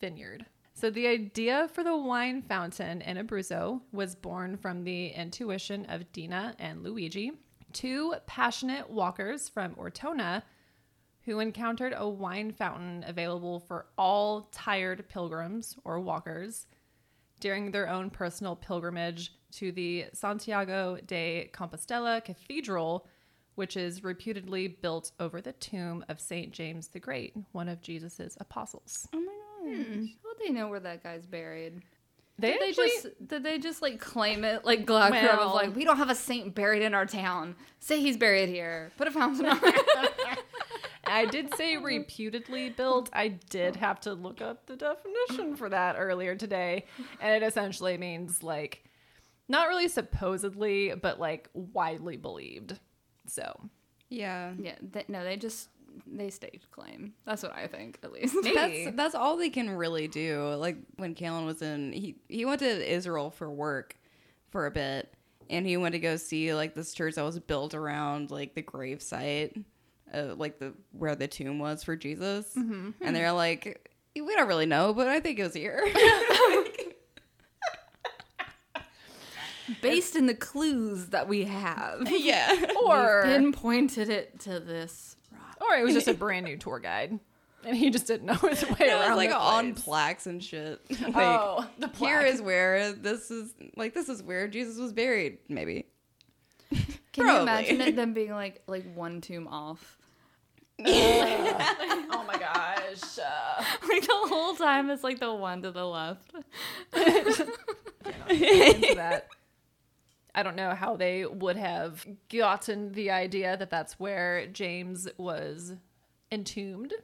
vineyard. 0.00 0.46
So, 0.80 0.88
the 0.88 1.08
idea 1.08 1.68
for 1.74 1.84
the 1.84 1.94
wine 1.94 2.40
fountain 2.40 3.02
in 3.02 3.18
Abruzzo 3.18 3.82
was 3.92 4.14
born 4.14 4.56
from 4.56 4.82
the 4.82 5.08
intuition 5.08 5.84
of 5.90 6.10
Dina 6.10 6.54
and 6.58 6.82
Luigi, 6.82 7.32
two 7.74 8.14
passionate 8.26 8.88
walkers 8.88 9.46
from 9.46 9.74
Ortona 9.74 10.42
who 11.26 11.38
encountered 11.38 11.92
a 11.94 12.08
wine 12.08 12.52
fountain 12.52 13.04
available 13.06 13.60
for 13.60 13.88
all 13.98 14.48
tired 14.52 15.06
pilgrims 15.10 15.76
or 15.84 16.00
walkers 16.00 16.66
during 17.40 17.72
their 17.72 17.86
own 17.86 18.08
personal 18.08 18.56
pilgrimage 18.56 19.34
to 19.52 19.72
the 19.72 20.06
Santiago 20.14 20.96
de 21.06 21.50
Compostela 21.52 22.24
Cathedral, 22.24 23.06
which 23.54 23.76
is 23.76 24.02
reputedly 24.02 24.66
built 24.66 25.12
over 25.20 25.42
the 25.42 25.52
tomb 25.52 26.02
of 26.08 26.18
St. 26.18 26.52
James 26.52 26.88
the 26.88 27.00
Great, 27.00 27.36
one 27.52 27.68
of 27.68 27.82
Jesus' 27.82 28.38
apostles. 28.40 29.06
Oh 29.12 29.20
my 29.20 29.39
Hmm. 29.62 29.82
god. 29.82 30.08
Well, 30.24 30.34
they 30.42 30.50
know 30.50 30.68
where 30.68 30.80
that 30.80 31.02
guy's 31.02 31.26
buried. 31.26 31.82
They, 32.38 32.52
Did 32.52 32.60
they 32.62 32.72
just 32.72 33.06
did 33.28 33.42
they 33.42 33.58
just 33.58 33.82
like 33.82 34.00
claim 34.00 34.44
it 34.44 34.64
like 34.64 34.86
Glad 34.86 35.12
Well- 35.12 35.46
was 35.46 35.54
like 35.54 35.76
we 35.76 35.84
don't 35.84 35.98
have 35.98 36.08
a 36.08 36.14
saint 36.14 36.54
buried 36.54 36.82
in 36.82 36.94
our 36.94 37.04
town. 37.04 37.54
Say 37.80 38.00
he's 38.00 38.16
buried 38.16 38.48
here. 38.48 38.92
Put 38.96 39.08
a 39.08 39.10
fountain 39.10 39.44
on 39.46 39.60
it. 39.62 40.38
I 41.04 41.26
did 41.26 41.54
say 41.56 41.76
reputedly 41.76 42.70
built. 42.70 43.10
I 43.12 43.28
did 43.28 43.76
have 43.76 44.00
to 44.02 44.14
look 44.14 44.40
up 44.40 44.66
the 44.66 44.76
definition 44.76 45.56
for 45.56 45.68
that 45.68 45.96
earlier 45.98 46.34
today. 46.36 46.86
And 47.20 47.42
it 47.42 47.46
essentially 47.46 47.98
means 47.98 48.42
like, 48.42 48.84
not 49.48 49.68
really 49.68 49.88
supposedly, 49.88 50.94
but 50.94 51.18
like 51.18 51.50
widely 51.52 52.16
believed. 52.16 52.78
So 53.26 53.68
Yeah. 54.08 54.52
yeah, 54.58 54.76
they, 54.80 55.04
no, 55.08 55.24
they 55.24 55.36
just 55.36 55.68
they 56.06 56.30
staged 56.30 56.70
claim. 56.70 57.14
That's 57.24 57.42
what 57.42 57.54
I 57.54 57.66
think, 57.66 57.98
at 58.02 58.12
least. 58.12 58.34
Maybe. 58.42 58.84
That's 58.84 58.96
that's 58.96 59.14
all 59.14 59.36
they 59.36 59.50
can 59.50 59.70
really 59.70 60.08
do. 60.08 60.54
Like 60.54 60.76
when 60.96 61.14
Kalen 61.14 61.46
was 61.46 61.62
in, 61.62 61.92
he 61.92 62.16
he 62.28 62.44
went 62.44 62.60
to 62.60 62.92
Israel 62.92 63.30
for 63.30 63.50
work 63.50 63.96
for 64.50 64.66
a 64.66 64.70
bit, 64.70 65.12
and 65.48 65.66
he 65.66 65.76
went 65.76 65.92
to 65.94 65.98
go 65.98 66.16
see 66.16 66.54
like 66.54 66.74
this 66.74 66.92
church 66.92 67.14
that 67.16 67.24
was 67.24 67.38
built 67.38 67.74
around 67.74 68.30
like 68.30 68.54
the 68.54 68.62
grave 68.62 69.02
site, 69.02 69.56
uh, 70.12 70.34
like 70.36 70.58
the 70.58 70.74
where 70.92 71.14
the 71.14 71.28
tomb 71.28 71.58
was 71.58 71.84
for 71.84 71.96
Jesus. 71.96 72.54
And 73.00 73.14
they're 73.16 73.32
like, 73.32 73.90
we 74.14 74.34
don't 74.34 74.48
really 74.48 74.66
know, 74.66 74.92
but 74.92 75.06
I 75.06 75.20
think 75.20 75.38
it 75.38 75.44
was 75.44 75.54
here. 75.54 75.86
Based 79.82 80.16
in 80.16 80.26
the 80.26 80.34
clues 80.34 81.06
that 81.10 81.28
we 81.28 81.44
have, 81.44 82.10
yeah. 82.10 82.66
or 82.84 83.22
We've 83.24 83.36
pinpointed 83.36 84.08
it 84.08 84.40
to 84.40 84.58
this 84.58 85.14
rock. 85.14 85.19
Or 85.60 85.76
it 85.76 85.84
was 85.84 85.94
just 85.94 86.08
a 86.08 86.14
brand 86.24 86.46
new 86.46 86.56
tour 86.56 86.78
guide, 86.78 87.18
and 87.64 87.76
he 87.76 87.90
just 87.90 88.06
didn't 88.06 88.26
know 88.26 88.34
his 88.34 88.62
way 88.64 88.76
It 88.80 88.94
was 88.96 89.06
around. 89.08 89.16
like 89.16 89.30
the 89.30 89.38
on 89.38 89.74
place. 89.74 89.84
plaques 89.84 90.26
and 90.26 90.42
shit. 90.42 90.80
like, 91.02 91.14
oh, 91.16 91.66
the 91.78 91.88
here 91.88 92.20
plaque. 92.20 92.34
is 92.34 92.42
where 92.42 92.92
this 92.92 93.30
is 93.30 93.52
like 93.76 93.94
this 93.94 94.08
is 94.08 94.22
where 94.22 94.48
Jesus 94.48 94.78
was 94.78 94.92
buried. 94.92 95.38
Maybe. 95.48 95.86
Can 97.12 97.24
Probably. 97.24 97.34
you 97.34 97.42
imagine 97.42 97.80
it 97.80 97.96
them 97.96 98.12
being 98.14 98.30
like 98.30 98.62
like 98.66 98.84
one 98.94 99.20
tomb 99.20 99.48
off? 99.48 99.98
oh 100.82 102.24
my 102.26 102.38
gosh. 102.38 103.18
Uh, 103.18 103.64
Like 103.88 104.02
the 104.06 104.12
whole 104.12 104.54
time 104.54 104.88
it's 104.90 105.02
like 105.04 105.18
the 105.20 105.32
one 105.34 105.60
to 105.62 105.72
the 105.72 105.84
left. 105.84 106.32
into 106.94 107.44
that. 108.94 109.26
I 110.34 110.42
don't 110.42 110.56
know 110.56 110.74
how 110.74 110.96
they 110.96 111.24
would 111.26 111.56
have 111.56 112.06
gotten 112.32 112.92
the 112.92 113.10
idea 113.10 113.56
that 113.56 113.70
that's 113.70 113.98
where 113.98 114.46
James 114.46 115.08
was 115.18 115.74
entombed. 116.30 116.94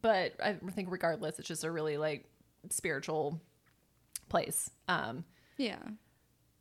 But 0.00 0.34
I 0.40 0.52
think 0.72 0.92
regardless, 0.92 1.40
it's 1.40 1.48
just 1.48 1.64
a 1.64 1.70
really 1.72 1.96
like 1.96 2.26
spiritual 2.68 3.40
place. 4.28 4.70
Um, 4.86 5.24
Yeah. 5.56 5.78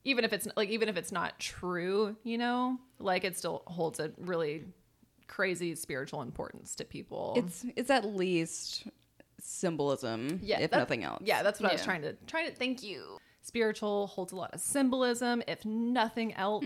even 0.03 0.25
if 0.25 0.33
it's 0.33 0.47
like 0.55 0.69
even 0.69 0.89
if 0.89 0.97
it's 0.97 1.11
not 1.11 1.37
true, 1.39 2.15
you 2.23 2.39
know, 2.39 2.79
like 2.97 3.23
it 3.23 3.37
still 3.37 3.61
holds 3.67 3.99
a 3.99 4.11
really 4.17 4.63
crazy 5.27 5.75
spiritual 5.75 6.23
importance 6.23 6.73
to 6.77 6.83
people. 6.85 7.35
It's 7.37 7.63
it's 7.75 7.91
at 7.91 8.05
least 8.05 8.87
symbolism, 9.39 10.39
yeah, 10.41 10.59
if 10.59 10.71
nothing 10.71 11.03
else. 11.03 11.21
Yeah, 11.23 11.43
that's 11.43 11.59
what 11.59 11.69
I 11.69 11.73
was 11.73 11.83
trying 11.83 12.01
to 12.01 12.13
trying 12.25 12.47
to 12.49 12.55
thank 12.55 12.81
you. 12.81 13.19
Spiritual 13.41 14.07
holds 14.07 14.31
a 14.31 14.35
lot 14.35 14.53
of 14.53 14.59
symbolism, 14.59 15.41
if 15.47 15.65
nothing 15.65 16.33
else. 16.35 16.65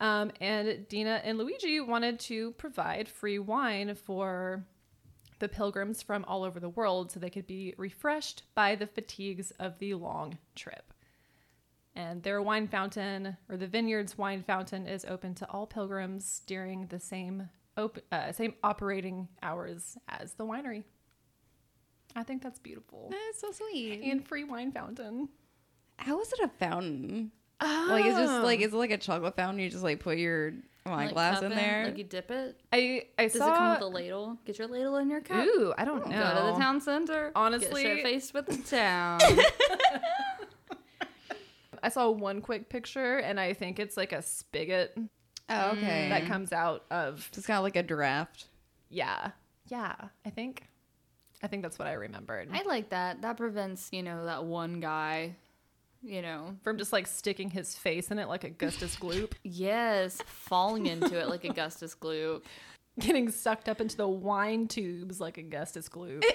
Um, 0.00 0.30
and 0.40 0.88
Dina 0.88 1.20
and 1.24 1.36
Luigi 1.38 1.80
wanted 1.80 2.18
to 2.20 2.52
provide 2.52 3.08
free 3.08 3.38
wine 3.38 3.94
for 3.94 4.64
the 5.40 5.48
pilgrims 5.48 6.02
from 6.02 6.24
all 6.26 6.42
over 6.44 6.60
the 6.60 6.68
world 6.68 7.10
so 7.10 7.20
they 7.20 7.30
could 7.30 7.46
be 7.46 7.74
refreshed 7.76 8.42
by 8.54 8.74
the 8.74 8.86
fatigues 8.86 9.50
of 9.58 9.78
the 9.78 9.94
long 9.94 10.38
trip. 10.54 10.92
And 11.94 12.22
their 12.22 12.40
wine 12.40 12.68
fountain, 12.68 13.36
or 13.48 13.56
the 13.56 13.66
vineyard's 13.66 14.16
wine 14.16 14.42
fountain, 14.42 14.86
is 14.86 15.04
open 15.04 15.34
to 15.36 15.50
all 15.50 15.66
pilgrims 15.66 16.42
during 16.46 16.86
the 16.86 17.00
same 17.00 17.48
op- 17.76 17.98
uh, 18.12 18.32
same 18.32 18.54
operating 18.62 19.28
hours 19.42 19.98
as 20.08 20.34
the 20.34 20.46
winery. 20.46 20.84
I 22.16 22.22
think 22.22 22.42
that's 22.42 22.58
beautiful. 22.58 23.08
That's 23.10 23.40
so 23.40 23.52
sweet. 23.52 24.02
And 24.02 24.26
free 24.26 24.44
wine 24.44 24.72
fountain. 24.72 25.28
How 25.96 26.20
is 26.20 26.32
it 26.32 26.40
a 26.40 26.48
fountain? 26.48 27.32
Like 27.60 28.06
it's 28.06 28.16
just 28.16 28.42
like 28.42 28.60
ah. 28.60 28.64
it's 28.64 28.74
like 28.74 28.90
a 28.90 28.98
chocolate 28.98 29.36
fountain. 29.36 29.60
You 29.60 29.68
just 29.68 29.82
like 29.82 30.00
put 30.00 30.16
your 30.16 30.52
wine 30.86 31.06
Like, 31.06 31.12
glass 31.12 31.34
cup 31.36 31.44
in 31.44 31.52
it, 31.52 31.56
there. 31.56 31.84
Like 31.84 31.98
you 31.98 32.04
dip 32.04 32.30
it. 32.30 32.60
I 32.72 33.02
I 33.18 33.24
Does 33.24 33.34
saw. 33.34 33.52
it 33.52 33.56
come 33.56 33.70
with 33.70 33.82
a 33.82 33.86
ladle? 33.86 34.38
Get 34.44 34.58
your 34.58 34.68
ladle 34.68 34.96
in 34.96 35.10
your 35.10 35.20
cup. 35.20 35.44
Ooh, 35.44 35.74
I 35.76 35.84
don't 35.84 36.08
know. 36.08 36.34
Go 36.34 36.46
to 36.46 36.52
the 36.52 36.58
town 36.58 36.80
center. 36.80 37.32
Honestly- 37.34 37.82
get 37.82 38.02
faced 38.02 38.32
with 38.32 38.46
the 38.46 38.56
town. 38.76 39.20
I 41.82 41.88
saw 41.88 42.10
one 42.10 42.42
quick 42.42 42.68
picture, 42.68 43.18
and 43.18 43.40
I 43.40 43.54
think 43.54 43.78
it's 43.78 43.96
like 43.96 44.12
a 44.12 44.20
spigot 44.22 44.94
oh, 45.48 45.70
okay. 45.70 46.08
that 46.10 46.26
comes 46.26 46.52
out 46.52 46.84
of. 46.90 47.28
It's 47.34 47.46
kind 47.46 47.56
of 47.56 47.64
like 47.64 47.76
a 47.76 47.82
draft. 47.82 48.48
Yeah, 48.90 49.30
yeah. 49.66 49.94
I 50.24 50.30
think. 50.30 50.64
I 51.42 51.46
think 51.46 51.62
that's 51.62 51.78
what 51.78 51.88
I 51.88 51.92
remembered. 51.94 52.48
I 52.52 52.62
like 52.62 52.90
that. 52.90 53.22
That 53.22 53.36
prevents, 53.36 53.88
you 53.92 54.02
know, 54.02 54.26
that 54.26 54.44
one 54.44 54.80
guy, 54.80 55.36
you 56.02 56.22
know, 56.22 56.56
From 56.62 56.78
just 56.78 56.92
like 56.92 57.06
sticking 57.06 57.50
his 57.50 57.76
face 57.76 58.10
in 58.10 58.18
it 58.18 58.28
like 58.28 58.44
Augustus 58.44 58.96
Gloop, 58.96 59.32
yes, 59.42 60.20
falling 60.26 60.86
into 60.86 61.18
it 61.18 61.28
like 61.28 61.44
Augustus 61.44 61.94
Gloop. 61.94 62.42
getting 62.98 63.30
sucked 63.30 63.68
up 63.68 63.80
into 63.80 63.96
the 63.96 64.08
wine 64.08 64.68
tubes 64.68 65.20
like 65.20 65.38
Augustus 65.38 65.88
Gloop. 65.88 66.22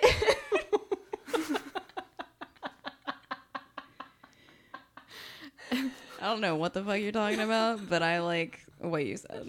I 5.71 6.29
don't 6.29 6.41
know 6.41 6.55
what 6.55 6.73
the 6.73 6.83
fuck 6.83 6.99
you're 6.99 7.11
talking 7.11 7.39
about, 7.39 7.87
but 7.87 8.01
I 8.01 8.21
like 8.21 8.65
what 8.79 9.05
you 9.05 9.17
said. 9.17 9.45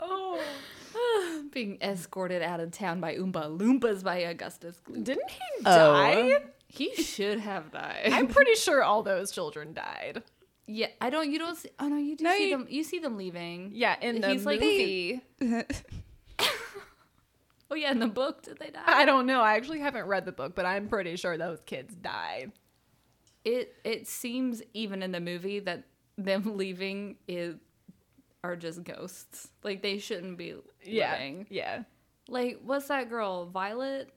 oh, 0.00 0.38
Being 1.56 1.78
escorted 1.80 2.42
out 2.42 2.60
of 2.60 2.70
town 2.70 3.00
by 3.00 3.16
Oompa 3.16 3.56
Loompas 3.58 4.04
by 4.04 4.18
Augustus 4.18 4.78
Gloop. 4.86 5.04
didn't 5.04 5.30
he 5.30 5.40
Oh. 5.64 5.64
die? 5.64 6.44
He 6.68 6.94
should 6.96 7.38
have 7.40 7.70
died. 7.72 8.10
I'm 8.12 8.28
pretty 8.28 8.54
sure 8.56 8.82
all 8.82 9.02
those 9.02 9.30
children 9.32 9.72
died. 9.72 10.22
yeah, 10.66 10.88
I 11.00 11.08
don't. 11.08 11.30
You 11.30 11.38
don't 11.38 11.56
see. 11.56 11.70
Oh 11.78 11.88
no, 11.88 11.96
you 11.96 12.14
do 12.16 12.24
No, 12.24 12.32
see 12.36 12.50
you- 12.50 12.58
them. 12.58 12.66
You 12.68 12.84
see 12.84 12.98
them 12.98 13.16
leaving. 13.16 13.70
Yeah, 13.72 13.96
in 14.02 14.20
the 14.20 14.28
He's 14.32 14.44
like- 14.44 14.60
movie. 14.60 15.22
Oh 17.68 17.74
yeah, 17.74 17.90
in 17.90 17.98
the 17.98 18.06
book, 18.06 18.42
did 18.42 18.58
they 18.58 18.70
die? 18.70 18.82
I 18.86 19.04
don't 19.04 19.26
know. 19.26 19.40
I 19.40 19.54
actually 19.56 19.80
haven't 19.80 20.06
read 20.06 20.24
the 20.24 20.30
book, 20.32 20.54
but 20.54 20.64
I'm 20.66 20.88
pretty 20.88 21.16
sure 21.16 21.36
those 21.36 21.60
kids 21.66 21.94
died. 21.96 22.52
It 23.44 23.74
it 23.84 24.06
seems 24.06 24.62
even 24.72 25.02
in 25.02 25.10
the 25.10 25.20
movie 25.20 25.58
that 25.60 25.84
them 26.16 26.56
leaving 26.56 27.16
is 27.26 27.56
are 28.44 28.56
just 28.56 28.84
ghosts. 28.84 29.48
Like 29.62 29.82
they 29.82 29.98
shouldn't 29.98 30.38
be 30.38 30.54
Yeah, 30.84 31.12
living. 31.12 31.46
yeah. 31.50 31.82
Like 32.28 32.60
what's 32.64 32.88
that 32.88 33.08
girl? 33.08 33.46
Violet. 33.46 34.10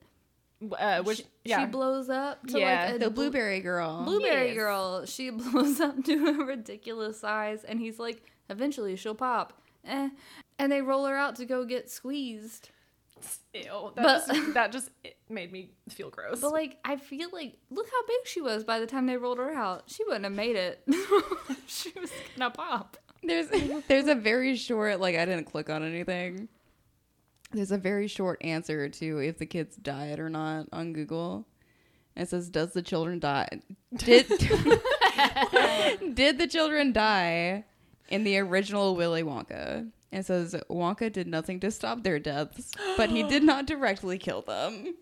Uh, 0.78 1.02
which 1.02 1.18
she, 1.18 1.24
yeah, 1.44 1.60
she 1.60 1.66
blows 1.66 2.10
up 2.10 2.46
to 2.48 2.58
Yeah. 2.60 2.84
like 2.86 2.96
a 2.96 2.98
the 2.98 3.10
blueberry 3.10 3.60
girl. 3.60 4.04
blueberry 4.04 4.48
Yes. 4.48 4.56
girl. 4.56 5.06
She 5.06 5.30
blows 5.30 5.80
up 5.80 6.04
to 6.04 6.26
a 6.28 6.44
ridiculous 6.44 7.18
size, 7.20 7.64
and 7.64 7.80
he's 7.80 7.98
like, 7.98 8.22
eventually 8.50 8.94
she'll 8.96 9.14
pop. 9.14 9.54
Eh. 9.86 10.10
And 10.58 10.70
they 10.70 10.82
roll 10.82 11.06
her 11.06 11.16
out 11.16 11.36
to 11.36 11.46
go 11.46 11.64
get 11.64 11.90
squeezed. 11.90 12.68
Ew, 13.54 13.92
that, 13.96 14.02
But- 14.26 14.26
just, 14.34 14.54
that 14.54 14.72
just 14.72 14.90
it 15.02 15.16
made 15.30 15.50
me 15.50 15.70
feel 15.88 16.10
gross. 16.10 16.40
But 16.40 16.52
like, 16.52 16.76
I 16.84 16.96
feel 16.96 17.28
like, 17.32 17.56
look 17.70 17.86
how 17.90 18.06
big 18.06 18.26
she 18.26 18.42
was 18.42 18.62
by 18.64 18.80
the 18.80 18.86
time 18.86 19.06
they 19.06 19.16
rolled 19.16 19.38
her 19.38 19.50
out. 19.52 19.84
She 19.86 20.04
wouldn't 20.04 20.24
have 20.24 20.34
made 20.34 20.56
it. 20.56 20.82
she 21.66 21.90
was 21.98 22.10
gonna 22.36 22.50
pop. 22.50 22.98
There's 23.22 23.48
there's 23.88 24.08
a 24.08 24.14
very 24.14 24.56
short 24.56 25.00
like 25.00 25.16
I 25.16 25.24
didn't 25.24 25.44
click 25.44 25.70
on 25.70 25.82
anything. 25.82 26.48
There's 27.52 27.72
a 27.72 27.78
very 27.78 28.06
short 28.06 28.38
answer 28.42 28.88
to 28.88 29.18
if 29.18 29.38
the 29.38 29.46
kids 29.46 29.76
died 29.76 30.18
or 30.20 30.28
not 30.30 30.66
on 30.72 30.92
Google. 30.92 31.46
It 32.16 32.28
says, 32.28 32.48
"Does 32.48 32.72
the 32.72 32.82
children 32.82 33.18
die? 33.18 33.48
Did 33.94 34.28
did 36.14 36.38
the 36.38 36.46
children 36.48 36.92
die 36.92 37.64
in 38.08 38.24
the 38.24 38.38
original 38.38 38.96
Willy 38.96 39.22
Wonka?" 39.22 39.90
It 40.12 40.26
says 40.26 40.54
Wonka 40.68 41.12
did 41.12 41.28
nothing 41.28 41.60
to 41.60 41.70
stop 41.70 42.02
their 42.02 42.18
deaths, 42.18 42.72
but 42.96 43.10
he 43.10 43.22
did 43.22 43.44
not 43.44 43.66
directly 43.66 44.18
kill 44.18 44.42
them. 44.42 44.94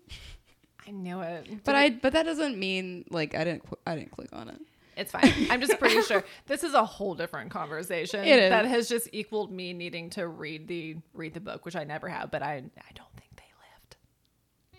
I 0.87 0.91
knew 0.91 1.21
it. 1.21 1.63
But 1.63 1.75
I 1.75 1.89
but 1.89 2.13
that 2.13 2.23
doesn't 2.23 2.57
mean 2.57 3.05
like 3.09 3.35
I 3.35 3.43
didn't 3.43 3.67
qu- 3.67 3.79
I 3.85 3.95
didn't 3.95 4.11
click 4.11 4.29
on 4.33 4.49
it. 4.49 4.59
It's 4.99 5.11
fine. 5.11 5.31
I'm 5.49 5.61
just 5.61 5.79
pretty 5.79 6.01
sure 6.03 6.23
this 6.47 6.63
is 6.63 6.73
a 6.73 6.83
whole 6.85 7.15
different 7.15 7.51
conversation 7.51 8.23
It 8.23 8.39
is. 8.39 8.49
that 8.49 8.65
has 8.65 8.89
just 8.89 9.07
equaled 9.13 9.51
me 9.51 9.73
needing 9.73 10.09
to 10.11 10.27
read 10.27 10.67
the 10.67 10.97
read 11.13 11.33
the 11.33 11.39
book, 11.39 11.65
which 11.65 11.75
I 11.75 11.83
never 11.83 12.07
have, 12.09 12.29
but 12.31 12.43
I 12.43 12.55
I 12.55 12.91
don't 12.95 13.13
think 13.15 13.31
they 13.35 13.43
lived. 13.61 13.95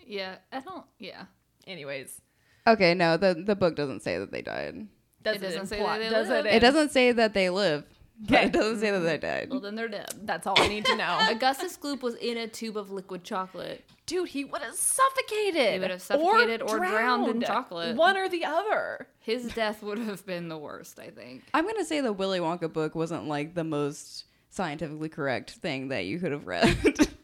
Yeah, 0.05 0.35
I 0.51 0.59
don't. 0.59 0.85
Yeah, 0.99 1.25
Anyways, 1.67 2.21
Okay, 2.67 2.93
no, 2.93 3.17
the 3.17 3.33
the 3.33 3.55
book 3.55 3.75
doesn't 3.75 4.01
say 4.03 4.17
that 4.19 4.31
they 4.31 4.41
died. 4.41 4.87
does 5.23 5.37
It 5.37 5.41
doesn't 5.41 5.67
say 5.67 5.79
that 5.81 5.99
they 5.99 6.09
does 6.09 6.29
live. 6.29 6.45
it? 6.45 6.53
It 6.53 6.59
doesn't 6.59 6.89
say 6.91 7.11
that 7.11 7.33
they 7.33 7.49
live. 7.49 7.83
But 8.23 8.35
Okay. 8.37 8.45
it 8.45 8.53
doesn't 8.53 8.79
say 8.79 8.91
that 8.91 8.99
they 8.99 9.17
died. 9.17 9.47
well 9.49 9.59
then 9.61 9.73
they're 9.73 9.87
dead. 9.87 10.13
That's 10.23 10.45
all 10.45 10.59
I 10.59 10.67
need 10.67 10.85
to 10.85 10.95
know. 10.95 11.17
Augustus 11.31 11.75
Gloop 11.75 12.03
was 12.03 12.13
in 12.15 12.37
a 12.37 12.47
tube 12.47 12.77
of 12.77 12.91
liquid 12.91 13.23
chocolate. 13.23 13.83
Dude, 14.11 14.27
he 14.27 14.43
would 14.43 14.61
have 14.61 14.75
suffocated. 14.75 15.71
He 15.71 15.79
would 15.79 15.89
have 15.89 16.01
suffocated 16.01 16.61
or 16.61 16.79
drowned 16.79 17.29
in 17.29 17.41
chocolate. 17.41 17.95
One 17.95 18.17
or 18.17 18.27
the 18.27 18.43
other. 18.43 19.07
His 19.19 19.53
death 19.53 19.81
would 19.81 19.99
have 19.99 20.25
been 20.25 20.49
the 20.49 20.57
worst, 20.57 20.99
I 20.99 21.11
think. 21.11 21.43
I'm 21.53 21.65
gonna 21.65 21.85
say 21.85 22.01
the 22.01 22.11
Willy 22.11 22.39
Wonka 22.39 22.73
book 22.73 22.93
wasn't 22.93 23.29
like 23.29 23.53
the 23.53 23.63
most 23.63 24.25
scientifically 24.49 25.07
correct 25.07 25.51
thing 25.51 25.87
that 25.87 26.03
you 26.03 26.19
could 26.19 26.33
have 26.33 26.45
read. 26.45 27.07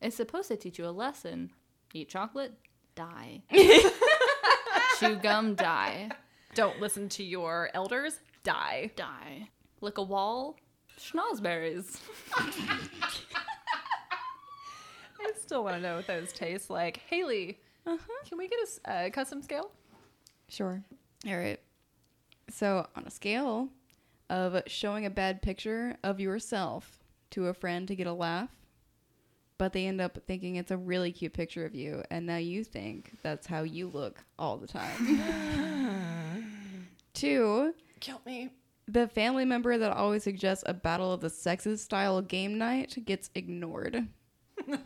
It's 0.00 0.16
supposed 0.16 0.48
to 0.48 0.56
teach 0.56 0.78
you 0.78 0.86
a 0.86 0.90
lesson. 0.90 1.50
Eat 1.92 2.08
chocolate, 2.08 2.52
die. 2.94 3.42
Chew 4.98 5.16
gum, 5.16 5.54
die. 5.54 6.10
Don't 6.54 6.80
listen 6.80 7.08
to 7.10 7.24
your 7.24 7.70
elders. 7.74 8.20
Die. 8.42 8.90
Die. 8.94 9.48
Lick 9.80 9.98
a 9.98 10.02
wall, 10.02 10.56
snozzberries. 10.98 11.98
Still 15.38 15.64
want 15.64 15.76
to 15.76 15.82
know 15.82 15.96
what 15.96 16.06
those 16.06 16.32
taste 16.32 16.70
like. 16.70 16.96
Haley, 17.08 17.58
uh-huh. 17.86 18.24
can 18.28 18.38
we 18.38 18.48
get 18.48 18.58
a 18.86 19.06
a 19.06 19.10
custom 19.10 19.42
scale? 19.42 19.70
sure. 20.48 20.82
All 21.26 21.36
right. 21.36 21.60
So 22.50 22.86
on 22.94 23.04
a 23.04 23.10
scale 23.10 23.68
of 24.30 24.62
showing 24.66 25.06
a 25.06 25.10
bad 25.10 25.42
picture 25.42 25.96
of 26.02 26.20
yourself 26.20 26.98
to 27.30 27.46
a 27.48 27.54
friend 27.54 27.88
to 27.88 27.96
get 27.96 28.06
a 28.06 28.12
laugh, 28.12 28.50
but 29.58 29.72
they 29.72 29.86
end 29.86 30.00
up 30.00 30.18
thinking 30.26 30.56
it's 30.56 30.70
a 30.70 30.76
really 30.76 31.10
cute 31.12 31.32
picture 31.32 31.64
of 31.64 31.74
you, 31.74 32.02
and 32.10 32.26
now 32.26 32.36
you 32.36 32.62
think 32.64 33.12
that's 33.22 33.46
how 33.46 33.62
you 33.62 33.88
look 33.88 34.24
all 34.38 34.56
the 34.56 34.66
time. 34.68 36.46
Two, 37.14 37.74
Kill 38.00 38.20
me. 38.26 38.50
the 38.86 39.08
family 39.08 39.44
member 39.44 39.76
that 39.78 39.92
always 39.92 40.22
suggests 40.22 40.62
a 40.66 40.74
battle 40.74 41.12
of 41.12 41.20
the 41.20 41.30
sexes 41.30 41.82
style 41.82 42.20
game 42.22 42.58
night 42.58 42.96
gets 43.04 43.30
ignored. 43.34 44.06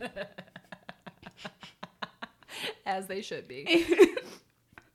As 2.85 3.07
they 3.07 3.21
should 3.21 3.47
be. 3.47 3.65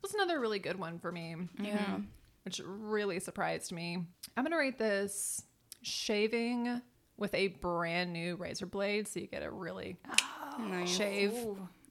was 0.03 0.15
another 0.15 0.39
really 0.39 0.59
good 0.59 0.79
one 0.79 0.99
for 0.99 1.11
me, 1.11 1.35
Yeah. 1.61 1.99
which 2.45 2.61
really 2.65 3.19
surprised 3.21 3.73
me. 3.73 3.99
I'm 4.37 4.45
going 4.45 4.53
to 4.53 4.57
rate 4.59 4.79
this 4.79 5.43
shaving 5.83 6.81
with 7.17 7.35
a 7.35 7.49
brand 7.49 8.13
new 8.13 8.37
razor 8.37 8.67
blade 8.67 9.09
so 9.09 9.21
you 9.21 9.27
get 9.27 9.43
a 9.43 9.51
really 9.51 9.97
Nice. 10.59 10.91
shave. 10.95 11.33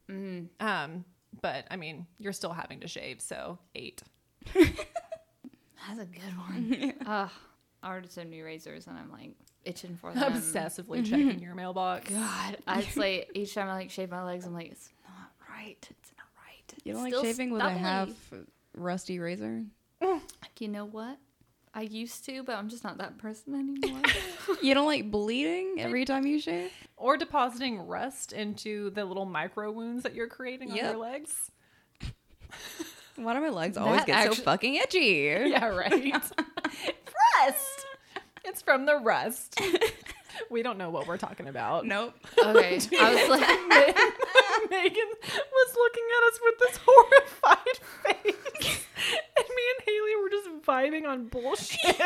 Mm. 0.10 0.48
Um, 0.60 1.06
but 1.42 1.66
I 1.72 1.76
mean, 1.78 2.06
you're 2.20 2.32
still 2.34 2.54
having 2.54 2.82
to 2.82 2.88
shave, 2.88 3.20
so 3.22 3.58
eight. 3.74 4.04
That's 4.54 6.00
a 6.00 6.06
good 6.06 6.38
one. 6.38 6.94
Ugh. 7.06 7.30
I 7.84 7.90
ordered 7.90 8.12
some 8.12 8.30
new 8.30 8.44
razors 8.46 8.88
and 8.88 8.98
I'm 8.98 9.12
like 9.12 9.32
itching 9.66 9.98
for 9.98 10.12
them. 10.14 10.34
Obsessively 10.34 11.02
mm-hmm. 11.02 11.04
checking 11.04 11.40
your 11.40 11.56
mailbox. 11.56 12.10
God, 12.10 12.58
I 12.68 12.82
just 12.82 12.98
like 12.98 13.32
each 13.34 13.54
time 13.54 13.68
I 13.68 13.74
like 13.74 13.92
shave 13.92 14.12
my 14.12 14.24
legs, 14.24 14.46
I'm 14.46 14.54
like, 14.54 14.72
it's 14.72 14.90
not 15.08 15.32
right. 15.50 15.78
It's 15.82 16.12
not 16.18 16.28
right. 16.38 16.74
You 16.84 16.94
don't 16.94 17.04
like 17.04 17.26
shaving 17.26 17.52
with 17.52 17.62
a 17.62 17.70
half 17.70 18.10
rusty 18.76 19.20
razor? 19.20 19.64
You 20.60 20.70
know 20.70 20.86
what? 20.86 21.18
I 21.74 21.82
used 21.82 22.24
to, 22.26 22.44
but 22.44 22.56
I'm 22.56 22.70
just 22.70 22.86
not 22.86 23.00
that 23.00 23.18
person 23.18 23.54
anymore. 23.56 24.02
You 24.62 24.74
don't 24.74 24.86
like 24.86 25.10
bleeding 25.12 25.76
every 25.80 26.06
time 26.06 26.26
you 26.26 26.40
shave? 26.40 26.72
Or 26.98 27.18
depositing 27.18 27.80
rust 27.88 28.32
into 28.32 28.92
the 28.92 29.04
little 29.04 29.26
micro 29.26 29.72
wounds 29.72 30.04
that 30.04 30.14
you're 30.14 30.28
creating 30.28 30.72
on 30.72 30.78
your 30.78 30.96
legs. 30.96 31.52
Why 33.16 33.34
do 33.34 33.42
my 33.42 33.50
legs 33.50 33.76
always 33.76 34.06
That 34.06 34.08
get 34.08 34.34
so 34.34 34.44
fucking 34.44 34.76
itchy? 34.76 35.00
Yeah, 35.48 35.66
right. 35.66 36.14
rust. 36.14 37.75
It's 38.46 38.62
from 38.62 38.86
the 38.86 38.96
rust. 38.98 39.60
We 40.50 40.64
don't 40.64 40.78
know 40.78 40.90
what 40.90 41.08
we're 41.08 41.18
talking 41.18 41.48
about. 41.48 41.86
Nope. 41.86 42.14
okay. 42.46 42.78
I 43.00 43.14
was 43.16 43.30
like, 43.30 43.40
Megan 44.70 45.12
was 45.32 45.76
looking 45.78 46.04
at 46.18 46.24
us 46.28 46.40
with 46.44 46.60
this 46.60 46.80
horrified 46.86 47.78
face. 48.04 48.86
And 49.38 49.46
me 49.56 49.64
and 49.78 49.86
Haley 49.86 50.16
were 50.22 50.30
just 50.30 50.50
vibing 50.68 51.08
on 51.08 51.28
bullshit. 51.28 52.02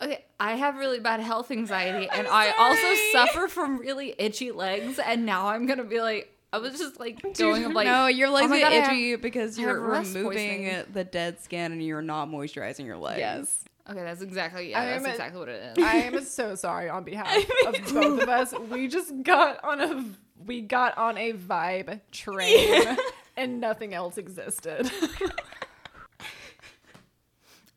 okay, 0.00 0.24
I 0.38 0.52
have 0.52 0.76
really 0.76 1.00
bad 1.00 1.18
health 1.20 1.50
anxiety, 1.50 2.08
and 2.08 2.26
I 2.28 2.52
also 2.56 2.94
suffer 3.12 3.48
from 3.48 3.78
really 3.78 4.14
itchy 4.18 4.52
legs. 4.52 4.98
And 4.98 5.26
now 5.26 5.48
I'm 5.48 5.66
gonna 5.66 5.82
be 5.82 6.00
like, 6.00 6.32
I 6.52 6.58
was 6.58 6.78
just 6.78 7.00
like 7.00 7.20
going 7.36 7.64
of 7.64 7.72
like, 7.72 7.86
no, 7.86 8.06
your 8.06 8.28
oh 8.28 8.32
legs 8.32 8.46
oh 8.46 8.48
my 8.48 8.58
get 8.58 8.64
God, 8.64 8.72
I 8.72 8.76
have- 8.76 8.92
itchy 8.92 9.16
because 9.16 9.58
you're 9.58 9.80
removing 9.80 10.22
poisoning. 10.24 10.84
the 10.92 11.02
dead 11.04 11.40
skin 11.40 11.72
and 11.72 11.84
you're 11.84 12.02
not 12.02 12.28
moisturizing 12.28 12.86
your 12.86 12.98
legs. 12.98 13.18
yes. 13.18 13.64
Okay, 13.92 14.02
that's 14.04 14.22
exactly 14.22 14.70
yeah, 14.70 14.86
that's 14.86 15.04
a- 15.06 15.10
exactly 15.10 15.38
what 15.38 15.48
it 15.50 15.76
is. 15.78 15.84
I 15.84 15.96
am 15.96 16.24
so 16.24 16.54
sorry 16.54 16.88
on 16.88 17.04
behalf 17.04 17.36
of 17.66 17.74
both 17.92 18.22
of 18.22 18.28
us. 18.28 18.54
We 18.70 18.88
just 18.88 19.22
got 19.22 19.62
on 19.62 19.80
a 19.80 20.04
we 20.46 20.62
got 20.62 20.96
on 20.96 21.18
a 21.18 21.34
vibe 21.34 22.00
train 22.10 22.96
and 23.36 23.60
nothing 23.60 23.92
else 23.94 24.16
existed. 24.18 24.90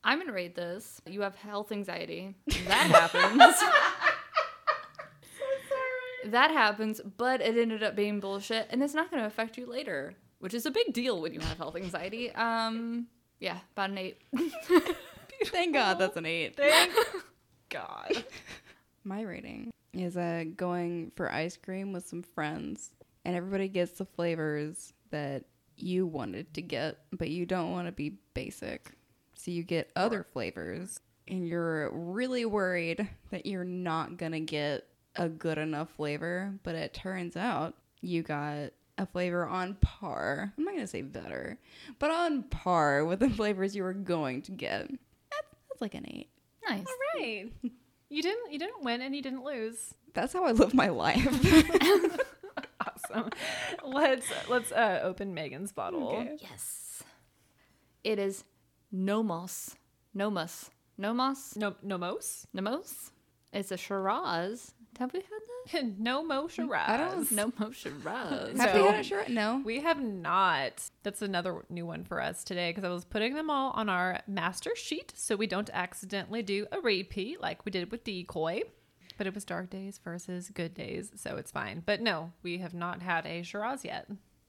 I'm 0.02 0.18
gonna 0.18 0.32
rate 0.32 0.54
this. 0.54 1.00
You 1.06 1.20
have 1.22 1.34
health 1.34 1.70
anxiety. 1.72 2.34
That 2.66 3.10
happens. 3.12 3.54
that 6.26 6.50
happens, 6.50 7.00
but 7.16 7.40
it 7.40 7.56
ended 7.58 7.82
up 7.82 7.94
being 7.96 8.20
bullshit, 8.20 8.68
and 8.70 8.82
it's 8.82 8.94
not 8.94 9.10
gonna 9.10 9.26
affect 9.26 9.58
you 9.58 9.66
later, 9.66 10.14
which 10.38 10.54
is 10.54 10.64
a 10.64 10.70
big 10.70 10.92
deal 10.92 11.20
when 11.20 11.34
you 11.34 11.40
have 11.40 11.58
health 11.58 11.76
anxiety. 11.76 12.32
Um, 12.34 13.06
yeah, 13.40 13.58
about 13.72 13.90
an 13.90 13.98
eight. 13.98 14.22
Thank 15.52 15.74
God 15.74 15.98
that's 15.98 16.16
an 16.16 16.26
eight. 16.26 16.56
Thank 16.56 16.92
God. 17.68 18.24
My 19.04 19.22
rating 19.22 19.70
is 19.92 20.16
uh, 20.16 20.44
going 20.56 21.12
for 21.16 21.32
ice 21.32 21.56
cream 21.56 21.92
with 21.92 22.06
some 22.06 22.22
friends, 22.22 22.90
and 23.24 23.36
everybody 23.36 23.68
gets 23.68 23.92
the 23.92 24.04
flavors 24.04 24.92
that 25.10 25.44
you 25.76 26.06
wanted 26.06 26.52
to 26.54 26.62
get, 26.62 26.98
but 27.12 27.30
you 27.30 27.46
don't 27.46 27.70
want 27.70 27.86
to 27.86 27.92
be 27.92 28.18
basic. 28.34 28.90
So 29.34 29.50
you 29.50 29.62
get 29.62 29.92
other 29.94 30.24
flavors, 30.32 30.98
and 31.28 31.46
you're 31.46 31.90
really 31.92 32.44
worried 32.44 33.08
that 33.30 33.46
you're 33.46 33.64
not 33.64 34.16
going 34.16 34.32
to 34.32 34.40
get 34.40 34.86
a 35.14 35.28
good 35.28 35.58
enough 35.58 35.90
flavor, 35.90 36.54
but 36.62 36.74
it 36.74 36.94
turns 36.94 37.36
out 37.36 37.74
you 38.00 38.22
got 38.22 38.70
a 38.98 39.06
flavor 39.06 39.46
on 39.46 39.74
par. 39.74 40.52
I'm 40.56 40.64
not 40.64 40.72
going 40.72 40.84
to 40.84 40.86
say 40.86 41.02
better, 41.02 41.58
but 41.98 42.10
on 42.10 42.44
par 42.44 43.04
with 43.04 43.20
the 43.20 43.30
flavors 43.30 43.76
you 43.76 43.82
were 43.82 43.92
going 43.92 44.42
to 44.42 44.52
get. 44.52 44.90
That's, 45.76 45.80
that's 45.80 45.94
like 45.94 45.94
an 45.94 46.06
eight. 46.08 46.28
Nice. 46.68 46.86
All 46.86 47.20
right. 47.20 47.50
You 48.08 48.22
didn't 48.22 48.52
you 48.52 48.58
didn't 48.58 48.84
win 48.84 49.00
and 49.00 49.14
you 49.14 49.22
didn't 49.22 49.44
lose. 49.44 49.94
That's 50.14 50.32
how 50.32 50.44
I 50.44 50.52
live 50.52 50.74
my 50.74 50.88
life. 50.88 51.26
Awesome. 52.80 53.30
Let's 53.84 54.26
let's 54.48 54.72
uh, 54.72 55.00
open 55.02 55.34
Megan's 55.34 55.72
bottle. 55.72 56.08
Okay. 56.08 56.36
Yes. 56.40 57.02
It 58.04 58.18
is 58.18 58.44
Nomos. 58.92 59.76
Nomos. 60.14 60.70
Nomos? 60.98 61.56
No 61.56 61.74
Nomos? 61.82 62.46
Nomos? 62.52 63.10
It's 63.52 63.70
a 63.70 63.76
Shiraz. 63.76 64.72
Have 64.98 65.12
we 65.12 65.20
had 65.20 65.82
that? 65.82 65.98
no 65.98 66.22
mo 66.24 66.48
Shiraz. 66.48 66.88
I 66.88 66.96
don't 66.96 67.30
Nomos 67.32 67.76
Shiraz. 67.76 68.58
Have 68.58 68.70
So- 68.70 68.82
we 68.82 68.88
had 68.90 69.00
a 69.00 69.02
shirt? 69.02 69.28
No. 69.28 69.60
We 69.64 69.80
have 69.80 70.00
not. 70.00 70.82
That's 71.02 71.22
another 71.22 71.64
new 71.68 71.84
one 71.86 72.04
for 72.04 72.20
us 72.22 72.44
today 72.44 72.70
because 72.70 72.84
I 72.84 72.88
was 72.88 73.04
putting 73.04 73.34
them 73.34 73.50
all 73.50 73.72
on 73.72 73.88
our 73.88 74.20
master 74.26 74.74
sheet 74.76 75.12
so 75.16 75.36
we 75.36 75.46
don't 75.46 75.68
accidentally 75.72 76.42
do 76.42 76.66
a 76.72 76.80
repeat 76.80 77.40
like 77.40 77.64
we 77.64 77.70
did 77.72 77.90
with 77.90 78.04
Decoy. 78.04 78.62
But 79.18 79.26
it 79.26 79.34
was 79.34 79.44
dark 79.46 79.70
days 79.70 79.98
versus 80.04 80.50
good 80.52 80.74
days, 80.74 81.10
so 81.16 81.36
it's 81.36 81.50
fine. 81.50 81.82
But 81.86 82.02
no, 82.02 82.32
we 82.42 82.58
have 82.58 82.74
not 82.74 83.00
had 83.00 83.24
a 83.26 83.42
Shiraz 83.42 83.82
yet. 83.84 84.06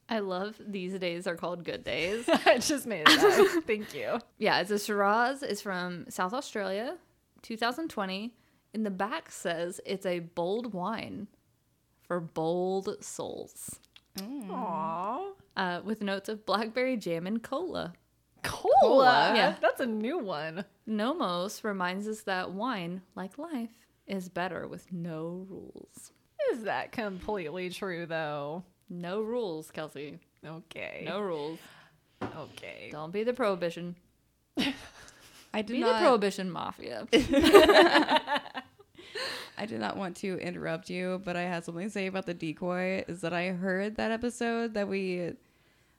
I 0.10 0.20
love 0.20 0.56
these 0.66 0.94
days 1.00 1.26
are 1.26 1.36
called 1.36 1.64
good 1.64 1.84
days. 1.84 2.26
I 2.46 2.58
just 2.60 2.86
made 2.86 3.04
it. 3.08 3.64
Thank 3.68 3.94
you. 3.94 4.20
Yeah, 4.38 4.60
it's 4.60 4.72
a 4.72 4.78
Shiraz. 4.80 5.42
It's 5.42 5.62
from 5.62 6.06
South 6.10 6.34
Australia, 6.34 6.98
2020. 7.44 8.34
In 8.78 8.84
the 8.84 8.92
back 8.92 9.32
says 9.32 9.82
it's 9.88 10.06
a 10.06 10.20
bold 10.20 10.72
wine 10.72 11.26
for 12.04 12.20
bold 12.20 13.04
souls, 13.04 13.80
Aww. 14.20 15.32
uh, 15.56 15.82
with 15.84 16.04
notes 16.04 16.30
of 16.30 16.46
blackberry 16.46 16.96
jam 16.96 17.26
and 17.26 17.42
cola. 17.42 17.94
Cola. 18.44 18.72
Cola. 18.80 19.34
Yeah. 19.36 19.56
That's 19.60 19.80
a 19.82 19.88
new 19.88 20.20
one. 20.20 20.64
Nomos 20.86 21.64
reminds 21.64 22.08
us 22.08 22.22
that 22.22 22.52
wine, 22.52 23.02
like 23.16 23.40
life, 23.40 23.72
is 24.06 24.30
better 24.30 24.68
with 24.68 24.94
no 24.94 25.48
rules. 25.50 26.12
Is 26.52 26.62
that 26.66 26.92
completely 26.92 27.72
true 27.72 28.06
though? 28.06 28.64
No 28.92 29.22
rules, 29.24 29.72
Kelsey. 29.72 30.20
Okay. 30.46 31.02
No 31.04 31.20
rules. 31.22 31.58
Okay. 32.22 32.90
Don't 32.92 33.12
be 33.12 33.24
the 33.24 33.34
prohibition. 33.34 33.96
I 35.52 35.64
did 35.64 35.74
Be 35.74 35.80
not. 35.80 35.94
the 35.94 36.06
prohibition 36.06 36.52
mafia. 36.52 37.08
I 39.58 39.66
did 39.66 39.80
not 39.80 39.98
want 39.98 40.18
to 40.18 40.38
interrupt 40.40 40.90
you, 40.90 41.22
but 41.24 41.36
I 41.36 41.44
had 41.44 41.66
something 41.66 41.86
to 41.86 41.90
say 41.90 42.08
about 42.08 42.26
the 42.26 42.34
decoy. 42.34 43.04
Is 43.08 43.22
that 43.22 43.34
I 43.34 43.50
heard 43.50 43.96
that 43.98 44.12
episode 44.12 44.74
that 44.76 44.88
we 44.88 45.34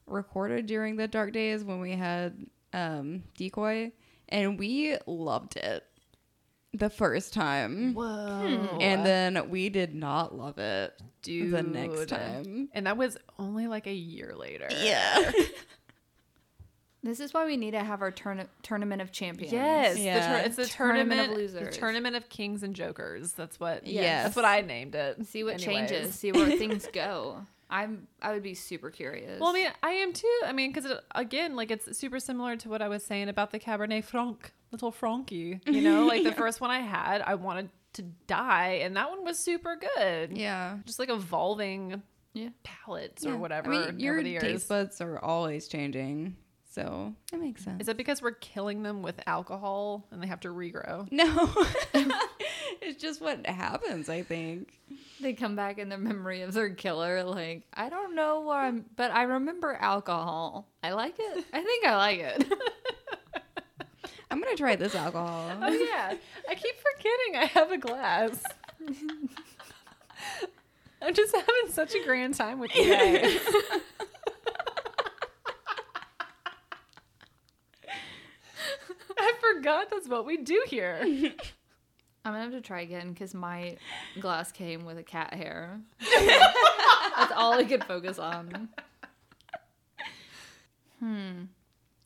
recorded 0.07 0.67
during 0.67 0.97
the 0.97 1.09
dark 1.09 1.33
days 1.33 1.65
when 1.65 1.81
we 1.81 1.93
had 1.93 2.47
um, 2.73 3.25
decoy, 3.37 3.93
and 4.29 4.59
we 4.59 4.97
loved 5.07 5.57
it 5.57 5.85
the 6.75 6.91
first 6.91 7.33
time, 7.33 7.95
Whoa. 7.95 8.79
and 8.81 9.05
then 9.05 9.49
we 9.51 9.69
did 9.71 9.95
not 9.95 10.37
love 10.37 10.59
it 10.59 11.01
Dude. 11.23 11.53
the 11.53 11.63
next 11.63 12.09
time. 12.09 12.69
And 12.73 12.87
that 12.87 12.97
was 12.97 13.17
only 13.39 13.67
like 13.67 13.87
a 13.87 13.93
year 13.93 14.35
later. 14.37 14.69
Yeah. 14.71 15.33
this 17.03 17.21
is 17.21 17.33
why 17.33 17.45
we 17.47 17.57
need 17.57 17.73
to 17.73 17.83
have 17.85 18.03
our 18.03 18.11
turn- 18.11 18.49
tournament 18.63 19.01
of 19.03 19.13
champions. 19.13 19.53
Yes. 19.53 19.95
the 19.97 20.03
Yeah. 20.03 20.41
tur- 20.41 20.47
it's 20.47 20.57
the 20.57 20.67
Tournament 20.67 21.11
tournament 21.11 21.31
of 21.33 21.37
losers, 21.39 21.75
the 21.75 21.81
tournament 21.81 22.17
of 22.17 22.29
kings 22.29 22.63
and 22.63 22.75
jokers. 22.75 23.33
That's 23.33 23.59
what. 23.61 23.87
Yes. 23.87 24.25
That's 24.25 24.37
what 24.37 24.45
I 24.45 24.61
named 24.63 24.95
it. 24.95 25.27
See 25.27 25.45
what 25.45 25.55
Anyways. 25.55 25.65
changes. 25.91 26.15
See 26.15 26.33
where 26.33 26.51
things 26.59 26.89
go. 26.93 27.47
I'm. 27.71 28.09
I 28.23 28.33
would 28.33 28.43
be 28.43 28.55
super 28.55 28.91
curious. 28.91 29.39
Well, 29.41 29.51
I 29.51 29.53
mean, 29.53 29.69
I 29.83 29.91
am 29.91 30.13
too. 30.13 30.41
I 30.47 30.53
mean, 30.53 30.73
because 30.73 30.91
again, 31.15 31.55
like 31.55 31.71
it's 31.71 31.97
super 31.99 32.19
similar 32.19 32.57
to 32.57 32.69
what 32.69 32.81
I 32.83 32.89
was 32.89 33.05
saying 33.05 33.29
about 33.29 33.51
the 33.51 33.59
Cabernet 33.61 34.05
Franc, 34.05 34.53
little 34.73 34.91
Frankie. 34.91 35.61
You 35.67 35.83
know, 35.83 36.07
like 36.07 36.25
the 36.25 36.33
first 36.43 36.61
one 36.63 36.71
I 36.71 36.81
had, 36.81 37.21
I 37.23 37.35
wanted 37.35 37.69
to 37.93 38.03
die, 38.27 38.81
and 38.83 38.97
that 38.97 39.11
one 39.11 39.23
was 39.25 39.39
super 39.39 39.77
good. 39.97 40.37
Yeah. 40.37 40.79
Just 40.87 40.99
like 40.99 41.11
evolving 41.11 42.03
Yeah. 42.33 42.49
palettes 42.63 43.25
Yeah. 43.25 43.33
or 43.33 43.37
whatever. 43.37 43.73
I 43.73 43.91
mean, 43.91 44.01
your 44.01 44.15
over 44.15 44.23
the 44.23 44.39
taste 44.39 44.69
buds 44.69 45.01
are 45.03 45.19
always 45.19 45.69
changing, 45.69 46.37
so 46.79 47.13
it 47.33 47.41
makes 47.41 47.65
sense. 47.65 47.81
Is 47.81 47.87
that 47.87 47.97
because 47.97 48.23
we're 48.23 48.31
killing 48.31 48.85
them 48.85 49.03
with 49.03 49.21
alcohol 49.27 50.07
and 50.13 50.23
they 50.23 50.29
have 50.29 50.39
to 50.41 50.49
regrow? 50.49 51.11
no, 51.11 51.51
it's 52.81 53.01
just 53.03 53.21
what 53.21 53.45
happens. 53.47 54.09
I 54.09 54.23
think. 54.23 54.79
they 55.21 55.33
come 55.33 55.57
back 55.57 55.79
in 55.79 55.89
the 55.89 55.99
memory 55.99 56.43
of 56.43 56.53
their 56.55 56.71
killer. 56.71 57.25
Like 57.25 57.65
I 57.75 57.89
don't 57.89 58.15
know 58.15 58.43
where 58.43 58.59
I'm, 58.59 58.85
but 58.95 59.11
I 59.11 59.25
remember 59.25 59.75
alcohol. 59.75 60.69
I 60.85 60.93
like 60.93 61.17
it. 61.19 61.45
I 61.53 61.65
think 61.65 61.85
I 61.85 61.97
like 61.97 62.21
it. 62.21 62.53
I'm 64.31 64.41
gonna 64.41 64.57
try 64.57 64.77
this 64.77 64.95
alcohol. 64.95 65.51
Oh 65.61 65.73
yeah, 65.73 66.15
I 66.49 66.55
keep 66.55 66.75
forgetting 66.77 67.37
I 67.37 67.47
have 67.55 67.73
a 67.73 67.79
glass. 67.79 68.41
I'm 71.03 71.15
just 71.15 71.35
having 71.35 71.73
such 71.73 71.95
a 71.95 72.05
grand 72.05 72.35
time 72.35 72.61
with 72.61 72.73
you 72.77 72.89
guys. 72.93 73.41
I 79.21 79.33
forgot 79.59 79.91
that's 79.91 80.09
what 80.09 80.25
we 80.25 80.37
do 80.37 80.63
here. 80.69 81.01
I'm 82.25 82.33
gonna 82.33 82.43
have 82.45 82.53
to 82.53 82.61
try 82.61 82.83
again 82.83 83.13
because 83.13 83.35
my 83.35 83.77
glass 84.21 84.53
came 84.53 84.85
with 84.85 84.99
a 84.99 85.03
cat 85.03 85.35
hair. 85.35 85.81
That's 87.17 87.33
all 87.35 87.55
I 87.55 87.65
could 87.65 87.85
focus 87.85 88.19
on. 88.19 88.69
Hmm. 91.01 91.45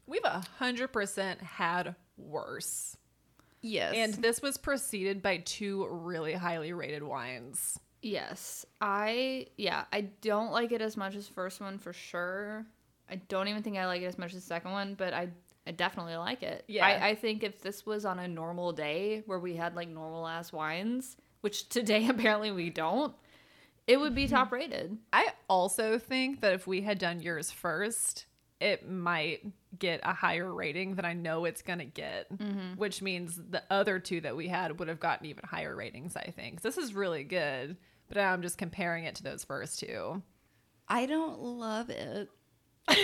We've 0.06 0.24
a 0.24 0.44
hundred 0.58 0.88
percent 0.88 1.40
had 1.40 1.94
worse, 2.16 2.96
Yes. 3.62 3.94
and 3.96 4.14
this 4.14 4.40
was 4.42 4.58
preceded 4.58 5.22
by 5.22 5.38
two 5.38 5.86
really 5.90 6.34
highly 6.34 6.72
rated 6.72 7.02
wines. 7.02 7.78
Yes, 8.00 8.64
I 8.80 9.46
yeah 9.56 9.84
I 9.92 10.02
don't 10.20 10.52
like 10.52 10.72
it 10.72 10.82
as 10.82 10.96
much 10.96 11.14
as 11.16 11.26
first 11.26 11.60
one 11.60 11.78
for 11.78 11.92
sure. 11.92 12.66
I 13.10 13.16
don't 13.16 13.48
even 13.48 13.62
think 13.62 13.76
I 13.76 13.86
like 13.86 14.02
it 14.02 14.06
as 14.06 14.18
much 14.18 14.34
as 14.34 14.42
the 14.42 14.46
second 14.46 14.70
one, 14.72 14.94
but 14.94 15.12
I 15.14 15.28
I 15.66 15.70
definitely 15.70 16.16
like 16.16 16.42
it. 16.42 16.64
Yeah. 16.66 16.86
I, 16.86 17.10
I 17.10 17.14
think 17.14 17.42
if 17.42 17.60
this 17.60 17.86
was 17.86 18.04
on 18.04 18.18
a 18.18 18.26
normal 18.26 18.72
day 18.72 19.22
where 19.26 19.38
we 19.38 19.54
had 19.54 19.76
like 19.76 19.88
normal 19.88 20.26
ass 20.26 20.52
wines, 20.52 21.16
which 21.40 21.68
today 21.68 22.08
apparently 22.08 22.50
we 22.50 22.70
don't, 22.70 23.14
it 23.86 23.98
would 23.98 24.14
be 24.14 24.24
mm-hmm. 24.24 24.34
top 24.34 24.52
rated. 24.52 24.98
I 25.12 25.28
also 25.48 25.98
think 25.98 26.40
that 26.40 26.52
if 26.52 26.66
we 26.66 26.82
had 26.82 26.98
done 26.98 27.20
yours 27.20 27.50
first, 27.50 28.26
it 28.60 28.88
might 28.88 29.44
get 29.78 30.00
a 30.04 30.12
higher 30.12 30.52
rating 30.52 30.94
than 30.94 31.04
I 31.04 31.14
know 31.14 31.44
it's 31.44 31.62
going 31.62 31.80
to 31.80 31.84
get, 31.84 32.32
mm-hmm. 32.32 32.76
which 32.76 33.02
means 33.02 33.36
the 33.36 33.62
other 33.70 33.98
two 33.98 34.20
that 34.20 34.36
we 34.36 34.46
had 34.46 34.78
would 34.78 34.88
have 34.88 35.00
gotten 35.00 35.26
even 35.26 35.44
higher 35.44 35.74
ratings, 35.74 36.14
I 36.16 36.32
think. 36.36 36.60
This 36.60 36.78
is 36.78 36.94
really 36.94 37.24
good, 37.24 37.76
but 38.08 38.18
I'm 38.18 38.42
just 38.42 38.58
comparing 38.58 39.04
it 39.04 39.16
to 39.16 39.24
those 39.24 39.42
first 39.42 39.80
two. 39.80 40.22
I 40.86 41.06
don't 41.06 41.40
love 41.40 41.90
it. 41.90 42.28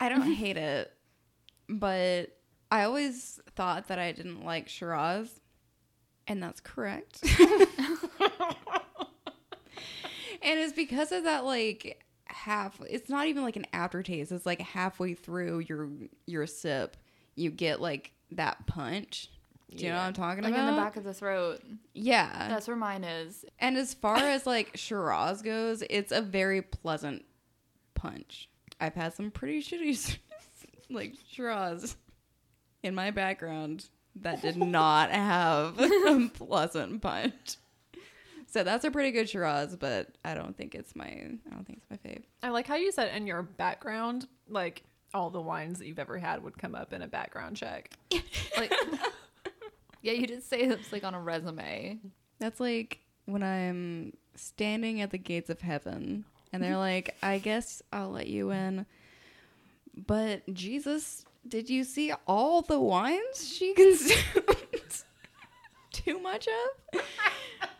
I 0.00 0.08
don't 0.08 0.32
hate 0.32 0.56
it, 0.56 0.92
but 1.68 2.36
I 2.70 2.84
always 2.84 3.40
thought 3.56 3.88
that 3.88 3.98
I 3.98 4.12
didn't 4.12 4.44
like 4.44 4.68
Shiraz, 4.68 5.40
and 6.26 6.42
that's 6.42 6.60
correct. 6.60 7.20
and 7.22 7.66
it's 10.42 10.72
because 10.72 11.12
of 11.12 11.24
that, 11.24 11.44
like 11.44 12.02
half. 12.26 12.80
It's 12.88 13.10
not 13.10 13.26
even 13.26 13.42
like 13.42 13.56
an 13.56 13.66
aftertaste. 13.72 14.32
It's 14.32 14.46
like 14.46 14.60
halfway 14.60 15.14
through 15.14 15.60
your 15.60 15.88
your 16.26 16.46
sip, 16.46 16.96
you 17.36 17.50
get 17.50 17.80
like 17.80 18.12
that 18.32 18.66
punch. 18.66 19.28
Do 19.74 19.84
you 19.84 19.90
know 19.90 19.98
what 19.98 20.02
I'm 20.06 20.12
talking 20.14 20.42
Like 20.42 20.52
about? 20.52 20.68
in 20.68 20.74
the 20.74 20.80
back 20.80 20.96
of 20.96 21.04
the 21.04 21.14
throat. 21.14 21.62
yeah, 21.94 22.48
That's 22.48 22.66
where 22.66 22.76
mine 22.76 23.04
is. 23.04 23.44
and 23.60 23.76
as 23.76 23.94
far 23.94 24.16
as 24.16 24.44
like 24.44 24.72
Shiraz 24.74 25.42
goes, 25.42 25.84
it's 25.88 26.10
a 26.10 26.20
very 26.20 26.60
pleasant 26.60 27.24
punch. 28.00 28.48
I've 28.80 28.94
had 28.94 29.12
some 29.12 29.30
pretty 29.30 29.62
shitty 29.62 30.18
like 30.90 31.14
Shiraz 31.30 31.96
in 32.82 32.94
my 32.94 33.10
background 33.10 33.84
that 34.16 34.40
did 34.40 34.56
not 34.58 35.10
have 35.10 35.78
a 35.78 36.30
pleasant 36.32 37.02
punch. 37.02 37.56
So 38.46 38.64
that's 38.64 38.84
a 38.84 38.90
pretty 38.90 39.12
good 39.12 39.28
Shiraz, 39.28 39.76
but 39.76 40.08
I 40.24 40.34
don't 40.34 40.56
think 40.56 40.74
it's 40.74 40.96
my 40.96 41.04
I 41.04 41.50
don't 41.50 41.66
think 41.66 41.80
it's 41.82 41.90
my 41.90 41.96
fave. 41.98 42.22
I 42.42 42.48
like 42.48 42.66
how 42.66 42.76
you 42.76 42.90
said 42.90 43.14
in 43.14 43.26
your 43.26 43.42
background, 43.42 44.26
like 44.48 44.82
all 45.12 45.30
the 45.30 45.40
wines 45.40 45.78
that 45.78 45.86
you've 45.86 45.98
ever 45.98 46.18
had 46.18 46.42
would 46.42 46.56
come 46.56 46.74
up 46.74 46.92
in 46.92 47.02
a 47.02 47.06
background 47.06 47.56
check. 47.56 47.90
Like, 48.56 48.72
yeah, 50.02 50.12
you 50.12 50.26
did 50.26 50.42
say 50.42 50.60
it's 50.60 50.92
like 50.92 51.04
on 51.04 51.14
a 51.14 51.20
resume. 51.20 51.98
That's 52.38 52.60
like 52.60 53.00
when 53.26 53.42
I'm 53.42 54.14
standing 54.36 55.00
at 55.00 55.10
the 55.10 55.18
gates 55.18 55.50
of 55.50 55.60
heaven 55.60 56.24
and 56.52 56.62
they're 56.62 56.76
like, 56.76 57.16
I 57.22 57.38
guess 57.38 57.82
I'll 57.92 58.10
let 58.10 58.26
you 58.26 58.50
in. 58.50 58.86
But 60.06 60.42
Jesus, 60.52 61.24
did 61.46 61.68
you 61.70 61.84
see 61.84 62.12
all 62.26 62.62
the 62.62 62.80
wines 62.80 63.52
she 63.52 63.74
consumed 63.74 65.04
too 65.92 66.18
much 66.20 66.48
of? 66.48 67.02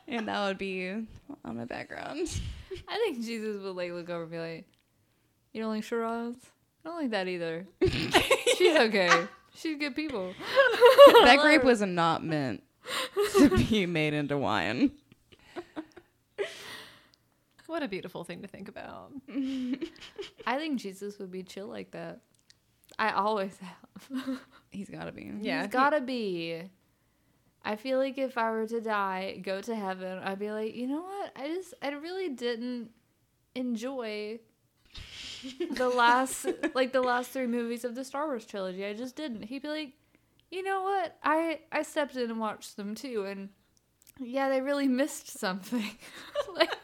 and 0.08 0.28
that 0.28 0.46
would 0.46 0.58
be 0.58 0.90
on 1.44 1.56
my 1.56 1.64
background. 1.64 2.28
I 2.88 2.94
think 2.96 3.24
Jesus 3.24 3.62
would 3.62 3.76
like 3.76 3.92
look 3.92 4.10
over 4.10 4.22
and 4.22 4.30
be 4.30 4.38
like, 4.38 4.64
"You 5.52 5.62
don't 5.62 5.72
like 5.72 5.84
Shiraz? 5.84 6.34
I 6.84 6.88
don't 6.88 7.00
like 7.02 7.10
that 7.10 7.28
either. 7.28 7.66
She's 8.56 8.76
okay. 8.76 9.10
She's 9.54 9.78
good 9.78 9.94
people." 9.94 10.32
that 11.24 11.38
grape 11.40 11.64
was 11.64 11.80
not 11.80 12.24
meant 12.24 12.62
to 13.38 13.48
be 13.56 13.86
made 13.86 14.14
into 14.14 14.38
wine. 14.38 14.92
What 17.70 17.84
a 17.84 17.88
beautiful 17.88 18.24
thing 18.24 18.42
to 18.42 18.48
think 18.48 18.68
about. 18.68 19.12
I 20.44 20.58
think 20.58 20.80
Jesus 20.80 21.20
would 21.20 21.30
be 21.30 21.44
chill 21.44 21.68
like 21.68 21.92
that. 21.92 22.18
I 22.98 23.10
always 23.12 23.56
have. 23.58 24.40
He's 24.72 24.90
got 24.90 25.04
to 25.04 25.12
be. 25.12 25.30
Yeah. 25.40 25.62
He's 25.62 25.70
gotta 25.70 26.00
be. 26.00 26.64
I 27.64 27.76
feel 27.76 27.98
like 27.98 28.18
if 28.18 28.36
I 28.36 28.50
were 28.50 28.66
to 28.66 28.80
die, 28.80 29.40
go 29.40 29.60
to 29.60 29.76
heaven, 29.76 30.18
I'd 30.18 30.40
be 30.40 30.50
like, 30.50 30.74
you 30.74 30.88
know 30.88 31.02
what? 31.02 31.32
I 31.36 31.46
just, 31.46 31.74
I 31.80 31.90
really 31.90 32.30
didn't 32.30 32.90
enjoy 33.54 34.40
the 35.76 35.88
last, 35.96 36.48
like 36.74 36.92
the 36.92 37.02
last 37.02 37.30
three 37.30 37.46
movies 37.46 37.84
of 37.84 37.94
the 37.94 38.04
Star 38.04 38.26
Wars 38.26 38.46
trilogy. 38.46 38.84
I 38.84 38.94
just 38.94 39.14
didn't. 39.14 39.44
He'd 39.44 39.62
be 39.62 39.68
like, 39.68 39.92
you 40.50 40.64
know 40.64 40.82
what? 40.82 41.18
I, 41.22 41.60
I 41.70 41.82
stepped 41.82 42.16
in 42.16 42.30
and 42.30 42.40
watched 42.40 42.76
them 42.76 42.96
too, 42.96 43.26
and 43.26 43.50
yeah, 44.18 44.48
they 44.48 44.60
really 44.60 44.88
missed 44.88 45.38
something. 45.38 45.92
like, 46.56 46.74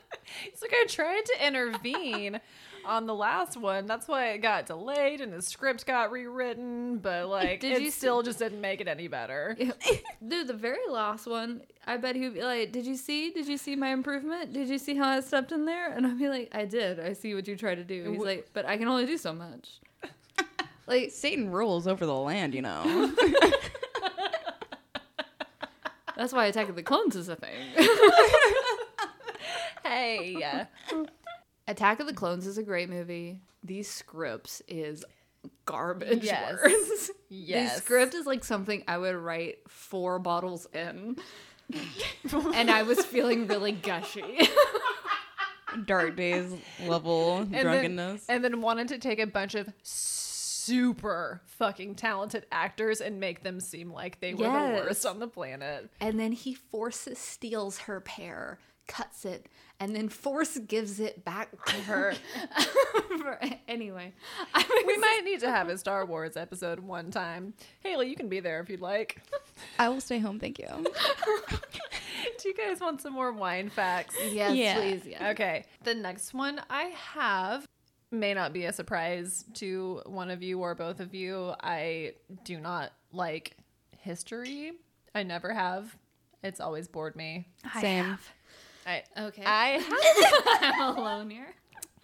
It's 0.45 0.63
like 0.63 0.73
I 0.73 0.87
tried 0.89 1.23
to 1.25 1.47
intervene 1.47 2.41
on 2.85 3.07
the 3.07 3.15
last 3.15 3.57
one. 3.57 3.87
That's 3.87 4.07
why 4.09 4.31
it 4.31 4.39
got 4.39 4.67
delayed 4.67 5.21
and 5.21 5.33
the 5.33 5.43
script 5.43 5.87
got 5.87 6.11
rewritten, 6.11 6.99
but 6.99 7.29
like 7.29 7.61
Did 7.61 7.73
it 7.73 7.83
you 7.83 7.91
still 7.91 8.23
just 8.23 8.39
didn't 8.39 8.61
make 8.61 8.81
it 8.81 8.89
any 8.89 9.09
better. 9.09 9.57
dude, 10.27 10.47
the 10.47 10.55
very 10.55 10.89
last 10.89 11.27
one, 11.27 11.63
I 11.87 11.97
bet 11.97 12.17
he'd 12.17 12.35
be 12.35 12.43
like, 12.43 12.73
"Did 12.73 12.87
you 12.87 12.97
see? 12.97 13.31
Did 13.31 13.47
you 13.49 13.59
see 13.59 13.77
my 13.77 13.89
improvement? 13.89 14.53
Did 14.53 14.69
you 14.69 14.79
see 14.79 14.95
how 14.95 15.09
I 15.09 15.21
stepped 15.21 15.53
in 15.53 15.65
there?" 15.67 15.93
And 15.93 16.07
I'd 16.07 16.19
be 16.19 16.29
like, 16.29 16.51
"I 16.55 16.65
did. 16.65 17.01
I 17.01 17.13
see 17.13 17.35
what 17.35 17.47
you 17.49 17.57
tried 17.57 17.77
to 17.77 17.85
do." 17.85 18.11
He's 18.13 18.23
like, 18.23 18.49
"But 18.53 18.67
I 18.67 18.77
can 18.77 18.89
only 18.89 19.07
do 19.07 19.17
so 19.19 19.33
much." 19.33 19.81
Like, 20.89 21.11
Satan 21.11 21.51
rules 21.51 21.89
over 21.89 22.07
the 22.07 22.15
land, 22.15 22.55
you 22.55 22.63
know. 22.63 23.13
that's 26.17 26.33
why 26.33 26.47
Attack 26.47 26.69
of 26.69 26.77
the 26.77 26.83
Clones 26.85 27.17
is 27.17 27.29
a 27.29 27.35
thing. 27.35 27.51
Hey, 29.89 30.67
Attack 31.69 32.01
of 32.01 32.07
the 32.07 32.13
Clones 32.13 32.47
is 32.47 32.59
a 32.59 32.63
great 32.63 32.89
movie. 32.89 33.41
These 33.65 33.89
scripts 33.91 34.63
is 34.69 35.05
garbage 35.65 36.25
Yes. 36.25 36.53
words. 36.63 37.11
yes. 37.29 37.75
The 37.77 37.81
script 37.83 38.15
is 38.15 38.27
like 38.27 38.45
something 38.45 38.83
I 38.89 38.99
would 38.99 39.15
write 39.17 39.59
four 39.69 40.19
bottles 40.19 40.67
in. 40.73 41.17
and 42.55 42.71
I 42.71 42.83
was 42.85 43.05
feeling 43.05 43.47
really 43.49 43.73
gushy. 43.73 44.49
Dark 45.85 46.17
days 46.17 46.53
level 46.87 47.39
And 47.39 47.53
drunkenness. 47.53 48.25
Then, 48.27 48.37
and 48.37 48.45
then 48.45 48.61
wanted 48.63 48.89
to 48.89 48.99
take 48.99 49.19
a 49.19 49.27
bunch 49.27 49.55
of 49.55 49.69
super 49.83 51.43
fucking 51.47 51.97
talented 51.97 52.47
actors 52.53 53.01
and 53.01 53.19
make 53.21 53.43
them 53.43 53.61
seem 53.61 53.93
like 53.93 54.21
they 54.21 54.35
were 54.35 54.45
Yes. 54.45 54.79
the 54.81 54.85
worst 54.87 55.07
on 55.07 55.19
the 55.19 55.29
planet. 55.29 55.91
and 56.01 56.19
then 56.19 56.33
he 56.33 56.55
forces 56.55 57.19
steals 57.19 57.79
her 57.81 58.01
pear, 58.01 58.59
cuts 58.87 59.25
it, 59.25 59.49
and 59.81 59.95
then 59.95 60.09
force 60.09 60.57
gives 60.59 61.01
it 61.01 61.25
back 61.25 61.51
to 61.67 61.75
her. 61.83 62.15
For- 63.19 63.39
anyway, 63.69 64.13
I 64.55 64.85
We 64.87 64.97
might 64.99 65.23
need 65.25 65.41
to 65.41 65.51
have 65.51 65.69
a 65.69 65.77
Star 65.79 66.05
Wars 66.07 66.37
episode 66.37 66.81
one 66.81 67.11
time. 67.11 67.55
Haley, 67.83 68.09
you 68.09 68.17
can 68.17 68.29
be 68.29 68.41
there 68.41 68.61
if 68.61 68.69
you'd 68.71 68.81
like. 68.81 69.21
I 69.79 69.89
will 69.89 70.01
stay 70.01 70.19
home, 70.19 70.39
thank 70.39 70.59
you. 70.59 70.67
Do 72.43 72.49
you 72.49 72.55
guys 72.55 72.81
want 72.81 73.01
some 73.01 73.13
more 73.13 73.33
wine 73.33 73.69
facts? 73.69 74.15
yes, 74.31 74.55
Yeah. 74.55 74.75
please, 74.77 75.03
yeah. 75.07 75.31
Okay. 75.31 75.65
The 75.85 75.95
next 75.95 76.35
one 76.35 76.61
I 76.71 76.85
have 77.15 77.67
may 78.11 78.35
not 78.35 78.53
be 78.53 78.65
a 78.65 78.73
surprise 78.73 79.45
to 79.55 80.03
one 80.07 80.31
of 80.31 80.43
you 80.43 80.61
or 80.61 80.75
both 80.75 81.01
of 81.01 81.15
you. 81.15 81.53
I 81.61 82.13
do 82.45 82.59
not 82.61 82.93
like 83.13 83.57
history. 83.99 84.73
I 85.15 85.23
never 85.23 85.53
have. 85.53 85.97
It's 86.43 86.61
always 86.61 86.87
bored 86.89 87.17
me. 87.17 87.49
I 87.75 87.81
Same. 87.81 88.19
I 88.87 89.03
Okay, 89.19 89.43
I 89.45 89.69
have 90.61 90.75
I'm 90.81 90.97
alone 90.97 91.31
here. 91.31 91.55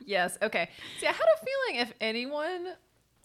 Yes. 0.04 0.36
Okay. 0.42 0.68
See, 1.00 1.06
I 1.06 1.12
had 1.12 1.20
a 1.20 1.44
feeling 1.44 1.80
if 1.80 1.92
anyone 2.00 2.74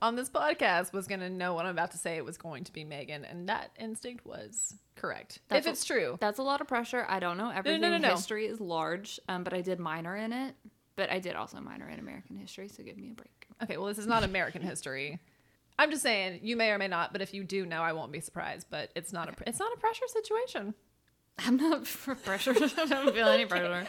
on 0.02 0.16
this 0.16 0.30
podcast 0.30 0.94
was 0.94 1.08
going 1.08 1.22
to 1.22 1.30
know 1.30 1.54
what 1.56 1.66
I'm 1.66 1.72
about 1.72 1.92
to 1.92 1.98
say, 1.98 2.18
it 2.18 2.26
was 2.26 2.38
going 2.38 2.64
to 2.66 2.72
be 2.72 2.84
Megan, 2.84 3.26
and 3.26 3.50
that 3.50 3.72
instinct 3.80 4.26
was 4.26 4.76
correct. 4.96 5.40
That's 5.50 5.66
if 5.66 5.74
it's 5.74 5.86
true. 5.86 6.18
That's 6.20 6.40
a 6.40 6.44
lot 6.44 6.62
of 6.62 6.68
pressure. 6.68 7.06
I 7.10 7.20
don't 7.20 7.38
know. 7.38 7.50
Everything 7.50 7.82
no, 7.82 7.90
no. 7.90 7.98
no, 7.98 8.10
history 8.12 8.46
is 8.46 8.60
large, 8.60 9.20
um, 9.28 9.44
but 9.44 9.54
I 9.54 9.62
did 9.62 9.80
minor 9.80 10.16
in 10.16 10.34
it. 10.34 10.56
But 10.96 11.12
I 11.12 11.20
did 11.20 11.36
also 11.36 11.60
minor 11.60 11.88
in 11.88 12.00
American 12.00 12.38
history, 12.38 12.68
so 12.70 12.84
give 12.84 12.98
me 12.98 13.12
a 13.12 13.14
break. 13.14 13.48
Okay. 13.64 13.78
Well, 13.78 13.88
this 13.88 14.00
is 14.00 14.08
not 14.08 14.24
American 14.24 14.62
history. 14.62 15.20
I'm 15.80 15.92
just 15.92 16.02
saying 16.02 16.40
you 16.42 16.56
may 16.56 16.72
or 16.72 16.80
may 16.80 16.88
not, 16.88 17.12
but 17.12 17.22
if 17.22 17.36
you 17.36 17.44
do 17.44 17.66
know, 17.66 17.82
I 17.82 17.94
won't 17.94 18.12
be 18.12 18.20
surprised. 18.20 18.68
But 18.70 18.92
it's 18.96 19.14
not 19.14 19.30
a 19.30 19.34
it's 19.48 19.60
not 19.60 19.72
a 19.74 19.80
pressure 19.80 20.08
situation. 20.08 20.74
I'm 21.40 21.58
not 21.58 21.86
for 21.88 22.16
pressure. 22.16 22.52
I 22.78 22.86
don't 22.86 23.14
feel 23.14 23.28
any 23.28 23.46
pressure. 23.46 23.88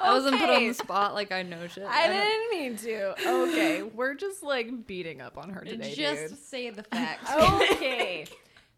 I 0.00 0.12
wasn't 0.14 0.38
put 0.40 0.48
on 0.50 0.66
the 0.68 0.72
spot 0.74 1.14
like 1.14 1.32
I 1.32 1.42
know 1.42 1.66
shit. 1.66 1.84
I 1.86 2.06
don't- 2.08 2.16
didn't 2.16 2.50
mean 2.50 2.76
to. 2.78 3.28
Okay, 3.28 3.82
we're 3.82 4.14
just 4.14 4.42
like 4.42 4.86
beating 4.86 5.20
up 5.20 5.36
on 5.38 5.50
her 5.50 5.62
today, 5.62 5.94
Just 5.94 6.48
say 6.50 6.70
the 6.70 6.82
facts. 6.82 7.30
Okay. 7.72 8.26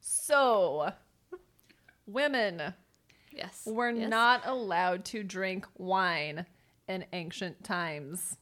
So, 0.01 0.93
women 2.07 2.75
Yes. 3.33 3.62
were 3.66 3.91
yes. 3.91 4.09
not 4.09 4.43
allowed 4.47 5.05
to 5.07 5.23
drink 5.23 5.66
wine 5.77 6.47
in 6.89 7.05
ancient 7.12 7.62
times. 7.62 8.37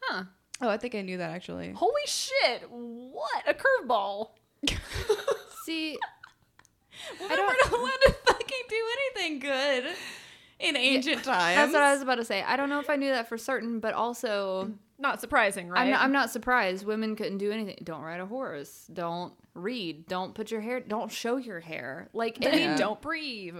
Huh. 0.00 0.24
Oh, 0.60 0.68
I 0.68 0.76
think 0.78 0.94
I 0.94 1.02
knew 1.02 1.18
that 1.18 1.30
actually. 1.30 1.72
Holy 1.72 2.02
shit! 2.06 2.62
What 2.70 3.44
a 3.46 3.54
curveball! 3.54 4.30
See, 5.64 5.98
I 7.28 7.36
don't, 7.36 8.21
do 8.72 9.20
anything 9.20 9.38
good 9.40 9.84
in 10.60 10.76
ancient 10.76 11.24
times. 11.24 11.56
That's 11.56 11.72
what 11.72 11.82
I 11.82 11.92
was 11.92 12.02
about 12.02 12.16
to 12.16 12.24
say. 12.24 12.42
I 12.42 12.56
don't 12.56 12.68
know 12.68 12.80
if 12.80 12.88
I 12.90 12.96
knew 12.96 13.10
that 13.10 13.28
for 13.28 13.36
certain, 13.38 13.80
but 13.80 13.94
also 13.94 14.70
Not 14.98 15.20
surprising, 15.20 15.68
right? 15.68 15.82
I'm 15.82 15.90
not, 15.90 16.00
I'm 16.02 16.12
not 16.12 16.30
surprised. 16.30 16.86
Women 16.86 17.16
couldn't 17.16 17.38
do 17.38 17.50
anything. 17.52 17.78
Don't 17.82 18.02
ride 18.02 18.20
a 18.20 18.26
horse. 18.26 18.86
Don't 18.92 19.32
read. 19.54 20.06
Don't 20.06 20.34
put 20.34 20.50
your 20.50 20.60
hair. 20.60 20.80
Don't 20.80 21.10
show 21.10 21.36
your 21.36 21.60
hair. 21.60 22.08
Like 22.12 22.38
I 22.46 22.50
mean, 22.52 22.76
don't 22.78 23.00
breathe. 23.00 23.56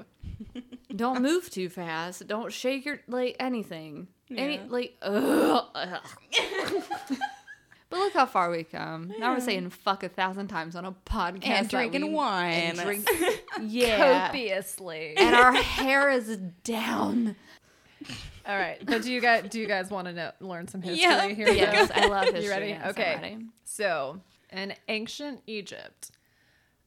don't 0.97 1.21
move 1.23 1.51
too 1.51 1.69
fast. 1.69 2.27
Don't 2.27 2.53
shake 2.53 2.85
your 2.85 3.01
like 3.09 3.37
anything. 3.41 4.09
Any 4.35 4.55
Yeah. 4.57 4.63
like 4.69 4.97
ugh. 5.03 5.67
But 7.93 7.99
look 8.01 8.14
how 8.14 8.24
far 8.24 8.51
we 8.51 8.64
come. 8.64 9.12
Now 9.18 9.34
we're 9.34 9.40
saying 9.40 9.68
fuck 9.68 10.03
a 10.03 10.09
thousand 10.09 10.49
times 10.49 10.74
on 10.76 10.86
a 10.86 10.93
podcast. 11.05 11.45
and 11.47 11.68
drinking 11.68 12.12
wine. 12.12 12.55
and 12.55 12.78
drink- 12.80 13.07
yeah. 13.61 14.28
Copiously. 14.28 15.14
And 15.18 15.34
our 15.36 15.53
hair 15.53 16.09
is 16.09 16.38
down. 16.64 17.36
All 18.47 18.57
right, 18.57 18.78
but 18.84 19.03
do 19.03 19.12
you 19.12 19.20
guys 19.20 19.45
do 19.51 19.61
you 19.61 19.68
guys 19.68 19.90
want 19.90 20.07
to 20.09 20.12
know 20.14 20.30
learn 20.40 20.66
some 20.68 20.80
history 20.82 21.03
Yeah. 21.03 21.28
here? 21.28 21.51
Yes, 21.51 21.90
I 21.95 22.07
love 22.07 22.24
history. 22.24 22.45
You 22.45 22.51
ready? 22.51 22.68
Yes, 22.68 22.86
okay. 22.90 23.14
ready. 23.22 23.38
So, 23.64 24.20
in 24.51 24.74
ancient 24.88 25.43
Egypt, 25.47 26.12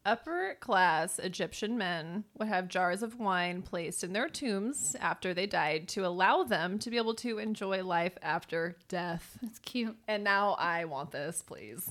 upper 0.06 0.56
class 0.60 1.20
Egyptian 1.20 1.78
men 1.78 2.24
would 2.38 2.48
have 2.48 2.68
jars 2.68 3.02
of 3.04 3.20
wine 3.20 3.62
placed 3.62 4.04
in 4.04 4.14
their 4.14 4.30
tombs 4.30 4.96
after 5.00 5.34
they 5.34 5.46
died 5.48 5.88
to 5.90 6.06
allow 6.06 6.44
them 6.44 6.78
to 6.80 6.90
be 6.90 6.98
able 6.98 7.16
to 7.16 7.40
enjoy 7.40 7.84
life 7.84 8.18
after 8.22 8.78
death. 8.88 9.38
That's 9.42 9.60
cute. 9.60 9.98
And 10.08 10.24
now 10.24 10.54
I 10.60 10.86
want 10.86 11.12
this, 11.12 11.42
please. 11.42 11.90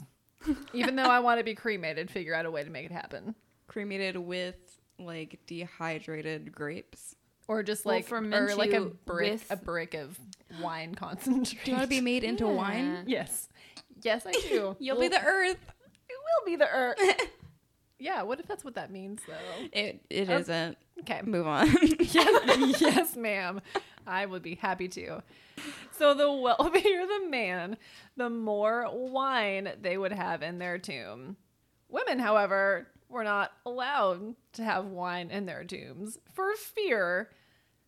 Even 0.73 0.97
though 0.97 1.03
I 1.05 1.21
want 1.21 1.41
to 1.41 1.45
be 1.45 1.55
cremated, 1.55 2.11
figure 2.11 2.35
out 2.35 2.47
a 2.47 2.51
way 2.51 2.63
to 2.65 2.71
make 2.71 2.87
it 2.87 2.93
happen. 2.93 3.35
cremated 3.67 4.17
with 4.17 4.57
like 4.99 5.41
dehydrated 5.47 6.53
grapes. 6.53 7.17
Or 7.49 7.63
just 7.63 7.85
We'll 7.85 7.97
like 7.97 8.05
or 8.07 8.09
ferment 8.09 8.57
like 8.57 8.71
a 8.71 8.75
you 8.75 8.99
brick 9.05 9.33
with- 9.33 9.51
a 9.51 9.57
brick 9.57 9.95
of 9.95 10.19
wine 10.63 10.95
concentrate. 10.97 11.65
Do 11.65 11.71
you 11.71 11.77
want 11.77 11.83
to 11.85 11.89
be 11.89 12.01
made 12.01 12.25
into 12.25 12.45
Yeah. 12.45 12.53
wine? 12.53 13.05
Yes. 13.07 13.49
Yes, 14.03 14.25
I 14.27 14.33
do. 14.33 14.77
You'll 14.81 15.01
be 15.01 15.09
the 15.09 15.23
earth. 15.23 15.57
It 16.09 16.15
will 16.19 16.47
be 16.47 16.57
the 16.57 16.69
earth. 16.69 16.99
yeah, 18.05 18.21
what 18.23 18.39
if 18.39 18.47
that's 18.47 18.63
what 18.63 18.75
that 18.75 18.91
means 18.93 19.23
though? 19.27 19.67
It 19.73 20.05
it 20.11 20.29
Oh. 20.29 20.45
not 20.47 20.77
Okay. 21.01 21.23
Move 21.25 21.47
on. 21.47 21.69
yes, 21.99 22.81
yes, 22.81 23.17
ma'am. 23.17 23.63
I 24.07 24.27
would 24.27 24.43
be 24.43 24.57
happy 24.57 24.89
to. 24.89 25.23
So 25.93 26.13
the 26.13 26.31
wealthier 26.31 27.07
the 27.07 27.27
man, 27.31 27.79
the 28.17 28.29
more 28.29 28.87
wine 28.93 29.71
they 29.81 29.97
would 29.97 30.13
have 30.13 30.43
in 30.43 30.59
their 30.59 30.77
tomb. 30.79 31.37
Women, 31.89 32.19
however, 32.19 32.89
were 33.09 33.25
not 33.25 33.53
allowed 33.65 34.35
to 34.53 34.65
have 34.65 34.85
wine 34.87 35.31
in 35.31 35.47
their 35.47 35.65
tombs 35.65 36.19
for 36.35 36.55
fear 36.57 37.31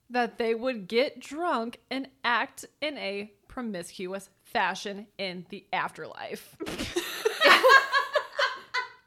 that 0.09 0.39
they 0.39 0.55
would 0.55 0.89
get 0.89 1.21
drunk 1.21 1.81
and 1.91 2.09
act 2.25 2.65
in 2.81 2.97
a 2.97 3.33
promiscuous 3.49 4.31
fashion 4.45 5.07
in 5.19 5.45
the 5.51 5.67
afterlife. 5.73 6.57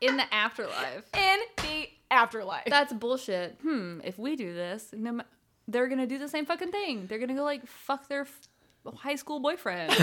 In 0.02 0.18
the 0.18 0.34
afterlife. 0.34 1.04
in 1.18 1.40
the 1.58 1.90
afterlife. 2.12 2.66
That's 2.68 2.94
bullshit. 2.94 3.58
Hmm. 3.62 4.00
If 4.04 4.18
we 4.18 4.36
do 4.36 4.54
this, 4.54 4.90
no, 4.94 5.22
they're 5.68 5.88
gonna 5.88 6.08
do 6.08 6.18
the 6.18 6.28
same 6.30 6.46
fucking 6.46 6.72
thing. 6.72 7.08
They're 7.08 7.20
gonna 7.20 7.36
go 7.36 7.44
like 7.44 7.68
fuck 7.68 8.08
their 8.08 8.22
f- 8.22 8.48
high 8.96 9.16
school 9.16 9.40
boyfriend. 9.40 9.92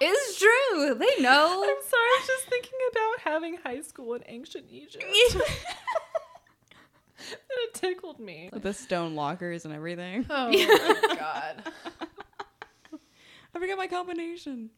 it's 0.00 0.38
true. 0.38 0.94
They 0.94 1.22
know. 1.22 1.62
I'm 1.62 1.82
sorry, 1.88 2.10
I 2.10 2.18
was 2.20 2.26
just 2.26 2.46
thinking 2.48 2.78
about 2.92 3.20
having 3.32 3.56
high 3.62 3.80
school 3.82 4.14
in 4.14 4.22
ancient 4.26 4.66
Egypt. 4.70 5.04
and 7.18 7.38
it 7.48 7.74
tickled 7.74 8.20
me. 8.20 8.50
with 8.52 8.62
the 8.62 8.72
stone 8.74 9.14
lockers 9.14 9.64
and 9.64 9.72
everything. 9.74 10.26
Oh 10.28 10.48
my 10.50 11.16
god. 11.18 11.62
I 13.56 13.58
forgot 13.58 13.78
my 13.78 13.86
combination. 13.86 14.68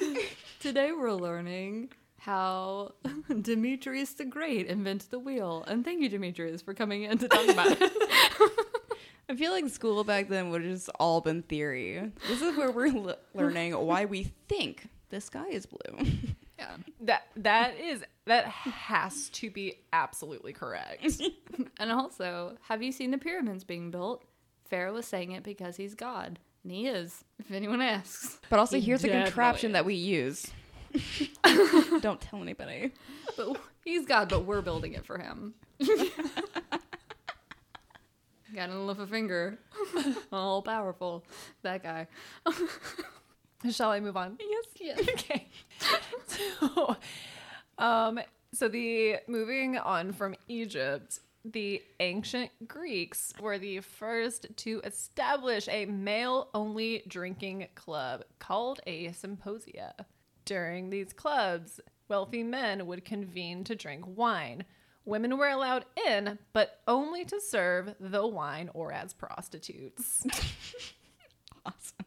Today 0.60 0.90
we're 0.92 1.12
learning 1.12 1.90
how 2.16 2.94
Demetrius 3.42 4.14
the 4.14 4.24
Great 4.24 4.68
invented 4.68 5.10
the 5.10 5.18
wheel. 5.18 5.64
And 5.66 5.84
thank 5.84 6.00
you, 6.00 6.08
Demetrius, 6.08 6.62
for 6.62 6.72
coming 6.72 7.02
in 7.02 7.18
to 7.18 7.28
talk 7.28 7.46
about 7.46 7.76
it. 7.78 7.92
I 9.28 9.36
feel 9.36 9.52
like 9.52 9.68
school 9.68 10.02
back 10.02 10.30
then 10.30 10.48
would 10.48 10.62
have 10.62 10.70
just 10.72 10.88
all 10.98 11.20
been 11.20 11.42
theory. 11.42 12.10
This 12.26 12.40
is 12.40 12.56
where 12.56 12.70
we're 12.70 12.86
l- 12.86 13.18
learning 13.34 13.76
why 13.76 14.06
we 14.06 14.32
think 14.48 14.88
the 15.10 15.20
sky 15.20 15.48
is 15.50 15.66
blue. 15.66 16.06
yeah. 16.58 16.76
That 17.02 17.24
that 17.36 17.78
is 17.78 18.02
that 18.24 18.46
has 18.46 19.28
to 19.28 19.50
be 19.50 19.74
absolutely 19.92 20.54
correct. 20.54 21.20
And 21.78 21.92
also, 21.92 22.56
have 22.62 22.82
you 22.82 22.92
seen 22.92 23.10
the 23.10 23.18
pyramids 23.18 23.62
being 23.62 23.90
built? 23.90 24.24
Pharaoh 24.64 24.94
was 24.94 25.04
saying 25.04 25.32
it 25.32 25.42
because 25.42 25.76
he's 25.76 25.94
God. 25.94 26.38
And 26.62 26.72
he 26.72 26.86
is, 26.86 27.24
if 27.38 27.50
anyone 27.50 27.80
asks. 27.80 28.38
But 28.48 28.58
also, 28.60 28.76
He 28.76 28.82
here's 28.82 29.02
a 29.02 29.08
definitely 29.08 29.30
contraption 29.30 29.72
that 29.72 29.84
we 29.84 29.94
use. 29.94 30.46
Don't 32.00 32.20
tell 32.20 32.40
anybody. 32.40 32.92
But 33.36 33.60
he's 33.84 34.06
God, 34.06 34.28
but 34.28 34.44
we're 34.44 34.62
building 34.62 34.92
it 34.92 35.04
for 35.04 35.18
him. 35.18 35.54
Gotta 38.54 38.78
lift 38.78 39.00
a 39.00 39.06
finger. 39.06 39.58
All 40.30 40.60
powerful. 40.62 41.24
That 41.62 41.82
guy. 41.82 42.06
Shall 43.70 43.90
I 43.90 44.00
move 44.00 44.16
on? 44.16 44.38
Yes, 44.38 44.64
yes. 44.78 45.00
okay. 45.08 45.48
So, 46.26 46.96
um, 47.78 48.20
so 48.52 48.68
the 48.68 49.16
moving 49.26 49.78
on 49.78 50.12
from 50.12 50.34
Egypt, 50.48 51.20
the 51.44 51.82
ancient 52.00 52.50
Greeks 52.68 53.32
were 53.40 53.58
the 53.58 53.80
first 53.80 54.46
to 54.58 54.80
establish 54.84 55.68
a 55.68 55.86
male-only 55.86 57.02
drinking 57.08 57.66
club 57.74 58.24
called 58.38 58.80
a 58.86 59.12
symposia. 59.12 59.94
During 60.44 60.90
these 60.90 61.12
clubs, 61.12 61.80
wealthy 62.08 62.42
men 62.42 62.86
would 62.86 63.04
convene 63.04 63.64
to 63.64 63.74
drink 63.74 64.04
wine. 64.06 64.64
Women 65.04 65.36
were 65.36 65.48
allowed 65.48 65.84
in, 66.06 66.38
but 66.52 66.80
only 66.86 67.24
to 67.24 67.40
serve 67.40 67.94
the 67.98 68.26
wine 68.26 68.70
or 68.74 68.92
as 68.92 69.12
prostitutes. 69.12 70.24
Awesome. 71.64 72.06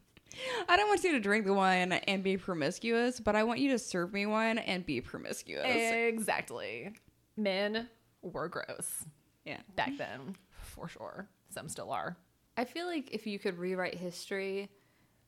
I 0.68 0.76
don't 0.76 0.90
want 0.90 1.02
you 1.06 1.14
to 1.14 1.20
drink 1.22 1.46
the 1.46 1.54
wine 1.54 1.94
and 1.94 2.22
be 2.22 2.36
promiscuous, 2.36 3.22
but 3.22 3.38
I 3.38 3.46
want 3.46 3.62
you 3.62 3.70
to 3.70 3.80
serve 3.80 4.12
me 4.12 4.26
wine 4.26 4.58
and 4.58 4.86
be 4.86 5.00
promiscuous. 5.00 5.66
Exactly. 5.66 6.92
Men 7.38 7.88
were 8.22 8.50
gross 8.50 9.06
yeah. 9.46 9.60
back 9.76 9.92
then, 9.98 10.36
for 10.62 10.88
sure. 10.88 11.28
Some 11.50 11.70
still 11.70 11.92
are. 11.92 12.18
I 12.58 12.66
feel 12.66 12.88
like 12.88 13.12
if 13.12 13.28
you 13.28 13.40
could 13.40 13.58
rewrite 13.58 13.96
history 13.96 14.70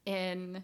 in 0.06 0.64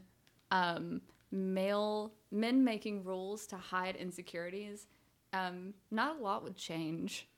um, 0.51 1.01
male 1.31 2.13
men 2.31 2.63
making 2.63 3.03
rules 3.03 3.47
to 3.47 3.57
hide 3.57 3.95
insecurities, 3.95 4.87
um, 5.33 5.73
not 5.91 6.17
a 6.17 6.21
lot 6.21 6.43
would 6.43 6.55
change. 6.55 7.27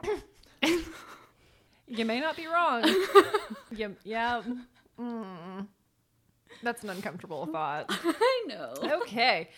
You 1.87 2.05
may 2.05 2.19
not 2.19 2.35
be 2.35 2.47
wrong. 2.47 2.83
you, 3.71 3.95
yeah. 4.03 4.41
Mm. 4.99 5.67
That's 6.63 6.83
an 6.83 6.89
uncomfortable 6.89 7.45
thought. 7.45 7.85
I 7.89 8.45
know. 8.47 8.73
Okay. 9.01 9.49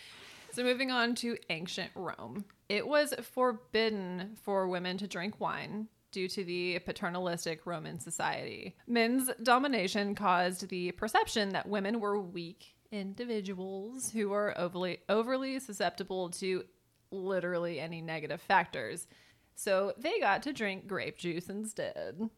So 0.52 0.62
moving 0.62 0.90
on 0.90 1.14
to 1.16 1.36
ancient 1.48 1.90
Rome. 1.94 2.44
It 2.68 2.86
was 2.86 3.14
forbidden 3.22 4.36
for 4.42 4.68
women 4.68 4.98
to 4.98 5.06
drink 5.06 5.40
wine 5.40 5.88
due 6.10 6.28
to 6.28 6.44
the 6.44 6.78
paternalistic 6.80 7.66
Roman 7.66 8.00
society. 8.00 8.76
Men's 8.86 9.30
domination 9.42 10.14
caused 10.14 10.68
the 10.68 10.92
perception 10.92 11.50
that 11.50 11.68
women 11.68 12.00
were 12.00 12.18
weak 12.18 12.74
individuals 12.90 14.10
who 14.10 14.30
were 14.30 14.54
overly 14.56 14.98
overly 15.08 15.58
susceptible 15.58 16.30
to 16.30 16.64
literally 17.10 17.80
any 17.80 18.00
negative 18.00 18.40
factors. 18.40 19.06
So 19.54 19.92
they 19.98 20.20
got 20.20 20.42
to 20.44 20.52
drink 20.52 20.86
grape 20.86 21.18
juice 21.18 21.48
instead. 21.48 22.30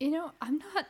You 0.00 0.10
know, 0.10 0.32
I'm 0.40 0.58
not 0.58 0.86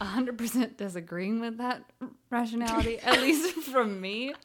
100% 0.00 0.76
disagreeing 0.76 1.40
with 1.40 1.58
that 1.58 1.82
rationality, 2.30 2.98
at 3.00 3.20
least 3.20 3.54
from 3.62 4.00
me. 4.00 4.34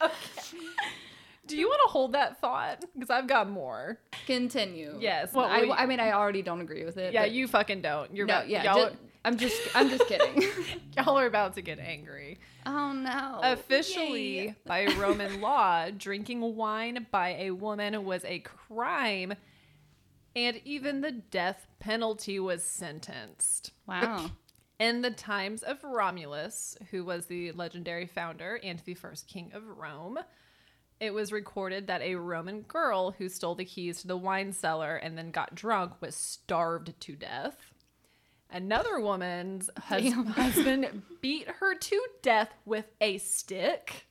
Do 1.46 1.56
you 1.56 1.68
want 1.68 1.80
to 1.86 1.92
hold 1.92 2.12
that 2.12 2.40
thought? 2.40 2.84
Because 2.94 3.10
I've 3.10 3.26
got 3.26 3.48
more. 3.50 3.98
Continue. 4.26 4.96
Yes, 5.00 5.32
Well, 5.32 5.44
I, 5.44 5.68
I 5.76 5.86
mean, 5.86 6.00
I 6.00 6.12
already 6.12 6.42
don't 6.42 6.60
agree 6.60 6.84
with 6.84 6.96
it. 6.96 7.12
Yeah, 7.12 7.24
you 7.24 7.46
fucking 7.48 7.82
don't. 7.82 8.14
You're 8.16 8.26
No, 8.26 8.36
about, 8.38 8.48
yeah. 8.48 8.62
y'all, 8.64 8.88
ju- 8.90 8.96
I'm 9.26 9.36
just, 9.36 9.60
I'm 9.74 9.88
just 9.90 10.06
kidding. 10.06 10.42
y'all 10.96 11.18
are 11.18 11.26
about 11.26 11.54
to 11.56 11.62
get 11.62 11.78
angry. 11.78 12.38
oh 12.66 12.92
no. 12.92 13.40
Officially, 13.42 14.38
Yay. 14.46 14.54
by 14.66 14.86
Roman 14.98 15.40
law, 15.40 15.90
drinking 15.90 16.56
wine 16.56 17.06
by 17.10 17.30
a 17.40 17.50
woman 17.50 18.04
was 18.04 18.24
a 18.24 18.38
crime, 18.40 19.34
and 20.36 20.60
even 20.64 21.00
the 21.00 21.12
death 21.12 21.66
penalty 21.78 22.40
was 22.40 22.62
sentenced. 22.64 23.70
Wow. 23.86 24.30
In 24.80 25.02
the 25.02 25.10
times 25.10 25.62
of 25.62 25.82
Romulus, 25.84 26.76
who 26.90 27.04
was 27.04 27.26
the 27.26 27.52
legendary 27.52 28.06
founder 28.06 28.58
and 28.64 28.80
the 28.80 28.94
first 28.94 29.28
king 29.28 29.52
of 29.54 29.62
Rome, 29.78 30.18
it 31.04 31.14
was 31.14 31.32
recorded 31.32 31.86
that 31.86 32.02
a 32.02 32.16
Roman 32.16 32.62
girl 32.62 33.12
who 33.12 33.28
stole 33.28 33.54
the 33.54 33.64
keys 33.64 34.00
to 34.00 34.06
the 34.06 34.16
wine 34.16 34.52
cellar 34.52 34.96
and 34.96 35.16
then 35.16 35.30
got 35.30 35.54
drunk 35.54 36.00
was 36.00 36.14
starved 36.14 36.98
to 37.00 37.14
death. 37.14 37.56
Another 38.50 39.00
woman's 39.00 39.68
hus- 39.78 40.12
husband 40.12 41.02
beat 41.20 41.48
her 41.48 41.74
to 41.74 42.06
death 42.22 42.50
with 42.64 42.86
a 43.00 43.18
stick. 43.18 44.06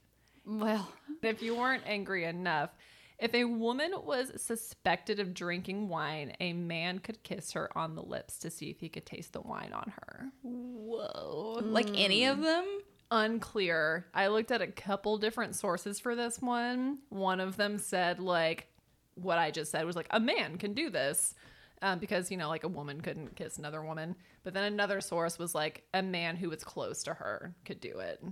Well, 0.46 0.92
If 1.22 1.42
you 1.42 1.56
weren't 1.56 1.84
angry 1.86 2.26
enough, 2.26 2.72
if 3.18 3.34
a 3.34 3.46
woman 3.46 3.94
was 4.04 4.32
suspected 4.42 5.20
of 5.20 5.34
drinking 5.34 5.88
wine, 5.88 6.34
a 6.42 6.52
man 6.52 7.00
could 7.00 7.24
kiss 7.24 7.54
her 7.54 7.76
on 7.78 7.96
the 7.96 8.04
lips 8.04 8.38
to 8.40 8.52
see 8.52 8.70
if 8.70 8.82
he 8.82 8.90
could 8.90 9.06
taste 9.06 9.32
the 9.32 9.42
wine 9.42 9.72
on 9.72 9.94
her. 9.96 10.26
Whoa. 10.42 11.60
Like 11.62 11.90
any 11.96 12.26
of 12.26 12.38
hmm. 12.38 12.44
them? 12.44 12.66
Unclear. 13.14 14.08
I 14.14 14.28
looked 14.28 14.52
at 14.52 14.62
a 14.62 14.68
couple 14.68 15.18
different 15.20 15.56
sources 15.56 16.00
for 16.00 16.16
this 16.16 16.42
one. 16.42 16.98
One 17.10 17.40
of 17.40 17.58
them 17.58 17.78
said, 17.78 18.20
like, 18.20 18.68
what 19.16 19.38
I 19.38 19.52
just 19.52 19.72
said 19.72 19.86
was 19.86 19.96
like, 19.96 20.08
a 20.10 20.20
man 20.20 20.58
can 20.58 20.74
do 20.74 20.90
this. 20.90 21.36
Um, 21.84 22.00
because, 22.00 22.32
you 22.32 22.38
know, 22.38 22.48
like 22.48 22.64
a 22.64 22.70
woman 22.70 23.02
couldn't 23.02 23.36
kiss 23.36 23.58
another 23.58 23.84
woman. 23.84 24.16
But 24.44 24.54
then 24.54 24.64
another 24.64 25.00
source 25.02 25.38
was 25.38 25.54
like, 25.54 25.84
a 25.94 26.02
man 26.02 26.38
who 26.38 26.50
was 26.50 26.64
close 26.64 27.04
to 27.04 27.14
her 27.14 27.54
could 27.66 27.82
do 27.82 28.00
it. 28.00 28.24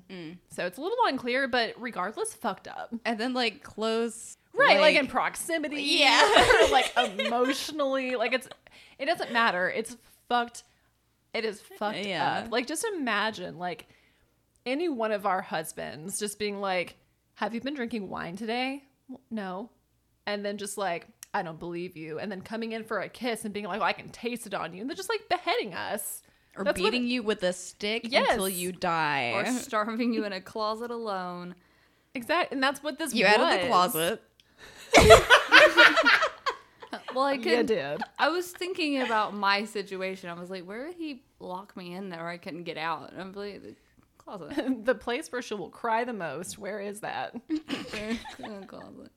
So 0.49 0.65
it's 0.65 0.77
a 0.77 0.81
little 0.81 0.97
unclear, 1.05 1.47
but 1.49 1.73
regardless, 1.77 2.33
fucked 2.33 2.67
up. 2.69 2.93
And 3.05 3.19
then 3.19 3.33
like 3.33 3.61
close. 3.61 4.37
Right, 4.53 4.79
like, 4.79 4.95
in 4.95 5.07
proximity. 5.07 5.81
Yeah. 5.81 6.67
like 6.71 6.91
emotionally. 7.19 8.15
Like 8.15 8.33
it's 8.33 8.47
it 8.97 9.05
doesn't 9.05 9.31
matter. 9.33 9.69
It's 9.69 9.95
fucked. 10.29 10.63
It 11.33 11.43
is 11.45 11.59
fucked 11.61 12.05
Yeah. 12.05 12.39
up. 12.45 12.51
Like 12.51 12.67
just 12.67 12.85
imagine 12.95 13.57
like 13.59 13.87
any 14.65 14.89
one 14.89 15.11
of 15.11 15.25
our 15.25 15.41
husbands 15.41 16.19
just 16.19 16.37
being 16.39 16.59
like, 16.61 16.95
Have 17.35 17.53
you 17.53 17.61
been 17.61 17.73
drinking 17.73 18.09
wine 18.09 18.35
today? 18.35 18.83
No. 19.29 19.69
And 20.27 20.45
then 20.45 20.57
just 20.57 20.77
like, 20.77 21.07
I 21.33 21.41
don't 21.43 21.59
believe 21.59 21.97
you. 21.97 22.19
And 22.19 22.31
then 22.31 22.41
coming 22.41 22.71
in 22.73 22.83
for 22.83 22.99
a 22.99 23.09
kiss 23.09 23.43
and 23.45 23.53
being 23.53 23.65
like, 23.65 23.79
oh, 23.81 23.83
I 23.83 23.93
can 23.93 24.09
taste 24.09 24.45
it 24.47 24.53
on 24.53 24.73
you. 24.73 24.81
And 24.81 24.89
they're 24.89 24.95
just 24.95 25.09
like 25.09 25.27
beheading 25.29 25.73
us. 25.73 26.21
or 26.57 26.63
That's 26.63 26.79
what 26.79 26.91
beating 26.91 27.07
you 27.07 27.23
with 27.23 27.41
a 27.43 27.53
stick 27.53 28.03
Yes. 28.05 28.27
until 28.31 28.47
you 28.49 28.71
die. 28.71 29.31
or 29.33 29.45
starving 29.47 30.13
you 30.13 30.25
in 30.25 30.33
a 30.33 30.41
closet 30.41 30.91
alone. 30.91 31.55
Exactly. 32.13 32.55
And 32.55 32.61
that's 32.63 32.83
what 32.83 32.99
this 32.99 33.13
you 33.13 33.25
was. 33.25 33.33
out 33.35 33.53
of 33.55 33.61
the 33.61 33.67
closet. 33.67 34.21
Well, 37.13 37.25
I 37.25 37.33
You 37.33 37.41
could. 37.41 37.65
did. 37.65 38.01
I 38.19 38.29
was 38.29 38.51
thinking 38.51 39.01
about 39.01 39.33
my 39.33 39.65
situation. 39.65 40.29
I 40.29 40.33
was 40.33 40.49
like, 40.49 40.63
where 40.63 40.85
would 40.85 40.95
he 40.95 41.23
lock 41.41 41.75
me 41.75 41.93
in 41.93 42.07
there? 42.09 42.25
I 42.27 42.37
couldn't 42.37 42.63
get 42.63 42.77
out. 42.77 43.11
And 43.11 43.19
I'm 43.19 43.33
like, 43.33 43.61
the 43.61 43.75
closet. 44.37 44.85
the 44.85 44.95
place 44.95 45.31
where 45.31 45.41
she 45.41 45.53
will 45.53 45.69
cry 45.69 46.03
the 46.03 46.13
most. 46.13 46.57
Where 46.57 46.79
is 46.79 47.01
that? 47.01 47.35
The 47.49 48.65
closet. 48.67 49.11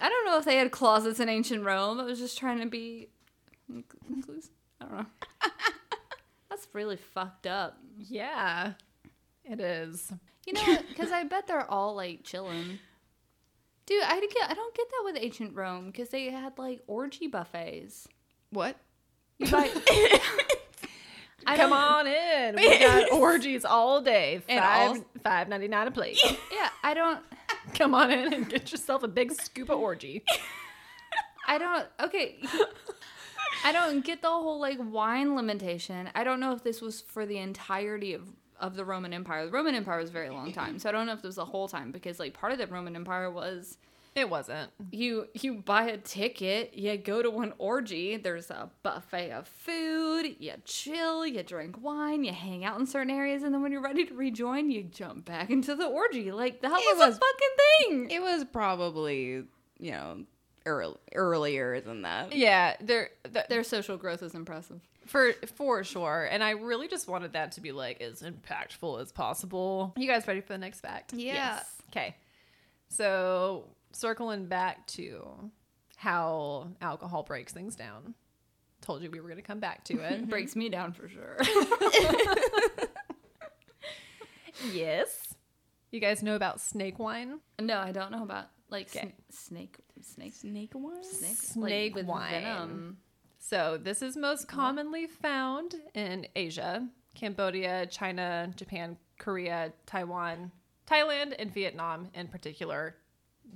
I 0.00 0.08
don't 0.08 0.26
know 0.26 0.38
if 0.38 0.44
they 0.44 0.56
had 0.56 0.70
closets 0.70 1.18
in 1.18 1.28
ancient 1.28 1.64
Rome. 1.64 1.98
I 1.98 2.04
was 2.04 2.18
just 2.18 2.38
trying 2.38 2.60
to 2.60 2.66
be 2.66 3.08
inclusive. 4.08 4.50
I 4.80 4.84
don't 4.84 4.94
know. 4.98 5.06
That's 6.50 6.68
really 6.72 6.96
fucked 6.96 7.46
up. 7.46 7.78
Yeah, 7.98 8.74
it 9.44 9.60
is. 9.60 10.12
You 10.46 10.52
know? 10.52 10.78
Because 10.88 11.10
I 11.10 11.24
bet 11.24 11.46
they're 11.46 11.70
all 11.70 11.94
like 11.94 12.22
chilling. 12.22 12.78
Dude, 13.86 14.02
I 14.04 14.20
don't 14.20 14.32
get, 14.32 14.50
I 14.50 14.54
don't 14.54 14.74
get 14.74 14.86
that 14.88 15.02
with 15.04 15.16
ancient 15.18 15.56
Rome 15.56 15.86
because 15.86 16.10
they 16.10 16.26
had 16.26 16.58
like 16.58 16.82
orgy 16.86 17.26
buffets. 17.26 18.06
What? 18.50 18.76
You 19.38 19.50
buy, 19.50 19.70
I 21.46 21.56
Come 21.56 21.72
on 21.72 22.06
in. 22.06 22.56
We 22.56 22.78
got 22.78 23.12
orgies 23.12 23.64
all 23.64 24.00
day. 24.00 24.42
And 24.48 24.60
Five 24.62 24.90
all- 24.90 25.04
five 25.24 25.48
ninety 25.48 25.68
nine 25.68 25.86
a 25.86 25.90
plate. 25.90 26.18
Yeah, 26.52 26.68
I 26.82 26.94
don't. 26.94 27.20
Come 27.74 27.94
on 27.94 28.10
in 28.10 28.32
and 28.32 28.48
get 28.48 28.70
yourself 28.72 29.02
a 29.02 29.08
big 29.08 29.32
scoop 29.32 29.68
of 29.70 29.78
orgy. 29.78 30.22
I 31.46 31.58
don't. 31.58 31.86
Okay. 32.00 32.36
I 33.64 33.72
don't 33.72 34.04
get 34.04 34.22
the 34.22 34.28
whole 34.28 34.60
like 34.60 34.78
wine 34.80 35.34
limitation. 35.36 36.08
I 36.14 36.24
don't 36.24 36.40
know 36.40 36.52
if 36.52 36.62
this 36.62 36.80
was 36.80 37.00
for 37.00 37.26
the 37.26 37.38
entirety 37.38 38.14
of 38.14 38.22
of 38.58 38.76
the 38.76 38.84
Roman 38.84 39.12
Empire. 39.12 39.46
The 39.46 39.52
Roman 39.52 39.74
Empire 39.74 39.98
was 39.98 40.10
a 40.10 40.12
very 40.12 40.30
long 40.30 40.52
time, 40.52 40.78
so 40.78 40.88
I 40.88 40.92
don't 40.92 41.06
know 41.06 41.12
if 41.14 41.20
it 41.20 41.24
was 41.26 41.36
the 41.36 41.44
whole 41.46 41.66
time 41.68 41.90
because 41.92 42.18
like 42.18 42.34
part 42.34 42.52
of 42.52 42.58
the 42.58 42.66
Roman 42.66 42.94
Empire 42.94 43.30
was 43.30 43.78
It 44.14 44.28
wasn't. 44.28 44.70
you 44.90 45.28
you 45.34 45.54
buy 45.54 45.84
a 45.84 45.96
ticket, 45.96 46.74
you 46.74 46.96
go 46.96 47.22
to 47.22 47.38
an 47.40 47.52
orgy, 47.58 48.16
there's 48.16 48.50
a 48.50 48.70
buffet 48.82 49.30
of 49.30 49.46
food, 49.46 50.36
you 50.38 50.52
chill, 50.64 51.24
you 51.26 51.42
drink 51.44 51.80
wine, 51.80 52.24
you 52.24 52.32
hang 52.32 52.64
out 52.64 52.78
in 52.80 52.86
certain 52.86 53.10
areas, 53.10 53.42
and 53.44 53.54
then 53.54 53.62
when 53.62 53.70
you're 53.72 53.80
ready 53.80 54.04
to 54.06 54.14
rejoin, 54.14 54.70
you 54.70 54.82
jump 54.82 55.24
back 55.26 55.48
into 55.50 55.74
the 55.76 55.86
orgy. 55.86 56.32
Like 56.32 56.60
that 56.62 56.72
was, 56.72 56.98
was- 56.98 57.16
a 57.16 57.20
fucking 57.20 58.08
thing. 58.08 58.10
It 58.10 58.20
was 58.20 58.44
probably, 58.44 59.44
you 59.78 59.90
know, 59.92 60.24
earl 60.66 60.98
earlier 61.14 61.80
than 61.80 62.02
that. 62.02 62.34
Yeah, 62.34 62.76
there 62.80 63.10
th- 63.32 63.46
Their 63.48 63.62
social 63.64 63.96
growth 63.96 64.22
is 64.22 64.34
impressive. 64.34 64.80
for 65.06 65.32
for 65.54 65.84
sure. 65.84 66.28
And 66.30 66.42
I 66.44 66.50
really 66.50 66.88
just 66.88 67.08
wanted 67.08 67.32
that 67.34 67.52
to 67.52 67.60
be 67.60 67.70
like 67.72 68.00
as 68.02 68.22
impactful 68.22 69.00
as 69.00 69.12
possible. 69.12 69.94
You 69.96 70.06
guys 70.08 70.26
ready 70.26 70.40
for 70.40 70.52
the 70.52 70.58
next 70.58 70.80
fact? 70.80 71.12
Yeah. 71.14 71.60
Okay. 71.90 72.16
So 72.88 73.68
circling 73.92 74.46
back 74.46 74.86
to 74.88 75.50
how 75.96 76.68
alcohol 76.80 77.22
breaks 77.22 77.52
things 77.52 77.76
down. 77.76 78.14
Told 78.80 79.02
you 79.02 79.10
we 79.10 79.20
were 79.20 79.28
going 79.28 79.36
to 79.36 79.46
come 79.46 79.60
back 79.60 79.84
to 79.84 79.98
it. 80.00 80.28
Breaks 80.30 80.56
me 80.56 80.68
down 80.70 80.92
for 80.94 81.06
sure. 81.08 81.36
yes. 84.72 85.34
You 85.90 86.00
guys 86.00 86.22
know 86.22 86.36
about 86.36 86.60
snake 86.60 86.98
wine? 86.98 87.40
No, 87.60 87.78
I 87.78 87.92
don't 87.92 88.12
know 88.12 88.22
about 88.22 88.46
like 88.70 88.88
Okay. 88.88 89.12
sn- 89.30 89.56
snake 89.56 89.76
snake 90.02 90.34
Snake 90.34 90.70
wine? 90.74 91.02
snake 91.04 91.36
Snake 91.36 91.92
like, 91.92 91.94
with 91.94 92.06
wine. 92.06 92.30
venom. 92.30 92.96
So 93.38 93.78
this 93.82 94.00
is 94.02 94.16
most 94.16 94.48
commonly 94.48 95.06
found 95.06 95.74
in 95.94 96.26
Asia, 96.36 96.88
Cambodia, 97.14 97.86
China, 97.86 98.50
Japan, 98.56 98.96
Korea, 99.18 99.72
Taiwan, 99.86 100.52
Thailand, 100.86 101.34
and 101.38 101.52
Vietnam 101.52 102.08
in 102.14 102.28
particular. 102.28 102.96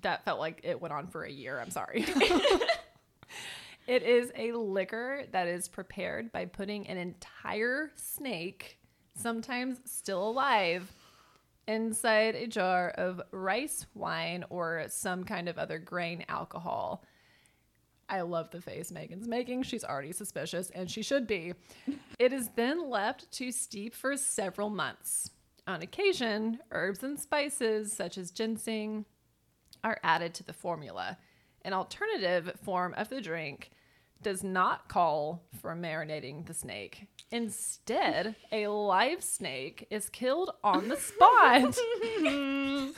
That 0.02 0.24
felt 0.24 0.40
like 0.40 0.60
it 0.62 0.80
went 0.80 0.92
on 0.92 1.06
for 1.08 1.24
a 1.24 1.30
year. 1.30 1.60
I'm 1.60 1.70
sorry. 1.70 2.04
it 3.86 4.02
is 4.02 4.32
a 4.36 4.52
liquor 4.52 5.24
that 5.32 5.48
is 5.48 5.68
prepared 5.68 6.32
by 6.32 6.46
putting 6.46 6.86
an 6.88 6.96
entire 6.96 7.90
snake, 7.96 8.78
sometimes 9.14 9.80
still 9.84 10.28
alive, 10.28 10.92
inside 11.66 12.34
a 12.34 12.46
jar 12.46 12.90
of 12.90 13.20
rice 13.30 13.86
wine 13.94 14.44
or 14.50 14.84
some 14.88 15.24
kind 15.24 15.48
of 15.48 15.58
other 15.58 15.78
grain 15.78 16.24
alcohol. 16.28 17.04
I 18.08 18.20
love 18.20 18.50
the 18.50 18.60
face 18.60 18.92
Megan's 18.92 19.26
making. 19.26 19.62
She's 19.62 19.84
already 19.84 20.12
suspicious, 20.12 20.70
and 20.70 20.90
she 20.90 21.02
should 21.02 21.26
be. 21.26 21.54
It 22.16 22.32
is 22.32 22.50
then 22.54 22.88
left 22.88 23.30
to 23.32 23.50
steep 23.50 23.92
for 23.92 24.16
several 24.16 24.70
months. 24.70 25.32
On 25.66 25.82
occasion, 25.82 26.60
herbs 26.70 27.02
and 27.02 27.18
spices 27.18 27.92
such 27.92 28.16
as 28.18 28.30
ginseng 28.30 29.04
are 29.84 30.00
added 30.02 30.34
to 30.34 30.42
the 30.42 30.52
formula. 30.52 31.18
An 31.62 31.72
alternative 31.72 32.58
form 32.64 32.94
of 32.96 33.10
the 33.10 33.20
drink 33.20 33.70
does 34.22 34.42
not 34.42 34.88
call 34.88 35.44
for 35.60 35.76
marinating 35.76 36.46
the 36.46 36.54
snake. 36.54 37.06
Instead, 37.30 38.34
a 38.50 38.66
live 38.68 39.22
snake 39.22 39.86
is 39.90 40.08
killed 40.08 40.50
on 40.64 40.88
the 40.88 40.96
spot. 40.96 41.76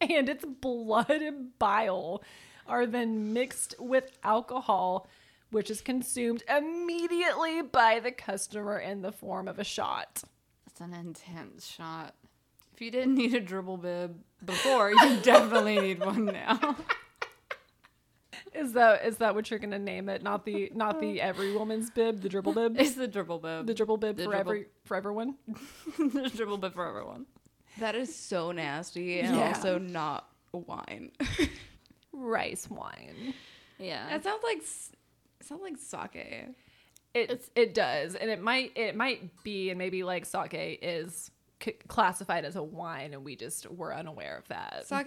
and 0.00 0.28
its 0.28 0.44
blood 0.44 1.10
and 1.10 1.58
bile 1.58 2.22
are 2.66 2.86
then 2.86 3.32
mixed 3.32 3.74
with 3.78 4.10
alcohol, 4.22 5.08
which 5.50 5.70
is 5.70 5.80
consumed 5.80 6.42
immediately 6.48 7.62
by 7.62 8.00
the 8.00 8.12
customer 8.12 8.78
in 8.78 9.02
the 9.02 9.12
form 9.12 9.48
of 9.48 9.58
a 9.58 9.64
shot. 9.64 10.22
That's 10.66 10.80
an 10.80 10.92
intense 10.92 11.66
shot. 11.66 12.14
If 12.76 12.82
you 12.82 12.90
didn't 12.90 13.14
need 13.14 13.32
a 13.34 13.40
dribble 13.40 13.78
bib 13.78 14.18
before, 14.44 14.90
you 14.90 15.16
definitely 15.22 15.80
need 15.80 15.98
one 16.04 16.26
now. 16.26 16.76
Is 18.54 18.72
that 18.74 19.04
is 19.06 19.16
that 19.18 19.34
what 19.34 19.50
you're 19.50 19.58
gonna 19.58 19.78
name 19.78 20.08
it? 20.10 20.22
Not 20.22 20.44
the 20.44 20.70
not 20.74 21.00
the 21.00 21.20
uh, 21.22 21.26
every 21.26 21.52
woman's 21.56 21.90
bib, 21.90 22.20
the 22.20 22.28
dribble 22.28 22.52
bib, 22.52 22.76
It's 22.78 22.94
the 22.94 23.08
dribble 23.08 23.38
bib. 23.38 23.66
the 23.66 23.74
dribble 23.74 23.96
bib 23.96 24.16
the 24.16 24.24
for 24.24 24.30
dribble- 24.30 24.40
every 24.50 24.66
for 24.84 24.96
everyone. 24.96 25.34
the 25.98 26.30
dribble 26.34 26.58
bib 26.58 26.74
for 26.74 26.86
everyone. 26.86 27.26
That 27.80 27.94
is 27.94 28.14
so 28.14 28.52
nasty 28.52 29.20
and 29.20 29.36
Yeah. 29.36 29.48
also 29.48 29.78
not 29.78 30.28
wine. 30.52 31.12
Rice 32.12 32.68
wine. 32.70 33.34
Yeah. 33.78 34.06
that 34.10 34.22
sounds 34.24 34.42
like 34.42 34.58
it 34.58 35.46
sounds 35.46 35.62
like 35.62 35.76
sake. 35.78 36.48
It 37.14 37.50
it 37.54 37.72
does, 37.74 38.14
and 38.14 38.30
it 38.30 38.42
might 38.42 38.72
it 38.76 38.94
might 38.96 39.42
be, 39.42 39.70
and 39.70 39.78
maybe 39.78 40.02
like 40.02 40.24
sake 40.26 40.78
is 40.82 41.30
c- 41.62 41.76
classified 41.88 42.44
as 42.44 42.56
a 42.56 42.62
wine, 42.62 43.12
and 43.14 43.24
we 43.24 43.36
just 43.36 43.70
were 43.70 43.94
unaware 43.94 44.36
of 44.36 44.48
that. 44.48 44.86
Sake 44.86 45.06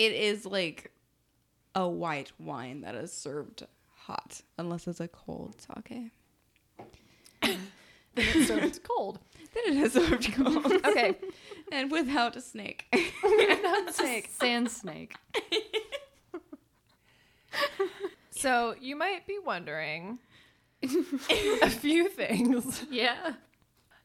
it 0.00 0.12
is 0.12 0.46
like 0.46 0.92
a 1.74 1.86
white 1.88 2.32
wine 2.38 2.80
that 2.80 2.94
is 2.94 3.12
served 3.12 3.66
hot 3.88 4.40
unless 4.58 4.86
it's 4.88 5.00
a 5.00 5.08
cold 5.08 5.56
sake. 5.60 6.10
Then 8.14 8.26
it's 8.34 8.48
served 8.48 8.82
cold. 8.82 9.20
They 9.54 9.60
Then 9.70 9.76
it 9.76 9.82
is 9.84 9.92
served 9.92 10.32
cold. 10.34 10.72
Okay. 10.84 11.16
and 11.72 11.90
without 11.90 12.34
a 12.34 12.40
snake. 12.40 12.86
Without 13.22 13.94
snake. 13.94 14.28
Sand 14.30 14.70
snake. 14.70 15.14
So 18.30 18.74
you 18.80 18.96
might 18.96 19.26
be 19.26 19.38
wondering 19.38 20.18
a 20.82 21.68
few 21.70 22.08
things. 22.08 22.84
Yeah. 22.90 23.34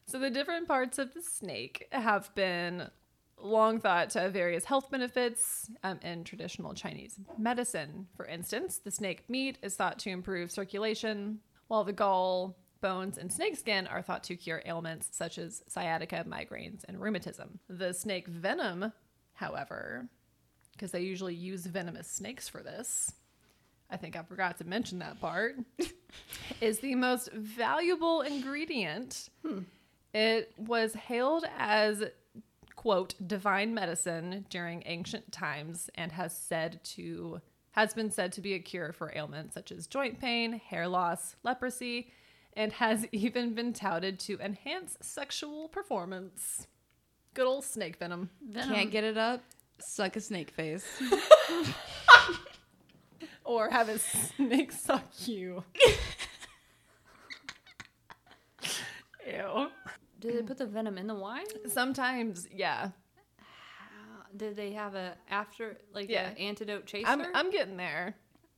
So 0.08 0.20
the 0.20 0.30
different 0.30 0.68
parts 0.68 0.98
of 0.98 1.12
the 1.14 1.22
snake 1.22 1.88
have 1.90 2.32
been 2.36 2.88
long 3.38 3.80
thought 3.80 4.10
to 4.10 4.20
have 4.20 4.32
various 4.32 4.64
health 4.64 4.88
benefits 4.88 5.68
um, 5.82 5.98
in 6.02 6.22
traditional 6.22 6.74
Chinese 6.74 7.18
medicine. 7.36 8.06
For 8.16 8.24
instance, 8.24 8.78
the 8.78 8.92
snake 8.92 9.28
meat 9.28 9.58
is 9.62 9.74
thought 9.74 9.98
to 10.00 10.10
improve 10.10 10.52
circulation, 10.52 11.40
while 11.66 11.82
the 11.82 11.92
gall, 11.92 12.56
bones, 12.80 13.18
and 13.18 13.32
snake 13.32 13.56
skin 13.56 13.88
are 13.88 14.00
thought 14.00 14.22
to 14.24 14.36
cure 14.36 14.62
ailments 14.64 15.08
such 15.10 15.38
as 15.38 15.64
sciatica, 15.66 16.24
migraines, 16.26 16.84
and 16.86 17.00
rheumatism. 17.00 17.58
The 17.68 17.92
snake 17.92 18.28
venom, 18.28 18.92
however, 19.32 20.08
because 20.72 20.92
they 20.92 21.00
usually 21.00 21.34
use 21.34 21.66
venomous 21.66 22.08
snakes 22.08 22.48
for 22.48 22.62
this, 22.62 23.12
I 23.90 23.96
think 23.96 24.14
I 24.14 24.22
forgot 24.22 24.58
to 24.58 24.64
mention 24.64 25.00
that 25.00 25.20
part, 25.20 25.56
is 26.60 26.78
the 26.78 26.94
most 26.94 27.32
valuable 27.32 28.20
ingredient. 28.20 29.30
It 30.16 30.54
was 30.56 30.94
hailed 30.94 31.44
as 31.58 32.02
quote 32.74 33.14
divine 33.26 33.74
medicine 33.74 34.46
during 34.48 34.82
ancient 34.86 35.30
times 35.30 35.90
and 35.94 36.10
has 36.12 36.34
said 36.34 36.80
to 36.84 37.42
has 37.72 37.92
been 37.92 38.10
said 38.10 38.32
to 38.32 38.40
be 38.40 38.54
a 38.54 38.58
cure 38.58 38.94
for 38.94 39.12
ailments 39.14 39.52
such 39.52 39.70
as 39.70 39.86
joint 39.86 40.18
pain, 40.18 40.54
hair 40.54 40.88
loss, 40.88 41.36
leprosy, 41.42 42.10
and 42.54 42.72
has 42.72 43.06
even 43.12 43.52
been 43.52 43.74
touted 43.74 44.18
to 44.20 44.40
enhance 44.40 44.96
sexual 45.02 45.68
performance. 45.68 46.66
Good 47.34 47.46
old 47.46 47.64
snake 47.64 47.98
venom. 47.98 48.30
Venom. 48.40 48.74
Can't 48.74 48.90
get 48.90 49.04
it 49.04 49.18
up? 49.18 49.42
Suck 49.78 50.16
a 50.16 50.20
snake 50.22 50.50
face. 50.50 50.86
Or 53.44 53.70
have 53.70 53.88
a 53.88 53.98
snake 54.00 54.72
suck 54.72 55.04
you. 55.28 55.62
Ew. 59.24 59.68
Did 60.26 60.38
they 60.38 60.42
put 60.46 60.58
the 60.58 60.66
venom 60.66 60.98
in 60.98 61.06
the 61.06 61.14
wine? 61.14 61.44
Sometimes, 61.68 62.46
yeah. 62.54 62.90
Did 64.36 64.56
they 64.56 64.72
have 64.72 64.94
a 64.94 65.14
after 65.30 65.78
like 65.94 66.10
Yeah. 66.10 66.30
a 66.36 66.38
antidote 66.40 66.84
chaser? 66.86 67.06
I'm 67.08 67.22
I'm 67.34 67.50
getting 67.50 67.76
there. 67.76 68.14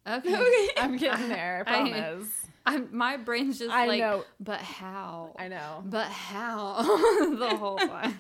okay. 0.07 0.69
I'm 0.77 0.97
getting 1.05 1.29
there, 1.29 1.63
I 1.67 1.81
I- 1.81 1.91
promise. 1.91 2.29
I'm, 2.67 2.89
my 2.95 3.17
brain's 3.17 3.59
just 3.59 3.71
I 3.71 3.87
like, 3.87 4.01
know. 4.01 4.25
but 4.41 4.61
how? 4.61 5.35
I 5.39 5.49
know. 5.49 5.83
But 5.87 6.09
how? 6.09 6.83
the 7.39 7.57
whole 7.57 7.79
time. 7.79 8.19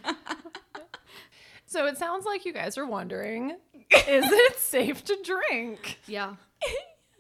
So 1.66 1.84
it 1.86 1.98
sounds 1.98 2.24
like 2.24 2.46
you 2.46 2.54
guys 2.54 2.78
are 2.78 2.86
wondering, 2.86 3.50
is 3.90 4.24
it 4.32 4.56
safe 4.58 5.04
to 5.04 5.18
drink? 5.22 5.98
Yeah. 6.06 6.36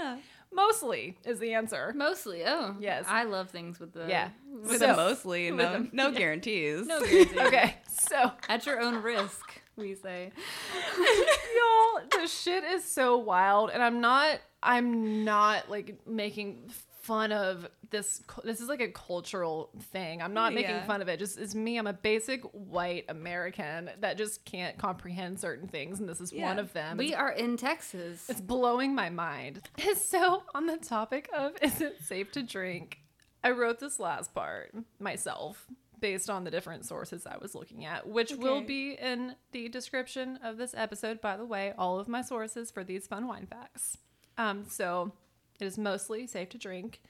yeah. 0.00 0.16
Mostly 0.52 1.18
is 1.24 1.38
the 1.38 1.54
answer. 1.54 1.92
Mostly. 1.94 2.42
Oh. 2.46 2.74
Yes. 2.80 3.04
I 3.08 3.24
love 3.24 3.50
things 3.50 3.78
with 3.78 3.92
the 3.92 4.06
Yeah. 4.08 4.30
With 4.62 4.78
So- 4.78 4.92
a 4.92 4.96
mostly, 4.96 5.50
no, 5.50 5.86
no 5.92 6.10
guarantees. 6.20 6.86
No 6.86 7.00
guarantee. 7.04 7.38
Okay, 7.40 7.76
so 7.88 8.32
At 8.48 8.66
your 8.66 8.80
own 8.80 9.02
risk, 9.02 9.60
we 9.76 9.94
say. 9.94 10.32
y'all, 10.98 12.02
the 12.10 12.26
shit 12.26 12.64
is 12.64 12.84
so 12.84 13.16
wild, 13.18 13.70
and 13.70 13.82
I'm 13.82 14.00
not, 14.00 14.40
I'm 14.62 15.24
not 15.24 15.70
like 15.70 16.00
making 16.06 16.70
fun 17.08 17.32
of 17.32 17.66
this. 17.90 18.22
This 18.44 18.60
is 18.60 18.68
like 18.68 18.80
a 18.82 18.88
cultural 18.88 19.70
thing. 19.92 20.22
I'm 20.22 20.34
not 20.34 20.52
making 20.54 20.70
Yeah. 20.76 20.86
fun 20.86 21.02
of 21.02 21.08
it. 21.08 21.18
Just 21.18 21.38
it's 21.38 21.54
me. 21.54 21.78
I'm 21.78 21.86
a 21.88 21.92
basic 21.92 22.42
white 22.52 23.06
American 23.08 23.90
that 24.00 24.16
just 24.18 24.44
can't 24.44 24.76
comprehend 24.78 25.40
certain 25.40 25.66
things, 25.66 25.98
and 25.98 26.08
this 26.08 26.20
is 26.20 26.32
one 26.32 26.58
of 26.58 26.72
them. 26.74 26.98
We 26.98 27.14
are 27.14 27.30
in 27.32 27.56
Texas. 27.56 28.28
It's 28.30 28.40
blowing 28.40 28.94
my 28.94 29.08
mind. 29.10 29.62
So, 29.96 30.42
on 30.54 30.66
the 30.66 30.76
topic 30.76 31.28
of 31.34 31.52
is 31.62 31.80
it 31.80 31.96
safe 32.02 32.30
to 32.32 32.42
drink, 32.42 32.98
I 33.42 33.50
wrote 33.52 33.78
this 33.80 33.98
last 33.98 34.34
part 34.34 34.74
myself 35.00 35.66
based 36.00 36.30
on 36.30 36.44
the 36.44 36.50
different 36.50 36.84
sources 36.86 37.26
I 37.26 37.38
was 37.38 37.54
looking 37.54 37.84
at, 37.84 38.06
which 38.08 38.32
will 38.32 38.60
be 38.60 38.92
in 38.92 39.34
the 39.52 39.68
description 39.68 40.38
of 40.44 40.56
this 40.56 40.74
episode, 40.76 41.20
by 41.20 41.36
the 41.36 41.44
way, 41.44 41.72
all 41.76 41.98
of 41.98 42.06
my 42.06 42.22
sources 42.22 42.70
for 42.70 42.84
these 42.84 43.06
fun 43.06 43.26
wine 43.26 43.46
facts. 43.46 43.96
Um, 44.36 44.66
so, 44.68 45.12
it 45.60 45.64
is 45.64 45.78
mostly 45.78 46.26
safe 46.26 46.48
to 46.50 46.58
drink. 46.58 47.00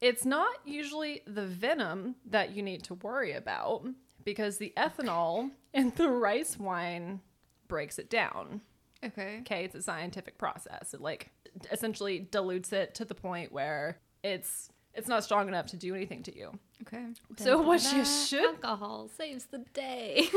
It's 0.00 0.24
not 0.24 0.54
usually 0.64 1.22
the 1.26 1.46
venom 1.46 2.16
that 2.26 2.54
you 2.56 2.62
need 2.62 2.82
to 2.84 2.94
worry 2.94 3.32
about 3.32 3.86
because 4.24 4.58
the 4.58 4.72
ethanol 4.76 5.50
in 5.72 5.92
the 5.96 6.08
rice 6.08 6.58
wine 6.58 7.20
breaks 7.68 7.98
it 7.98 8.10
down 8.10 8.60
Okay. 9.04 9.38
okay 9.40 9.64
it's 9.64 9.74
a 9.74 9.82
scientific 9.82 10.38
process 10.38 10.94
it 10.94 11.00
like 11.00 11.30
essentially 11.72 12.20
dilutes 12.30 12.72
it 12.72 12.94
to 12.96 13.04
the 13.04 13.14
point 13.14 13.50
where 13.50 13.98
it's 14.22 14.68
it's 14.94 15.08
not 15.08 15.24
strong 15.24 15.48
enough 15.48 15.66
to 15.66 15.76
do 15.76 15.94
anything 15.94 16.22
to 16.22 16.36
you 16.36 16.52
Okay. 16.82 17.06
so 17.36 17.60
what 17.62 17.82
you 17.92 18.04
should 18.04 18.44
alcohol 18.44 19.08
saves 19.16 19.46
the 19.46 19.64
day. 19.72 20.28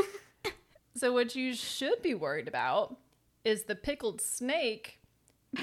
so 0.95 1.11
what 1.13 1.35
you 1.35 1.53
should 1.53 2.01
be 2.01 2.13
worried 2.15 2.47
about 2.47 2.95
is 3.43 3.63
the 3.63 3.75
pickled 3.75 4.21
snake 4.21 4.99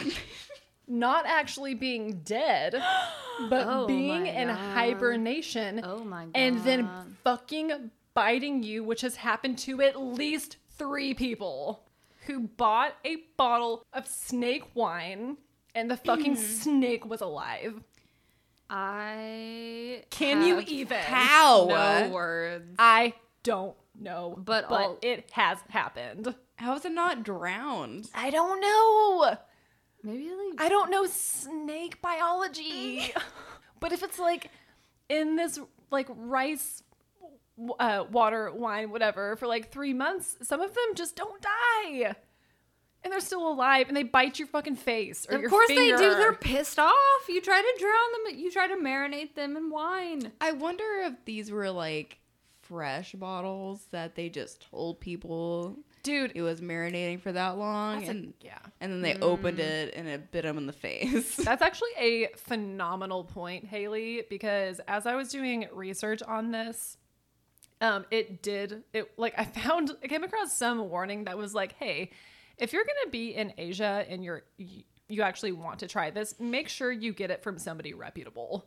not 0.93 1.24
actually 1.27 1.74
being 1.74 2.20
dead 2.24 2.74
but 3.48 3.66
Oh 3.69 3.86
being 3.86 4.27
in 4.27 4.48
hibernation 4.48 5.81
oh 5.85 6.05
my 6.05 6.24
god. 6.27 6.32
and 6.35 6.59
then 6.64 6.89
fucking 7.24 7.90
biting 8.14 8.62
you, 8.62 8.85
which 8.85 9.01
has 9.01 9.16
happened 9.16 9.56
to 9.59 9.81
at 9.81 9.98
least 10.01 10.59
three 10.77 11.14
people 11.14 11.82
who 12.27 12.40
bought 12.40 12.93
a 13.06 13.16
bottle 13.39 13.85
of 13.94 14.06
snake 14.06 14.64
wine 14.74 15.39
and 15.74 15.90
the 15.90 15.97
fucking 15.97 16.36
snake 16.60 17.06
was 17.06 17.20
alive. 17.23 17.81
I 18.69 20.02
Can 20.10 20.43
you 20.44 20.56
have 20.56 20.69
even? 20.69 20.98
How? 20.98 21.66
no 21.69 22.10
words. 22.12 22.74
I 22.78 23.14
don't 23.43 23.74
know, 23.98 24.35
But 24.39 24.69
but 24.69 24.81
all- 24.81 24.98
it 25.02 25.31
has 25.32 25.59
happened. 25.69 26.35
How 26.56 26.74
is 26.77 26.85
it 26.85 26.93
not 26.93 27.23
drowned? 27.23 28.09
I 28.14 28.31
don't 28.31 28.60
know. 28.60 29.36
Maybe 30.03 30.31
like 30.31 30.61
I 30.61 30.69
don't 30.69 30.91
know 30.91 31.07
snake 31.07 32.01
biology. 32.03 33.12
but 33.81 33.93
if 33.93 34.03
it's 34.03 34.19
like 34.19 34.51
in 35.09 35.37
this 35.37 35.59
like 35.91 36.09
rice 36.11 36.83
uh, 37.79 38.05
water 38.11 38.51
wine 38.53 38.91
whatever 38.91 39.37
for 39.37 39.47
like 39.47 39.70
3 39.70 39.93
months, 39.95 40.37
some 40.43 40.61
of 40.61 40.74
them 40.74 40.95
just 40.95 41.16
don't 41.16 41.41
die. 41.43 42.15
And 43.05 43.12
they're 43.12 43.20
still 43.20 43.47
alive 43.49 43.89
and 43.89 43.97
they 43.97 44.05
bite 44.05 44.39
your 44.39 44.47
fucking 44.49 44.77
face 44.77 45.27
or 45.29 45.35
Of 45.35 45.41
your 45.43 45.51
course 45.51 45.66
finger. 45.69 45.97
they 45.97 46.03
do. 46.03 46.15
They're 46.15 46.33
pissed 46.33 46.79
off. 46.79 46.93
You 47.29 47.41
try 47.41 47.61
to 47.61 47.81
drown 47.81 48.24
them. 48.33 48.39
You 48.39 48.51
try 48.51 48.69
to 48.69 48.77
marinate 48.77 49.35
them 49.35 49.57
in 49.57 49.70
wine. 49.70 50.31
I 50.41 50.53
wonder 50.53 50.85
if 51.05 51.24
these 51.24 51.51
were 51.51 51.70
like 51.70 52.19
fresh 52.61 53.12
bottles 53.12 53.87
that 53.91 54.15
they 54.15 54.29
just 54.29 54.66
told 54.70 55.01
people 55.01 55.77
Dude, 56.03 56.33
it 56.35 56.43
was 56.43 56.61
marinating 56.61 57.20
for 57.20 57.31
that 57.33 57.59
long, 57.59 57.99
that's 57.99 58.09
a- 58.09 58.11
and 58.11 58.35
yeah. 58.41 58.59
and 58.81 58.93
then 58.93 59.03
they 59.03 59.15
opened 59.20 59.61
it 59.61 59.95
and 59.95 60.09
it 60.09 60.33
bit 60.33 60.45
him 60.45 60.59
in 60.59 60.66
the 60.66 60.73
face. 60.73 61.37
That's 61.45 61.62
actually 61.62 61.91
a 61.97 62.29
phenomenal 62.37 63.23
point, 63.24 63.66
Haley, 63.66 64.24
because 64.29 64.81
as 64.89 65.07
I 65.07 65.15
was 65.15 65.29
doing 65.29 65.69
research 65.73 66.20
on 66.23 66.51
this, 66.51 66.97
um, 67.81 68.05
it 68.11 68.43
did 68.43 68.83
it 68.93 69.12
like 69.16 69.35
I 69.39 69.45
found 69.61 69.93
I 70.03 70.09
came 70.09 70.24
across 70.24 70.57
some 70.57 70.89
warning 70.91 71.24
that 71.24 71.39
was 71.39 71.55
like, 71.55 71.74
hey, 71.79 72.11
if 72.59 72.73
you're 72.73 72.85
gonna 72.85 73.11
be 73.11 73.35
in 73.35 73.53
Asia 73.57 74.05
and 74.09 74.24
you're 74.24 74.43
you, 74.57 74.83
you 75.09 75.23
actually 75.23 75.53
want 75.53 75.79
to 75.81 75.87
try 75.87 76.11
this, 76.11 76.35
make 76.41 76.69
sure 76.69 76.91
you 76.91 77.12
get 77.12 77.31
it 77.31 77.43
from 77.43 77.59
somebody 77.59 77.95
reputable. 77.95 78.65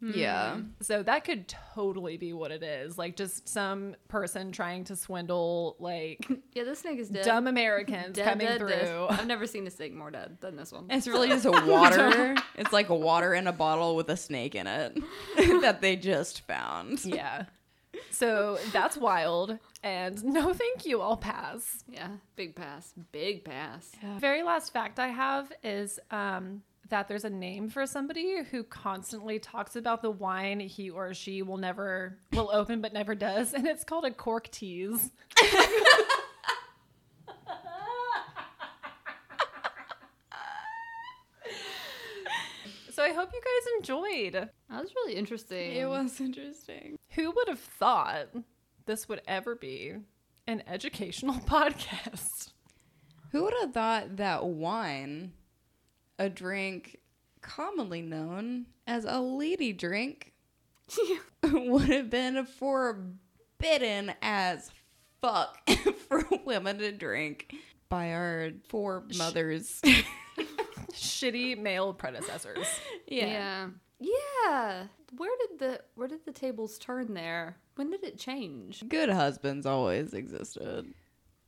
Yeah, 0.00 0.60
So 0.82 1.02
that 1.02 1.24
could 1.24 1.48
totally 1.74 2.16
be 2.16 2.32
what 2.32 2.50
it 2.50 2.62
is. 2.62 2.98
Like 2.98 3.16
just 3.16 3.48
some 3.48 3.96
person 4.08 4.52
trying 4.52 4.84
to 4.84 4.96
swindle 4.96 5.76
like 5.78 6.26
Yeah, 6.54 6.64
this 6.64 6.80
snake 6.80 6.98
is 6.98 7.08
dead. 7.08 7.24
dumb 7.24 7.46
Americans 7.46 8.16
Dead, 8.16 8.24
coming 8.28 8.46
dead, 8.46 8.58
through. 8.58 8.68
dead. 8.68 9.06
I've 9.10 9.26
never 9.26 9.46
seen 9.46 9.66
a 9.66 9.70
snake 9.70 9.94
more 9.94 10.10
dead 10.10 10.38
than 10.40 10.56
this 10.56 10.72
one. 10.72 10.86
it's 10.90 11.06
really 11.08 11.28
just 11.28 11.46
a 11.46 11.50
water. 11.66 12.34
it's 12.56 12.72
like 12.72 12.88
a 12.90 12.94
water 12.94 13.32
in 13.34 13.46
a 13.46 13.52
bottle 13.52 13.96
with 13.96 14.08
a 14.10 14.16
snake 14.16 14.54
in 14.54 14.66
it 14.66 14.98
that 15.62 15.80
they 15.80 15.96
just 15.96 16.42
found. 16.46 17.04
Yeah. 17.04 17.44
So 18.10 18.58
that's 18.72 18.96
wild. 18.96 19.58
And 19.82 20.22
no, 20.24 20.52
thank 20.52 20.84
you. 20.84 21.00
I'll 21.00 21.16
pass. 21.16 21.82
Yeah, 21.88 22.08
big 22.34 22.54
pass. 22.56 22.92
Big 23.12 23.44
pass. 23.44 23.90
Very 24.18 24.42
last 24.42 24.72
fact 24.72 24.98
I 24.98 25.08
have 25.08 25.50
is 25.62 25.98
um, 26.10 26.62
that 26.88 27.08
there's 27.08 27.24
a 27.24 27.30
name 27.30 27.68
for 27.68 27.86
somebody 27.86 28.42
who 28.50 28.62
constantly 28.64 29.38
talks 29.38 29.76
about 29.76 30.02
the 30.02 30.10
wine 30.10 30.60
he 30.60 30.90
or 30.90 31.14
she 31.14 31.42
will 31.42 31.56
never 31.56 32.18
will 32.32 32.50
open 32.52 32.80
but 32.80 32.92
never 32.92 33.14
does, 33.14 33.52
and 33.52 33.66
it's 33.66 33.84
called 33.84 34.04
a 34.04 34.10
cork 34.10 34.50
tease. 34.50 35.10
so 42.92 43.02
I 43.02 43.12
hope 43.12 43.30
you 43.32 43.40
guys 43.40 43.72
enjoyed. 43.78 44.32
That 44.70 44.82
was 44.82 44.94
really 44.94 45.14
interesting. 45.14 45.72
It 45.72 45.88
was 45.88 46.20
interesting. 46.20 46.96
Who 47.10 47.30
would 47.30 47.48
have 47.48 47.60
thought 47.60 48.28
this 48.86 49.08
would 49.08 49.22
ever 49.26 49.54
be 49.54 49.94
an 50.46 50.62
educational 50.66 51.34
podcast? 51.46 52.52
Who 53.32 53.42
would 53.44 53.54
have 53.60 53.72
thought 53.72 54.16
that 54.16 54.46
wine, 54.46 55.32
a 56.18 56.28
drink 56.28 56.98
commonly 57.40 58.02
known 58.02 58.66
as 58.86 59.04
a 59.04 59.20
lady 59.20 59.72
drink, 59.72 60.32
would 61.42 61.88
have 61.88 62.10
been 62.10 62.44
forbidden 62.46 64.12
as 64.22 64.70
fuck 65.20 65.58
for 66.08 66.24
women 66.44 66.78
to 66.78 66.92
drink 66.92 67.54
by 67.88 68.12
our 68.12 68.50
foremothers? 68.68 69.80
Shitty 70.92 71.58
male 71.58 71.92
predecessors. 71.92 72.66
Yeah. 73.06 73.68
yeah. 74.00 74.84
Where 75.16 75.36
did 75.46 75.58
the 75.58 75.80
where 75.94 76.08
did 76.08 76.24
the 76.24 76.32
tables 76.32 76.78
turn 76.78 77.14
there? 77.14 77.56
When 77.76 77.90
did 77.90 78.02
it 78.02 78.18
change? 78.18 78.82
Good 78.88 79.10
husbands 79.10 79.66
always 79.66 80.14
existed. 80.14 80.92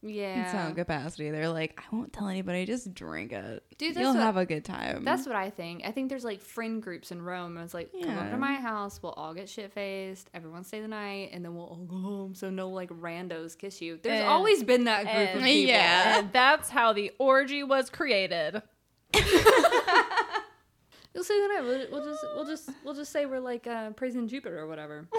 In 0.01 0.11
Yeah. 0.11 0.53
some 0.53 0.75
capacity. 0.77 1.31
They're 1.31 1.49
like, 1.49 1.77
I 1.79 1.95
won't 1.97 2.13
tell 2.13 2.29
anybody, 2.29 2.65
just 2.67 2.95
drink 2.95 3.33
it. 3.33 3.65
Dude, 3.79 3.97
You'll 3.97 4.15
what- 4.15 4.23
have 4.23 4.37
a 4.37 4.47
good 4.47 4.65
time. 4.65 5.03
That's 5.05 5.27
what 5.27 5.35
I 5.35 5.51
think. 5.51 5.83
I 5.85 5.91
think 5.91 6.09
there's 6.09 6.23
like 6.25 6.41
friend 6.41 6.81
groups 6.81 7.11
in 7.11 7.21
Rome. 7.21 7.57
and 7.57 7.65
It's 7.65 7.75
like, 7.75 7.91
come 7.93 8.17
over 8.17 8.31
to 8.31 8.37
my 8.37 8.55
house. 8.55 9.01
We'll 9.03 9.13
all 9.13 9.35
get 9.35 9.49
shit 9.49 9.73
faced. 9.73 10.31
Everyone 10.35 10.63
stay 10.63 10.81
the 10.81 10.87
night, 10.89 11.31
and 11.33 11.45
then 11.45 11.55
we'll 11.57 11.67
all 11.67 11.85
go 11.85 11.97
home. 11.99 12.35
So 12.37 12.49
no 12.49 12.69
like 12.69 12.91
randos 12.91 13.59
kiss 13.59 13.81
you. 13.83 13.99
There's 14.03 14.21
And- 14.21 14.29
always 14.29 14.63
been 14.63 14.85
that 14.85 15.03
group 15.05 15.35
of 15.37 15.43
people. 15.43 15.69
Yeah. 15.69 16.19
And 16.21 16.33
that's 16.33 16.71
how 16.71 16.93
the 16.93 17.11
orgy 17.19 17.65
was 17.65 17.91
created. 17.91 18.63
You'll 21.15 21.25
stay 21.25 21.41
the 21.41 21.49
night. 21.49 21.63
We'll, 21.65 21.87
we'll 21.91 22.05
just 22.05 22.25
we'll 22.37 22.45
just 22.45 22.71
we'll 22.85 22.95
just 22.95 23.11
say 23.11 23.27
we're 23.27 23.41
like 23.41 23.67
uh, 23.67 23.91
praising 23.91 24.29
Jupiter 24.29 24.59
or 24.61 24.67
whatever. 24.69 25.09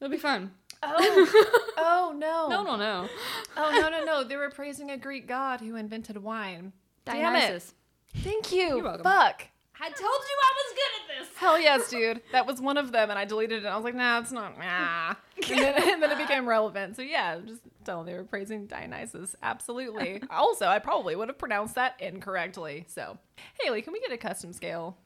It'll 0.00 0.10
be 0.10 0.18
fun. 0.18 0.52
Oh, 0.82 1.52
oh 1.76 2.14
no. 2.16 2.48
No, 2.48 2.62
no, 2.62 2.76
no. 2.76 3.08
Oh, 3.56 3.70
no, 3.80 3.88
no, 3.88 4.04
no. 4.04 4.24
They 4.24 4.36
were 4.36 4.50
praising 4.50 4.90
a 4.90 4.96
Greek 4.96 5.26
god 5.26 5.60
who 5.60 5.76
invented 5.76 6.22
wine. 6.22 6.72
Damn 7.04 7.34
it. 7.34 7.40
Dionysus. 7.40 7.74
Thank 8.16 8.52
you. 8.52 8.68
You're 8.68 8.82
welcome. 8.82 9.02
Fuck. 9.02 9.46
I 9.80 9.90
told 9.90 10.00
you 10.00 10.36
I 10.42 10.52
was 10.56 10.74
good 10.74 11.00
at 11.00 11.20
this. 11.20 11.36
Hell 11.38 11.60
yes, 11.60 11.88
dude. 11.88 12.20
That 12.32 12.46
was 12.46 12.60
one 12.60 12.76
of 12.76 12.90
them, 12.90 13.10
and 13.10 13.18
I 13.18 13.24
deleted 13.24 13.64
it. 13.64 13.66
I 13.66 13.76
was 13.76 13.84
like, 13.84 13.94
nah, 13.94 14.18
it's 14.18 14.32
not. 14.32 14.58
Nah. 14.58 15.14
And 15.48 15.58
then, 15.60 15.74
and 15.92 16.02
then 16.02 16.10
it 16.10 16.18
became 16.18 16.48
relevant. 16.48 16.96
So 16.96 17.02
yeah, 17.02 17.38
just 17.46 17.62
tell 17.84 17.98
them 17.98 18.06
they 18.06 18.14
were 18.14 18.24
praising 18.24 18.66
Dionysus. 18.66 19.36
Absolutely. 19.40 20.20
also, 20.30 20.66
I 20.66 20.80
probably 20.80 21.14
would 21.14 21.28
have 21.28 21.38
pronounced 21.38 21.76
that 21.76 21.94
incorrectly. 22.00 22.86
So, 22.88 23.18
Haley, 23.60 23.82
can 23.82 23.92
we 23.92 24.00
get 24.00 24.10
a 24.10 24.16
custom 24.16 24.52
scale 24.52 24.96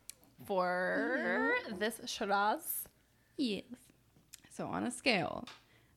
for 0.46 1.52
mm-hmm. 1.68 1.78
this 1.78 2.00
Shiraz? 2.06 2.84
Yes. 3.36 3.64
So 4.52 4.66
on 4.66 4.84
a 4.84 4.90
scale 4.90 5.44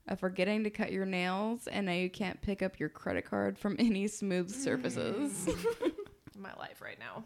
of 0.08 0.20
forgetting 0.20 0.64
to 0.64 0.70
cut 0.70 0.92
your 0.92 1.06
nails 1.06 1.68
and 1.68 1.88
now 1.88 1.92
you 1.94 2.10
can't 2.10 2.42
pick 2.42 2.62
up 2.62 2.80
your 2.80 2.90
credit 2.90 3.26
card 3.26 3.58
from 3.58 3.76
any 3.80 4.08
smooth 4.08 4.50
surfaces 4.50 5.50
My 6.38 6.54
life 6.60 6.82
right 6.82 6.98
now. 7.00 7.24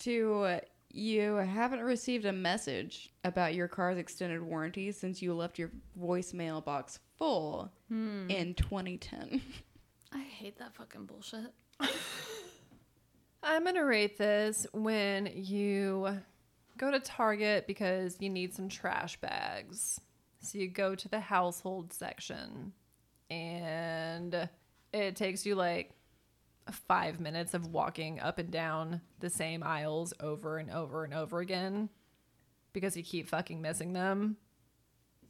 to 0.00 0.42
uh, 0.42 0.60
you 0.90 1.34
haven't 1.36 1.80
received 1.80 2.24
a 2.24 2.32
message 2.32 3.10
about 3.24 3.54
your 3.54 3.68
car's 3.68 3.98
extended 3.98 4.42
warranty 4.42 4.90
since 4.90 5.20
you 5.22 5.34
left 5.34 5.58
your 5.58 5.70
voicemail 6.00 6.64
box 6.64 6.98
full 7.18 7.70
in 7.90 8.54
2010. 8.54 9.40
I 10.12 10.18
hate 10.20 10.58
that 10.58 10.74
fucking 10.74 11.04
bullshit. 11.04 11.52
I'm 13.42 13.64
gonna 13.64 13.84
rate 13.84 14.16
this 14.18 14.66
when 14.72 15.30
you 15.34 16.08
go 16.78 16.90
to 16.90 17.00
Target 17.00 17.66
because 17.66 18.16
you 18.20 18.30
need 18.30 18.54
some 18.54 18.68
trash 18.68 19.20
bags. 19.20 20.00
So 20.40 20.58
you 20.58 20.68
go 20.68 20.94
to 20.94 21.08
the 21.08 21.20
household 21.20 21.92
section 21.92 22.72
and 23.30 24.48
it 24.92 25.16
takes 25.16 25.44
you 25.44 25.54
like 25.54 25.92
five 26.70 27.20
minutes 27.20 27.54
of 27.54 27.66
walking 27.66 28.20
up 28.20 28.38
and 28.38 28.50
down 28.50 29.00
the 29.20 29.30
same 29.30 29.62
aisles 29.62 30.14
over 30.20 30.58
and 30.58 30.70
over 30.70 31.04
and 31.04 31.14
over 31.14 31.40
again 31.40 31.88
because 32.72 32.96
you 32.96 33.02
keep 33.02 33.28
fucking 33.28 33.60
missing 33.60 33.92
them. 33.92 34.36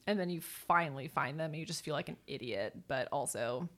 And 0.07 0.19
then 0.19 0.31
you 0.31 0.41
finally 0.41 1.09
find 1.09 1.39
them 1.39 1.53
and 1.53 1.57
you 1.61 1.67
just 1.67 1.85
feel 1.85 1.95
like 1.95 2.09
an 2.09 2.17
idiot, 2.27 2.75
but 2.89 3.09
also 3.13 3.69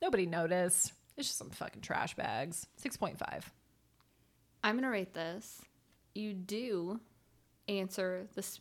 nobody 0.00 0.26
noticed. 0.26 0.92
It's 1.16 1.28
just 1.28 1.38
some 1.38 1.50
fucking 1.50 1.82
trash 1.82 2.14
bags. 2.14 2.66
6.5. 2.82 3.42
I'm 4.62 4.76
gonna 4.76 4.90
rate 4.90 5.14
this. 5.14 5.60
You 6.18 6.34
do 6.34 6.98
answer 7.68 8.26
this 8.34 8.58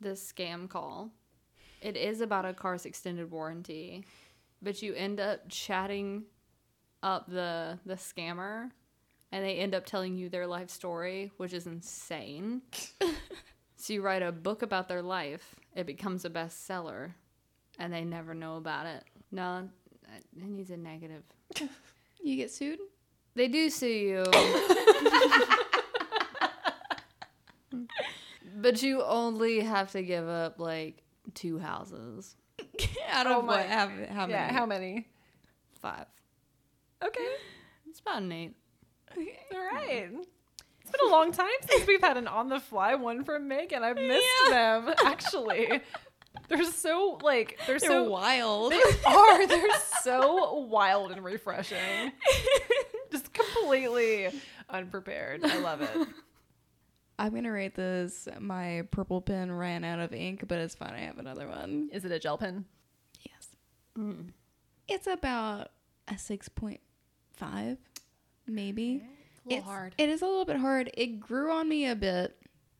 this 0.00 0.32
scam 0.32 0.68
call. 0.68 1.10
It 1.80 1.96
is 1.96 2.20
about 2.20 2.44
a 2.44 2.54
car's 2.54 2.86
extended 2.86 3.28
warranty, 3.28 4.04
but 4.62 4.82
you 4.82 4.94
end 4.94 5.18
up 5.18 5.40
chatting 5.48 6.22
up 7.02 7.28
the 7.28 7.80
the 7.84 7.94
scammer, 7.94 8.70
and 9.32 9.44
they 9.44 9.56
end 9.56 9.74
up 9.74 9.84
telling 9.84 10.16
you 10.16 10.28
their 10.28 10.46
life 10.46 10.70
story, 10.70 11.32
which 11.38 11.52
is 11.52 11.66
insane. 11.66 12.62
so 13.76 13.92
you 13.92 14.00
write 14.00 14.22
a 14.22 14.30
book 14.30 14.62
about 14.62 14.86
their 14.86 15.02
life. 15.02 15.56
It 15.74 15.86
becomes 15.86 16.24
a 16.24 16.30
bestseller, 16.30 17.14
and 17.80 17.92
they 17.92 18.04
never 18.04 18.32
know 18.32 18.58
about 18.58 18.86
it. 18.86 19.02
No, 19.32 19.68
it 20.14 20.24
needs 20.36 20.70
a 20.70 20.76
negative. 20.76 21.24
You 22.22 22.36
get 22.36 22.52
sued? 22.52 22.78
They 23.34 23.48
do 23.48 23.70
sue 23.70 23.88
you. 23.88 24.24
but 28.56 28.82
you 28.82 29.02
only 29.02 29.60
have 29.60 29.92
to 29.92 30.02
give 30.02 30.28
up 30.28 30.58
like 30.58 31.02
two 31.34 31.58
houses. 31.58 32.36
Out 33.10 33.26
Oh 33.26 33.40
of 33.40 33.44
my- 33.44 33.56
what? 33.58 33.66
How, 33.66 33.88
how 34.08 34.26
many? 34.26 34.32
Yeah, 34.32 34.52
how 34.52 34.66
many? 34.66 35.08
Five. 35.80 36.06
Okay. 37.04 37.26
It's 37.88 38.00
about 38.00 38.22
an 38.22 38.32
eight. 38.32 38.54
All 39.16 39.58
right. 39.58 40.08
It's 40.80 40.90
been 40.90 41.08
a 41.08 41.10
long 41.10 41.32
time 41.32 41.48
since 41.68 41.86
we've 41.86 42.00
had 42.00 42.16
an 42.16 42.26
on 42.28 42.48
the 42.48 42.60
fly 42.60 42.94
one 42.94 43.24
from 43.24 43.48
Megan. 43.48 43.82
I've 43.82 43.96
missed 43.96 44.26
them 44.50 44.92
actually. 45.04 45.80
They're 46.48 46.64
so 46.64 47.18
like 47.22 47.58
they're, 47.66 47.78
They're 47.78 47.88
so 47.90 48.04
wild. 48.04 48.72
They 48.72 48.80
are. 49.06 49.46
They're 49.46 49.68
so 50.02 50.54
wild 50.70 51.12
and 51.12 51.22
refreshing. 51.24 52.12
Just 53.10 53.32
completely 53.32 54.28
unprepared. 54.70 55.44
I 55.44 55.58
love 55.58 55.82
it. 55.82 55.90
I'm 57.18 57.34
gonna 57.34 57.52
rate 57.52 57.74
this. 57.74 58.26
My 58.40 58.82
purple 58.90 59.20
pen 59.20 59.52
ran 59.52 59.84
out 59.84 60.00
of 60.00 60.12
ink, 60.12 60.44
but 60.48 60.58
it's 60.58 60.74
fine. 60.74 60.94
I 60.94 61.00
have 61.00 61.18
another 61.18 61.46
one. 61.46 61.88
Is 61.92 62.04
it 62.04 62.10
a 62.12 62.18
gel 62.18 62.38
pen? 62.38 62.64
Yes. 63.24 63.48
Hmm. 63.96 64.28
It's 64.88 65.06
about 65.06 65.70
a 66.08 66.18
six 66.18 66.48
point 66.48 66.80
five, 67.34 67.78
maybe. 68.46 68.96
a 68.96 69.48
little 69.48 69.58
It's- 69.58 69.64
hard. 69.64 69.94
It 69.98 70.08
is 70.08 70.22
a 70.22 70.26
little 70.26 70.44
bit 70.44 70.56
hard. 70.56 70.90
It 70.94 71.20
grew 71.20 71.52
on 71.52 71.68
me 71.68 71.86
a 71.86 71.94
bit 71.96 72.36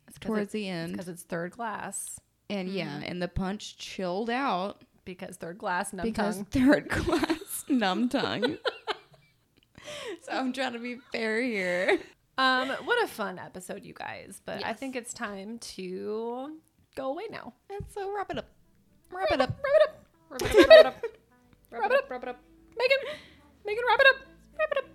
It's 0.09 0.18
towards 0.18 0.50
it- 0.50 0.59
the 0.59 0.68
end, 0.68 0.92
because 0.92 1.09
it's 1.09 1.22
third 1.22 1.52
glass. 1.52 2.18
and 2.50 2.68
yeah, 2.68 2.98
hmm. 2.98 3.04
and 3.04 3.22
the 3.22 3.28
punch 3.28 3.76
chilled 3.78 4.30
out 4.30 4.82
Because 5.04 5.36
third 5.36 5.59
glass, 5.59 5.92
numb 5.92 6.04
because 6.06 6.36
tongue. 6.36 6.44
third 6.46 6.88
class 6.90 7.64
numb 7.68 8.09
tongue. 8.09 8.59
so 10.22 10.32
I'm 10.32 10.52
trying 10.52 10.72
to 10.74 10.78
be 10.78 10.96
fair 11.12 11.42
here. 11.42 11.98
Um, 12.38 12.70
what 12.84 13.02
a 13.02 13.06
fun 13.06 13.38
episode, 13.38 13.84
you 13.84 13.94
guys. 13.94 14.40
But 14.44 14.64
I 14.64 14.72
think 14.72 14.96
it's 14.96 15.12
time 15.12 15.59
to 15.59 16.56
go 16.96 17.10
away 17.10 17.24
now. 17.30 17.54
And 17.70 17.84
so 17.92 18.14
wrap 18.14 18.30
it 18.30 18.38
up. 18.38 18.48
Wrap 19.10 19.30
it 19.30 19.40
up. 19.40 19.50
Wrap 19.62 19.74
it 19.74 19.82
up. 19.88 20.06
Wrap 20.30 20.42
it 20.42 20.48
up, 20.48 20.68
wrap 20.68 20.80
it 20.80 20.86
up. 20.86 21.04
Wrap 21.70 21.90
it 21.90 21.98
up. 21.98 22.10
Wrap 22.10 22.22
it 22.22 22.28
up. 22.28 22.40
Megan. 22.76 22.98
Megan, 23.66 23.84
wrap 23.86 24.00
it 24.00 24.06
up. 24.06 24.16
Wrap 24.59 24.72
it 24.72 24.78
up. 24.78 24.88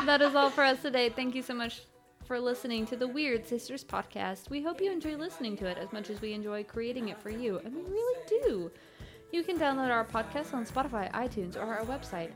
that 0.06 0.22
is 0.22 0.34
all 0.34 0.50
for 0.50 0.64
us 0.64 0.82
today. 0.82 1.08
Thank 1.08 1.34
you 1.34 1.42
so 1.42 1.54
much 1.54 1.82
for 2.26 2.40
listening 2.40 2.86
to 2.86 2.96
the 2.96 3.06
Weird 3.06 3.46
Sisters 3.46 3.84
podcast. 3.84 4.48
We 4.50 4.62
hope 4.62 4.80
you 4.80 4.90
enjoy 4.90 5.16
listening 5.16 5.56
to 5.58 5.66
it 5.66 5.78
as 5.78 5.92
much 5.92 6.10
as 6.10 6.20
we 6.20 6.32
enjoy 6.32 6.64
creating 6.64 7.08
it 7.08 7.20
for 7.20 7.30
you, 7.30 7.60
and 7.64 7.74
we 7.74 7.82
really 7.82 8.20
do. 8.26 8.70
You 9.32 9.42
can 9.42 9.58
download 9.58 9.90
our 9.90 10.04
podcast 10.04 10.54
on 10.54 10.64
Spotify, 10.64 11.10
iTunes, 11.12 11.56
or 11.56 11.64
our 11.64 11.84
website, 11.84 12.30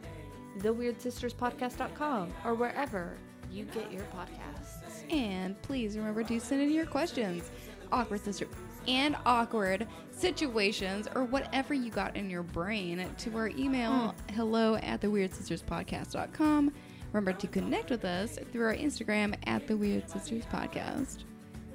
theweirdsisterspodcast.com, 0.58 2.32
or 2.44 2.54
wherever 2.54 3.16
you 3.50 3.64
get 3.66 3.92
your 3.92 4.04
podcasts. 4.14 5.10
And 5.12 5.60
please 5.62 5.96
remember 5.96 6.22
to 6.24 6.40
send 6.40 6.62
in 6.62 6.70
your 6.70 6.86
questions, 6.86 7.50
awkward 7.90 8.24
sister 8.24 8.46
and 8.86 9.16
awkward 9.26 9.86
situations, 10.12 11.08
or 11.14 11.24
whatever 11.24 11.74
you 11.74 11.90
got 11.90 12.16
in 12.16 12.30
your 12.30 12.42
brain 12.42 13.06
to 13.18 13.36
our 13.36 13.48
email 13.48 14.08
hmm. 14.08 14.34
hello 14.34 14.76
at 14.76 15.00
the 15.00 15.10
weird 15.10 15.34
sisters 15.34 15.62
podcast.com. 15.62 16.72
Remember 17.12 17.32
to 17.38 17.46
connect 17.46 17.90
with 17.90 18.04
us 18.04 18.38
through 18.52 18.66
our 18.66 18.74
Instagram 18.74 19.34
at 19.46 19.66
the 19.66 19.76
Weird 19.76 20.10
Sisters 20.10 20.44
Podcast. 20.44 21.24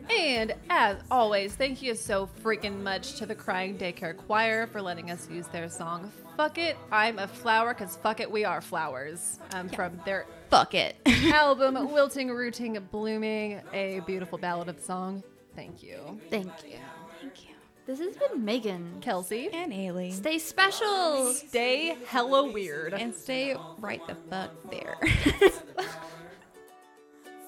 And 0.09 0.53
as 0.69 0.97
always, 1.09 1.55
thank 1.55 1.81
you 1.81 1.95
so 1.95 2.29
freaking 2.43 2.81
much 2.81 3.15
to 3.15 3.25
the 3.25 3.33
Crying 3.33 3.77
Daycare 3.77 4.15
Choir 4.15 4.67
for 4.67 4.81
letting 4.81 5.09
us 5.09 5.27
use 5.29 5.47
their 5.47 5.69
song 5.69 6.11
Fuck 6.37 6.57
It, 6.57 6.77
I'm 6.91 7.19
a 7.19 7.27
Flower, 7.27 7.73
because 7.73 7.95
fuck 7.97 8.19
it, 8.19 8.29
we 8.31 8.43
are 8.45 8.59
flowers. 8.61 9.39
Um, 9.53 9.69
From 9.69 9.99
their 10.05 10.25
Fuck 10.49 10.73
it. 10.73 10.95
album 11.05 11.91
Wilting, 11.91 12.29
Rooting, 12.29 12.77
Blooming, 12.91 13.61
a 13.71 13.99
beautiful 14.01 14.37
ballad 14.37 14.67
of 14.69 14.77
the 14.77 14.83
song. 14.83 15.23
Thank 15.55 15.83
you. 15.83 16.19
Thank 16.29 16.47
you. 16.63 16.77
Thank 17.21 17.43
you. 17.45 17.49
This 17.85 17.99
has 17.99 18.15
been 18.15 18.43
Megan. 18.43 18.97
Kelsey, 19.01 19.49
And 19.53 19.71
Haley. 19.73 20.11
Stay 20.11 20.39
special. 20.39 21.33
stay 21.33 21.97
hella 22.07 22.51
weird. 22.51 22.93
And 22.93 23.13
stay 23.13 23.55
right 23.79 24.01
the 24.07 24.15
fuck 24.29 24.51
there. 24.71 24.95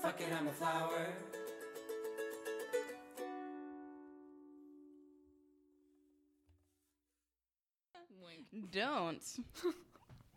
Fuck 0.01 0.21
it, 0.21 0.27
I'm 0.39 0.47
a 0.47 0.51
flower. 0.51 1.07
Don't 8.71 9.21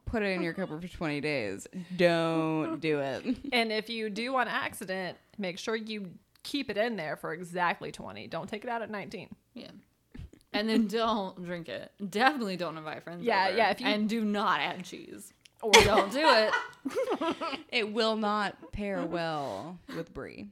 put 0.06 0.22
it 0.22 0.26
in 0.36 0.42
your 0.42 0.52
cupboard 0.54 0.82
for 0.82 0.88
20 0.88 1.20
days. 1.20 1.66
Don't 1.96 2.80
do 2.80 3.00
it. 3.00 3.24
And 3.52 3.70
if 3.72 3.88
you 3.90 4.10
do 4.10 4.34
on 4.36 4.48
accident, 4.48 5.16
make 5.38 5.58
sure 5.58 5.76
you 5.76 6.10
keep 6.42 6.70
it 6.70 6.76
in 6.76 6.96
there 6.96 7.16
for 7.16 7.32
exactly 7.32 7.92
20. 7.92 8.26
Don't 8.28 8.48
take 8.48 8.64
it 8.64 8.70
out 8.70 8.82
at 8.82 8.90
19. 8.90 9.28
Yeah. 9.54 9.66
And 10.52 10.68
then 10.68 10.86
don't 10.86 11.44
drink 11.44 11.68
it. 11.68 11.92
Definitely 12.10 12.56
don't 12.56 12.78
invite 12.78 13.02
friends. 13.04 13.22
Yeah, 13.22 13.48
over. 13.48 13.56
yeah, 13.56 13.70
if 13.70 13.80
you- 13.80 13.86
and 13.86 14.08
do 14.08 14.24
not 14.24 14.60
add 14.60 14.84
cheese. 14.84 15.32
Or 15.60 15.72
don't 15.72 16.12
do 16.12 16.20
it. 16.24 16.54
It 17.70 17.92
will 17.92 18.16
not 18.16 18.72
pair 18.72 19.04
well 19.04 19.78
with 19.94 20.14
brie. 20.14 20.48